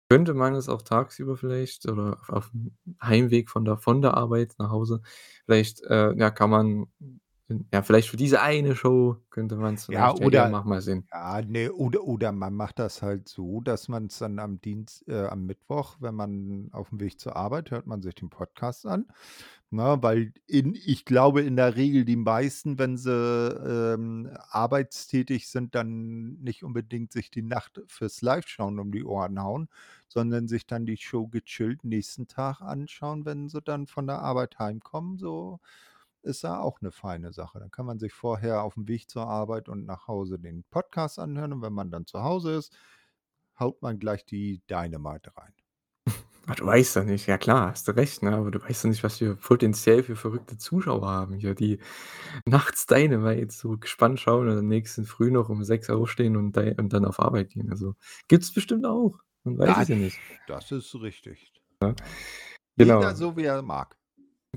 könnte 0.10 0.34
man 0.36 0.54
es 0.56 0.70
auch 0.70 0.84
tagsüber 0.84 1.38
vielleicht 1.38 1.88
oder 1.90 2.20
auf 2.22 2.30
aufm 2.30 2.78
Heimweg 3.02 3.50
von 3.50 3.66
der 3.66 3.78
von 3.78 4.02
der 4.04 4.16
Arbeit 4.16 4.54
nach 4.60 4.70
Hause 4.72 5.02
vielleicht, 5.46 5.82
äh, 5.84 6.14
ja, 6.18 6.30
kann 6.32 6.52
man 6.52 6.86
ja, 7.74 7.82
vielleicht 7.84 8.10
für 8.10 8.18
diese 8.18 8.42
eine 8.42 8.76
Show 8.76 9.18
könnte 9.32 9.56
man's 9.58 9.86
Ja, 9.92 10.12
vielleicht 10.12 10.20
ja 10.22 10.28
oder 10.28 10.48
machen, 10.48 10.70
mal 10.70 10.82
sehen. 10.82 11.10
ja, 11.12 11.42
ne, 11.44 11.72
oder 11.72 12.04
oder 12.04 12.32
man 12.32 12.56
macht 12.56 12.80
das 12.80 13.02
halt 13.04 13.30
so, 13.30 13.62
dass 13.62 13.88
man's 13.88 14.18
dann 14.18 14.40
am 14.40 14.60
Dienst 14.60 15.08
äh, 15.08 15.28
am 15.28 15.46
Mittwoch, 15.46 15.98
wenn 16.00 16.16
man 16.16 16.70
aufm 16.72 17.00
Weg 17.00 17.20
zur 17.20 17.36
Arbeit 17.36 17.70
hört 17.72 17.86
man 17.86 18.02
sich 18.02 18.16
den 18.16 18.30
Podcast 18.32 18.86
an, 18.88 19.06
ne? 19.72 19.98
Weil 20.02 20.34
in 20.48 20.76
ich 20.76 21.06
glaube 21.06 21.42
in 21.42 21.56
der 21.56 21.76
Regel 21.76 22.06
die 22.06 22.16
meisten, 22.16 22.80
wenn 22.80 22.98
sie, 22.98 23.12
ähm, 23.12 24.30
arbeitstätig 24.50 25.50
sind, 25.50 25.76
dann 25.76 26.36
nicht 26.42 26.64
unbedingt 26.64 27.12
sich 27.12 27.32
die 27.32 27.42
Nacht 27.44 27.82
fürs 27.88 28.22
Liveschauen 28.22 28.80
um 28.80 28.92
die 28.92 29.04
Ohren 29.04 29.42
hauen, 29.42 29.70
sondern 30.08 30.48
sich 30.48 30.66
dann 30.68 30.86
die 30.86 30.98
Show 30.98 31.28
gechillt 31.28 31.84
nächsten 31.84 32.28
Tag 32.28 32.62
anschauen, 32.62 33.26
wenn 33.26 33.50
sie 33.50 33.62
dann 33.62 33.88
von 33.88 34.08
der 34.08 34.20
Arbeit 34.22 34.60
heimkommen. 34.60 35.18
So 35.18 35.60
ist 36.24 36.44
ja 36.44 36.60
auch 36.60 36.82
'ne 36.82 36.92
feine 36.92 37.34
Sache. 37.34 37.60
Dann 37.60 37.72
kann 37.72 37.86
man 37.86 38.00
sich 38.00 38.14
vorher 38.14 38.64
aufm 38.64 38.88
Weg 38.88 39.10
zur 39.10 39.28
Arbeit 39.28 39.70
und 39.70 39.86
nach 39.86 40.08
Hause 40.08 40.40
den 40.40 40.64
Podcast 40.72 41.20
anhören 41.20 41.54
und 41.54 41.62
wenn 41.62 41.74
man 41.74 41.92
dann 41.92 42.06
zu 42.08 42.24
Hause 42.24 42.56
ist, 42.58 42.76
haut 43.60 43.82
man 43.82 44.00
gleich 44.00 44.26
die 44.26 44.62
Dynamite 44.70 45.36
rein. 45.38 45.54
Du 46.58 46.66
weißt 46.66 46.96
ja 46.98 47.04
nicht. 47.04 47.26
Ja 47.28 47.38
klar, 47.38 47.72
hast 47.72 47.88
du 47.88 47.94
recht, 47.94 48.22
ne? 48.22 48.36
Aber 48.36 48.52
du 48.52 48.62
weißt 48.62 48.84
ja 48.84 48.90
nicht, 48.90 49.04
was 49.04 49.20
wir 49.20 49.36
potenziell 49.36 50.04
für 50.04 50.16
verrückte 50.16 50.58
Zuschauer 50.58 51.08
haben 51.08 51.34
hier, 51.34 51.56
die 51.56 51.80
nachts 52.46 52.86
Dynamite 52.86 53.52
so 53.52 53.78
gespannt 53.78 54.20
schauen 54.20 54.50
und 54.50 54.58
am 54.58 54.68
nächsten 54.68 55.06
Früh 55.06 55.32
noch 55.32 55.50
um 55.50 55.64
6 55.64 55.90
aufstehen 55.90 56.38
und 56.38 56.56
und 56.56 56.94
dann 56.94 57.06
auf 57.06 57.20
Arbeit 57.20 57.50
gehen. 57.50 57.72
Also, 57.72 57.96
gibt's 58.28 58.54
bestimmt 58.54 58.86
auch. 58.86 59.18
Man 59.44 59.58
weiß 59.58 59.78
es 59.84 59.88
ja 59.88 59.96
nicht. 59.96 60.18
das 60.48 60.72
ist 60.72 60.94
richtig. 60.96 61.52
Ja. 61.82 61.96
Jeder 62.78 63.00
Genau. 63.00 63.14
so, 63.14 63.38
wie 63.38 63.46
er 63.46 63.62
mag. 63.62 63.96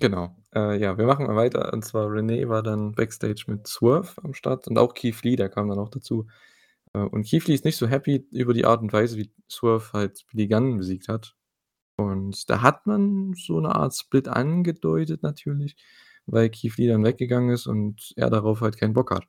Genau. 0.01 0.37
Äh, 0.55 0.81
ja, 0.81 0.97
wir 0.97 1.07
machen 1.07 1.27
mal 1.27 1.37
weiter 1.37 1.73
und 1.73 1.85
zwar 1.85 2.11
Renee 2.11 2.49
war 2.49 2.63
dann 2.63 2.93
Backstage 2.93 3.45
mit 3.49 3.67
Swerve 3.67 4.13
am 4.23 4.35
Start 4.35 4.69
und 4.69 4.79
auch 4.79 4.95
Keith 4.95 5.23
Lee, 5.23 5.37
der 5.37 5.49
kam 5.49 5.69
dann 5.69 5.79
auch 5.79 5.89
dazu. 5.89 6.27
Äh, 6.95 7.01
und 7.01 7.27
Keith 7.29 7.47
Lee 7.47 7.55
ist 7.55 7.65
nicht 7.65 7.77
so 7.77 7.87
happy 7.89 8.27
über 8.31 8.55
die 8.55 8.65
Art 8.65 8.81
und 8.81 8.93
Weise, 8.93 9.17
wie 9.17 9.31
Swerve 9.51 9.93
halt 9.93 10.25
Billy 10.31 10.49
Gunn 10.49 10.79
besiegt 10.79 11.09
hat. 11.09 11.35
Und 11.99 12.49
da 12.51 12.63
hat 12.63 12.87
man 12.87 13.35
so 13.35 13.61
'ne 13.61 13.75
Art 13.75 13.95
Split 13.97 14.29
angedeutet 14.29 15.23
natürlich, 15.25 15.77
weil 16.27 16.49
Keith 16.51 16.77
Lee 16.79 16.89
dann 16.89 17.05
weggegangen 17.05 17.51
ist 17.51 17.67
und 17.67 18.13
er 18.17 18.31
darauf 18.31 18.61
halt 18.63 18.79
keinen 18.79 18.95
Bock 18.95 19.11
hat. 19.13 19.27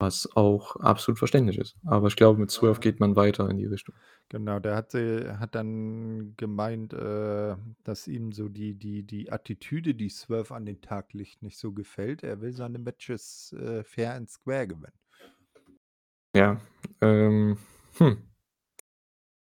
Was 0.00 0.28
auch 0.36 0.76
absolut 0.76 1.18
verständlich 1.18 1.58
ist. 1.58 1.76
Aber 1.86 2.08
ich 2.08 2.16
glaube, 2.16 2.40
mit 2.40 2.50
Swerve 2.52 2.80
Ja. 2.80 2.80
geht 2.80 3.00
man 3.00 3.16
weiter 3.16 3.48
in 3.50 3.58
die 3.58 3.66
Richtung. 3.66 3.94
Genau, 4.30 4.58
der 4.58 4.74
hat 4.74 4.90
sie 4.92 5.28
hat 5.38 5.54
dann 5.54 6.34
gemeint, 6.36 6.92
äh, 6.94 7.56
dass 7.84 8.08
ihm 8.08 8.32
so 8.32 8.48
die 8.48 8.74
die 8.74 9.02
die 9.02 9.30
Attitüde, 9.30 9.94
die 9.94 10.08
Swerve 10.08 10.54
an 10.54 10.64
den 10.66 10.80
Tag 10.80 11.12
legt, 11.12 11.42
nicht 11.42 11.58
so 11.58 11.72
gefällt. 11.72 12.22
Er 12.22 12.40
will 12.40 12.52
seine 12.52 12.78
Matches, 12.78 13.52
äh, 13.52 13.84
fair 13.84 14.14
and 14.14 14.30
square 14.30 14.66
gewinnen. 14.66 14.92
Ja, 16.34 16.60
ähm, 17.00 17.56
hm. 17.98 18.33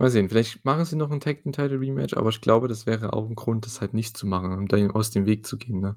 Mal 0.02 0.10
sehen, 0.10 0.30
vielleicht 0.30 0.66
machen 0.66 0.84
sie 0.84 0.96
noch 0.96 1.12
'n 1.12 1.20
Tag 1.20 1.44
Team 1.44 1.52
Title 1.52 1.80
Rematch, 1.80 2.16
aber 2.18 2.30
ich 2.30 2.42
glaube, 2.42 2.68
das 2.68 2.88
wäre 2.88 3.14
auch 3.14 3.30
'n 3.30 3.36
Grund, 3.36 3.68
das 3.68 3.82
halt 3.82 3.94
nicht 3.94 4.18
zu 4.18 4.26
machen, 4.26 4.52
um 4.52 4.68
da 4.68 4.78
aus 4.90 5.12
dem 5.12 5.28
Weg 5.28 5.46
zu 5.46 5.60
gehen, 5.60 5.80
ne? 5.80 5.96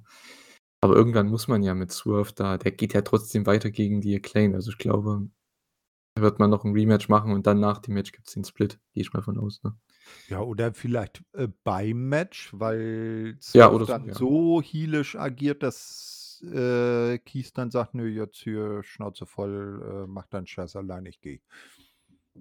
Aber 0.82 0.94
irgendwann 0.96 1.28
muss 1.30 1.48
man 1.48 1.62
ja 1.62 1.74
mit 1.74 1.92
Swerve 1.92 2.32
da 2.34 2.58
der 2.58 2.72
geht 2.72 2.94
ja 2.94 3.02
trotzdem 3.02 3.46
weiter 3.46 3.70
gegen 3.70 4.00
die 4.02 4.14
Acclaimed. 4.16 4.56
Also, 4.56 4.70
ich 4.72 4.78
glaube, 4.78 5.28
da 6.16 6.22
wird 6.22 6.38
man 6.40 6.50
noch 6.50 6.64
'n 6.64 6.72
Rematch 6.74 7.08
machen 7.08 7.32
und 7.32 7.46
dann 7.46 7.60
nach 7.60 7.78
dem 7.80 7.94
Match 7.94 8.12
gibt's 8.12 8.34
den 8.34 8.44
Split, 8.44 8.80
gehe 8.94 9.02
ich 9.02 9.12
mal 9.14 9.22
von 9.22 9.38
aus, 9.38 9.62
ne? 9.64 9.76
Ja, 10.28 10.40
oder 10.40 10.72
vielleicht, 10.72 11.22
äh, 11.34 11.48
beim 11.64 12.08
Match, 12.08 12.50
weil 12.54 13.36
Ja, 13.54 13.70
Swerve 13.70 13.72
oder 13.72 13.86
so, 13.86 14.00
dann 14.00 14.08
ja. 14.08 14.14
so 14.14 14.62
heelisch 14.62 15.16
agiert, 15.16 15.62
dass, 15.62 16.42
äh, 16.50 17.18
Keith 17.18 17.50
dann 17.58 17.70
sagt: 17.70 17.94
„Nö, 17.94 18.06
jetzt 18.08 18.38
hier 18.38 18.82
Schnauze 18.82 19.26
voll, 19.26 19.82
äh, 20.06 20.06
mach 20.06 20.26
deinen 20.26 20.46
Scheiß 20.46 20.76
allein, 20.76 21.04
ich 21.04 21.20
gehe.“ 21.20 21.40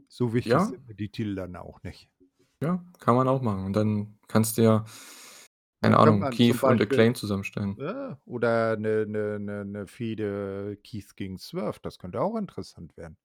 So 0.08 0.34
wichtig 0.34 0.64
Ja. 0.64 0.68
sind 0.68 0.88
mir 0.88 0.96
die 0.96 1.10
Titel 1.10 1.36
dann 1.36 1.56
auch 1.56 1.84
nicht. 1.84 2.10
Ja, 2.62 2.84
kann 3.00 3.16
man 3.16 3.28
auch 3.28 3.42
machen. 3.42 3.66
Und 3.66 3.74
dann 3.74 4.18
kannst 4.28 4.58
du 4.58 4.62
ja, 4.64 4.86
keine 5.82 6.00
Ahnung, 6.00 6.30
Keith 6.30 6.64
und 6.64 6.82
Acclaimed 6.82 7.18
zusammenstellen. 7.18 7.78
ja, 7.78 8.20
oder 8.26 8.78
'ne 8.78 9.06
'ne 9.08 9.40
'ne 9.40 9.66
'ne 9.66 9.88
Fehde 9.88 10.78
Keith 10.84 11.16
gegen 11.18 11.38
Swerve, 11.40 11.80
das 11.84 12.00
könnte 12.00 12.22
auch 12.22 12.38
interessant 12.38 12.98
werden. 12.98 13.18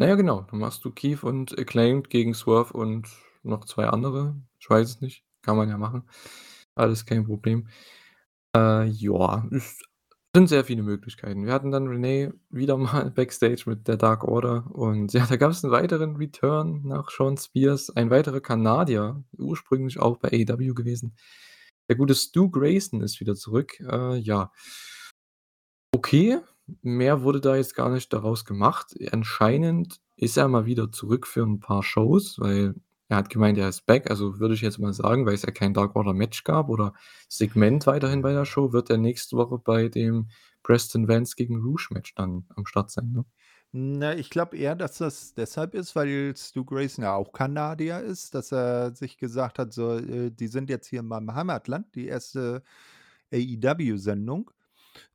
Na 0.00 0.06
ja, 0.06 0.14
genau. 0.14 0.42
Dann 0.42 0.60
machst 0.60 0.84
du 0.84 0.92
Keith 0.92 1.24
und 1.24 1.58
Acclaimed 1.58 2.08
gegen 2.08 2.32
Swerve 2.32 2.72
und 2.72 3.08
noch 3.42 3.64
2 3.64 3.88
andere. 3.88 4.36
Ich 4.60 4.70
weiß 4.70 4.88
es 4.88 5.00
nicht. 5.00 5.24
Kann 5.42 5.56
man 5.56 5.68
ja 5.68 5.76
machen. 5.76 6.08
Alles 6.76 7.04
kein 7.04 7.24
Problem. 7.26 7.68
Äh, 8.56 8.86
ja, 8.86 9.48
es 9.52 9.82
sind 10.38 10.48
sehr 10.48 10.64
viele 10.64 10.84
Möglichkeiten. 10.84 11.46
Wir 11.46 11.52
hatten 11.52 11.72
dann 11.72 11.88
Renee 11.88 12.30
wieder 12.48 12.76
mal 12.76 13.10
Backstage 13.14 13.64
mit 13.66 13.88
der 13.88 13.96
Dark 13.96 14.22
Order 14.22 14.70
und 14.70 15.12
ja, 15.12 15.26
da 15.26 15.36
gab's 15.36 15.64
'n 15.64 15.72
weiteren 15.72 16.14
Return 16.16 16.82
nach 16.84 17.10
Shawn 17.10 17.36
Spears, 17.36 17.90
ein 17.96 18.10
weiterer 18.10 18.40
Kanadier, 18.40 19.24
ursprünglich 19.36 19.98
auch 19.98 20.16
bei 20.18 20.28
AEW 20.30 20.74
gewesen. 20.74 21.16
Der 21.88 21.96
gute 21.96 22.14
Stu 22.14 22.50
Grayson 22.50 23.00
ist 23.00 23.18
wieder 23.18 23.34
zurück. 23.34 23.80
Äh, 23.80 24.18
ja. 24.18 24.52
Okay, 25.92 26.38
mehr 26.82 27.22
wurde 27.22 27.40
da 27.40 27.56
jetzt 27.56 27.74
gar 27.74 27.90
nicht 27.90 28.12
daraus 28.12 28.44
gemacht. 28.44 28.94
Anscheinend 29.10 30.00
ist 30.16 30.36
er 30.36 30.46
mal 30.48 30.66
wieder 30.66 30.92
zurück 30.92 31.26
für 31.26 31.42
'n 31.42 31.58
paar 31.58 31.82
Shows, 31.82 32.38
weil 32.38 32.74
er 33.08 33.16
hat 33.16 33.30
gemeint, 33.30 33.58
er 33.58 33.68
ist 33.68 33.86
back. 33.86 34.10
Also, 34.10 34.38
würde 34.38 34.54
ich 34.54 34.60
jetzt 34.60 34.78
mal 34.78 34.92
sagen, 34.92 35.26
weil 35.26 35.34
es 35.34 35.42
ja 35.42 35.50
kein 35.50 35.74
Dark 35.74 35.96
Order 35.96 36.14
Match 36.14 36.44
gab 36.44 36.68
oder 36.68 36.94
Segment 37.28 37.86
weiterhin 37.86 38.22
bei 38.22 38.32
der 38.32 38.44
Show, 38.44 38.72
wird 38.72 38.90
er 38.90 38.98
nächste 38.98 39.36
Woche 39.36 39.58
bei 39.58 39.88
dem 39.88 40.28
Preston 40.62 41.08
Vance 41.08 41.34
gegen 41.36 41.62
Rush 41.62 41.90
Match 41.90 42.14
dann 42.14 42.46
am 42.54 42.66
Start 42.66 42.90
sein, 42.90 43.12
ne? 43.12 43.24
Na, 43.72 44.14
ich 44.14 44.30
glaube 44.30 44.56
eher, 44.56 44.74
dass 44.74 44.96
das 44.96 45.34
deshalb 45.34 45.74
ist, 45.74 45.94
weil 45.94 46.34
Stu 46.36 46.64
Grayson 46.64 47.04
ja 47.04 47.14
auch 47.14 47.32
Kanadier 47.32 48.00
ist, 48.00 48.34
dass 48.34 48.50
er 48.50 48.94
sich 48.94 49.18
gesagt 49.18 49.58
hat, 49.58 49.74
so, 49.74 49.98
äh, 49.98 50.30
die 50.30 50.46
sind 50.46 50.70
jetzt 50.70 50.86
hier 50.86 51.00
in 51.00 51.06
meinem 51.06 51.34
Heimatland, 51.34 51.94
die 51.94 52.06
erste 52.06 52.62
AEW-Sendung. 53.32 54.50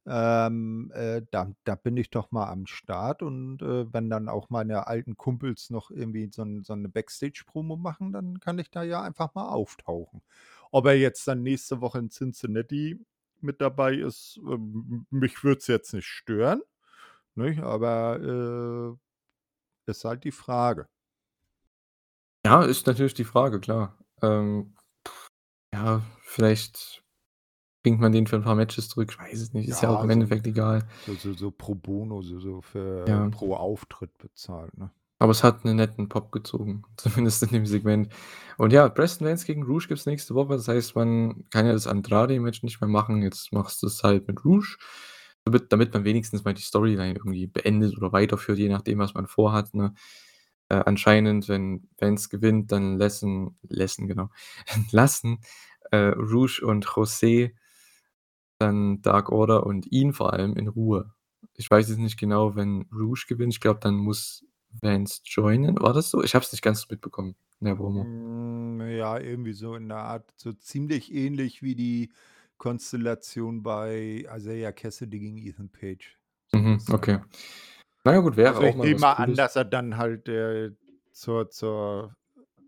Ähm, 0.06 0.92
äh, 0.96 1.22
da 1.32 1.52
da 1.66 1.76
bin 1.76 1.98
ich 1.98 2.10
doch 2.10 2.32
mal 2.32 2.50
am 2.50 2.66
Start 2.68 3.22
und, 3.24 3.62
äh, 3.62 3.92
wenn 3.94 4.10
dann 4.10 4.30
auch 4.30 4.50
meine 4.50 4.88
alten 4.88 5.18
Kumpels 5.18 5.70
noch 5.70 5.92
irgendwie 5.92 6.30
so 6.32 6.46
so 6.64 6.76
'ne 6.76 6.90
Backstage-Promo 6.90 7.76
machen, 7.78 8.12
dann 8.14 8.40
kann 8.40 8.60
ich 8.60 8.70
da 8.72 8.84
ja 8.84 9.02
einfach 9.02 9.34
mal 9.36 9.50
auftauchen. 9.50 10.22
Ob 10.72 10.86
er 10.88 10.96
jetzt 10.98 11.28
dann 11.28 11.44
nächste 11.44 11.82
Woche 11.82 12.00
in 12.00 12.10
Cincinnati 12.10 13.00
mit 13.42 13.62
dabei 13.62 13.96
ist, 13.96 14.38
m 14.46 15.06
mich 15.10 15.44
würde 15.44 15.60
es 15.60 15.68
jetzt 15.68 15.94
nicht 15.94 16.08
stören, 16.08 16.62
nicht? 17.36 17.62
Aber, 17.62 18.98
äh, 19.88 19.92
ist 19.92 20.06
halt 20.06 20.24
die 20.26 20.32
Frage. 20.34 20.88
Ja, 22.46 22.64
ist 22.64 22.88
natürlich 22.88 23.14
die 23.14 23.24
Frage, 23.24 23.60
klar. 23.62 23.98
Ähm, 24.22 24.76
ja, 25.74 26.04
vielleicht 26.24 27.03
bringt 27.84 28.00
man 28.02 28.12
den 28.12 28.28
für 28.28 28.38
'n 28.38 28.44
paar 28.44 28.56
Matches 28.56 28.90
zurück. 28.90 29.10
Ich 29.12 29.20
weiß 29.20 29.42
es 29.42 29.54
nicht. 29.54 29.68
Ist 29.70 29.82
ja 29.82 29.90
auch 29.90 30.02
Ja, 30.02 30.04
im 30.04 30.10
so 30.10 30.12
Endeffekt 30.12 30.48
egal. 30.48 30.88
so 31.00 31.16
so 31.16 31.34
so 31.34 31.52
pro 31.52 31.76
bono, 31.76 32.22
so 32.22 32.40
so 32.40 32.62
für 32.62 33.08
Ja. 33.08 33.30
pro 33.32 33.56
Auftritt 33.56 34.18
bezahlt, 34.18 34.78
ne? 34.78 34.92
Aber 35.22 35.32
es 35.32 35.44
hat 35.44 35.64
'nen 35.64 35.78
netten 35.78 36.10
Pop 36.10 36.32
gezogen, 36.32 36.84
zumindest 36.98 37.44
in 37.44 37.50
dem 37.50 37.66
Segment. 37.66 38.10
Und 38.58 38.74
ja, 38.74 38.90
Preston 38.90 39.28
Vance 39.28 39.46
gegen 39.46 39.64
Rush 39.64 39.88
gibt's 39.88 40.06
nächste 40.06 40.36
Woche. 40.36 40.54
Das 40.56 40.68
heißt, 40.68 40.96
man 40.96 41.46
kann 41.50 41.66
ja 41.66 41.74
das 41.74 41.88
Andrade-Match 41.88 42.64
nicht 42.64 42.82
mehr 42.82 42.90
machen. 42.90 43.22
Jetzt 43.22 43.52
machst 43.54 43.82
du's 43.84 44.04
halt 44.04 44.28
mit 44.28 44.44
Rush, 44.46 44.78
damit 45.46 45.72
damit 45.72 45.94
man 45.94 46.04
wenigstens 46.06 46.44
mal 46.44 46.54
die 46.54 46.62
Storyline 46.62 47.14
irgendwie 47.16 47.48
beendet 47.48 47.98
oder 47.98 48.12
weiterführt, 48.12 48.58
je 48.60 48.70
nachdem, 48.70 49.00
was 49.00 49.14
man 49.14 49.28
vorhat, 49.28 49.74
ne? 49.74 49.94
Äh, 50.70 50.76
anscheinend, 50.86 51.50
wenn 51.50 51.88
Vance 52.00 52.30
gewinnt, 52.30 52.72
dann 52.72 52.98
lassen 52.98 53.58
lassen, 53.70 54.08
genau, 54.08 54.30
lassen, 54.92 55.40
äh, 55.92 55.98
Rush 56.10 56.62
und 56.64 56.86
José 56.88 57.52
dann 58.60 59.02
Dark 59.02 59.30
Order 59.32 59.66
und 59.66 59.92
ihn 59.92 60.14
vor 60.14 60.34
allem 60.34 60.56
in 60.56 60.68
Ruhe. 60.68 61.14
Ich 61.56 61.70
weiß 61.70 61.90
jetzt 61.90 62.00
nicht 62.00 62.18
genau, 62.20 62.56
wenn 62.56 62.88
Rush 62.94 63.28
gewinnt. 63.28 63.54
Ich 63.54 63.60
glaube, 63.60 63.80
dann 63.80 63.96
muss 63.96 64.46
Vance 64.82 65.22
joinen. 65.26 65.80
War 65.80 65.94
das 65.94 66.10
so? 66.10 66.24
Ich 66.24 66.34
habe 66.36 66.44
es 66.44 66.52
nicht 66.52 66.62
ganz 66.64 66.90
mitbekommen 66.90 67.36
in 67.60 67.68
der 67.68 67.76
Promo. 67.76 68.04
Hm, 68.04 68.82
ja, 68.90 69.20
irgendwie 69.20 69.54
so 69.54 69.76
in 69.76 69.90
der 69.90 70.00
Art, 70.00 70.32
so 70.38 70.52
ziemlich 70.54 71.14
ähnlich 71.14 71.62
wie 71.62 71.76
die 71.76 72.12
Konstellation 72.58 73.62
bei 73.62 74.26
Isaiah 74.36 74.72
Cassidy 74.72 75.20
gegen 75.20 75.38
Ethan 75.38 75.70
Page, 75.70 76.18
Mhm, 76.54 76.80
okay. 76.92 77.14
ne? 77.14 77.26
Na 78.06 78.14
ja, 78.14 78.20
gut, 78.20 78.36
wäre 78.38 78.56
Also, 78.56 78.62
auch 78.64 78.70
ich 78.70 78.76
mal 78.76 78.84
nehme 78.86 78.96
was 78.96 79.02
mal 79.02 79.14
an, 79.14 79.36
dass 79.36 79.56
er 79.56 79.66
dann 79.66 79.98
halt, 79.98 80.28
äh, 80.30 80.72
zur 81.12 81.50
zur 81.50 82.16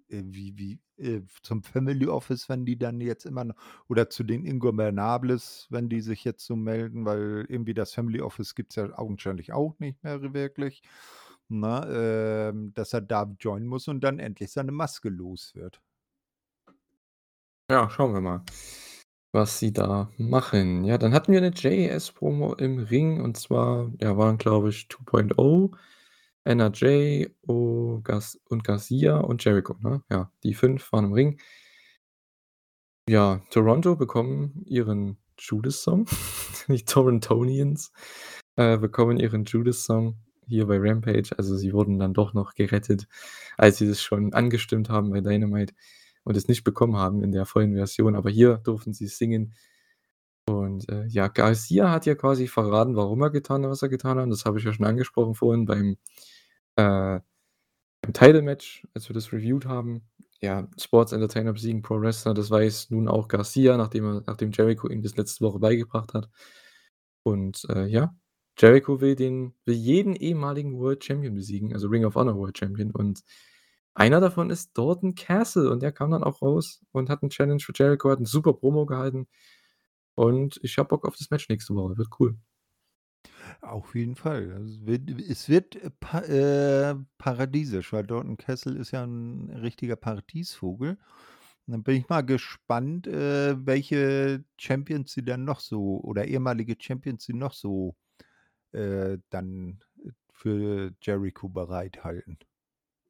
wie 0.10 0.58
wie 0.58 0.80
äh, 0.98 1.22
zum 1.42 1.64
Family 1.64 2.08
Office, 2.08 2.50
wenn 2.50 2.66
die 2.66 2.78
dann 2.78 3.02
jetzt 3.02 3.26
immer 3.26 3.44
noch 3.46 3.56
oder 3.90 4.10
zu 4.10 4.24
den 4.24 4.46
Ingobernables, 4.46 5.68
wenn 5.70 5.90
die 5.90 6.02
sich 6.02 6.24
jetzt 6.24 6.46
so 6.46 6.56
melden, 6.56 7.06
weil 7.06 7.46
irgendwie 7.50 7.74
das 7.74 7.94
Family 7.94 8.22
Office 8.22 8.56
gibt's 8.56 8.76
ja 8.76 8.86
augenscheinlich 8.98 9.54
auch 9.54 9.78
nicht 9.80 10.04
mehr 10.04 10.22
wirklich, 10.34 10.84
ne? 11.50 12.52
Ähm, 12.52 12.74
dass 12.74 12.94
er 12.94 13.02
da 13.02 13.34
joinen 13.40 13.68
muss 13.68 13.88
und 13.88 14.02
dann 14.04 14.20
endlich 14.20 14.52
seine 14.52 14.72
Maske 14.72 15.10
los 15.10 15.56
wird. 15.56 15.82
Ja, 17.70 17.90
schauen 17.90 18.14
wir 18.14 18.22
mal, 18.22 18.44
was 19.34 19.60
sie 19.60 19.74
da 19.74 20.12
machen. 20.18 20.84
Ja, 20.86 20.98
dann 21.00 21.14
hatten 21.14 21.34
wir 21.34 21.42
'ne 21.42 21.52
JAS-Promo 21.56 22.56
im 22.56 22.80
Ring 22.80 23.22
und 23.22 23.38
zwar, 23.38 23.92
ja, 24.02 24.18
waren, 24.18 24.38
glaube 24.38 24.70
ich, 24.70 24.90
2.0, 24.90 25.72
NRJ, 26.46 27.28
oh, 27.48 28.02
Gar 28.02 28.24
und 28.50 28.64
Garcia 28.64 29.18
und 29.18 29.44
Jericho, 29.44 29.76
ne? 29.82 30.04
Ja, 30.10 30.32
die 30.44 30.54
5 30.54 30.92
waren 30.92 31.06
im 31.06 31.14
Ring. 31.14 31.40
Ja, 33.10 33.42
Toronto 33.52 33.96
bekommen 33.96 34.64
ihren 34.66 35.18
Judas-Song. 35.38 36.08
Die 36.68 36.84
Torontonians, 36.86 37.92
äh, 38.56 38.78
bekommen 38.78 39.20
ihren 39.20 39.46
Judas-Song 39.46 40.18
hier 40.48 40.68
bei 40.68 40.78
Rampage. 40.80 41.36
Also, 41.38 41.56
sie 41.56 41.74
wurden 41.74 42.00
dann 42.00 42.14
doch 42.14 42.34
noch 42.34 42.56
gerettet, 42.56 43.08
als 43.58 43.78
sie 43.78 43.88
das 43.88 44.02
schon 44.02 44.34
angestimmt 44.34 44.90
haben 44.90 45.12
bei 45.12 45.22
Dynamite 45.22 45.74
und 46.24 46.38
es 46.38 46.48
nicht 46.48 46.64
bekommen 46.64 46.98
haben 46.98 47.22
in 47.24 47.32
der 47.32 47.46
vollen 47.46 47.76
Version. 47.76 48.16
Aber 48.16 48.30
hier 48.30 48.58
durften 48.58 48.94
sie's 48.94 49.18
singen. 49.18 49.54
Und, 50.48 50.90
äh, 50.90 51.06
ja, 51.08 51.28
Garcia 51.28 51.92
hat 51.92 52.06
ja 52.06 52.16
quasi 52.16 52.48
verraten, 52.48 52.96
warum 52.96 53.22
er 53.22 53.32
getan 53.32 53.64
hat, 53.64 53.72
was 53.72 53.82
er 53.82 53.90
getan 53.90 54.20
hat. 54.20 54.32
Das 54.32 54.46
habe 54.46 54.60
ich 54.60 54.66
ja 54.66 54.74
schon 54.74 54.86
angesprochen 54.86 55.36
vorhin 55.36 55.66
beim, 55.66 55.98
äh 56.78 57.20
beim 58.02 58.14
Title-Match, 58.14 58.88
als 58.96 59.10
wir 59.10 59.14
das 59.16 59.34
reviewed 59.34 59.66
haben. 59.66 60.04
Ja, 60.42 60.70
Sports 60.80 61.12
Entertainer 61.14 61.54
besiegen 61.54 61.82
Pro 61.84 62.02
Wrestler, 62.02 62.34
das 62.36 62.52
weiß 62.52 62.92
nun 62.92 63.08
auch 63.10 63.28
Garcia, 63.30 63.78
nachdem 63.78 64.06
er 64.06 64.24
nachdem 64.28 64.52
Jericho 64.52 64.90
ihm 64.90 65.02
das 65.04 65.18
letzte 65.18 65.46
Woche 65.46 65.60
beigebracht 65.60 66.14
hat. 66.14 66.30
Und, 67.24 67.66
äh, 67.70 67.88
ja, 67.88 68.16
Jericho 68.60 69.02
will 69.02 69.16
den 69.16 69.54
will 69.66 69.76
jeden 69.76 70.16
ehemaligen 70.16 70.78
World 70.80 71.04
Champion 71.06 71.36
besiegen, 71.36 71.74
also 71.74 71.88
Ring 71.90 72.06
of 72.06 72.16
Honor 72.16 72.36
World 72.38 72.58
Champion. 72.58 72.92
Und 72.92 73.24
einer 73.96 74.22
davon 74.22 74.50
ist 74.52 74.78
Dalton 74.78 75.16
Castle 75.16 75.72
und 75.72 75.82
der 75.84 75.92
kam 75.94 76.12
dann 76.12 76.24
auch 76.24 76.42
raus 76.44 76.82
und 76.94 77.10
hat 77.10 77.24
'n 77.24 77.30
Challenge 77.32 77.62
für 77.62 77.74
Jericho, 77.76 78.10
hat 78.12 78.20
'n 78.20 78.26
super 78.26 78.54
Promo 78.54 78.86
gehalten. 78.88 79.28
Und 80.16 80.60
ich 80.64 80.78
habe 80.80 80.90
Bock 80.90 81.06
auf 81.08 81.18
das 81.18 81.30
Match 81.32 81.50
nächste 81.50 81.76
Woche, 81.76 81.98
wird 82.00 82.10
cool. 82.22 82.38
Auf 83.62 83.96
jeden 83.96 84.16
Fall. 84.16 84.52
Also, 84.54 84.66
es 84.74 84.86
wird 84.86 85.10
es 85.22 85.50
wird, 85.50 85.76
äh, 85.76 85.90
pa 86.00 86.20
äh, 86.22 86.96
paradiesisch, 87.18 87.94
weil 87.94 88.04
Dalton 88.06 88.38
Castle 88.38 88.78
ist 88.78 88.92
ja 88.92 89.04
'n 89.04 89.50
richtiger 89.62 89.96
Paradiesvogel. 89.96 90.98
Und 91.68 91.72
dann 91.72 91.84
bin 91.84 91.96
ich 91.98 92.10
mal 92.10 92.22
gespannt, 92.22 93.08
äh, 93.08 93.56
welche 93.66 94.44
Champions 94.60 95.14
sie 95.14 95.24
dann 95.26 95.46
noch 95.46 95.60
so 95.62 96.00
oder 96.04 96.26
ehemalige 96.28 96.76
Champions 96.80 97.26
sie 97.26 97.34
noch 97.34 97.54
so, 97.54 97.96
äh, 98.74 99.20
dann 99.32 99.82
für 100.34 100.94
Jericho 101.02 101.50
bereithalten. 101.50 102.40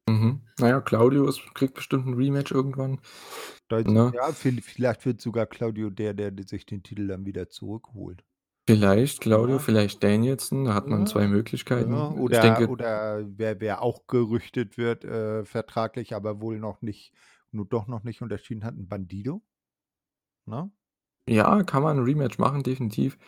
Mhm. 0.08 0.42
Na 0.58 0.68
ja, 0.68 0.80
Claudio 0.80 1.28
ist 1.28 1.40
kriegt 1.54 1.74
bestimmt 1.74 2.06
'n 2.06 2.14
Rematch 2.14 2.52
irgendwann, 2.52 3.00
Da 3.70 3.84
ne? 3.84 4.12
ja, 4.12 4.32
viel 4.32 4.60
vielleicht 4.62 5.04
wird 5.06 5.20
sogar 5.20 5.46
Claudio 5.46 5.90
der, 5.90 6.14
der 6.14 6.32
sich 6.46 6.66
den 6.66 6.82
Titel 6.84 7.08
dann 7.08 7.26
wieder 7.26 7.48
zurückholt. 7.48 8.24
Vielleicht 8.68 9.20
Claudio, 9.20 9.58
Ja. 9.58 9.60
vielleicht 9.60 10.02
Danielson, 10.02 10.64
da 10.64 10.74
hat 10.74 10.90
man 10.90 11.06
2 11.06 11.28
Ja, 11.74 11.84
ja, 11.84 12.08
Möglichkeiten. 12.08 12.10
Ich 12.28 12.40
oder 12.40 12.40
denke 12.40 12.68
oder 12.68 13.24
wer 13.38 13.60
wer 13.60 13.82
auch 13.82 14.06
gerüchtet 14.06 14.78
wird, 14.78 15.04
äh, 15.04 15.44
vertraglich, 15.44 16.14
aber 16.14 16.40
wohl 16.40 16.58
noch 16.58 16.82
nicht 16.82 17.12
nur 17.52 17.66
doch 17.66 17.86
noch 17.86 18.02
nicht 18.04 18.22
unterschrieben 18.22 18.64
hat, 18.64 18.74
'n 18.76 18.88
Bandido? 18.88 19.42
Ne? 20.48 20.70
Ja, 21.28 21.64
kann 21.64 21.82
man 21.82 21.98
'n 21.98 22.04
Rematch 22.04 22.38
machen, 22.38 22.62
definitiv. 22.62 23.18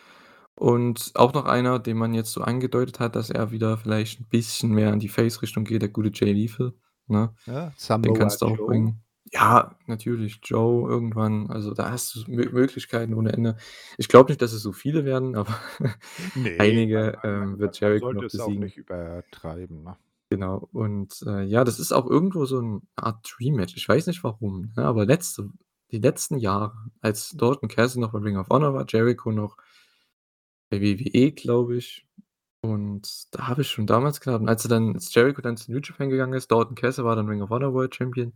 Und 0.55 1.11
auch 1.15 1.33
noch 1.35 1.47
einer, 1.47 1.79
den 1.81 1.97
man 1.99 2.15
jetzt 2.15 2.33
so 2.33 2.43
angedeutet 2.43 3.01
hat, 3.01 3.17
dass 3.17 3.29
er 3.31 3.51
wieder 3.51 3.77
vielleicht 3.79 4.21
'n 4.21 4.29
bisschen 4.29 4.71
mehr 4.73 4.93
in 4.93 5.01
die 5.01 5.09
Face-Richtung 5.09 5.65
geht, 5.65 5.83
der 5.83 5.89
gute 5.89 6.11
Jay 6.15 6.33
Lethal, 6.33 6.75
ne? 7.09 7.35
Ja, 7.47 7.73
Den 8.05 8.15
Samoa 8.15 8.15
kannst 8.15 8.43
du 8.43 8.47
auch 8.47 8.59
Joe? 8.59 8.65
bringen. 8.65 9.03
Ja, 9.33 9.77
natürlich, 9.87 10.41
Joe 10.43 10.89
irgendwann. 10.89 11.51
Also, 11.51 11.75
da 11.75 11.91
hast 11.91 12.15
du 12.15 12.21
Mö 12.31 12.49
Möglichkeiten 12.51 13.13
ohne 13.15 13.33
Ende. 13.33 13.57
Ich 13.99 14.09
glaube 14.09 14.31
nicht, 14.31 14.41
dass 14.41 14.53
es 14.53 14.63
so 14.63 14.73
viele 14.73 15.05
werden, 15.05 15.35
aber 15.37 15.55
Ne, 16.35 16.59
man 16.59 16.59
einige, 16.59 17.19
man 17.23 17.33
man 17.37 17.55
ähm, 17.55 17.59
wird 17.59 17.79
Jericho 17.81 18.13
sollte 18.13 18.15
noch 18.15 18.27
es 18.27 18.39
auch 18.41 18.53
besiegen. 18.53 18.61
nicht 18.61 18.77
übertreiben, 18.77 19.83
ne? 19.85 19.97
Genau. 20.31 20.69
Und, 20.73 21.23
äh, 21.27 21.43
ja, 21.45 21.65
das 21.65 21.79
ist 21.79 21.93
auch 21.93 22.07
irgendwo 22.07 22.45
so 22.45 22.59
'n 22.61 22.83
Art 22.97 23.27
Dream-Match. 23.39 23.77
Ich 23.77 23.89
weiß 23.89 24.07
nicht 24.07 24.23
warum, 24.25 24.73
ne, 24.77 24.85
aber 24.85 25.07
letzte 25.07 25.51
die 25.91 25.99
letzten 26.01 26.37
Jahre, 26.37 26.75
als 27.01 27.31
Dalton 27.31 27.69
Castle 27.71 28.03
noch 28.03 28.13
bei 28.13 28.19
Ring 28.19 28.37
of 28.37 28.51
Honor 28.51 28.75
war, 28.75 28.85
Jericho 28.87 29.33
noch 29.33 29.57
bei 30.71 30.81
WWE, 30.81 31.33
glaube 31.33 31.77
ich. 31.77 32.07
Und 32.61 33.27
da 33.35 33.49
habe 33.49 33.63
ich 33.63 33.69
schon 33.71 33.87
damals 33.87 34.21
gedacht 34.21 34.41
und 34.41 34.49
als 34.49 34.65
er 34.65 34.69
dann 34.71 34.95
als 34.95 35.15
Jericho 35.15 35.41
dann 35.43 35.57
zu 35.57 35.71
New 35.73 35.79
Japan 35.81 36.11
gegangen 36.11 36.35
ist, 36.35 36.51
Dalton 36.51 36.75
Castle 36.75 37.05
war 37.05 37.17
dann 37.17 37.29
Ring 37.29 37.41
of 37.43 37.51
Honor 37.51 37.73
World 37.73 37.95
Champion, 37.95 38.33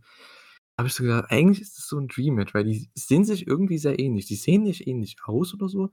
habe 0.77 0.87
ich 0.89 0.93
so 0.95 1.03
gedacht: 1.03 1.25
„Eigentlich 1.31 1.61
ist 1.61 1.77
das 1.77 1.87
so 1.87 1.97
'n 1.99 2.07
Dream-Match“, 2.09 2.53
weil 2.55 2.65
die 2.65 2.89
sind 2.95 3.25
sich 3.25 3.47
irgendwie 3.47 3.77
sehr 3.79 3.99
ähnlich. 3.99 4.25
Die 4.27 4.35
sehen 4.35 4.63
nicht 4.63 4.87
ähnlich 4.87 5.17
aus 5.25 5.53
oder 5.53 5.69
so, 5.69 5.91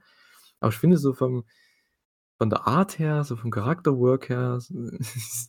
aber 0.61 0.71
ich 0.73 0.79
finde 0.79 0.99
so 0.99 1.15
vom 1.15 1.45
von 2.39 2.51
der 2.51 2.67
Art 2.69 2.99
her, 3.01 3.25
so 3.25 3.37
vom 3.37 3.51
Charakter-Work 3.53 4.29
her, 4.31 4.61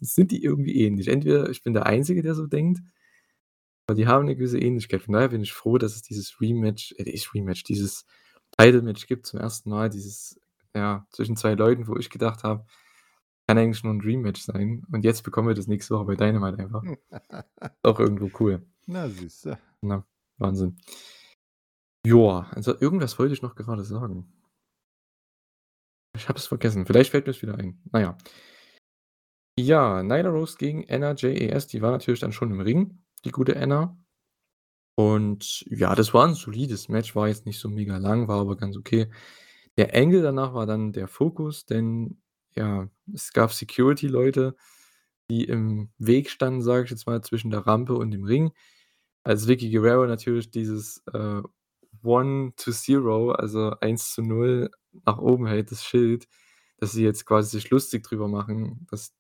sind 0.02 0.32
die 0.32 0.44
irgendwie 0.44 0.76
ähnlich. 0.86 1.08
Entweder 1.10 1.50
ich 1.50 1.64
bin 1.64 1.74
der 1.76 1.86
Einzige, 1.88 2.24
der 2.24 2.36
so 2.36 2.48
denkt 2.48 2.82
aber 3.90 3.96
die 3.96 4.08
haben 4.08 4.26
'ne 4.26 4.36
gewisse 4.36 4.60
Ähnlichkeit. 4.60 5.02
Von 5.04 5.14
daher 5.14 5.30
bin 5.30 5.42
ich 5.42 5.54
froh, 5.54 5.78
dass 5.78 5.96
es 5.96 6.02
dieses 6.02 6.40
Rematch 6.42 6.94
äh, 6.98 7.04
nicht 7.04 7.34
Rematch, 7.34 7.64
dieses 7.64 8.06
Title-Match 8.58 9.08
gibt 9.08 9.26
zum 9.26 9.40
1. 9.40 9.70
Mal, 9.70 9.90
dieses 9.90 10.40
ja, 10.76 11.06
zwischen 11.12 11.36
2 11.36 11.54
Leuten, 11.56 11.88
wo 11.88 11.96
ich 11.98 12.10
gedacht 12.10 12.44
habe: 12.44 12.66
„Kann 13.48 13.58
eigentlich 13.58 13.84
nur 13.84 13.94
'n 13.94 14.00
Dream-Match 14.00 14.42
sein.“ 14.44 14.84
Und 14.92 15.04
jetzt 15.06 15.24
bekommen 15.24 15.48
wir 15.50 15.56
das 15.56 15.68
nächste 15.68 15.96
Woche 15.96 16.06
bei 16.06 16.16
Dynamite 16.16 16.60
einfach. 16.60 16.84
Auch 17.84 18.00
irgendwo 18.00 18.32
cool. 18.40 18.66
Na, 18.92 19.08
du. 19.08 19.56
Ne, 19.82 20.04
Wahnsinn. 20.38 20.76
Joa, 22.06 22.48
also, 22.52 22.78
irgendwas 22.80 23.18
wollte 23.20 23.34
ich 23.34 23.42
noch 23.42 23.56
gerade 23.56 23.86
sagen. 23.86 24.28
Ich 26.16 26.28
habe 26.28 26.38
es 26.38 26.48
vergessen. 26.48 26.86
Vielleicht 26.86 27.12
fällt 27.12 27.26
mir's 27.26 27.42
wieder 27.42 27.58
ein. 27.58 27.80
Na 27.92 28.02
ja. 28.02 28.18
Nyla 30.04 30.30
Rose 30.30 30.58
gegen 30.58 30.86
Anna 30.90 31.14
Jay 31.16 31.48
die 31.72 31.82
war 31.82 31.92
natürlich 31.92 32.20
dann 32.20 32.32
schon 32.32 32.52
im 32.52 32.60
Ring, 32.62 33.00
die 33.26 33.32
gute 33.32 33.56
Anna. 33.58 33.98
Und 34.96 35.66
ja, 35.70 35.96
das 35.96 36.14
war 36.14 36.28
'n 36.28 36.36
solides 36.36 36.90
Match, 36.90 37.16
war 37.16 37.28
jetzt 37.28 37.46
nicht 37.46 37.60
so 37.60 37.70
mega 37.70 37.98
lang, 37.98 38.28
war 38.28 38.42
aber 38.42 38.58
ganz 38.58 38.78
okay. 38.78 39.10
Der 39.78 39.96
Angle 39.96 40.22
danach 40.22 40.54
war 40.54 40.66
dann 40.66 40.94
der 40.94 41.08
Fokus, 41.08 41.66
denn 41.66 42.22
ja, 42.56 42.90
es 43.14 43.34
gab 43.34 43.54
Security-Leute, 43.54 44.56
die 45.32 45.46
im 45.46 45.92
Weg 45.98 46.30
standen, 46.30 46.62
sage 46.62 46.86
ich 46.86 46.92
jetzt 46.92 47.08
mal, 47.08 47.22
zwischen 47.24 47.52
der 47.52 47.62
Rampe 47.68 47.96
und 47.96 48.12
dem 48.12 48.26
Ring. 48.26 48.52
Als 49.26 49.48
Vickie 49.48 49.70
Guerrero 49.72 50.08
natürlich 50.08 50.50
dieses, 50.52 51.04
äh, 51.14 51.42
One 52.04 52.54
to 52.56 52.72
Zero, 52.72 53.32
also 53.34 53.76
1:0 53.80 54.72
nach 55.06 55.20
oben 55.20 55.46
hält, 55.46 55.72
das 55.72 55.84
Schild, 55.84 56.28
dass 56.78 56.94
sie 56.94 57.04
jetzt 57.04 57.26
quasi 57.26 57.52
sich 57.52 57.70
lustig 57.70 58.04
drüber 58.04 58.28
machen, 58.28 58.88
dass, 58.90 59.14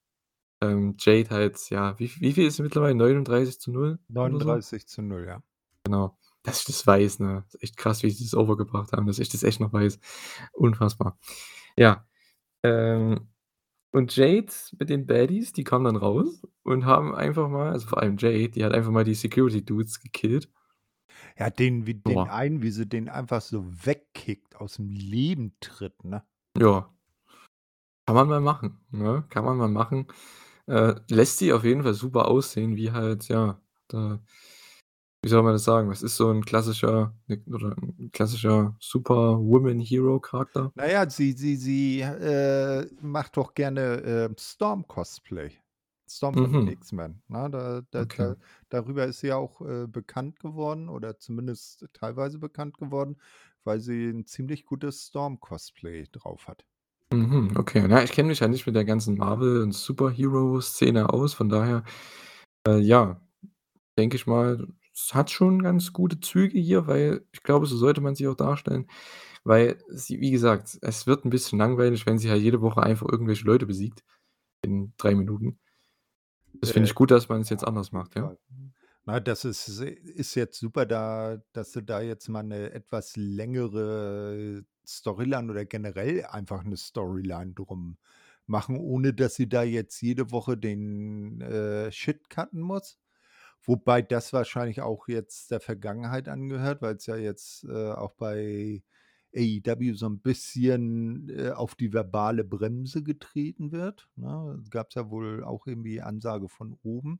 ähm, 0.61 0.95
Jade 0.99 1.29
halt 1.31 1.59
ja, 1.71 1.99
wie 1.99 2.11
wie 2.19 2.33
viel 2.33 2.47
ist 2.47 2.59
mittlerweile? 2.59 2.95
39:0 2.95 3.99
oder 4.19 4.39
so? 4.41 4.59
39:0, 4.59 5.25
ja. 5.25 5.41
Genau, 5.85 6.17
dass 6.43 6.59
ich 6.61 6.65
das 6.65 6.85
weiß, 6.85 7.19
ne? 7.19 7.43
Ist 7.47 7.63
echt 7.63 7.77
krass, 7.77 8.03
wie 8.03 8.09
sie 8.11 8.23
das 8.25 8.35
over 8.35 8.57
gebracht 8.57 8.91
haben, 8.93 9.07
dass 9.07 9.19
ich 9.19 9.29
das 9.29 9.43
echt 9.43 9.59
noch 9.59 9.73
weiß. 9.73 9.99
Unfassbar. 10.53 11.17
Ja, 11.77 12.05
ähm, 12.63 13.30
und 13.91 14.15
Jade 14.15 14.47
mit 14.79 14.89
den 14.89 15.05
Baddies, 15.05 15.53
die 15.53 15.63
kamen 15.63 15.85
dann 15.85 15.95
raus 15.97 16.41
und 16.63 16.85
haben 16.85 17.13
einfach 17.15 17.49
mal 17.49 17.71
also, 17.71 17.87
vor 17.87 17.99
allem 18.01 18.17
Jade, 18.17 18.49
die 18.49 18.63
hat 18.63 18.73
einfach 18.73 18.91
mal 18.91 19.03
die 19.03 19.15
Security-Dudes 19.15 19.99
gekillt. 20.01 20.49
Ja, 21.37 21.49
den 21.49 21.85
wie 21.87 21.95
den 21.95 22.15
Boah. 22.15 22.31
einen, 22.31 22.61
wie 22.61 22.71
sie 22.71 22.87
den 22.87 23.09
einfach 23.09 23.41
so 23.41 23.65
wegkickt, 23.85 24.57
aus'm 24.57 24.89
Leben 24.89 25.55
tritt, 25.59 26.03
ne? 26.03 26.23
Ja. 26.57 26.91
Kann 28.07 28.15
man 28.15 28.27
mal 28.29 28.41
machen, 28.41 28.79
ne? 28.91 29.23
Kann 29.29 29.45
man 29.45 29.57
mal 29.57 29.69
machen. 29.69 30.07
Äh, 30.67 30.95
lässt 31.09 31.37
sie 31.37 31.53
auf 31.53 31.63
jeden 31.63 31.83
Fall 31.83 31.93
super 31.93 32.27
aussehen, 32.27 32.75
wie 32.75 32.91
halt, 32.91 33.27
ja, 33.27 33.61
da 33.87 34.21
wie 35.23 35.29
soll 35.29 35.43
man 35.43 35.53
das 35.53 35.63
sagen? 35.65 35.91
Es 35.91 36.03
ist 36.03 36.17
so 36.17 36.29
'n 36.31 36.43
klassischer 36.45 37.15
ne, 37.27 37.43
oder 37.47 37.75
'n 37.77 38.11
klassischer 38.13 38.75
Superwoman-Hero-Charakter. 38.79 40.73
Na 40.75 40.87
ja, 40.89 41.09
sie 41.09 41.33
sie 41.33 41.57
sie, 41.57 41.99
äh, 42.01 42.87
macht 43.01 43.35
doch 43.35 43.53
gerne, 43.55 44.01
ähm, 44.05 44.35
Storm-Cosplay. 44.39 45.51
Storm 46.09 46.37
von 46.37 46.49
Mhm. 46.51 46.71
X-Men, 46.71 47.21
ne? 47.27 47.49
Da 47.51 47.81
da 47.91 48.05
Okay. 48.05 48.31
da 48.33 48.35
darüber 48.69 49.05
ist 49.05 49.19
sie 49.19 49.27
ja 49.27 49.35
auch, 49.37 49.61
äh, 49.61 49.87
bekannt 49.87 50.39
geworden 50.39 50.87
oder 50.89 51.17
zumindest 51.19 51.85
teilweise 51.93 52.39
bekannt 52.39 52.77
geworden, 52.77 53.17
weil 53.65 53.79
sie 53.81 54.09
'n 54.09 54.25
ziemlich 54.25 54.65
gutes 54.65 55.07
Storm-Cosplay 55.07 56.05
drauf 56.11 56.47
hat. 56.47 56.63
Mhm, 57.13 57.57
okay. 57.57 57.85
Na, 57.89 58.03
ich 58.03 58.11
kenne 58.13 58.29
mich 58.29 58.39
ja 58.39 58.47
nicht 58.47 58.65
mit 58.65 58.75
der 58.75 58.85
ganzen 58.85 59.17
Marvel 59.17 59.61
und 59.63 59.73
Superhero-Szene 59.73 61.09
aus, 61.11 61.33
von 61.33 61.49
daher, 61.49 61.83
äh, 62.67 62.79
ja, 62.79 63.21
denke 63.97 64.17
ich 64.17 64.27
mal, 64.27 64.67
es 65.09 65.13
hat 65.15 65.31
schon 65.31 65.61
ganz 65.63 65.93
gute 65.93 66.19
Züge 66.19 66.59
hier, 66.59 66.87
weil 66.87 67.25
ich 67.31 67.43
glaube, 67.43 67.65
so 67.67 67.77
sollte 67.77 68.01
man 68.01 68.15
sie 68.15 68.27
auch 68.27 68.35
darstellen, 68.35 68.87
weil 69.43 69.79
sie 69.89 70.19
wie 70.21 70.31
gesagt, 70.31 70.77
es 70.81 71.07
wird 71.07 71.25
'n 71.25 71.29
bisschen 71.31 71.59
langweilig, 71.59 72.05
wenn 72.07 72.19
sie 72.19 72.29
halt 72.31 72.41
jede 72.43 72.61
Woche 72.61 72.83
einfach 72.83 73.07
irgendwelche 73.09 73.45
Leute 73.45 73.65
besiegt 73.67 74.03
in 74.63 74.93
3 74.97 75.15
Minuten. 75.15 75.59
Das 76.63 76.69
Äh, 76.69 76.73
finde 76.73 76.87
ich 76.87 76.95
gut, 76.95 77.09
dass 77.11 77.27
man 77.27 77.41
es 77.41 77.49
jetzt 77.49 77.65
anders 77.67 77.91
macht, 77.91 78.15
ja. 78.15 78.31
Na, 79.05 79.19
das 79.19 79.45
ist 79.45 79.67
s 79.67 79.79
ist 79.81 80.35
jetzt 80.35 80.59
super 80.59 80.85
da 80.85 81.37
dass 81.53 81.73
sie 81.73 81.81
da 81.83 82.01
jetzt 82.01 82.29
mal 82.29 82.43
'ne 82.43 82.71
etwas 82.71 83.15
längere 83.17 84.63
Storyline 84.85 85.51
oder 85.51 85.65
generell 85.65 86.23
einfach 86.25 86.63
'ne 86.63 86.77
Storyline 86.77 87.53
drum 87.53 87.97
machen, 88.45 88.77
ohne 88.77 89.13
dass 89.13 89.35
sie 89.35 89.49
da 89.49 89.63
jetzt 89.63 90.01
jede 90.01 90.31
Woche 90.31 90.55
den, 90.57 91.41
äh, 91.41 91.91
Shit 91.91 92.29
cutten 92.29 92.61
muss. 92.61 92.97
Wobei 93.63 94.01
das 94.01 94.33
wahrscheinlich 94.33 94.81
auch 94.81 95.07
jetzt 95.07 95.51
der 95.51 95.59
Vergangenheit 95.59 96.27
angehört, 96.29 96.81
weil's 96.81 97.05
ja 97.05 97.15
jetzt, 97.15 97.63
äh, 97.65 97.91
auch 97.91 98.13
bei 98.15 98.83
AEW 99.35 99.93
so 99.95 100.07
'n 100.07 100.19
bisschen, 100.21 101.29
äh, 101.29 101.51
auf 101.51 101.75
die 101.75 101.93
verbale 101.93 102.43
Bremse 102.43 103.03
getreten 103.03 103.71
wird, 103.71 104.09
ne? 104.15 104.61
Gab's 104.71 104.95
ja 104.95 105.09
wohl 105.09 105.43
auch 105.43 105.67
irgendwie 105.67 106.01
Ansage 106.01 106.49
von 106.49 106.77
oben. 106.83 107.19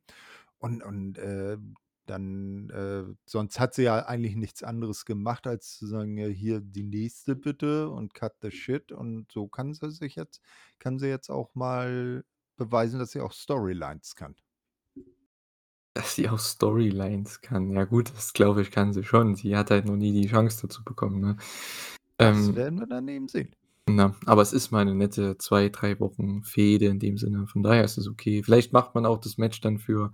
Und 0.58 0.82
und, 0.82 1.18
äh, 1.18 1.58
dann, 2.06 2.70
äh 2.70 3.04
sonst 3.26 3.60
hat 3.60 3.74
sie 3.74 3.84
ja 3.84 4.06
eigentlich 4.06 4.36
nichts 4.36 4.62
anderes 4.64 5.04
gemacht, 5.06 5.46
als 5.46 5.78
zu 5.78 5.86
sagen: 5.86 6.18
„Ja, 6.18 6.26
hier 6.28 6.60
die 6.60 6.82
nächste 6.84 7.36
bitte 7.36 7.88
und 7.90 8.14
cut 8.14 8.34
the 8.42 8.50
shit.“ 8.50 8.92
Und 8.92 9.30
so 9.32 9.48
kann 9.48 9.72
sie 9.74 9.90
sich 9.92 10.16
jetzt 10.16 10.40
kann 10.80 10.98
sie 10.98 11.06
jetzt 11.08 11.30
auch 11.30 11.54
mal 11.54 12.24
beweisen, 12.56 12.98
dass 13.00 13.12
sie 13.12 13.20
auch 13.20 13.32
Storylines 13.32 14.16
kann. 14.16 14.34
Dass 15.96 16.14
sie 16.14 16.28
auch 16.30 16.38
Storylines 16.38 17.42
kann. 17.42 17.70
Ja 17.72 17.84
gut, 17.84 18.10
das 18.14 18.32
glaube 18.32 18.62
ich, 18.62 18.70
kann 18.70 18.92
sie 18.94 19.04
schon. 19.04 19.34
Sie 19.34 19.54
hat 19.56 19.70
halt 19.70 19.84
noch 19.84 19.96
nie 19.96 20.12
die 20.12 20.26
Chance 20.28 20.62
dazu 20.66 20.82
bekommen, 20.84 21.20
ne? 21.20 21.36
Das 22.20 22.48
Ähm 22.48 22.54
werden 22.54 22.78
wir 22.80 22.86
dann 22.86 23.08
eben 23.08 23.28
sehen. 23.28 23.54
Na, 23.88 24.14
aber 24.26 24.42
es 24.42 24.52
ist 24.52 24.70
mal 24.70 24.84
'ne 24.84 24.94
nette 24.94 25.36
2, 25.38 25.68
3 25.68 25.98
Wochen 25.98 26.44
Fehde 26.44 26.86
in 26.86 27.00
dem 27.00 27.18
Sinne. 27.18 27.46
Von 27.48 27.64
daher 27.64 27.82
ist 27.84 27.98
es 27.98 28.06
okay. 28.08 28.42
Vielleicht 28.44 28.72
macht 28.72 28.94
man 28.94 29.04
auch 29.06 29.18
das 29.18 29.38
Match 29.38 29.60
dann 29.60 29.78
für, 29.78 30.12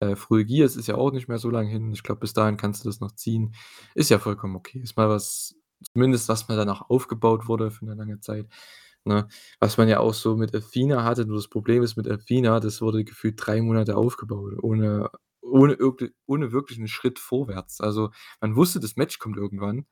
äh, 0.00 0.16
Full 0.16 0.44
Gear. 0.46 0.66
Es 0.66 0.76
ist 0.76 0.88
ja 0.88 0.96
auch 0.96 1.12
nicht 1.12 1.28
mehr 1.28 1.38
so 1.38 1.50
lang 1.50 1.68
hin. 1.68 1.92
Ich 1.92 2.02
glaube, 2.04 2.20
bis 2.20 2.32
dahin 2.34 2.56
kannst 2.58 2.84
du 2.84 2.88
das 2.90 3.00
noch 3.00 3.12
ziehen. 3.12 3.54
Ist 3.94 4.10
ja 4.10 4.18
vollkommen 4.20 4.56
okay. 4.56 4.80
Ist 4.80 4.96
mal 4.96 5.08
was 5.10 5.56
zumindest 5.94 6.28
was 6.28 6.48
mal 6.48 6.56
danach 6.56 6.90
aufgebaut 6.90 7.48
wurde 7.48 7.70
für 7.72 7.86
'ne 7.86 7.94
lange 7.94 8.20
Zeit, 8.20 8.48
ne? 9.06 9.28
Was 9.60 9.78
man 9.78 9.88
ja 9.88 10.00
auch 10.00 10.14
so 10.14 10.36
mit 10.36 10.54
Athena 10.54 11.04
hatte, 11.04 11.26
nur 11.26 11.36
das 11.36 11.48
Problem 11.48 11.82
ist 11.82 11.96
mit 11.96 12.08
Athena, 12.08 12.60
das 12.60 12.80
wurde 12.82 13.04
gefühlt 13.04 13.36
3 13.38 13.62
Monate 13.62 13.96
aufgebaut, 13.96 14.54
ohne 14.62 15.10
ohne 15.42 15.76
ohne 16.26 16.52
wirklich 16.52 16.78
'n 16.78 16.88
Schritt 16.88 17.18
vorwärts. 17.20 17.80
Also, 17.80 18.10
man 18.40 18.56
wusste, 18.56 18.80
das 18.80 18.96
Match 18.96 19.18
kommt 19.20 19.36
irgendwann, 19.38 19.86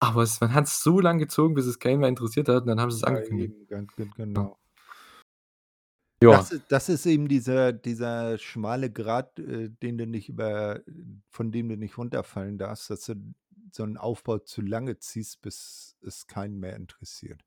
aber 0.00 0.22
es 0.24 0.40
man 0.40 0.54
hat's 0.54 0.82
so 0.84 1.00
lang 1.00 1.18
gezogen, 1.18 1.54
bis 1.54 1.66
es 1.66 1.78
keinen 1.80 2.00
mehr 2.00 2.08
interessiert 2.10 2.48
hat 2.48 2.62
und 2.62 2.68
dann 2.68 2.80
haben 2.80 2.90
sie's 2.92 3.04
Ja, 3.04 3.04
angekündigt. 3.04 3.54
eben, 3.60 3.66
genau. 4.14 4.56
Ja. 6.22 6.30
Das 6.30 6.50
i 6.50 6.60
das 6.68 6.90
ist 6.90 7.06
eben 7.06 7.26
dieser 7.26 7.72
dieser 7.72 8.36
schmale 8.36 8.90
Grat, 8.92 9.38
äh, 9.38 9.70
den 9.70 9.96
du 9.96 10.06
nicht 10.06 10.28
über 10.28 10.82
von 11.30 11.50
dem 11.52 11.70
du 11.70 11.76
nicht 11.78 11.96
runterfallen 11.96 12.58
darfst, 12.58 12.90
dass 12.90 13.06
du 13.06 13.14
so 13.72 13.82
'n 13.84 13.96
Aufbau 13.96 14.38
zu 14.38 14.60
lange 14.60 14.98
ziehst, 14.98 15.40
bis 15.40 15.96
es 16.02 16.26
keinen 16.26 16.58
mehr 16.60 16.76
interessiert. 16.76 17.42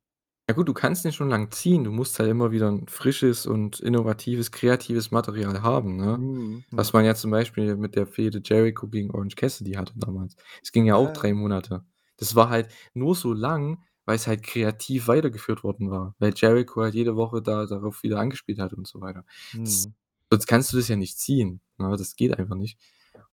Ja 0.51 0.55
gut, 0.55 0.67
du 0.67 0.73
kannst 0.73 1.05
den 1.05 1.13
schon 1.13 1.29
lang 1.29 1.49
ziehen, 1.51 1.85
du 1.85 1.91
musst 1.93 2.19
halt 2.19 2.29
immer 2.29 2.51
wieder 2.51 2.67
'n 2.67 2.85
frisches 2.89 3.45
und 3.45 3.79
innovatives, 3.79 4.51
kreatives 4.51 5.09
Material 5.09 5.61
haben, 5.61 5.95
ne? 5.95 6.21
Mhm, 6.21 6.65
Was 6.75 6.91
man 6.91 7.05
ja 7.05 7.15
zum 7.15 7.31
Beispiel 7.31 7.77
mit 7.77 7.95
der 7.95 8.05
Fehde 8.05 8.41
Jericho 8.43 8.89
gegen 8.89 9.11
Orange 9.11 9.35
Cassidy 9.37 9.71
hatte 9.75 9.93
damals. 9.95 10.35
Es 10.61 10.73
ging 10.73 10.85
ja 10.85 10.95
auch 10.97 11.09
Ja. 11.09 11.13
3 11.13 11.33
Monate. 11.33 11.85
Das 12.17 12.35
war 12.35 12.49
halt 12.49 12.67
nur 12.93 13.15
so 13.15 13.31
lang, 13.31 13.81
weil's 14.03 14.27
halt 14.27 14.43
kreativ 14.43 15.07
weitergeführt 15.07 15.63
worden 15.63 15.89
war, 15.89 16.15
weil 16.19 16.33
Jericho 16.35 16.81
halt 16.81 16.95
jede 16.95 17.15
Woche 17.15 17.41
da 17.41 17.65
darauf 17.65 18.03
wieder 18.03 18.19
angespielt 18.19 18.59
hat 18.59 18.73
und 18.73 18.87
so 18.87 18.99
weiter. 18.99 19.23
S 19.63 19.87
Mhm. 19.87 19.93
sonst 20.29 20.47
kannst 20.47 20.73
du 20.73 20.77
das 20.77 20.89
ja 20.89 20.97
nicht 20.97 21.17
ziehen, 21.17 21.61
ne? 21.77 21.95
Das 21.97 22.17
geht 22.17 22.37
einfach 22.37 22.55
nicht. 22.57 22.77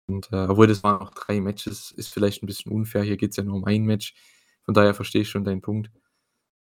Und, 0.06 0.30
äh 0.32 0.46
obwohl 0.48 0.66
das 0.66 0.82
waren 0.82 1.00
auch 1.00 1.14
3 1.14 1.40
Matches, 1.40 1.92
ist 1.92 2.08
vielleicht 2.12 2.42
'n 2.42 2.46
bisschen 2.46 2.72
unfair. 2.72 3.02
Hier 3.04 3.16
geht's 3.16 3.36
ja 3.38 3.42
nur 3.44 3.56
um 3.56 3.64
1 3.64 3.84
Match. 3.86 4.14
Von 4.64 4.74
daher 4.74 4.92
verstehe 4.94 5.22
ich 5.22 5.30
schon 5.30 5.44
deinen 5.44 5.62
Punkt. 5.62 5.90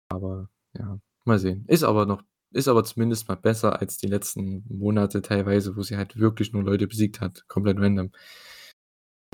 Aber 0.09 0.49
ja, 0.77 0.99
mal 1.25 1.39
sehen. 1.39 1.65
Ist 1.69 1.85
aber 1.85 2.07
noch 2.07 2.23
ist 2.53 2.69
aber 2.69 2.85
zumindest 2.85 3.29
mal 3.29 3.35
besser 3.35 3.81
als 3.81 3.97
die 3.97 4.07
letzten 4.07 4.65
Monate 4.69 5.23
teilweise, 5.23 5.77
wo 5.77 5.83
sie 5.83 5.97
halt 5.97 6.17
wirklich 6.19 6.53
nur 6.53 6.63
Leute 6.63 6.87
besiegt 6.87 7.21
hat, 7.21 7.49
komplett 7.49 7.81
random. 7.81 8.13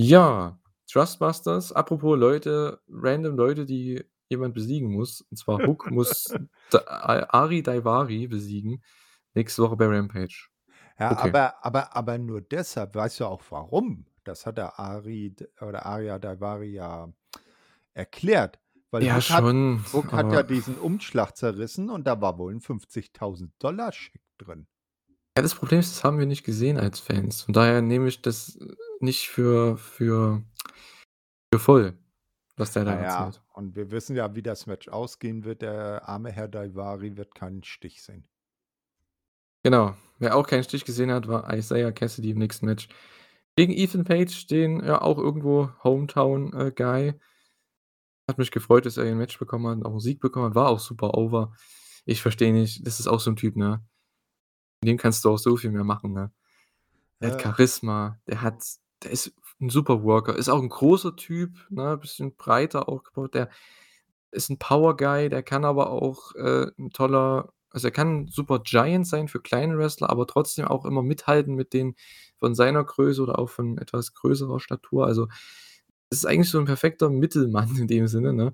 Ja, 0.00 0.58
Trustbusters, 0.90 1.72
apropos 1.72 2.18
Leute 2.18 2.80
random 2.88 3.36
Leute, 3.36 3.66
die 3.66 4.02
jemand 4.30 4.54
besiegen 4.54 4.90
muss, 4.92 5.20
und 5.20 5.36
zwar 5.36 5.58
Hook 5.66 5.90
muss 5.90 6.24
D 6.72 6.78
A 6.86 7.26
Ari 7.28 7.62
Daivari 7.62 8.26
besiegen 8.26 8.82
nächste 9.34 9.62
Woche 9.62 9.76
bei 9.76 9.86
Rampage. 9.86 10.48
Ja, 10.98 11.12
Okay. 11.12 11.28
aber 11.28 11.64
aber 11.64 11.96
aber 11.96 12.18
nur 12.18 12.40
deshalb. 12.40 12.94
Weißt 12.94 13.20
du 13.20 13.26
auch 13.26 13.42
warum? 13.50 14.06
Das 14.24 14.46
hat 14.46 14.58
der 14.58 14.78
Ari 14.78 15.34
oder 15.60 15.84
Ariya 15.86 16.18
Daivari 16.18 16.72
ja 16.72 17.12
erklärt, 17.94 18.59
weil 18.90 19.04
Ja, 19.04 19.14
hat 19.14 19.22
schon, 19.24 19.84
Hook 19.92 20.12
hat 20.12 20.32
ja 20.32 20.42
diesen 20.42 20.76
Umschlag 20.76 21.36
zerrissen 21.36 21.90
und 21.90 22.06
da 22.06 22.20
war 22.20 22.38
wohl 22.38 22.52
'n 22.52 22.60
50.000 22.60 23.52
$ 23.58 23.92
Scheck 23.92 24.22
drin. 24.38 24.66
Ja, 25.36 25.42
das 25.42 25.54
Problem 25.54 25.78
ist, 25.80 25.92
das 25.92 26.04
haben 26.04 26.18
wir 26.18 26.26
nicht 26.26 26.44
gesehen 26.44 26.76
als 26.76 26.98
Fans. 27.00 27.42
Von 27.42 27.54
daher 27.54 27.82
nehme 27.82 28.08
ich 28.08 28.20
das 28.20 28.58
nicht 29.00 29.28
für 29.28 29.76
für 29.78 30.42
für 31.52 31.60
voll, 31.60 31.98
was 32.56 32.72
der 32.72 32.84
da 32.84 32.96
Na 32.96 33.02
ja, 33.02 33.26
erzählt. 33.26 33.42
und 33.54 33.76
wir 33.76 33.90
wissen 33.90 34.16
ja, 34.16 34.34
wie 34.34 34.42
das 34.42 34.66
Match 34.66 34.88
ausgehen 34.88 35.44
wird. 35.44 35.62
Der 35.62 36.08
arme 36.08 36.32
Herr 36.32 36.48
Daivari 36.48 37.16
wird 37.16 37.34
keinen 37.34 37.62
Stich 37.64 38.02
sehen. 38.02 38.26
Genau. 39.64 39.94
Wer 40.18 40.36
auch 40.36 40.46
keinen 40.46 40.64
Stich 40.64 40.84
gesehen 40.84 41.10
hat, 41.10 41.28
war 41.28 41.52
Isaiah 41.54 41.92
Cassidy 41.92 42.30
im 42.30 42.38
nächsten 42.38 42.66
Match 42.66 42.88
gegen 43.56 43.72
Ethan 43.72 44.04
Page, 44.04 44.46
den 44.46 44.84
ja 44.84 45.00
auch 45.02 45.18
irgendwo 45.18 45.70
Hometown, 45.84 46.52
äh, 46.54 46.72
Guy. 46.74 47.14
Hat 48.30 48.38
mich 48.38 48.52
gefreut, 48.52 48.86
dass 48.86 48.96
er 48.96 49.02
hier 49.04 49.12
'n 49.12 49.18
Match 49.18 49.40
bekommen 49.40 49.66
hat 49.80 49.84
auch 49.84 49.92
'n 49.92 49.98
Sieg 49.98 50.20
bekommen 50.20 50.46
hat, 50.46 50.54
war 50.54 50.68
auch 50.68 50.78
super 50.78 51.14
over. 51.18 51.52
Ich 52.06 52.22
verstehe 52.22 52.52
nicht, 52.52 52.86
das 52.86 53.00
ist 53.00 53.08
auch 53.08 53.18
so 53.18 53.28
'n 53.30 53.34
Typ, 53.36 53.56
ne? 53.56 53.84
Mit 54.82 54.88
dem 54.90 54.98
kannst 54.98 55.24
du 55.24 55.30
auch 55.30 55.38
so 55.38 55.56
viel 55.56 55.70
mehr 55.70 55.84
machen, 55.84 56.12
ne? 56.14 56.32
Der 57.22 57.30
hat 57.32 57.40
Äh 57.40 57.42
Charisma, 57.42 58.18
der 58.28 58.42
hat 58.42 58.62
der 59.04 59.12
ist 59.12 59.32
'n 59.60 59.70
super 59.70 60.02
Worker, 60.04 60.36
ist 60.36 60.48
auch 60.50 60.60
'n 60.62 60.68
großer 60.70 61.16
Typ, 61.16 61.52
ne, 61.70 61.96
bisschen 61.98 62.36
breiter 62.36 62.88
aufgebaut. 62.88 63.34
Der 63.34 63.50
ist 64.32 64.50
'n 64.50 64.58
Power 64.58 64.96
Guy, 64.96 65.28
der 65.30 65.42
kann 65.44 65.64
aber 65.66 65.90
auch, 65.90 66.34
äh, 66.36 66.68
'n 66.78 66.90
toller 66.92 67.52
also, 67.72 67.88
er 67.88 67.92
kann 67.92 68.24
'n 68.26 68.28
super 68.28 68.60
Giant 68.60 69.06
sein 69.08 69.28
für 69.28 69.40
kleine 69.42 69.78
Wrestler, 69.78 70.10
aber 70.10 70.26
trotzdem 70.28 70.66
auch 70.66 70.86
immer 70.86 71.02
mithalten 71.02 71.54
mit 71.56 71.72
denen 71.74 71.96
von 72.38 72.54
seiner 72.56 72.84
Größe 72.84 73.22
oder 73.22 73.38
auch 73.40 73.50
von 73.50 73.78
etwas 73.78 74.14
größerer 74.14 74.60
Statur. 74.60 75.06
Also, 75.06 75.28
ist 76.10 76.26
eigentlich 76.26 76.50
so 76.50 76.58
'n 76.60 76.66
perfekter 76.66 77.10
Mittelmann 77.10 77.76
in 77.76 77.88
dem 77.88 78.06
Sinne, 78.08 78.32
ne? 78.34 78.52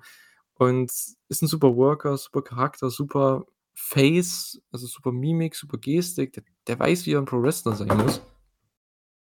Und 0.56 0.90
ist 1.28 1.42
'n 1.42 1.48
super 1.48 1.76
Worker, 1.76 2.16
super 2.18 2.42
Charakter, 2.42 2.90
super 2.90 3.44
Face, 3.74 4.60
also, 4.72 4.86
super 4.88 5.12
Mimik, 5.12 5.54
super 5.56 5.78
Gestik. 5.78 6.32
Der 6.34 6.44
der 6.68 6.78
weiß, 6.80 7.06
wie 7.06 7.12
er 7.14 7.20
'n 7.20 7.26
Pro-Wrestler 7.26 7.74
sein 7.76 7.96
muss. 7.98 8.22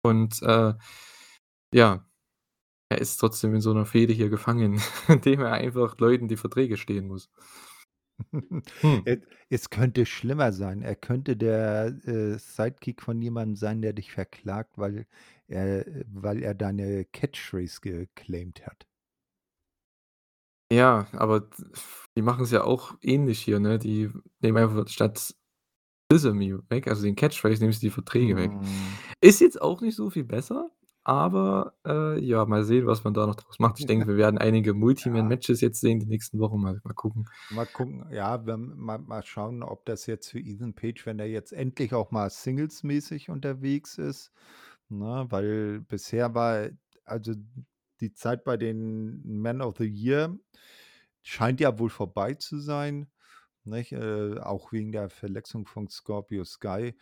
Und, 0.03 0.41
äh, 0.44 0.74
ja, 1.74 2.06
er 2.90 2.99
ist 3.02 3.18
trotzdem 3.18 3.56
in 3.56 3.62
so 3.62 3.74
'ner 3.74 3.86
Fehde 3.88 4.14
hier 4.14 4.30
gefangen, 4.30 4.82
indem 5.10 5.41
er 5.41 5.53
einfach 5.53 5.98
Leuten 5.99 6.28
die 6.30 6.38
Verträge 6.38 6.78
stehlen 6.78 7.07
muss. 7.07 7.28
Hm. 8.84 9.06
Es 9.50 9.70
könnte 9.70 10.06
schlimmer 10.06 10.52
sein. 10.54 10.82
Er 10.82 10.96
könnte 10.96 11.36
der, 11.38 11.88
äh, 12.06 12.38
Sidekick 12.38 13.02
von 13.02 13.22
jemandem 13.22 13.56
sein, 13.56 13.82
der 13.82 13.94
dich 13.94 14.12
verklagt, 14.12 14.78
weil 14.78 15.06
er 15.48 15.86
weil 16.08 16.42
er 16.44 16.54
deine 16.56 17.06
Catchphrase 17.06 17.80
geclaimed 17.82 18.66
hat. 18.66 18.86
Ja, 20.72 21.08
aber 21.14 21.48
die 22.18 22.22
machen's 22.24 22.50
ja 22.52 22.64
auch 22.64 22.96
ähnlich 23.02 23.40
hier, 23.42 23.60
ne? 23.60 23.78
Die 23.78 24.10
nehmen 24.40 24.58
einfach 24.58 24.88
statt 24.88 25.36
„Sesame“ 26.12 26.62
weg, 26.70 26.88
also, 26.88 27.04
den 27.04 27.16
Catchphrase, 27.16 27.62
nehmen 27.62 27.74
sie 27.74 27.82
die 27.82 27.92
Verträge 27.92 28.36
weg. 28.38 28.60
Mhm. 28.60 29.00
Ist 29.22 29.42
jetzt 29.42 29.62
auch 29.62 29.82
nicht 29.82 29.96
so 29.96 30.10
viel 30.12 30.26
besser, 30.26 30.72
aber, 31.06 31.76
äh, 31.86 32.19
ja, 32.19 32.45
mal 32.45 32.64
sehen, 32.64 32.88
was 32.88 33.03
man 33.03 33.14
da 33.14 33.27
noch 33.27 33.36
draus 33.36 33.60
macht. 33.60 33.80
Ich 33.80 33.86
denke, 33.86 34.07
wir 34.07 34.18
werden 34.18 34.40
einige. 34.40 34.73
Multi-Man-Matches 34.73 35.61
jetzt 35.61 35.80
sehen 35.80 35.99
die 35.99 36.07
nächsten 36.07 36.40
Wochen, 36.40 36.60
mal 36.60 36.82
mal 36.84 36.95
gucken. 36.95 37.30
Mal 37.52 37.68
gucken, 37.68 38.07
ja, 38.11 38.44
wir 38.48 38.57
mal 38.57 38.98
mal 38.98 39.23
schauen, 39.23 39.61
ob 39.61 39.86
das 39.86 40.07
jetzt 40.07 40.32
für 40.32 40.40
Ethan 40.40 40.73
Page, 40.73 41.06
wenn 41.06 41.19
er 41.19 41.27
jetzt 41.27 41.53
endlich 41.53 41.94
auch 41.94 42.10
mal 42.10 42.32
singlesmäßig 42.32 43.30
unterwegs 43.30 43.99
ist, 43.99 44.32
ne? 44.90 45.27
Weil 45.30 45.82
bisher 45.82 46.34
war 46.34 46.69
also, 47.06 47.34
die 48.02 48.14
Zeit 48.14 48.44
bei 48.44 48.57
den 48.57 49.22
Man 49.41 49.61
of 49.61 49.77
the 49.77 49.86
Year 49.86 50.36
scheint 51.22 51.60
ja 51.60 51.77
wohl 51.77 51.90
vorbei 51.90 52.34
zu 52.34 52.60
sein, 52.60 53.11
nicht? 53.64 53.91
Äh, 53.91 54.40
auch 54.40 54.72
wegen 54.72 54.91
der 54.91 55.10
Verletzung 55.10 55.68
von 55.68 55.88
Scorpio 55.88 56.44
Sky. 56.45 56.95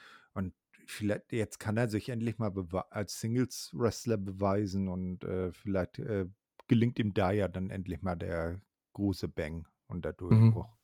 Und 0.84 0.92
viellei 0.92 1.22
jetzt 1.32 1.60
kann 1.60 1.78
er 1.78 1.90
sich 1.90 2.10
endlich 2.10 2.38
mal 2.40 2.52
als 2.92 3.20
Singles-Wrestler 3.20 4.18
beweisen 4.18 4.88
und, 4.90 5.24
äh, 5.24 5.52
vielleicht, 5.52 6.00
äh, 6.00 6.28
gelingt 6.68 7.00
ihm 7.00 7.14
da 7.14 7.32
ja 7.32 7.48
dann 7.48 7.70
endlich 7.70 8.02
mal 8.02 8.16
der 8.16 8.62
große 8.94 9.28
Bang 9.30 9.68
und 9.88 10.06
der 10.06 10.14
Mhm. 10.30 10.62
Durchbruch 10.62 10.78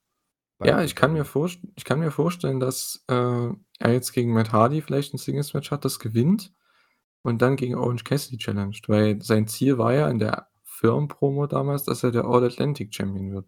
bei 0.60 0.68
Ja, 0.68 0.84
ich 0.84 0.96
kann 0.96 1.14
mir 1.14 1.26
ich 1.78 1.86
kann 1.86 2.00
mir 2.00 2.12
vorstellen, 2.12 2.60
dass, 2.60 3.04
äh, 3.10 3.14
er 3.80 3.94
jetzt 3.94 4.14
gegen 4.14 4.34
Matt 4.34 4.52
Hardy 4.54 4.82
vielleicht 4.82 5.14
'n 5.14 5.18
Singles-Match 5.20 5.72
hat, 5.72 5.86
das 5.86 6.00
gewinnt 6.00 6.54
und 7.24 7.42
dann 7.42 7.58
gegen 7.58 7.76
Orange 7.76 8.04
Cassidy 8.06 8.38
challenged, 8.40 8.90
weil 8.90 9.22
sein 9.24 9.48
Ziel 9.48 9.78
war 9.80 9.94
ja 9.94 10.10
in 10.10 10.20
der 10.20 10.50
Firmen-Promo 10.66 11.48
damals, 11.48 11.86
dass 11.86 12.04
er 12.04 12.12
der 12.12 12.26
All-Atlantic-Champion 12.26 13.34
wird. 13.34 13.48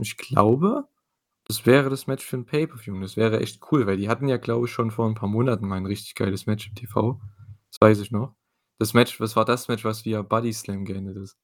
Ich 0.00 0.16
glaube, 0.18 0.88
das 1.48 1.66
wäre 1.66 1.90
das 1.90 2.06
Match 2.06 2.24
für 2.26 2.36
'n 2.36 2.46
Pay-Per-View 2.46 2.94
und 2.94 3.00
das 3.02 3.16
wäre 3.16 3.40
echt 3.40 3.60
cool, 3.72 3.86
weil 3.86 3.96
die 3.98 4.08
hatten 4.08 4.28
ja, 4.28 4.36
glaube 4.38 4.66
ich, 4.66 4.72
schon 4.72 4.90
vor 4.90 5.06
'n 5.08 5.14
paar 5.14 5.28
Monaten 5.30 5.66
mal 5.68 5.78
'n 5.78 5.86
richtig 5.86 6.14
geiles 6.14 6.46
Match 6.46 6.68
im 6.68 6.74
TV. 6.76 7.20
Das 7.70 7.80
weiß 7.80 8.00
ich 8.00 8.10
noch. 8.12 8.34
Das 8.78 8.94
Match 8.94 9.18
das 9.18 9.36
war 9.36 9.44
das 9.46 9.68
Match, 9.68 9.84
was 9.84 10.04
via 10.04 10.22
Bodyslam 10.22 10.84
geendet 10.84 11.16
ist. 11.18 11.38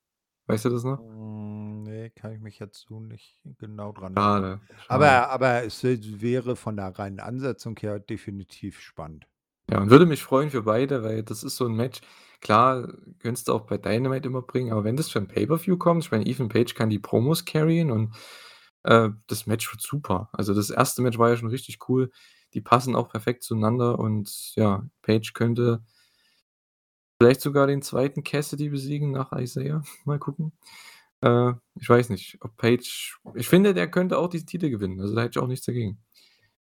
Weißt 0.48 0.64
du 0.66 0.70
das 0.70 0.84
noch? 0.84 0.98
Hm, 0.98 1.82
ne, 1.82 2.10
kann 2.10 2.32
ich 2.32 2.40
mich 2.40 2.58
jetzt 2.60 2.86
so 2.88 3.00
nicht 3.00 3.40
genau 3.58 3.92
dran 3.92 4.16
erinnern. 4.16 4.60
Aber 4.86 5.28
aber 5.30 5.64
es 5.64 5.82
wä 5.82 5.98
wäre 6.20 6.54
von 6.56 6.76
der 6.76 6.96
reinen 6.98 7.18
Ansetzung 7.20 7.76
her 7.80 7.98
definitiv 7.98 8.78
spannend. 8.80 9.26
Ja, 9.70 9.80
und 9.80 9.88
würde 9.90 10.04
mich 10.04 10.22
freuen 10.22 10.50
für 10.50 10.62
beide, 10.62 11.02
weil 11.02 11.22
das 11.22 11.42
ist 11.42 11.56
so 11.56 11.64
'n 11.66 11.74
Match 11.74 12.00
klar, 12.40 12.86
könntest 13.20 13.48
du 13.48 13.54
auch 13.54 13.62
bei 13.62 13.78
Dynamite 13.78 14.28
immer 14.28 14.42
bringen, 14.42 14.72
aber 14.72 14.84
wenn 14.84 14.96
das 14.96 15.08
für 15.10 15.18
'n 15.20 15.26
Pay-Per-View 15.28 15.78
kommt 15.78 16.04
ich 16.04 16.10
meine, 16.10 16.26
Ethan 16.26 16.48
Page 16.50 16.74
kann 16.74 16.90
die 16.90 16.98
Promos 16.98 17.46
carryen 17.46 17.90
und, 17.90 18.14
äh, 18.84 19.10
das 19.28 19.46
Match 19.46 19.72
wird 19.72 19.82
super. 19.82 20.28
Also, 20.32 20.54
das 20.54 20.70
1. 20.70 21.02
Match 21.02 21.18
war 21.18 21.30
ja 21.30 21.36
schon 21.36 21.48
richtig 21.50 21.88
cool. 21.88 22.10
Die 22.54 22.60
passen 22.62 22.96
auch 22.96 23.08
perfekt 23.10 23.42
zueinander 23.44 23.98
und 23.98 24.54
ja, 24.56 24.86
Page 25.02 25.32
könnte 25.34 25.84
vielleicht 27.20 27.40
sogar 27.42 27.66
den 27.68 27.82
2. 27.82 28.24
Cassidy 28.24 28.68
besiegen 28.70 29.12
nach 29.12 29.32
Isaiah. 29.32 29.82
Mal 30.04 30.18
gucken. 30.18 30.52
Äh, 31.22 31.52
ich 31.80 31.88
weiß 31.88 32.10
nicht, 32.10 32.38
ob 32.42 32.56
Page 32.56 33.18
ich 33.34 33.48
finde, 33.48 33.74
der 33.74 33.90
könnte 33.90 34.18
auch 34.18 34.28
diesen 34.28 34.46
Titel 34.46 34.70
gewinnen. 34.70 35.00
Also, 35.00 35.14
da 35.14 35.22
hätte 35.22 35.38
ich 35.38 35.42
auch 35.44 35.48
nichts 35.48 35.66
dagegen. 35.66 35.98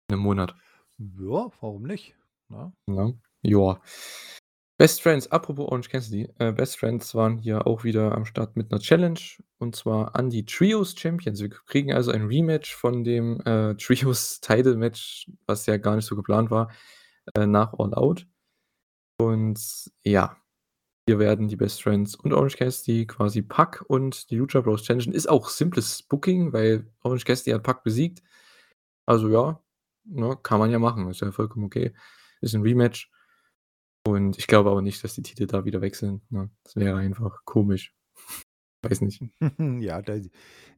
In 0.10 0.16
'nem 0.18 0.20
Monat. 0.22 0.56
Ja, 1.00 1.52
warum 1.62 1.84
nicht, 1.84 2.16
ne? 2.50 2.74
Ne? 2.88 3.20
Ja. 3.44 3.82
Best 4.80 5.02
Friends, 5.02 5.28
apropos 5.30 5.68
Orange 5.68 5.90
Cassidy, 5.90 6.30
äh, 6.40 6.54
Best 6.54 6.78
Friends 6.80 7.14
waren 7.14 7.38
hier 7.38 7.68
auch 7.68 7.84
wieder 7.84 8.16
am 8.16 8.24
Start 8.24 8.56
mit 8.56 8.72
'ner 8.72 8.80
Challenge 8.80 9.20
und 9.58 9.76
zwar 9.76 10.16
an 10.16 10.30
die 10.30 10.46
Trios 10.46 10.96
Champions. 10.98 11.42
Wir 11.42 11.50
kriegen 11.50 11.92
also 11.92 12.12
ein 12.12 12.26
Rematch 12.28 12.74
von 12.74 13.04
dem, 13.04 13.42
äh, 13.42 13.76
Trios 13.78 14.40
Title 14.40 14.78
Match, 14.78 15.30
was 15.48 15.66
ja 15.66 15.76
gar 15.76 15.98
nicht 15.98 16.06
so 16.06 16.16
geplant 16.16 16.50
war, 16.50 16.72
äh, 17.36 17.46
nach 17.46 17.74
All 17.80 17.94
Out. 17.94 18.26
Und 19.20 19.60
ja, 20.04 20.38
hier 21.08 21.20
werden 21.20 21.48
die 21.50 21.58
Best 21.58 21.84
Friends 21.84 22.16
und 22.16 22.34
Orange 22.34 22.58
Cassidy 22.58 23.08
quasi 23.08 23.42
Pac 23.44 23.84
und 23.88 24.32
die 24.32 24.38
Lucha 24.38 24.62
Bros 24.62 24.84
challengen. 24.84 25.14
Ist 25.14 25.30
auch 25.30 25.50
simples 25.50 26.04
Booking, 26.04 26.54
weil 26.54 26.88
Orange 27.04 27.26
Cassidy 27.26 27.52
hat 27.52 27.64
Pac 27.64 27.84
besiegt. 27.84 28.24
Also, 29.08 29.30
ja, 29.30 29.62
ne, 30.06 30.38
kann 30.44 30.60
man 30.60 30.72
ja 30.72 30.80
machen. 30.80 31.10
Ist 31.10 31.22
ja 31.22 31.32
vollkommen 31.34 31.66
okay. 31.66 31.94
Ist 32.42 32.56
'n 32.56 32.64
Rematch. 32.64 33.12
Und 34.10 34.38
ich 34.38 34.48
glaube 34.48 34.70
aber 34.72 34.82
nicht, 34.82 35.04
dass 35.04 35.16
die 35.16 35.22
Titel 35.24 35.48
da 35.48 35.66
wieder 35.66 35.82
wechseln, 35.82 36.22
ne? 36.30 36.50
Das 36.64 36.76
wäre 36.76 36.98
einfach 36.98 37.46
komisch. 37.46 37.94
Weiß 38.84 39.02
nicht. 39.02 39.24
Ja, 39.82 40.02
da 40.02 40.18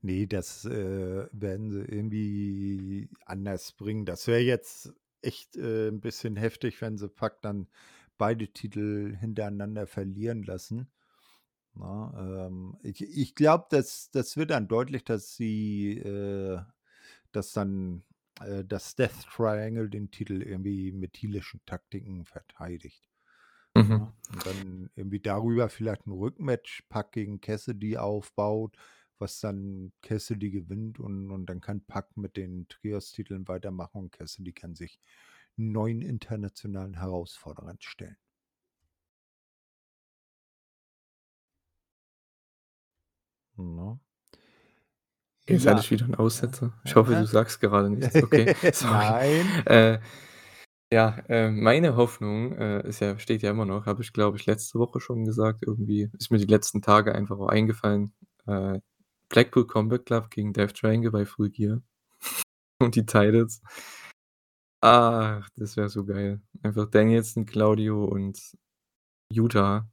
ne, 0.02 0.28
das, 0.28 0.66
äh, 0.66 1.28
werden 1.32 1.72
sie 1.72 1.82
irgendwie 1.82 3.10
anders 3.26 3.74
bringen. 3.74 4.06
Das 4.06 4.28
wäre 4.28 4.40
jetzt 4.40 4.94
echt, 5.22 5.56
äh, 5.58 5.88
'n 5.90 6.00
bisschen 6.02 6.36
heftig, 6.36 6.82
wenn 6.82 6.98
sie 6.98 7.10
Pac 7.10 7.42
dann 7.42 7.68
beide 8.18 8.48
Titel 8.50 9.16
hintereinander 9.20 9.88
verlieren 9.88 10.44
lassen, 10.44 10.92
ne? 11.76 12.48
Ähm, 12.50 12.78
ich 12.84 13.02
ich 13.04 13.36
glaube, 13.36 13.68
das 13.72 14.12
das 14.12 14.38
wird 14.38 14.52
dann 14.52 14.68
deutlich, 14.70 15.04
dass 15.06 15.36
sie, 15.36 15.98
äh 16.00 16.62
dass 17.34 17.54
dann, 17.54 18.04
äh, 18.42 18.66
das 18.66 18.96
Death 18.96 19.26
Triangle 19.36 19.90
den 19.90 20.12
Titel 20.12 20.42
irgendwie 20.44 20.92
mit 20.94 21.18
heelischen 21.18 21.62
Taktiken 21.68 22.26
verteidigt, 22.26 23.11
Mhm. 23.76 24.12
Und 24.30 24.46
dann 24.46 24.90
irgendwie 24.96 25.20
darüber 25.20 25.70
vielleicht 25.70 26.08
'n 26.08 26.12
Rückmatch 26.14 26.84
Pac 26.90 27.12
gegen 27.14 27.42
Cassidy 27.42 27.98
aufbaut, 27.98 28.78
was 29.20 29.40
dann 29.40 29.92
Cassidy 30.02 30.52
gewinnt 30.52 31.00
und 31.00 31.32
und 31.32 31.46
dann 31.48 31.62
kann 31.62 31.82
Pac 31.86 32.16
mit 32.18 32.38
den 32.38 32.68
Trios-Titeln 32.70 33.48
weitermachen 33.48 33.98
und 34.04 34.12
Cassidy 34.12 34.54
kann 34.54 34.76
sich 34.76 35.00
neuen 35.58 36.02
internationalen 36.02 36.96
Herausforderern 36.96 37.78
stellen. 37.82 38.18
Ne? 43.58 44.00
Jetzt 45.48 45.68
hatte 45.68 45.80
Ja, 45.80 45.82
ich 45.82 45.92
wieder 45.92 46.06
'n 46.06 46.16
ja, 46.16 46.16
Aussetzer. 46.16 46.74
Ich 46.84 46.96
hoffe, 46.96 47.16
du 47.16 47.26
sagst 47.26 47.60
gerade 47.60 47.90
nichts. 47.90 48.22
Okay, 48.24 48.52
sorry. 48.74 49.16
Nein. 49.16 49.64
Äh, 49.66 50.00
ja, 50.94 51.18
äh, 51.30 51.50
meine 51.50 51.96
Hoffnung, 51.96 52.54
äh, 52.58 52.88
ist 52.88 53.00
ja 53.00 53.18
steht 53.18 53.42
ja 53.44 53.52
immer 53.52 53.66
noch, 53.66 53.86
habe 53.86 54.02
ich, 54.04 54.12
glaube 54.14 54.38
ich, 54.38 54.46
letzte 54.46 54.78
Woche 54.80 55.00
schon 55.00 55.26
gesagt 55.26 55.64
irgendwie. 55.66 56.10
Ist 56.18 56.32
mir 56.32 56.38
die 56.38 56.46
letzten 56.46 56.82
Tage 56.82 57.16
einfach 57.16 57.40
auch 57.40 57.48
eingefallen. 57.48 58.14
Äh, 58.46 58.80
Blackpool 59.30 59.66
Combat 59.68 60.06
Club 60.06 60.30
gegen 60.30 60.54
Death 60.54 60.76
Triangle 60.76 61.12
bei 61.12 61.26
Full 61.26 61.50
Gear 61.52 61.82
und 62.80 62.96
die 62.96 63.06
Titles. 63.06 63.62
Ach, 64.82 65.48
das 65.56 65.78
wäre 65.78 65.90
so 65.90 66.06
geil. 66.06 66.42
Einfach 66.64 66.90
Danielson, 66.90 67.46
Claudio 67.46 68.04
und 68.06 68.40
Yuta 69.32 69.90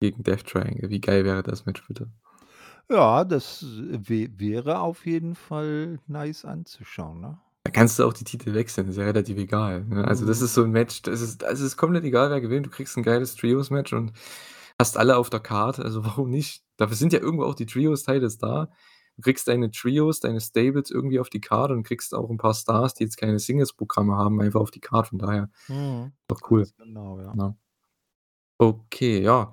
gegen 0.00 0.22
Death 0.22 0.46
Triangle. 0.46 0.90
Wie 0.90 1.00
geil 1.00 1.24
wäre 1.24 1.42
das 1.42 1.66
Match 1.66 1.86
bitte? 1.88 2.10
Ja, 2.88 3.24
das 3.24 3.64
wä 3.64 4.28
wäre 4.36 4.80
auf 4.80 5.06
jeden 5.06 5.34
Fall 5.34 6.00
nice 6.06 6.44
anzuschauen, 6.44 7.20
ne? 7.20 7.38
Da 7.70 7.72
kannst 7.72 8.00
du 8.00 8.04
auch 8.04 8.12
die 8.12 8.24
Titel 8.24 8.52
wechseln, 8.54 8.88
ist 8.88 8.96
ja 8.96 9.04
relativ 9.04 9.38
egal, 9.38 9.84
ne? 9.84 10.04
Also, 10.04 10.26
das 10.26 10.40
ist 10.42 10.54
Mhm. 10.54 10.54
so 10.56 10.64
'n 10.64 10.72
Match, 10.72 11.02
das 11.02 11.20
ist 11.20 11.42
das 11.42 11.60
ist 11.60 11.76
komplett 11.76 12.02
egal, 12.04 12.28
wer 12.30 12.40
gewinnt. 12.40 12.66
Du 12.66 12.70
kriegst 12.70 12.96
'n 12.96 13.04
geiles 13.04 13.36
Trios-Match 13.36 13.92
und 13.92 14.12
hast 14.78 14.96
alle 14.98 15.16
auf 15.16 15.30
der 15.30 15.38
Card, 15.38 15.78
also 15.78 16.04
warum 16.04 16.30
nicht? 16.30 16.64
Dafür 16.78 16.96
sind 16.96 17.12
ja 17.12 17.20
irgendwo 17.20 17.44
auch 17.44 17.54
die 17.54 17.66
Trios-Titles 17.66 18.38
da. 18.38 18.70
Du 19.16 19.22
kriegst 19.22 19.46
deine 19.46 19.70
Trios, 19.70 20.18
deine 20.18 20.40
Stables 20.40 20.90
irgendwie 20.90 21.20
auf 21.20 21.28
die 21.30 21.40
Card 21.40 21.70
und 21.70 21.84
kriegst 21.84 22.12
auch 22.14 22.28
'n 22.30 22.38
paar 22.38 22.54
Stars, 22.54 22.94
die 22.94 23.04
jetzt 23.04 23.16
keine 23.18 23.38
Singles-Programme 23.38 24.16
haben, 24.16 24.40
einfach 24.40 24.60
auf 24.60 24.72
die 24.72 24.80
Card, 24.80 25.06
von 25.08 25.18
daher 25.20 25.48
Mhm. 25.68 26.12
doch 26.28 26.40
cool, 26.50 26.66
genau, 26.78 27.20
ja. 27.20 27.34
ne? 27.34 27.56
Okay, 28.60 29.22
ja. 29.22 29.52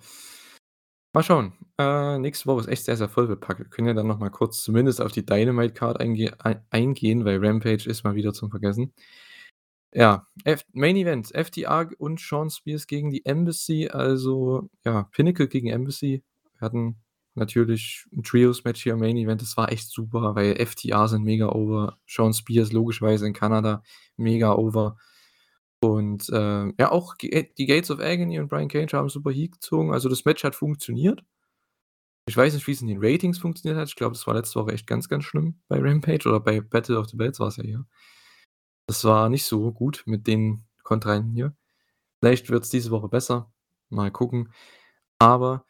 Mal 1.17 1.23
schauen. 1.23 1.53
Äh, 1.79 2.19
nächste 2.19 2.45
Woche 2.45 2.59
ist 2.59 2.67
echt 2.67 2.85
sehr, 2.85 2.95
sehr 2.95 3.09
vollgepackt. 3.09 3.57
Wir 3.57 3.65
können 3.65 3.87
ja 3.87 3.95
dann 3.95 4.05
noch 4.05 4.19
mal 4.19 4.29
kurz 4.29 4.61
zumindest 4.61 5.01
auf 5.01 5.11
die 5.11 5.25
Dynamite-Card 5.25 5.99
einge 5.99 6.31
ei 6.45 6.61
eingehen, 6.69 7.25
weil 7.25 7.43
Rampage 7.43 7.89
ist 7.89 8.03
mal 8.03 8.13
wieder 8.13 8.33
zum 8.33 8.51
Vergessen. 8.51 8.93
Ja, 9.95 10.27
F 10.43 10.63
Main 10.73 10.95
Event, 10.95 11.31
FTR 11.33 11.89
und 11.97 12.21
Shawn 12.21 12.51
Spears 12.51 12.85
gegen 12.85 13.09
die 13.09 13.25
Embassy, 13.25 13.87
also, 13.87 14.69
ja, 14.85 15.03
Pinnacle 15.11 15.47
gegen 15.47 15.69
Embassy. 15.69 16.23
Wir 16.59 16.61
hatten 16.61 16.97
natürlich 17.33 18.05
'n 18.11 18.21
Trios-Match 18.21 18.83
hier 18.83 18.93
im 18.93 18.99
Main 18.99 19.17
Event. 19.17 19.41
Das 19.41 19.57
war 19.57 19.71
echt 19.71 19.89
super, 19.89 20.35
weil 20.35 20.55
FTR 20.63 21.07
sind 21.07 21.23
mega 21.23 21.49
over. 21.49 21.97
Shawn 22.05 22.33
Spears 22.33 22.71
logischerweise 22.73 23.25
in 23.25 23.33
Kanada 23.33 23.81
mega 24.17 24.53
over. 24.53 24.97
Und, 25.79 26.29
äh, 26.29 26.73
ja, 26.79 26.91
auch 26.91 27.17
G 27.17 27.49
die 27.57 27.65
Gates 27.65 27.91
of 27.91 27.99
Agony 27.99 28.39
und 28.39 28.47
Brian 28.47 28.67
Cage 28.67 28.93
haben 28.93 29.09
super 29.09 29.31
Heat 29.31 29.53
gezogen. 29.53 29.93
Also, 29.93 30.09
das 30.09 30.25
Match 30.25 30.43
hat 30.43 30.55
funktioniert. 30.55 31.23
Ich 32.27 32.35
weiß 32.35 32.53
nicht, 32.53 32.67
wie's 32.67 32.81
in 32.81 32.87
den 32.87 32.99
Ratings 33.01 33.37
funktioniert 33.37 33.79
hat. 33.79 33.87
Ich 33.87 33.95
glaube, 33.95 34.13
das 34.13 34.27
war 34.27 34.33
letzte 34.33 34.59
Woche 34.59 34.73
echt 34.73 34.85
ganz, 34.87 35.07
ganz 35.07 35.23
schlimm 35.23 35.61
bei 35.69 35.79
Rampage 35.79 36.27
oder 36.27 36.39
bei 36.41 36.59
Battle 36.59 36.99
of 36.99 37.07
the 37.07 37.15
Belts 37.15 37.39
war's 37.39 37.57
ja 37.57 37.63
eher. 37.63 37.85
Das 38.87 39.03
war 39.05 39.29
nicht 39.29 39.45
so 39.45 39.71
gut 39.71 40.03
mit 40.05 40.27
den 40.27 40.65
Kontrahenten 40.83 41.33
hier. 41.33 41.55
Vielleicht 42.19 42.49
wird's 42.49 42.69
diese 42.69 42.91
Woche 42.91 43.09
besser. 43.09 43.51
Mal 43.89 44.11
gucken. 44.11 44.51
Aber 45.19 45.65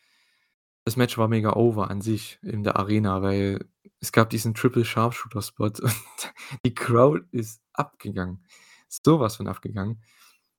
das 0.86 0.96
Match 0.96 1.18
war 1.18 1.28
mega 1.28 1.54
over 1.54 1.92
an 1.92 2.02
sich 2.02 2.40
in 2.42 2.64
der 2.64 2.78
Arena, 2.78 3.22
weil 3.22 3.68
es 4.00 4.12
gab 4.12 4.30
diesen 4.30 4.54
Triple 4.54 4.86
Sharpshooter 4.86 5.42
Spot 5.42 5.66
und 5.82 6.34
die 6.66 6.74
Crowd 6.74 7.26
ist 7.32 7.62
abgegangen. 7.74 8.46
So 8.92 9.20
was 9.20 9.36
von 9.38 9.48
abgegangen. 9.48 10.02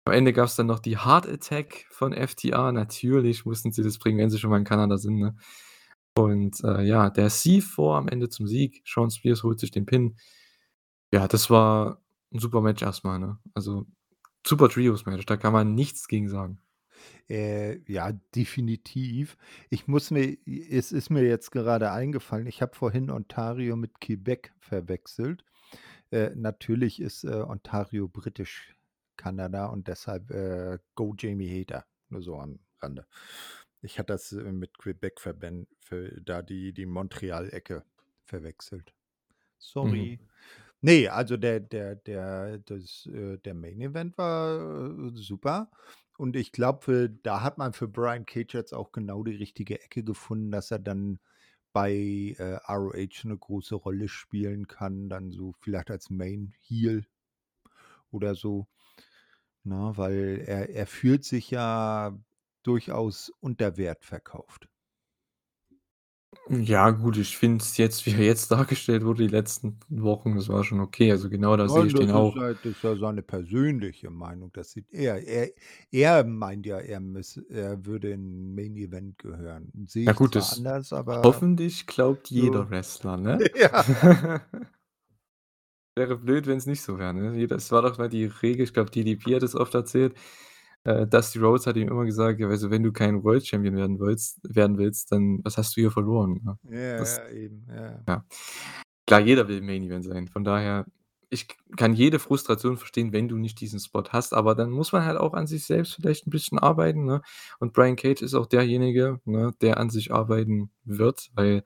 Am 0.05 0.13
Ende 0.15 0.33
gab's 0.33 0.57
dann 0.57 0.67
noch 0.67 0.81
die 0.81 0.99
Heart 0.99 1.29
Attack 1.29 1.87
von 1.91 2.13
FTR. 2.15 2.73
Natürlich 2.73 3.45
mussten 3.47 3.73
sie 3.73 3.83
das 3.83 3.99
bringen, 3.99 4.19
wenn 4.19 4.31
sie 4.31 4.39
schon 4.39 4.51
mal 4.51 4.59
in 4.59 4.65
Kanada 4.65 4.99
sind, 4.99 5.19
ne? 5.19 5.37
Und, 6.17 6.63
äh, 6.65 6.83
ja, 6.85 7.11
der 7.11 7.31
C4 7.31 7.97
am 7.97 8.09
Ende 8.09 8.29
zum 8.29 8.47
Sieg. 8.49 8.83
Shawn 8.85 9.11
Spears 9.11 9.43
holt 9.45 9.61
sich 9.61 9.71
den 9.73 9.87
Pin. 9.87 10.17
Ja, 11.13 11.29
das 11.29 11.51
war 11.51 12.03
'n 12.33 12.41
super 12.41 12.61
Match 12.63 12.83
erst 12.83 13.05
mal, 13.05 13.19
ne? 13.19 13.39
Also, 13.55 13.87
super 14.47 14.69
Trios-Match, 14.71 15.27
da 15.27 15.37
kann 15.39 15.53
man 15.55 15.75
nichts 15.75 16.09
gegen 16.09 16.29
sagen. 16.29 16.61
Äh, 17.31 17.81
ja, 17.93 18.13
definitiv. 18.35 19.37
Ich 19.71 19.87
muss 19.87 20.11
mir 20.11 20.39
es 20.47 20.93
ist 20.93 21.11
mir 21.11 21.23
jetzt 21.25 21.51
gerade 21.51 21.91
eingefallen, 21.93 22.47
ich 22.47 22.63
habe 22.63 22.75
vorhin 22.75 23.11
Ontario 23.11 23.77
mit 23.77 24.01
Quebec 24.01 24.53
verwechselt. 24.61 25.45
Äh, 26.11 26.31
natürlich 26.35 27.01
ist, 27.01 27.25
äh, 27.25 27.29
Ontario 27.29 28.09
britisch 28.09 28.75
Kanada 29.17 29.67
und 29.67 29.89
deshalb, 29.89 30.31
äh, 30.31 30.79
go 30.95 31.15
Jamie 31.19 31.49
Hayter, 31.51 31.87
nur 32.09 32.23
so 32.23 32.39
am 32.39 32.61
Rande. 32.81 33.07
Ich 33.83 33.99
hatte 33.99 34.13
das, 34.15 34.33
äh, 34.33 34.53
mit 34.53 34.79
Quebec 34.79 35.21
verben 35.21 35.69
für 35.81 36.21
da 36.23 36.43
die 36.43 36.73
die 36.73 36.87
Montreal-Ecke 36.87 37.85
verwechselt. 38.25 38.95
Mhm. 39.83 40.09
Sorry. 40.09 40.21
Ne, 40.83 41.09
also 41.09 41.37
der 41.37 41.61
der 41.61 41.97
der 41.97 42.59
das, 42.59 43.07
äh 43.07 43.39
der 43.39 43.55
Main 43.55 43.81
Event 43.81 44.19
war, 44.19 45.15
super 45.17 45.71
und 46.19 46.37
ich 46.37 46.53
glaube, 46.53 47.11
da 47.23 47.43
hat 47.43 47.59
man 47.59 47.73
für 47.75 47.89
Brian 47.89 48.27
Cage 48.27 48.55
jetzt 48.55 48.75
auch 48.75 48.93
genau 48.93 49.23
die 49.25 49.37
richtige 49.37 49.81
Ecke 49.83 50.05
gefunden, 50.05 50.51
dass 50.53 50.71
er 50.73 50.79
dann 50.81 51.21
bei, 51.73 52.35
äh, 52.39 52.59
ROH 52.69 53.24
'ne 53.24 53.36
große 53.39 53.74
Rolle 53.77 54.09
spielen 54.09 54.66
kann, 54.69 55.09
dann 55.09 55.32
so 55.32 55.55
vielleicht 55.61 55.90
als 55.90 56.11
Main 56.11 56.53
Heel 56.61 57.07
oder 58.12 58.35
so, 58.35 58.66
ne? 59.65 59.93
Weil 59.97 60.45
er 60.47 60.70
er 60.70 60.86
fühlt 60.86 61.24
sich 61.24 61.51
ja 61.51 62.19
durchaus 62.65 63.31
unter 63.40 63.77
Wert 63.77 64.05
verkauft. 64.05 64.69
Ja 66.51 66.91
gut, 66.91 67.19
ich 67.19 67.37
finde 67.37 67.63
es 67.63 67.77
jetzt, 67.77 68.07
wie 68.07 68.13
er 68.13 68.21
jetzt 68.21 68.51
dargestellt 68.51 69.05
wurde, 69.05 69.27
die 69.27 69.35
letzten 69.35 69.79
Wochen, 69.89 70.35
das 70.37 70.49
war 70.49 70.65
schon 70.65 70.81
okay. 70.81 71.11
Also, 71.11 71.29
genau 71.29 71.57
da 71.57 71.69
sehe 71.69 71.81
Nein, 71.81 71.87
ich 71.89 71.95
den 71.95 72.09
ist 72.09 72.15
auch. 72.15 72.37
halt 72.37 72.59
das 72.65 72.73
ist 72.73 72.83
ja 72.83 72.97
seine 72.97 73.23
persönliche 73.23 74.11
Meinung. 74.11 74.51
Das 74.53 74.71
sieht 74.73 74.87
er 74.93 75.23
er 75.27 75.51
er 75.91 76.25
meint 76.25 76.65
ja, 76.67 76.79
er 76.79 77.01
müsse 77.01 77.45
er 77.51 77.85
würde 77.85 78.11
in 78.11 78.55
Main 78.55 78.77
Event 78.77 79.19
gehören. 79.19 79.71
Sehe 79.87 80.05
Ja 80.07 80.13
ich 80.13 80.17
gut, 80.17 80.33
zwar 80.33 80.41
das 80.41 80.59
anders, 80.59 80.93
aber 80.93 81.23
hoffentlich 81.23 81.87
glaubt 81.87 82.29
so 82.29 82.35
jeder 82.35 82.71
Wrestler, 82.71 83.17
ne? 83.17 83.39
ja. 83.55 83.85
Wäre 85.97 86.17
blöd, 86.17 86.47
wenn's 86.47 86.67
nicht 86.67 86.83
so 86.83 86.99
wäre, 86.99 87.13
ne? 87.13 87.37
Jeder 87.37 87.57
es 87.57 87.73
war 87.73 87.83
doch 87.83 87.99
mal 87.99 88.09
die 88.09 88.25
Regel, 88.27 88.63
ich 88.65 88.73
glaube, 88.73 88.91
DDP 88.91 89.35
hat 89.37 89.43
das 89.43 89.55
oft 89.55 89.75
erzählt. 89.75 90.15
Äh, 90.85 91.07
Dusty 91.07 91.39
Rhodes 91.41 91.67
hat 91.67 91.77
ihm 91.77 91.89
immer 91.89 92.05
gesagt: 92.05 92.41
„Ja, 92.41 92.49
also, 92.49 92.71
wenn 92.71 92.83
du 92.83 92.93
kein 92.93 93.23
World 93.25 93.47
Champion 93.47 93.77
werden 93.77 94.01
willst 94.01 94.41
werden 94.45 94.79
willst, 94.79 95.13
dann 95.13 95.41
was 95.45 95.59
hast 95.59 95.77
du 95.77 95.81
hier 95.83 95.91
verloren“, 95.91 96.41
ne? 96.45 96.59
Ja, 96.63 96.71
Das 96.97 97.21
ja, 97.25 97.29
eben, 97.31 97.67
ja. 97.71 98.07
ja. 98.09 98.25
Klar, 99.07 99.21
jeder 99.21 99.49
will 99.49 99.63
Main 99.63 99.85
Event 99.85 100.05
sein. 100.07 100.29
Von 100.29 100.45
daher, 100.45 100.87
ich 101.31 101.49
kann 101.77 101.95
jede 101.95 102.19
Frustration 102.21 102.77
verstehen, 102.79 103.13
wenn 103.13 103.29
du 103.29 103.37
nicht 103.39 103.61
diesen 103.61 103.81
Spot 103.81 104.05
hast, 104.11 104.35
aber 104.35 104.55
dann 104.55 104.71
muss 104.71 104.93
man 104.93 105.05
halt 105.05 105.19
auch 105.19 105.35
an 105.35 105.47
sich 105.49 105.65
selbst 105.67 105.95
vielleicht 105.97 106.27
'n 106.29 106.31
bisschen 106.31 106.59
arbeiten, 106.61 107.05
ne? 107.07 107.23
Und 107.61 107.73
Brian 107.75 107.97
Cage 107.97 108.23
ist 108.23 108.35
auch 108.35 108.47
derjenige, 108.47 109.21
ne, 109.27 109.55
der 109.63 109.79
an 109.79 109.91
sich 109.91 110.13
arbeiten 110.15 110.71
wird, 110.85 111.31
weil 111.35 111.65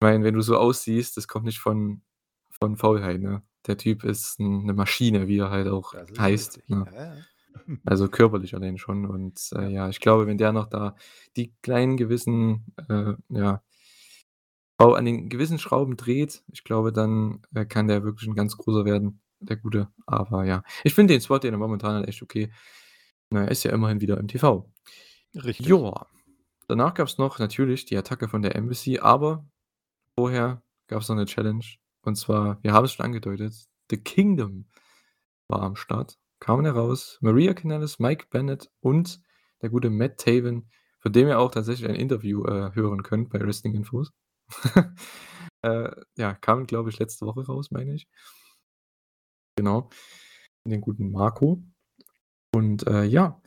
meine, 0.02 0.24
wenn 0.24 0.34
du 0.34 0.42
so 0.42 0.56
aussiehst, 0.58 1.16
das 1.16 1.28
kommt 1.28 1.46
nicht 1.46 1.60
von 1.60 2.02
von 2.50 2.76
Faulheit, 2.76 3.20
ne? 3.22 3.42
Der 3.66 3.76
Typ 3.78 4.04
ist 4.04 4.40
'n 4.40 4.64
'ne 4.66 4.74
Maschine, 4.74 5.28
wie 5.28 5.38
er 5.40 5.50
halt 5.50 5.68
auch 5.68 5.94
heißt, 6.18 6.60
richtig. 6.60 6.68
ne? 6.68 6.86
Ja, 6.86 7.14
ja. 7.16 7.26
Also, 7.84 8.08
körperlich 8.08 8.54
allein 8.54 8.78
schon 8.78 9.06
und, 9.06 9.40
äh, 9.54 9.68
Ja. 9.68 9.88
ich 9.88 10.00
glaube, 10.00 10.26
wenn 10.26 10.38
der 10.38 10.52
noch 10.52 10.66
da 10.66 10.96
die 11.36 11.54
kleinen 11.62 11.96
gewissen, 11.96 12.66
äh, 12.88 13.14
ja 13.30 13.62
an 14.78 15.04
den 15.04 15.28
gewissen 15.28 15.58
Schrauben 15.58 15.96
dreht, 15.96 16.42
ich 16.52 16.64
glaube, 16.64 16.92
dann, 16.92 17.42
äh, 17.54 17.66
kann 17.66 17.86
der 17.86 18.02
wirklich 18.02 18.28
'n 18.28 18.34
ganz 18.34 18.56
großer 18.56 18.84
werden. 18.84 19.20
der 19.42 19.56
Gute. 19.56 19.88
Aber 20.06 20.44
ja, 20.44 20.62
ich 20.84 20.92
finde 20.94 21.14
den 21.14 21.22
Spot, 21.22 21.38
den 21.38 21.54
er 21.54 21.58
momentan 21.58 21.94
hat, 22.02 22.08
echt 22.08 22.20
okay. 22.22 22.52
Na, 23.30 23.44
er 23.44 23.50
ist 23.50 23.64
ja 23.64 23.72
immerhin 23.72 24.00
wieder 24.02 24.18
im 24.18 24.28
TV. 24.28 24.70
Richtig. 25.34 25.66
Joa. 25.66 26.06
Danach 26.68 26.94
gab's 26.94 27.18
noch 27.18 27.38
natürlich 27.38 27.86
die 27.86 27.96
Attacke 27.96 28.28
von 28.28 28.42
der 28.42 28.56
Embassy, 28.56 28.98
aber 29.00 29.46
vorher 30.18 30.62
gab's 30.88 31.08
noch 31.10 31.16
'ne 31.16 31.26
Challenge. 31.26 31.64
Und 32.02 32.16
zwar, 32.16 32.58
wir 32.62 32.72
haben 32.74 32.84
es 32.86 32.92
schon 32.94 33.06
angedeutet, 33.06 33.54
The 33.90 33.98
Kingdom 33.98 34.66
war 35.48 35.62
am 35.62 35.76
Start, 35.76 36.18
kamen 36.40 36.64
heraus, 36.66 37.18
Maria 37.22 37.54
Kanellis, 37.54 37.98
Mike 38.00 38.26
Bennett 38.30 38.70
und 38.80 39.20
der 39.62 39.70
gute 39.70 39.90
Matt 39.90 40.18
Taven, 40.18 40.70
von 41.00 41.12
dem 41.12 41.28
ihr 41.28 41.38
auch 41.38 41.50
tatsächlich 41.52 41.88
ein 41.88 41.96
Interview, 41.96 42.44
äh, 42.46 42.72
hören 42.74 43.02
könnt 43.02 43.30
bei 43.30 43.40
Wrestling 43.40 43.74
Infos. 43.74 44.12
Äh, 45.62 45.90
ja, 46.16 46.34
kam, 46.34 46.66
glaube 46.66 46.88
ich, 46.90 46.98
letzte 47.00 47.26
Woche 47.26 47.44
raus, 47.46 47.70
meine 47.70 47.94
ich. 47.94 48.06
Genau. 49.58 49.88
Den 50.66 50.80
guten 50.80 51.10
Marco. 51.12 51.62
Und, 52.54 52.86
äh, 52.88 53.04
ja, 53.04 53.40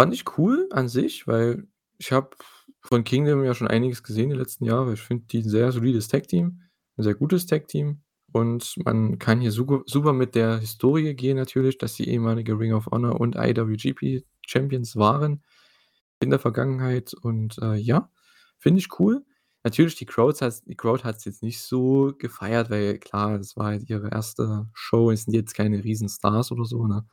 fand 0.00 0.14
ich 0.14 0.38
cool 0.38 0.68
an 0.72 0.88
sich, 0.88 1.26
weil 1.28 1.68
ich 1.98 2.12
habe 2.12 2.30
von 2.82 3.04
Kingdom 3.04 3.44
ja 3.44 3.54
schon 3.54 3.68
einiges 3.68 4.02
gesehen 4.04 4.30
die 4.30 4.36
letzten 4.36 4.64
Jahre. 4.64 4.94
Ich 4.94 5.02
finde 5.02 5.26
die 5.26 5.40
'n 5.42 5.50
sehr 5.50 5.72
solides 5.72 6.08
Tag-Team, 6.08 6.62
'n 6.98 7.04
sehr 7.04 7.14
gutes 7.14 7.46
Tag-Team 7.46 8.02
und 8.32 8.76
man 8.84 9.18
kann 9.18 9.40
hier 9.40 9.52
supe 9.52 9.82
super 9.86 10.12
mit 10.12 10.34
der 10.34 10.58
Historie 10.58 11.14
gehen 11.14 11.36
natürlich, 11.36 11.78
dass 11.78 11.94
sie 11.96 12.04
ehemalige 12.08 12.58
Ring 12.58 12.72
of 12.74 12.86
Honor 12.92 13.20
und 13.20 13.36
IWGP 13.36 14.24
Champions 14.46 14.96
waren 14.96 15.42
in 16.20 16.30
der 16.30 16.38
Vergangenheit 16.40 17.14
und, 17.14 17.58
äh, 17.62 17.76
ja, 17.76 18.10
finde 18.58 18.80
ich 18.80 18.98
cool. 19.00 19.24
Natürlich, 19.64 19.96
die 19.96 20.06
Crowds 20.06 20.40
hat's 20.42 20.62
die 20.64 20.76
Crowd 20.76 21.04
hat's 21.04 21.24
jetzt 21.26 21.42
nicht 21.42 21.60
so 21.62 22.12
gefeiert, 22.18 22.70
weil 22.70 22.98
klar, 22.98 23.38
das 23.38 23.56
war 23.56 23.66
halt 23.66 23.88
ihre 23.90 24.10
erste 24.10 24.68
Show. 24.74 25.10
Es 25.10 25.24
sind 25.24 25.34
jetzt 25.34 25.54
keine 25.54 25.84
Riesenstars 25.84 26.52
oder 26.52 26.64
so, 26.64 26.86
ne? 26.86 27.06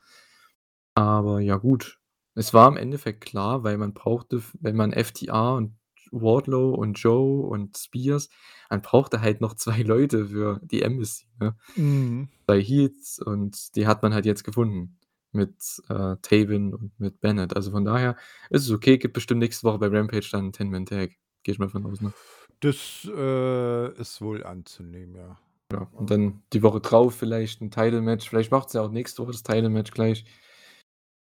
Aber 0.94 1.40
ja 1.40 1.56
gut, 1.56 1.98
es 2.34 2.54
war 2.54 2.68
im 2.68 2.76
Endeffekt 2.78 3.20
klar, 3.22 3.62
weil 3.64 3.76
man 3.78 3.92
brauchte 3.94 4.42
wenn 4.60 4.76
man 4.76 4.92
FTR 4.92 5.54
und 5.56 5.76
Wardlow 6.12 6.74
und 6.74 6.94
Joe 6.98 7.46
und 7.46 7.76
Spears 7.76 8.28
man 8.70 8.82
brauchte 8.82 9.20
halt 9.20 9.40
noch 9.40 9.54
2 9.54 9.82
Leute 9.82 10.26
für 10.28 10.60
die 10.64 10.82
Embassy, 10.82 11.26
ne? 11.40 11.56
Mhm. 11.76 12.28
2 12.46 12.60
Heels 12.62 13.20
und 13.24 13.76
die 13.76 13.86
hat 13.86 14.02
man 14.02 14.14
halt 14.14 14.26
jetzt 14.26 14.44
gefunden 14.44 14.98
mit, 15.32 15.54
äh, 15.88 16.16
Taven 16.22 16.74
und 16.74 16.98
mit 17.00 17.20
Bennett. 17.20 17.54
Also, 17.56 17.70
von 17.72 17.84
daher 17.84 18.16
ist 18.50 18.64
es 18.64 18.70
okay, 18.70 18.98
gibt 18.98 19.14
bestimmt 19.14 19.40
nächste 19.40 19.66
Woche 19.66 19.78
bei 19.78 19.88
Rampage 19.88 20.28
dann 20.32 20.46
'n 20.48 20.52
Ten-Man-Tag. 20.52 21.10
Gehe 21.42 21.52
ich 21.54 21.58
mal 21.58 21.68
von 21.68 21.86
aus, 21.86 22.00
ne? 22.00 22.12
Das, 22.60 23.04
äh, 23.06 23.92
ist 24.00 24.20
wohl 24.22 24.44
anzunehmen, 24.44 25.14
ja. 25.16 25.38
Ja, 25.72 25.88
und 25.92 26.10
dann 26.10 26.42
die 26.52 26.62
Woche 26.62 26.80
drauf 26.80 27.16
vielleicht 27.16 27.60
'n 27.60 27.70
Title-Match. 27.70 28.28
Vielleicht 28.28 28.50
macht's 28.52 28.72
ja 28.74 28.82
auch 28.82 28.90
nächste 28.90 29.22
Woche 29.22 29.32
das 29.32 29.42
Title-Match 29.42 29.90
gleich. 29.92 30.24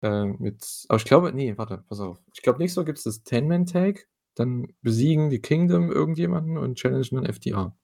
Äh, 0.02 0.24
mit 0.38 0.86
aber 0.88 0.96
ich 0.98 1.04
glaube 1.04 1.32
ne, 1.32 1.56
warte, 1.58 1.84
pass 1.88 2.00
auf. 2.00 2.18
Ich 2.34 2.42
glaube, 2.42 2.58
nächste 2.58 2.80
Woche 2.80 2.86
gibt's 2.86 3.02
das 3.04 3.22
Ten-Man-Tag, 3.22 4.08
dann 4.40 4.68
besiegen 4.82 5.30
die 5.30 5.40
Kingdom 5.42 5.92
irgendjemanden 5.92 6.58
und 6.58 6.76
challengen 6.78 7.16
dann 7.24 7.26
FTR. 7.26 7.76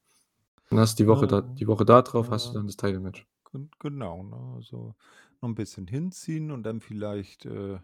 Dann 0.70 0.80
hast 0.80 0.98
du 1.00 1.04
die 1.04 1.08
Woche 1.08 1.26
da 1.28 1.42
Ja, 1.42 1.60
die 1.60 1.68
Woche 1.68 1.84
da 1.86 2.02
drauf 2.02 2.30
hast 2.30 2.52
du 2.52 2.54
ja. 2.54 2.58
dann 2.58 2.66
das 2.68 2.76
Title-Match. 2.78 3.26
Gen 3.52 3.70
genau, 3.80 4.22
ne? 4.24 4.54
Also, 4.56 4.96
noch 5.42 5.48
'n 5.50 5.54
bisschen 5.56 5.86
hinziehen 5.88 6.50
und 6.52 6.64
dann 6.64 6.80
vielleicht, 6.80 7.46
äh, 7.46 7.80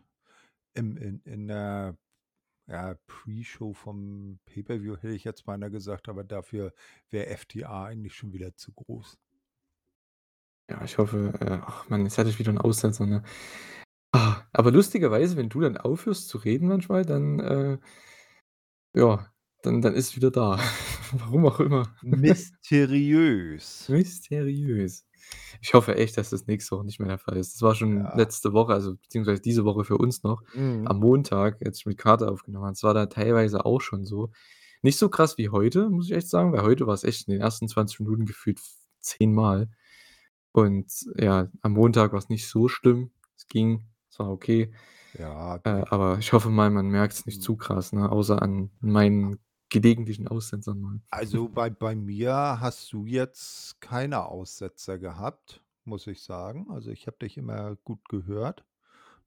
im 0.74 0.96
in 0.98 1.20
in 1.24 1.48
der, 1.48 1.98
ja, 2.68 2.96
Pre-Show 3.08 3.74
vom 3.74 4.40
Pay-Per-View 4.46 4.96
hätte 4.98 5.14
ich 5.14 5.24
jetzt 5.24 5.44
beinahe 5.46 5.70
gesagt, 5.72 6.08
aber 6.08 6.24
dafür 6.24 6.74
wäre 7.10 7.28
FTR 7.28 7.84
eigentlich 7.86 8.14
schon 8.16 8.32
wieder 8.34 8.56
zu 8.56 8.72
groß. 8.74 9.16
Ja, 10.70 10.82
ich 10.84 10.98
hoffe, 10.98 11.32
äh 11.40 11.58
ach 11.66 11.88
Mann, 11.88 12.04
jetzt 12.04 12.18
hatte 12.18 12.30
ich 12.30 12.38
wieder 12.38 12.50
'n 12.52 12.58
Aussetzer, 12.58 13.06
ne? 13.06 13.22
Ah, 14.12 14.42
aber 14.52 14.72
lustigerweise, 14.72 15.36
wenn 15.36 15.48
du 15.50 15.60
dann 15.60 15.76
aufhörst 15.78 16.28
zu 16.28 16.38
reden 16.38 16.68
manchmal, 16.68 17.04
dann, 17.06 17.40
äh 17.40 17.78
ja, 18.94 19.26
dann 19.62 19.80
dann 19.82 19.94
ist 19.94 20.16
wieder 20.16 20.30
da. 20.30 20.58
Warum 21.12 21.46
auch 21.46 21.60
immer. 21.60 21.94
Mysteriös. 22.02 23.88
Mysteriös. 23.88 25.06
Ich 25.60 25.72
hoffe 25.74 25.94
echt, 25.96 26.18
dass 26.18 26.30
das 26.30 26.46
nächste 26.46 26.76
Woche 26.76 26.84
nicht 26.84 26.98
mehr 26.98 27.08
der 27.08 27.18
Fall 27.18 27.36
ist. 27.36 27.54
Das 27.54 27.62
war 27.62 27.74
schon 27.74 27.98
Ja. 27.98 28.16
letzte 28.16 28.52
Woche, 28.52 28.72
also 28.72 28.96
beziehungsweise 28.96 29.40
diese 29.40 29.64
Woche 29.64 29.84
für 29.84 29.96
uns 29.98 30.22
noch 30.24 30.42
Mhm. 30.54 30.86
am 30.86 30.98
Montag, 30.98 31.64
als 31.64 31.78
ich 31.78 31.86
mit 31.86 31.98
Kater 31.98 32.30
aufgenommen 32.30 32.64
habe. 32.64 32.72
Es 32.74 32.82
war 32.82 32.94
da 32.94 33.06
teilweise 33.06 33.64
auch 33.64 33.80
schon 33.80 34.04
so. 34.04 34.30
Nicht 34.82 34.98
so 34.98 35.08
krass 35.08 35.38
wie 35.38 35.48
heute, 35.50 35.90
muss 35.90 36.06
ich 36.10 36.16
echt 36.16 36.28
sagen, 36.28 36.52
weil 36.52 36.62
heute 36.62 36.86
war's 36.88 37.04
echt 37.04 37.28
in 37.28 37.32
den 37.34 37.40
ersten 37.40 37.68
20 37.68 38.00
Minuten 38.00 38.26
gefühlt 38.26 38.60
zehnmal. 39.00 39.68
Und 40.52 40.92
ja, 41.16 41.48
am 41.62 41.72
Montag 41.72 42.12
war's 42.12 42.28
nicht 42.28 42.48
so 42.48 42.68
schlimm. 42.68 43.12
Es 43.36 43.46
ging, 43.46 43.86
es 44.10 44.18
war 44.18 44.30
okay. 44.30 44.72
Ja, 45.18 45.62
Äh, 45.64 45.84
aber 45.90 46.18
ich 46.18 46.32
hoffe 46.32 46.50
mal, 46.50 46.70
man 46.70 46.88
merkt's 46.88 47.26
nicht 47.26 47.40
Mhm. 47.40 47.42
zu 47.42 47.56
krass, 47.56 47.92
ne, 47.92 48.10
außer 48.10 48.40
an 48.42 48.70
meinen 48.80 49.38
gelegentlichen 49.68 50.28
Aussetzern 50.28 50.80
mal. 50.80 51.00
Also, 51.10 51.48
bei 51.48 51.68
bei 51.70 51.94
mir 51.94 52.58
hast 52.60 52.92
du 52.92 53.04
jetzt 53.06 53.80
keine 53.80 54.24
Aussetzer 54.26 54.98
gehabt, 54.98 55.62
muss 55.84 56.06
ich 56.06 56.22
sagen. 56.22 56.70
Also, 56.70 56.90
ich 56.90 57.06
habe 57.06 57.18
dich 57.18 57.36
immer 57.36 57.76
gut 57.76 58.08
gehört, 58.08 58.64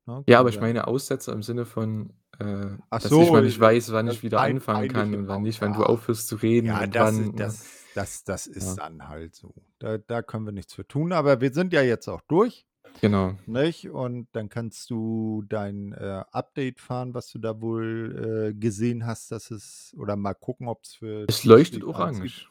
ne? 0.05 0.25
Ja, 0.27 0.39
aber 0.39 0.49
ich 0.49 0.59
ja 0.59 0.61
meine 0.61 0.87
Aussetzer 0.87 1.33
im 1.33 1.43
Sinne 1.43 1.65
von, 1.65 2.13
äh, 2.39 2.77
Ach 2.89 3.01
dass 3.01 3.17
ich 3.17 3.17
so, 3.17 3.31
mal 3.31 3.41
äh, 3.41 3.43
nicht 3.43 3.59
weiß, 3.59 3.91
wann 3.91 4.07
ich 4.07 4.23
wieder 4.23 4.41
anfangen 4.41 4.87
kann 4.87 5.13
und 5.13 5.27
wann 5.27 5.43
nicht, 5.43 5.61
wann 5.61 5.73
du 5.73 5.83
ja. 5.83 5.85
aufhörst 5.85 6.27
zu 6.27 6.35
reden 6.37 6.79
Ja, 6.79 6.87
das 6.87 7.15
wann, 7.15 7.31
ne? 7.35 7.35
das 7.35 7.89
das 7.93 8.23
das 8.23 8.47
ist 8.47 8.77
Ja. 8.77 8.77
dann 8.77 9.07
halt 9.07 9.35
so. 9.35 9.53
Da 9.79 9.97
da 9.99 10.21
können 10.23 10.45
wir 10.45 10.51
nichts 10.53 10.73
für 10.73 10.87
tun, 10.87 11.13
aber 11.13 11.41
wir 11.41 11.53
sind 11.53 11.73
ja 11.73 11.81
jetzt 11.81 12.07
auch 12.07 12.21
durch, 12.21 12.67
Genau. 13.01 13.35
nicht? 13.45 13.89
Und 13.89 14.27
dann 14.33 14.49
kannst 14.49 14.89
du 14.89 15.43
dein, 15.47 15.93
äh, 15.93 16.23
Update 16.31 16.79
fahren, 16.79 17.13
was 17.13 17.31
du 17.31 17.39
da 17.39 17.61
wohl, 17.61 18.51
äh, 18.51 18.53
gesehen 18.53 19.05
hast, 19.05 19.31
dass 19.31 19.51
es 19.51 19.93
oder 19.97 20.15
mal 20.15 20.33
gucken, 20.33 20.67
ob's 20.67 20.95
für 20.95 21.25
Es 21.27 21.43
leuchtet 21.43 21.83
orange. 21.83 22.25
Ich 22.25 22.47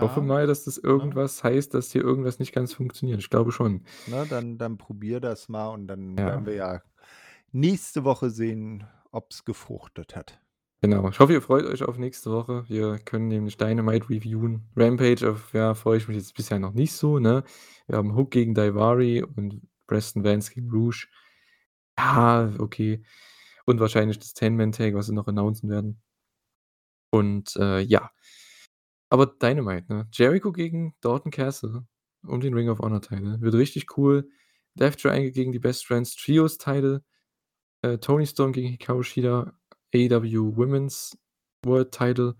hoffe 0.00 0.20
Ja, 0.20 0.26
mal, 0.26 0.46
dass 0.46 0.64
das 0.64 0.76
ne? 0.76 0.82
irgendwas 0.88 1.42
heißt, 1.42 1.72
dass 1.74 1.90
hier 1.92 2.02
irgendwas 2.02 2.38
nicht 2.38 2.52
ganz 2.52 2.74
funktioniert. 2.74 3.20
Ich 3.20 3.30
glaube 3.30 3.52
schon. 3.52 3.84
Ne, 4.06 4.26
dann 4.26 4.58
dann 4.58 4.76
probier 4.78 5.20
das 5.20 5.48
mal 5.48 5.68
und 5.68 5.86
dann 5.88 6.16
werden 6.16 6.40
Ja. 6.40 6.46
wir 6.46 6.54
ja 6.54 6.82
nächste 7.52 8.04
Woche 8.04 8.30
sehen, 8.30 8.86
ob's 9.12 9.44
gefruchtet 9.44 10.16
hat. 10.16 10.38
Genau. 10.82 11.08
Ich 11.10 11.20
hoffe, 11.20 11.34
ihr 11.34 11.42
freut 11.42 11.66
euch 11.66 11.82
auf 11.82 11.98
nächste 11.98 12.30
Woche. 12.30 12.64
Wir 12.68 12.98
können 12.98 13.28
nämlich 13.28 13.58
Dynamite 13.58 14.08
reviewen. 14.08 14.66
Rampage, 14.76 15.30
auf 15.30 15.52
ja, 15.52 15.74
freue 15.74 15.98
ich 15.98 16.08
mich 16.08 16.16
jetzt 16.16 16.34
bisher 16.34 16.58
noch 16.58 16.72
nicht 16.72 16.92
so, 16.92 17.18
ne? 17.18 17.44
Wir 17.86 17.98
haben 17.98 18.14
Hook 18.16 18.30
gegen 18.30 18.54
Daivari 18.54 19.22
und 19.22 19.60
Preston 19.86 20.24
Vance 20.24 20.52
gegen 20.54 20.70
Rouge. 20.70 21.06
Ja, 21.98 22.52
okay. 22.58 23.02
Und 23.66 23.80
wahrscheinlich 23.80 24.18
das 24.18 24.32
Ten-Man-Tag, 24.34 24.94
was 24.94 25.06
sie 25.06 25.14
noch 25.14 25.28
announcen 25.28 25.68
werden. 25.68 26.00
Und, 27.10 27.56
äh, 27.56 27.80
ja. 27.80 28.10
Aber 29.10 29.26
Dynamite, 29.26 29.92
ne? 29.92 30.08
Jericho 30.12 30.52
gegen 30.52 30.94
Dalton 31.00 31.30
Castle 31.30 31.86
um 32.26 32.40
den 32.40 32.54
Ring 32.54 32.68
of 32.68 32.80
Honor 32.80 33.00
Title. 33.00 33.40
Wird 33.40 33.54
richtig 33.54 33.96
cool. 33.96 34.28
Death 34.74 34.98
Triangle 34.98 35.32
gegen 35.32 35.52
die 35.52 35.58
Best 35.58 35.86
Friends 35.86 36.14
Trios 36.16 36.58
Title. 36.58 37.02
Äh, 37.82 37.98
Toni 37.98 38.26
Storm 38.26 38.52
gegen 38.52 38.68
Hikaru 38.68 39.02
Shida, 39.02 39.52
AEW 39.94 40.56
Women's 40.56 41.16
World 41.64 41.92
Title 41.92 42.36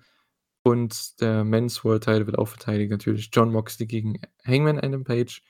und 0.62 1.20
der 1.20 1.44
Men's 1.44 1.84
World 1.84 2.04
Title 2.04 2.26
wird 2.26 2.38
auch 2.38 2.48
verteidigt 2.48 2.90
natürlich. 2.90 3.30
Jon 3.32 3.52
Moxley 3.52 3.86
gegen 3.86 4.20
Hangman 4.46 4.78
Adam 4.78 5.04
Page 5.04 5.42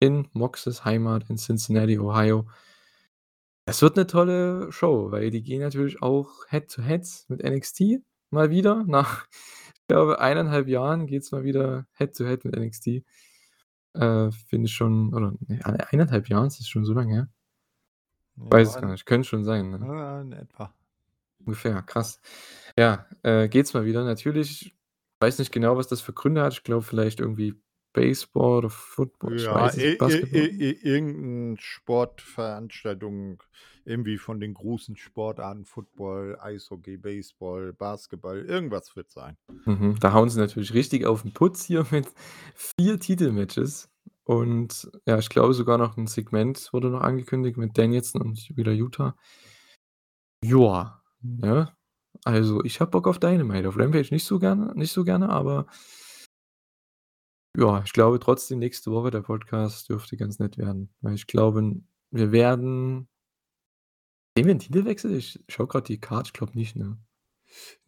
in 0.00 0.28
Moxes 0.32 0.84
Heimat 0.84 1.28
in 1.30 1.36
Cincinnati, 1.36 1.98
Ohio. 1.98 2.46
Es 3.66 3.82
wird 3.82 3.96
'ne 3.96 4.06
tolle 4.06 4.72
Show, 4.72 5.10
weil 5.12 5.30
die 5.30 5.42
gehen 5.42 5.60
natürlich 5.60 6.02
auch 6.02 6.46
Head 6.48 6.70
to 6.70 6.82
Head 6.82 7.06
mit 7.28 7.42
NXT 7.42 8.00
mal 8.30 8.50
wieder. 8.50 8.84
Nach, 8.86 9.26
ich 9.74 9.86
glaube, 9.88 10.20
1,5 10.20 10.68
Jahren 10.68 11.06
geht's 11.06 11.32
mal 11.32 11.44
wieder 11.44 11.86
Head 11.92 12.16
to 12.16 12.24
Head 12.24 12.44
mit 12.44 12.56
NXT. 12.56 13.04
Äh, 13.94 14.30
finde 14.32 14.66
ich 14.66 14.74
schon 14.74 15.14
oder 15.14 15.32
ne, 15.48 15.60
1,5 15.64 16.28
Jahren, 16.28 16.46
ist 16.46 16.60
das 16.60 16.68
schon 16.68 16.84
so 16.84 16.94
lange 16.94 17.12
her? 17.14 17.28
Weiß 18.36 18.68
es 18.68 18.74
Ja, 18.76 18.80
gar 18.82 18.90
nicht. 18.92 19.04
Könnte 19.06 19.28
schon 19.28 19.44
sein, 19.44 19.70
ne? 19.70 19.78
ja, 19.82 20.20
in 20.20 20.32
etwa. 20.32 20.72
Ungefähr, 21.44 21.82
krass. 21.82 22.20
Ja, 22.78 23.06
äh, 23.22 23.48
geht's 23.48 23.74
mal 23.74 23.84
wieder. 23.84 24.04
Natürlich 24.04 24.76
weiß 25.20 25.38
nicht 25.38 25.52
genau, 25.52 25.76
was 25.76 25.88
das 25.88 26.00
für 26.00 26.12
Gründe 26.12 26.42
hat. 26.42 26.52
Ich 26.52 26.62
glaube 26.64 26.82
vielleicht 26.82 27.20
irgendwie 27.20 27.54
Baseball 27.92 28.58
oder 28.58 28.70
Football, 28.70 29.34
ich 29.34 29.50
Ja, 29.50 29.52
weiß 29.52 29.76
es 29.76 29.86
i 29.86 30.00
i 30.06 30.14
Basketball? 30.26 30.48
i 30.62 30.70
i 30.70 30.78
irgend 30.84 31.16
'n 31.18 31.56
Sportveranstaltung 31.58 33.42
irgendwie 33.84 34.16
von 34.16 34.38
den 34.38 34.54
großen 34.54 34.96
Sportarten, 34.96 35.64
Football, 35.64 36.38
Eishockey, 36.40 36.96
Baseball, 36.98 37.72
Basketball, 37.72 38.38
irgendwas 38.44 38.94
wird's 38.94 39.14
sein. 39.14 39.36
Mhm, 39.66 39.96
da 40.00 40.12
hauen 40.12 40.28
sie 40.30 40.38
natürlich 40.38 40.74
richtig 40.74 41.06
auf 41.06 41.24
'n 41.24 41.32
Putz 41.32 41.64
hier 41.64 41.86
mit 41.90 42.06
4 42.54 42.98
Titelmatches 43.00 43.88
und 44.24 44.90
ja, 45.06 45.18
ich 45.18 45.28
glaube 45.30 45.54
sogar 45.54 45.78
noch 45.78 45.96
'n 45.96 46.06
Segment 46.06 46.68
wurde 46.72 46.90
noch 46.90 47.00
angekündigt 47.00 47.56
mit 47.56 47.76
Danielson 47.76 48.22
und 48.22 48.56
Wheeler 48.56 48.72
Yuta. 48.72 49.14
Joa, 50.44 50.97
ne? 51.22 51.72
Also, 52.24 52.64
ich 52.64 52.80
habe 52.80 52.90
Bock 52.90 53.06
auf 53.08 53.18
Dynamite. 53.18 53.68
Auf 53.68 53.78
Rampage 53.78 54.08
nicht 54.12 54.24
so 54.24 54.38
gerne 54.38 54.72
nicht 54.76 54.92
so 54.92 55.04
gerne, 55.04 55.28
aber 55.30 55.66
Ja, 57.56 57.82
ich 57.84 57.92
glaube 57.92 58.18
trotzdem 58.20 58.58
nächste 58.58 58.90
Woche 58.92 59.10
der 59.10 59.22
Podcast 59.22 59.88
dürfte 59.88 60.16
ganz 60.16 60.38
nett 60.38 60.58
werden, 60.58 60.90
weil 61.00 61.14
ich 61.14 61.26
glaube, 61.26 61.80
wir 62.10 62.30
werden 62.30 63.08
sehen 64.36 64.46
wir 64.46 64.54
'n 64.54 64.58
Titelwechsel? 64.58 65.14
Ich 65.16 65.42
schaue 65.48 65.66
grad 65.68 65.88
die 65.88 66.00
Card, 66.00 66.26
ich 66.28 66.32
glaube 66.32 66.52
nicht, 66.56 66.76
ne? 66.76 66.98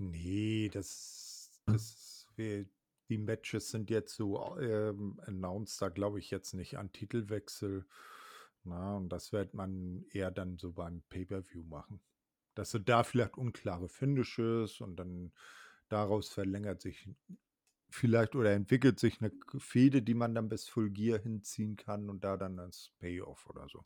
Ne, 0.00 0.70
das 0.70 1.60
Ja. 1.68 1.80
das 1.80 2.26
wär 2.36 2.64
die 3.10 3.18
Matches 3.18 3.70
sind 3.70 3.90
jetzt 3.90 4.14
so, 4.14 4.56
ähm, 4.58 5.20
announced, 5.26 5.82
da 5.82 5.88
glaube 5.90 6.18
ich 6.20 6.30
jetzt 6.30 6.54
nicht 6.54 6.78
an 6.78 6.90
Titelwechsel, 6.92 7.86
ne? 8.64 8.96
Und 8.96 9.10
das 9.10 9.32
wird 9.32 9.52
man 9.54 10.04
eher 10.10 10.30
dann 10.30 10.56
so 10.58 10.72
beim 10.72 11.02
Pay-per-View 11.10 11.64
machen. 11.64 12.00
Dass 12.56 12.70
du 12.72 12.78
da 12.80 13.04
vielleicht 13.04 13.36
unklare 13.38 13.88
Finishes 13.88 14.80
und 14.80 14.96
dann 14.96 15.32
daraus 15.88 16.28
verlängert 16.30 16.80
sich 16.80 17.08
vielleicht 17.90 18.34
oder 18.36 18.52
entwickelt 18.52 19.00
sich 19.00 19.20
'ne 19.20 19.30
k 19.30 19.58
Fehde, 19.60 20.02
die 20.02 20.14
man 20.14 20.34
dann 20.34 20.48
bis 20.48 20.68
Full 20.68 20.90
Gear 20.90 21.18
hinziehen 21.20 21.76
kann 21.76 22.10
und 22.10 22.24
da 22.24 22.36
dann 22.36 22.56
das 22.56 22.92
Payoff 23.00 23.46
oder 23.48 23.68
so. 23.68 23.84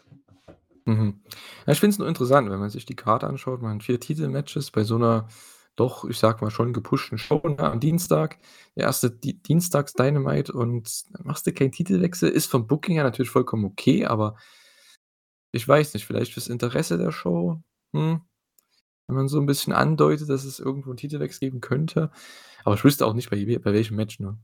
Mhm. 0.86 1.22
Ja, 1.66 1.72
ich 1.72 1.80
finde 1.80 1.94
es 1.94 1.98
nur 1.98 2.08
interessant, 2.08 2.50
wenn 2.50 2.58
man 2.58 2.70
sich 2.70 2.84
die 2.86 2.96
Card 2.96 3.24
anschaut, 3.24 3.62
man 3.62 3.76
hat 3.76 3.82
4 3.84 4.00
Titelmatches 4.00 4.70
bei 4.70 4.84
so 4.84 4.98
'ner 4.98 5.28
doch, 5.76 6.04
ich 6.04 6.18
sage 6.18 6.44
mal, 6.44 6.50
schon 6.52 6.72
gepushten 6.72 7.18
Show, 7.18 7.42
am 7.58 7.80
Dienstag. 7.80 8.38
Der 8.76 8.84
1. 8.86 9.10
Di 9.10 9.34
Dienstags-Dynamite 9.42 10.52
und 10.52 11.04
dann 11.12 11.26
machst 11.26 11.46
du 11.48 11.52
keinen 11.52 11.72
Titelwechsel. 11.72 12.28
Ist 12.30 12.46
vom 12.46 12.68
Booking 12.68 12.94
her 12.94 13.02
natürlich 13.04 13.30
vollkommen 13.30 13.64
okay, 13.64 14.04
aber 14.06 14.36
ich 15.54 15.68
weiß 15.68 15.94
nicht, 15.94 16.04
vielleicht 16.04 16.32
fürs 16.32 16.48
Interesse 16.48 16.98
der 16.98 17.12
Show, 17.12 17.62
hm, 17.92 18.22
wenn 19.08 19.16
man 19.16 19.28
so 19.28 19.38
'n 19.40 19.46
bisschen 19.46 19.72
andeutet, 19.72 20.28
dass 20.30 20.44
es 20.44 20.60
irgendwo 20.60 20.90
'n 20.92 20.96
Titelwechsel 20.98 21.40
geben 21.40 21.60
könnte. 21.60 22.10
Aber 22.64 22.74
ich 22.76 22.84
wüsste 22.84 23.06
auch 23.06 23.14
nicht, 23.14 23.30
bei 23.30 23.36
bei 23.58 23.72
welchem 23.74 23.96
Match, 23.96 24.20
ne? 24.20 24.38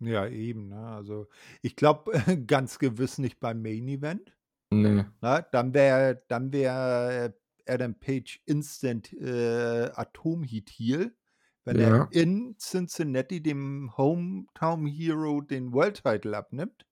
Ja, 0.00 0.26
eben, 0.28 0.68
ne? 0.68 0.76
Also, 0.88 1.28
ich 1.62 1.74
glaube 1.76 2.12
ganz 2.46 2.78
gewiss 2.78 3.18
nicht 3.18 3.40
beim 3.40 3.62
Main 3.62 3.88
Event. 3.88 4.36
Ne. 4.72 5.06
Ne? 5.22 5.46
Dann 5.52 5.74
wäre 5.74 6.24
dann 6.28 6.52
wäre 6.52 7.36
Adam 7.68 7.94
Page 7.98 8.42
instant, 8.46 9.12
äh, 9.14 9.90
Atom-Heat 9.94 10.70
Heel, 10.70 11.16
wenn 11.64 11.78
er 11.80 11.92
Ja. 11.92 12.10
in 12.10 12.56
Cincinnati 12.58 13.42
dem 13.42 13.96
Hometown 13.96 14.86
Hero 14.86 15.40
den 15.42 15.72
World 15.72 16.02
Title 16.04 16.36
abnimmt. 16.36 16.86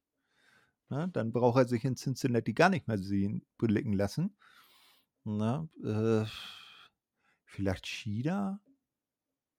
Ne? 0.90 1.08
Dann 1.12 1.32
braucht 1.32 1.58
er 1.58 1.68
sich 1.68 1.84
in 1.84 1.96
Cincinnati 1.96 2.54
gar 2.54 2.70
nicht 2.70 2.88
mehr 2.88 2.98
sehen 2.98 3.46
blicken 3.58 3.92
lassen, 3.94 4.36
ne? 5.24 5.68
Äh, 5.84 6.26
vielleicht 7.54 7.86
Shida? 7.86 8.60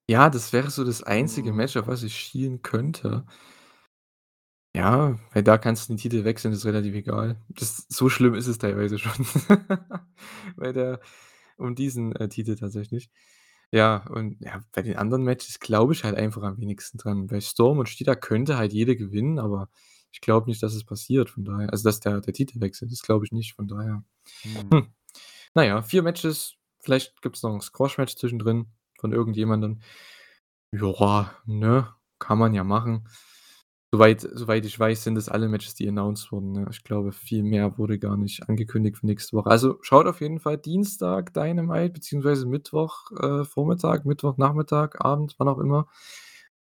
Ja, 0.10 0.30
das 0.30 0.54
wäre 0.54 0.70
so 0.72 0.84
das 0.84 1.04
einzige 1.04 1.50
Hm. 1.50 1.56
Match, 1.56 1.78
auf 1.78 1.88
was 1.88 2.04
ich 2.04 2.16
schielen 2.16 2.62
könnte. 2.62 3.26
Ja, 4.76 5.18
weil 5.34 5.44
da 5.44 5.58
kannst 5.58 5.88
du 5.88 5.94
den 5.94 5.98
Titel 5.98 6.26
wechseln, 6.26 6.54
ist 6.54 6.66
relativ 6.66 6.94
egal. 6.96 7.38
Das 7.48 7.86
so 7.88 8.10
schlimm 8.10 8.34
ist 8.36 8.48
es 8.48 8.58
teilweise 8.58 9.00
schon. 9.00 9.26
Bei 10.58 10.74
der 10.74 11.00
um 11.58 11.76
diesen, 11.76 12.14
äh, 12.18 12.28
Titel 12.30 12.56
tatsächlich. 12.56 13.10
Ja, 13.72 14.06
und 14.10 14.38
ja, 14.42 14.62
bei 14.74 14.82
den 14.84 14.98
anderen 14.98 15.24
Matches 15.24 15.60
glaube 15.60 15.94
ich 15.94 16.04
halt 16.04 16.16
einfach 16.18 16.44
am 16.44 16.58
wenigsten 16.60 16.98
dran. 16.98 17.28
Bei 17.28 17.42
Storm 17.42 17.80
und 17.80 17.90
Shida 17.90 18.16
könnte 18.16 18.58
halt 18.58 18.74
jede 18.74 18.96
gewinnen, 18.98 19.40
aber 19.40 19.70
ich 20.12 20.22
glaube 20.22 20.50
nicht, 20.50 20.62
dass 20.64 20.74
es 20.76 20.84
passiert, 20.86 21.30
von 21.30 21.46
daher 21.46 21.72
also, 21.72 21.84
dass 21.86 22.00
der 22.02 22.22
der 22.22 22.34
Titel 22.34 22.62
wechselt, 22.62 22.92
das 22.92 23.02
glaube 23.02 23.26
ich 23.26 23.32
nicht, 23.32 23.54
von 23.56 23.68
daher 23.68 24.04
hm, 24.44 24.88
na 25.56 25.64
ja, 25.66 25.82
4 25.82 26.04
Matches, 26.04 26.56
vielleicht 26.86 27.22
gibt's 27.24 27.44
noch 27.44 27.54
'n 27.54 27.62
Squash-Match 27.62 28.16
zwischendrin 28.18 28.68
von 29.00 29.14
irgendjemandem. 29.14 29.82
Ja, 30.74 31.32
ne, 31.48 31.90
kann 32.20 32.40
man 32.40 32.54
ja 32.56 32.64
machen. 32.66 33.08
Soweit 33.94 34.22
soweit 34.22 34.66
ich 34.66 34.80
weiß, 34.80 35.04
sind 35.06 35.16
das 35.16 35.30
alle 35.30 35.50
Matches, 35.50 35.76
die 35.76 35.88
announced 35.90 36.32
wurden, 36.32 36.54
ne? 36.54 36.68
Ich 36.72 36.84
glaube, 36.84 37.12
viel 37.14 37.44
mehr 37.44 37.78
wurde 37.80 38.00
gar 38.00 38.18
nicht 38.18 38.50
angekündigt 38.50 38.98
für 39.00 39.08
nächste 39.08 39.38
Woche. 39.38 39.50
Also, 39.52 39.78
schaut 39.84 40.08
auf 40.08 40.22
jeden 40.22 40.40
Fall 40.42 40.58
Dienstag 40.60 41.34
Dynamite 41.34 41.92
beziehungsweise 41.94 42.46
Mittwoch, 42.48 43.12
äh, 43.22 43.46
Vormittag, 43.46 44.06
Mittwochnachmittag, 44.06 45.02
Abend, 45.02 45.36
wann 45.40 45.48
auch 45.50 45.60
immer. 45.60 45.88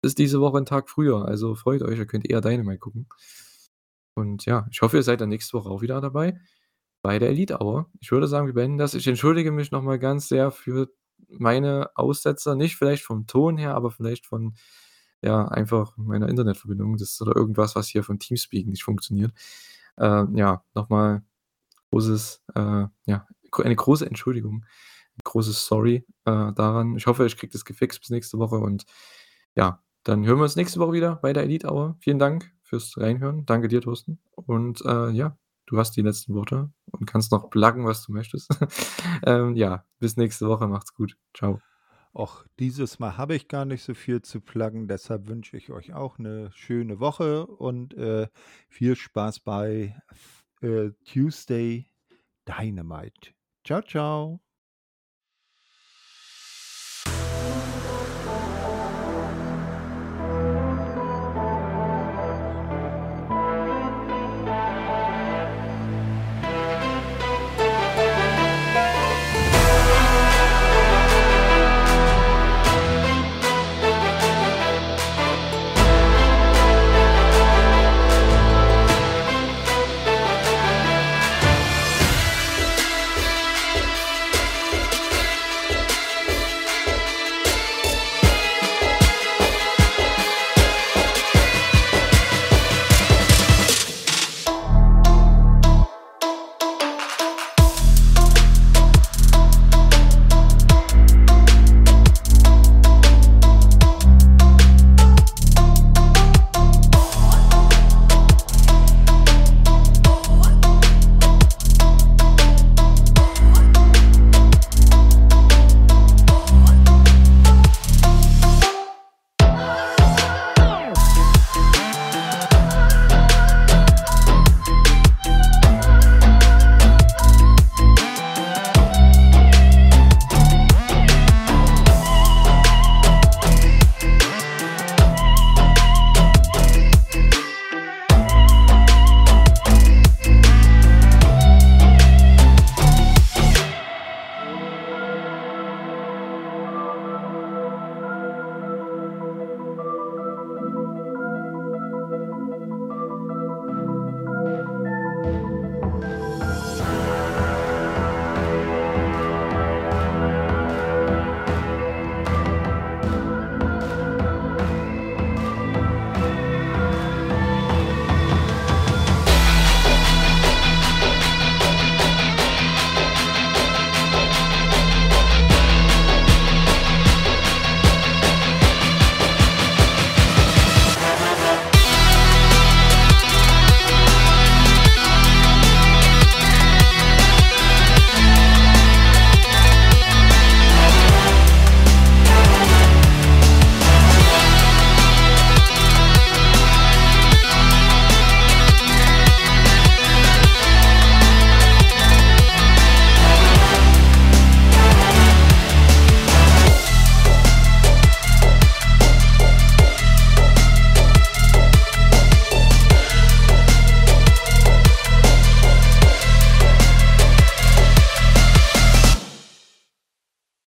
Ist 0.04 0.20
diese 0.20 0.42
Woche 0.42 0.58
'n 0.60 0.66
Tag 0.68 0.90
früher, 0.90 1.26
also 1.28 1.56
freut 1.56 1.82
euch, 1.84 1.98
ihr 2.00 2.08
könnt 2.08 2.30
eher 2.30 2.42
Dynamite 2.42 2.80
gucken. 2.80 3.08
Und 4.18 4.46
ja, 4.46 4.68
ich 4.72 4.82
hoffe, 4.82 4.98
ihr 4.98 5.04
seid 5.04 5.22
dann 5.22 5.30
nächste 5.30 5.54
Woche 5.58 5.70
auch 5.70 5.82
wieder 5.82 6.02
dabei 6.02 6.40
bei 7.10 7.18
der 7.18 7.30
Elite 7.30 7.60
Hour. 7.60 7.90
Ich 8.02 8.12
würde 8.12 8.28
sagen, 8.28 8.46
wir 8.46 8.54
beenden 8.54 8.78
das. 8.78 8.94
Ich 8.94 9.08
entschuldige 9.08 9.52
mich 9.52 9.72
noch 9.72 9.82
mal 9.82 9.98
ganz 9.98 10.28
sehr 10.28 10.52
für 10.52 10.92
meine 11.28 11.90
Aussetzer, 11.96 12.54
nicht 12.54 12.76
vielleicht 12.76 13.04
vom 13.04 13.26
Ton 13.26 13.58
her, 13.58 13.74
aber 13.74 13.90
vielleicht 13.90 14.28
von, 14.28 14.54
ja, 15.24 15.48
einfach 15.48 15.98
meiner 15.98 16.30
Internetverbindung. 16.30 16.98
Das 16.98 17.20
oder 17.20 17.36
irgendwas, 17.36 17.76
was 17.76 17.88
hier 17.88 18.04
von 18.04 18.20
Teamspeak 18.20 18.68
nicht 18.68 18.84
funktioniert. 18.84 19.34
Ähm, 19.98 20.36
ja, 20.36 20.64
noch 20.76 20.90
mal 20.90 21.24
großes, 21.90 22.44
äh, 22.54 22.86
ja 23.08 23.28
eine 23.54 23.76
große 23.76 24.06
Entschuldigung, 24.06 24.64
großes 25.24 25.66
Sorry, 25.66 26.06
äh, 26.26 26.54
daran. 26.54 26.96
Ich 26.96 27.08
hoffe, 27.08 27.26
ich 27.26 27.38
kriege 27.38 27.52
das 27.52 27.66
gefixt 27.66 28.02
bis 28.02 28.12
nächste 28.12 28.38
Woche 28.38 28.58
und 28.58 28.86
ja, 29.56 29.82
dann 30.04 30.28
hören 30.28 30.38
wir 30.38 30.44
uns 30.44 30.56
nächste 30.56 30.80
Woche 30.80 30.94
wieder 30.94 31.16
bei 31.16 31.34
der 31.34 31.42
Elite 31.42 31.72
Hour. 31.72 31.98
Vielen 32.02 32.20
Dank 32.20 32.54
fürs 32.62 33.00
Reinhören. 33.00 33.48
Danke 33.48 33.68
dir, 33.68 33.82
Thorsten. 33.82 34.20
Und, 34.36 34.86
äh, 34.86 35.10
ja, 35.10 35.40
du 35.70 35.78
hast 35.80 35.94
die 35.98 36.02
letzten 36.04 36.36
Worte 36.36 36.72
und 36.92 37.06
kannst 37.08 37.32
noch 37.32 37.50
pluggen, 37.52 37.86
was 37.86 38.04
du 38.06 38.14
möchtest. 38.14 38.50
Ähm, 39.26 39.56
ja, 39.56 39.86
bis 40.00 40.18
nächste 40.18 40.48
Woche. 40.50 40.68
Macht's 40.68 40.94
gut. 40.96 41.18
Tschau. 41.34 41.62
Och, 42.16 42.46
dieses 42.60 42.98
Mal 43.00 43.18
habe 43.18 43.36
ich 43.36 43.48
gar 43.48 43.66
nicht 43.66 43.84
so 43.84 43.94
viel 43.94 44.22
zu 44.24 44.42
pluggen, 44.42 44.88
deshalb 44.88 45.28
wünsche 45.28 45.58
ich 45.58 45.70
euch 45.72 45.94
auch 45.94 46.18
'ne 46.18 46.50
schöne 46.54 47.00
Woche 47.00 47.46
und, 47.46 47.94
äh, 47.94 48.28
viel 48.68 48.96
Spaß 48.96 49.42
bei 49.42 49.96
äh, 50.62 50.92
Tuesday 51.06 51.88
Dynamite. 52.48 53.32
Tschau, 53.64 53.82
tschau. 53.82 54.40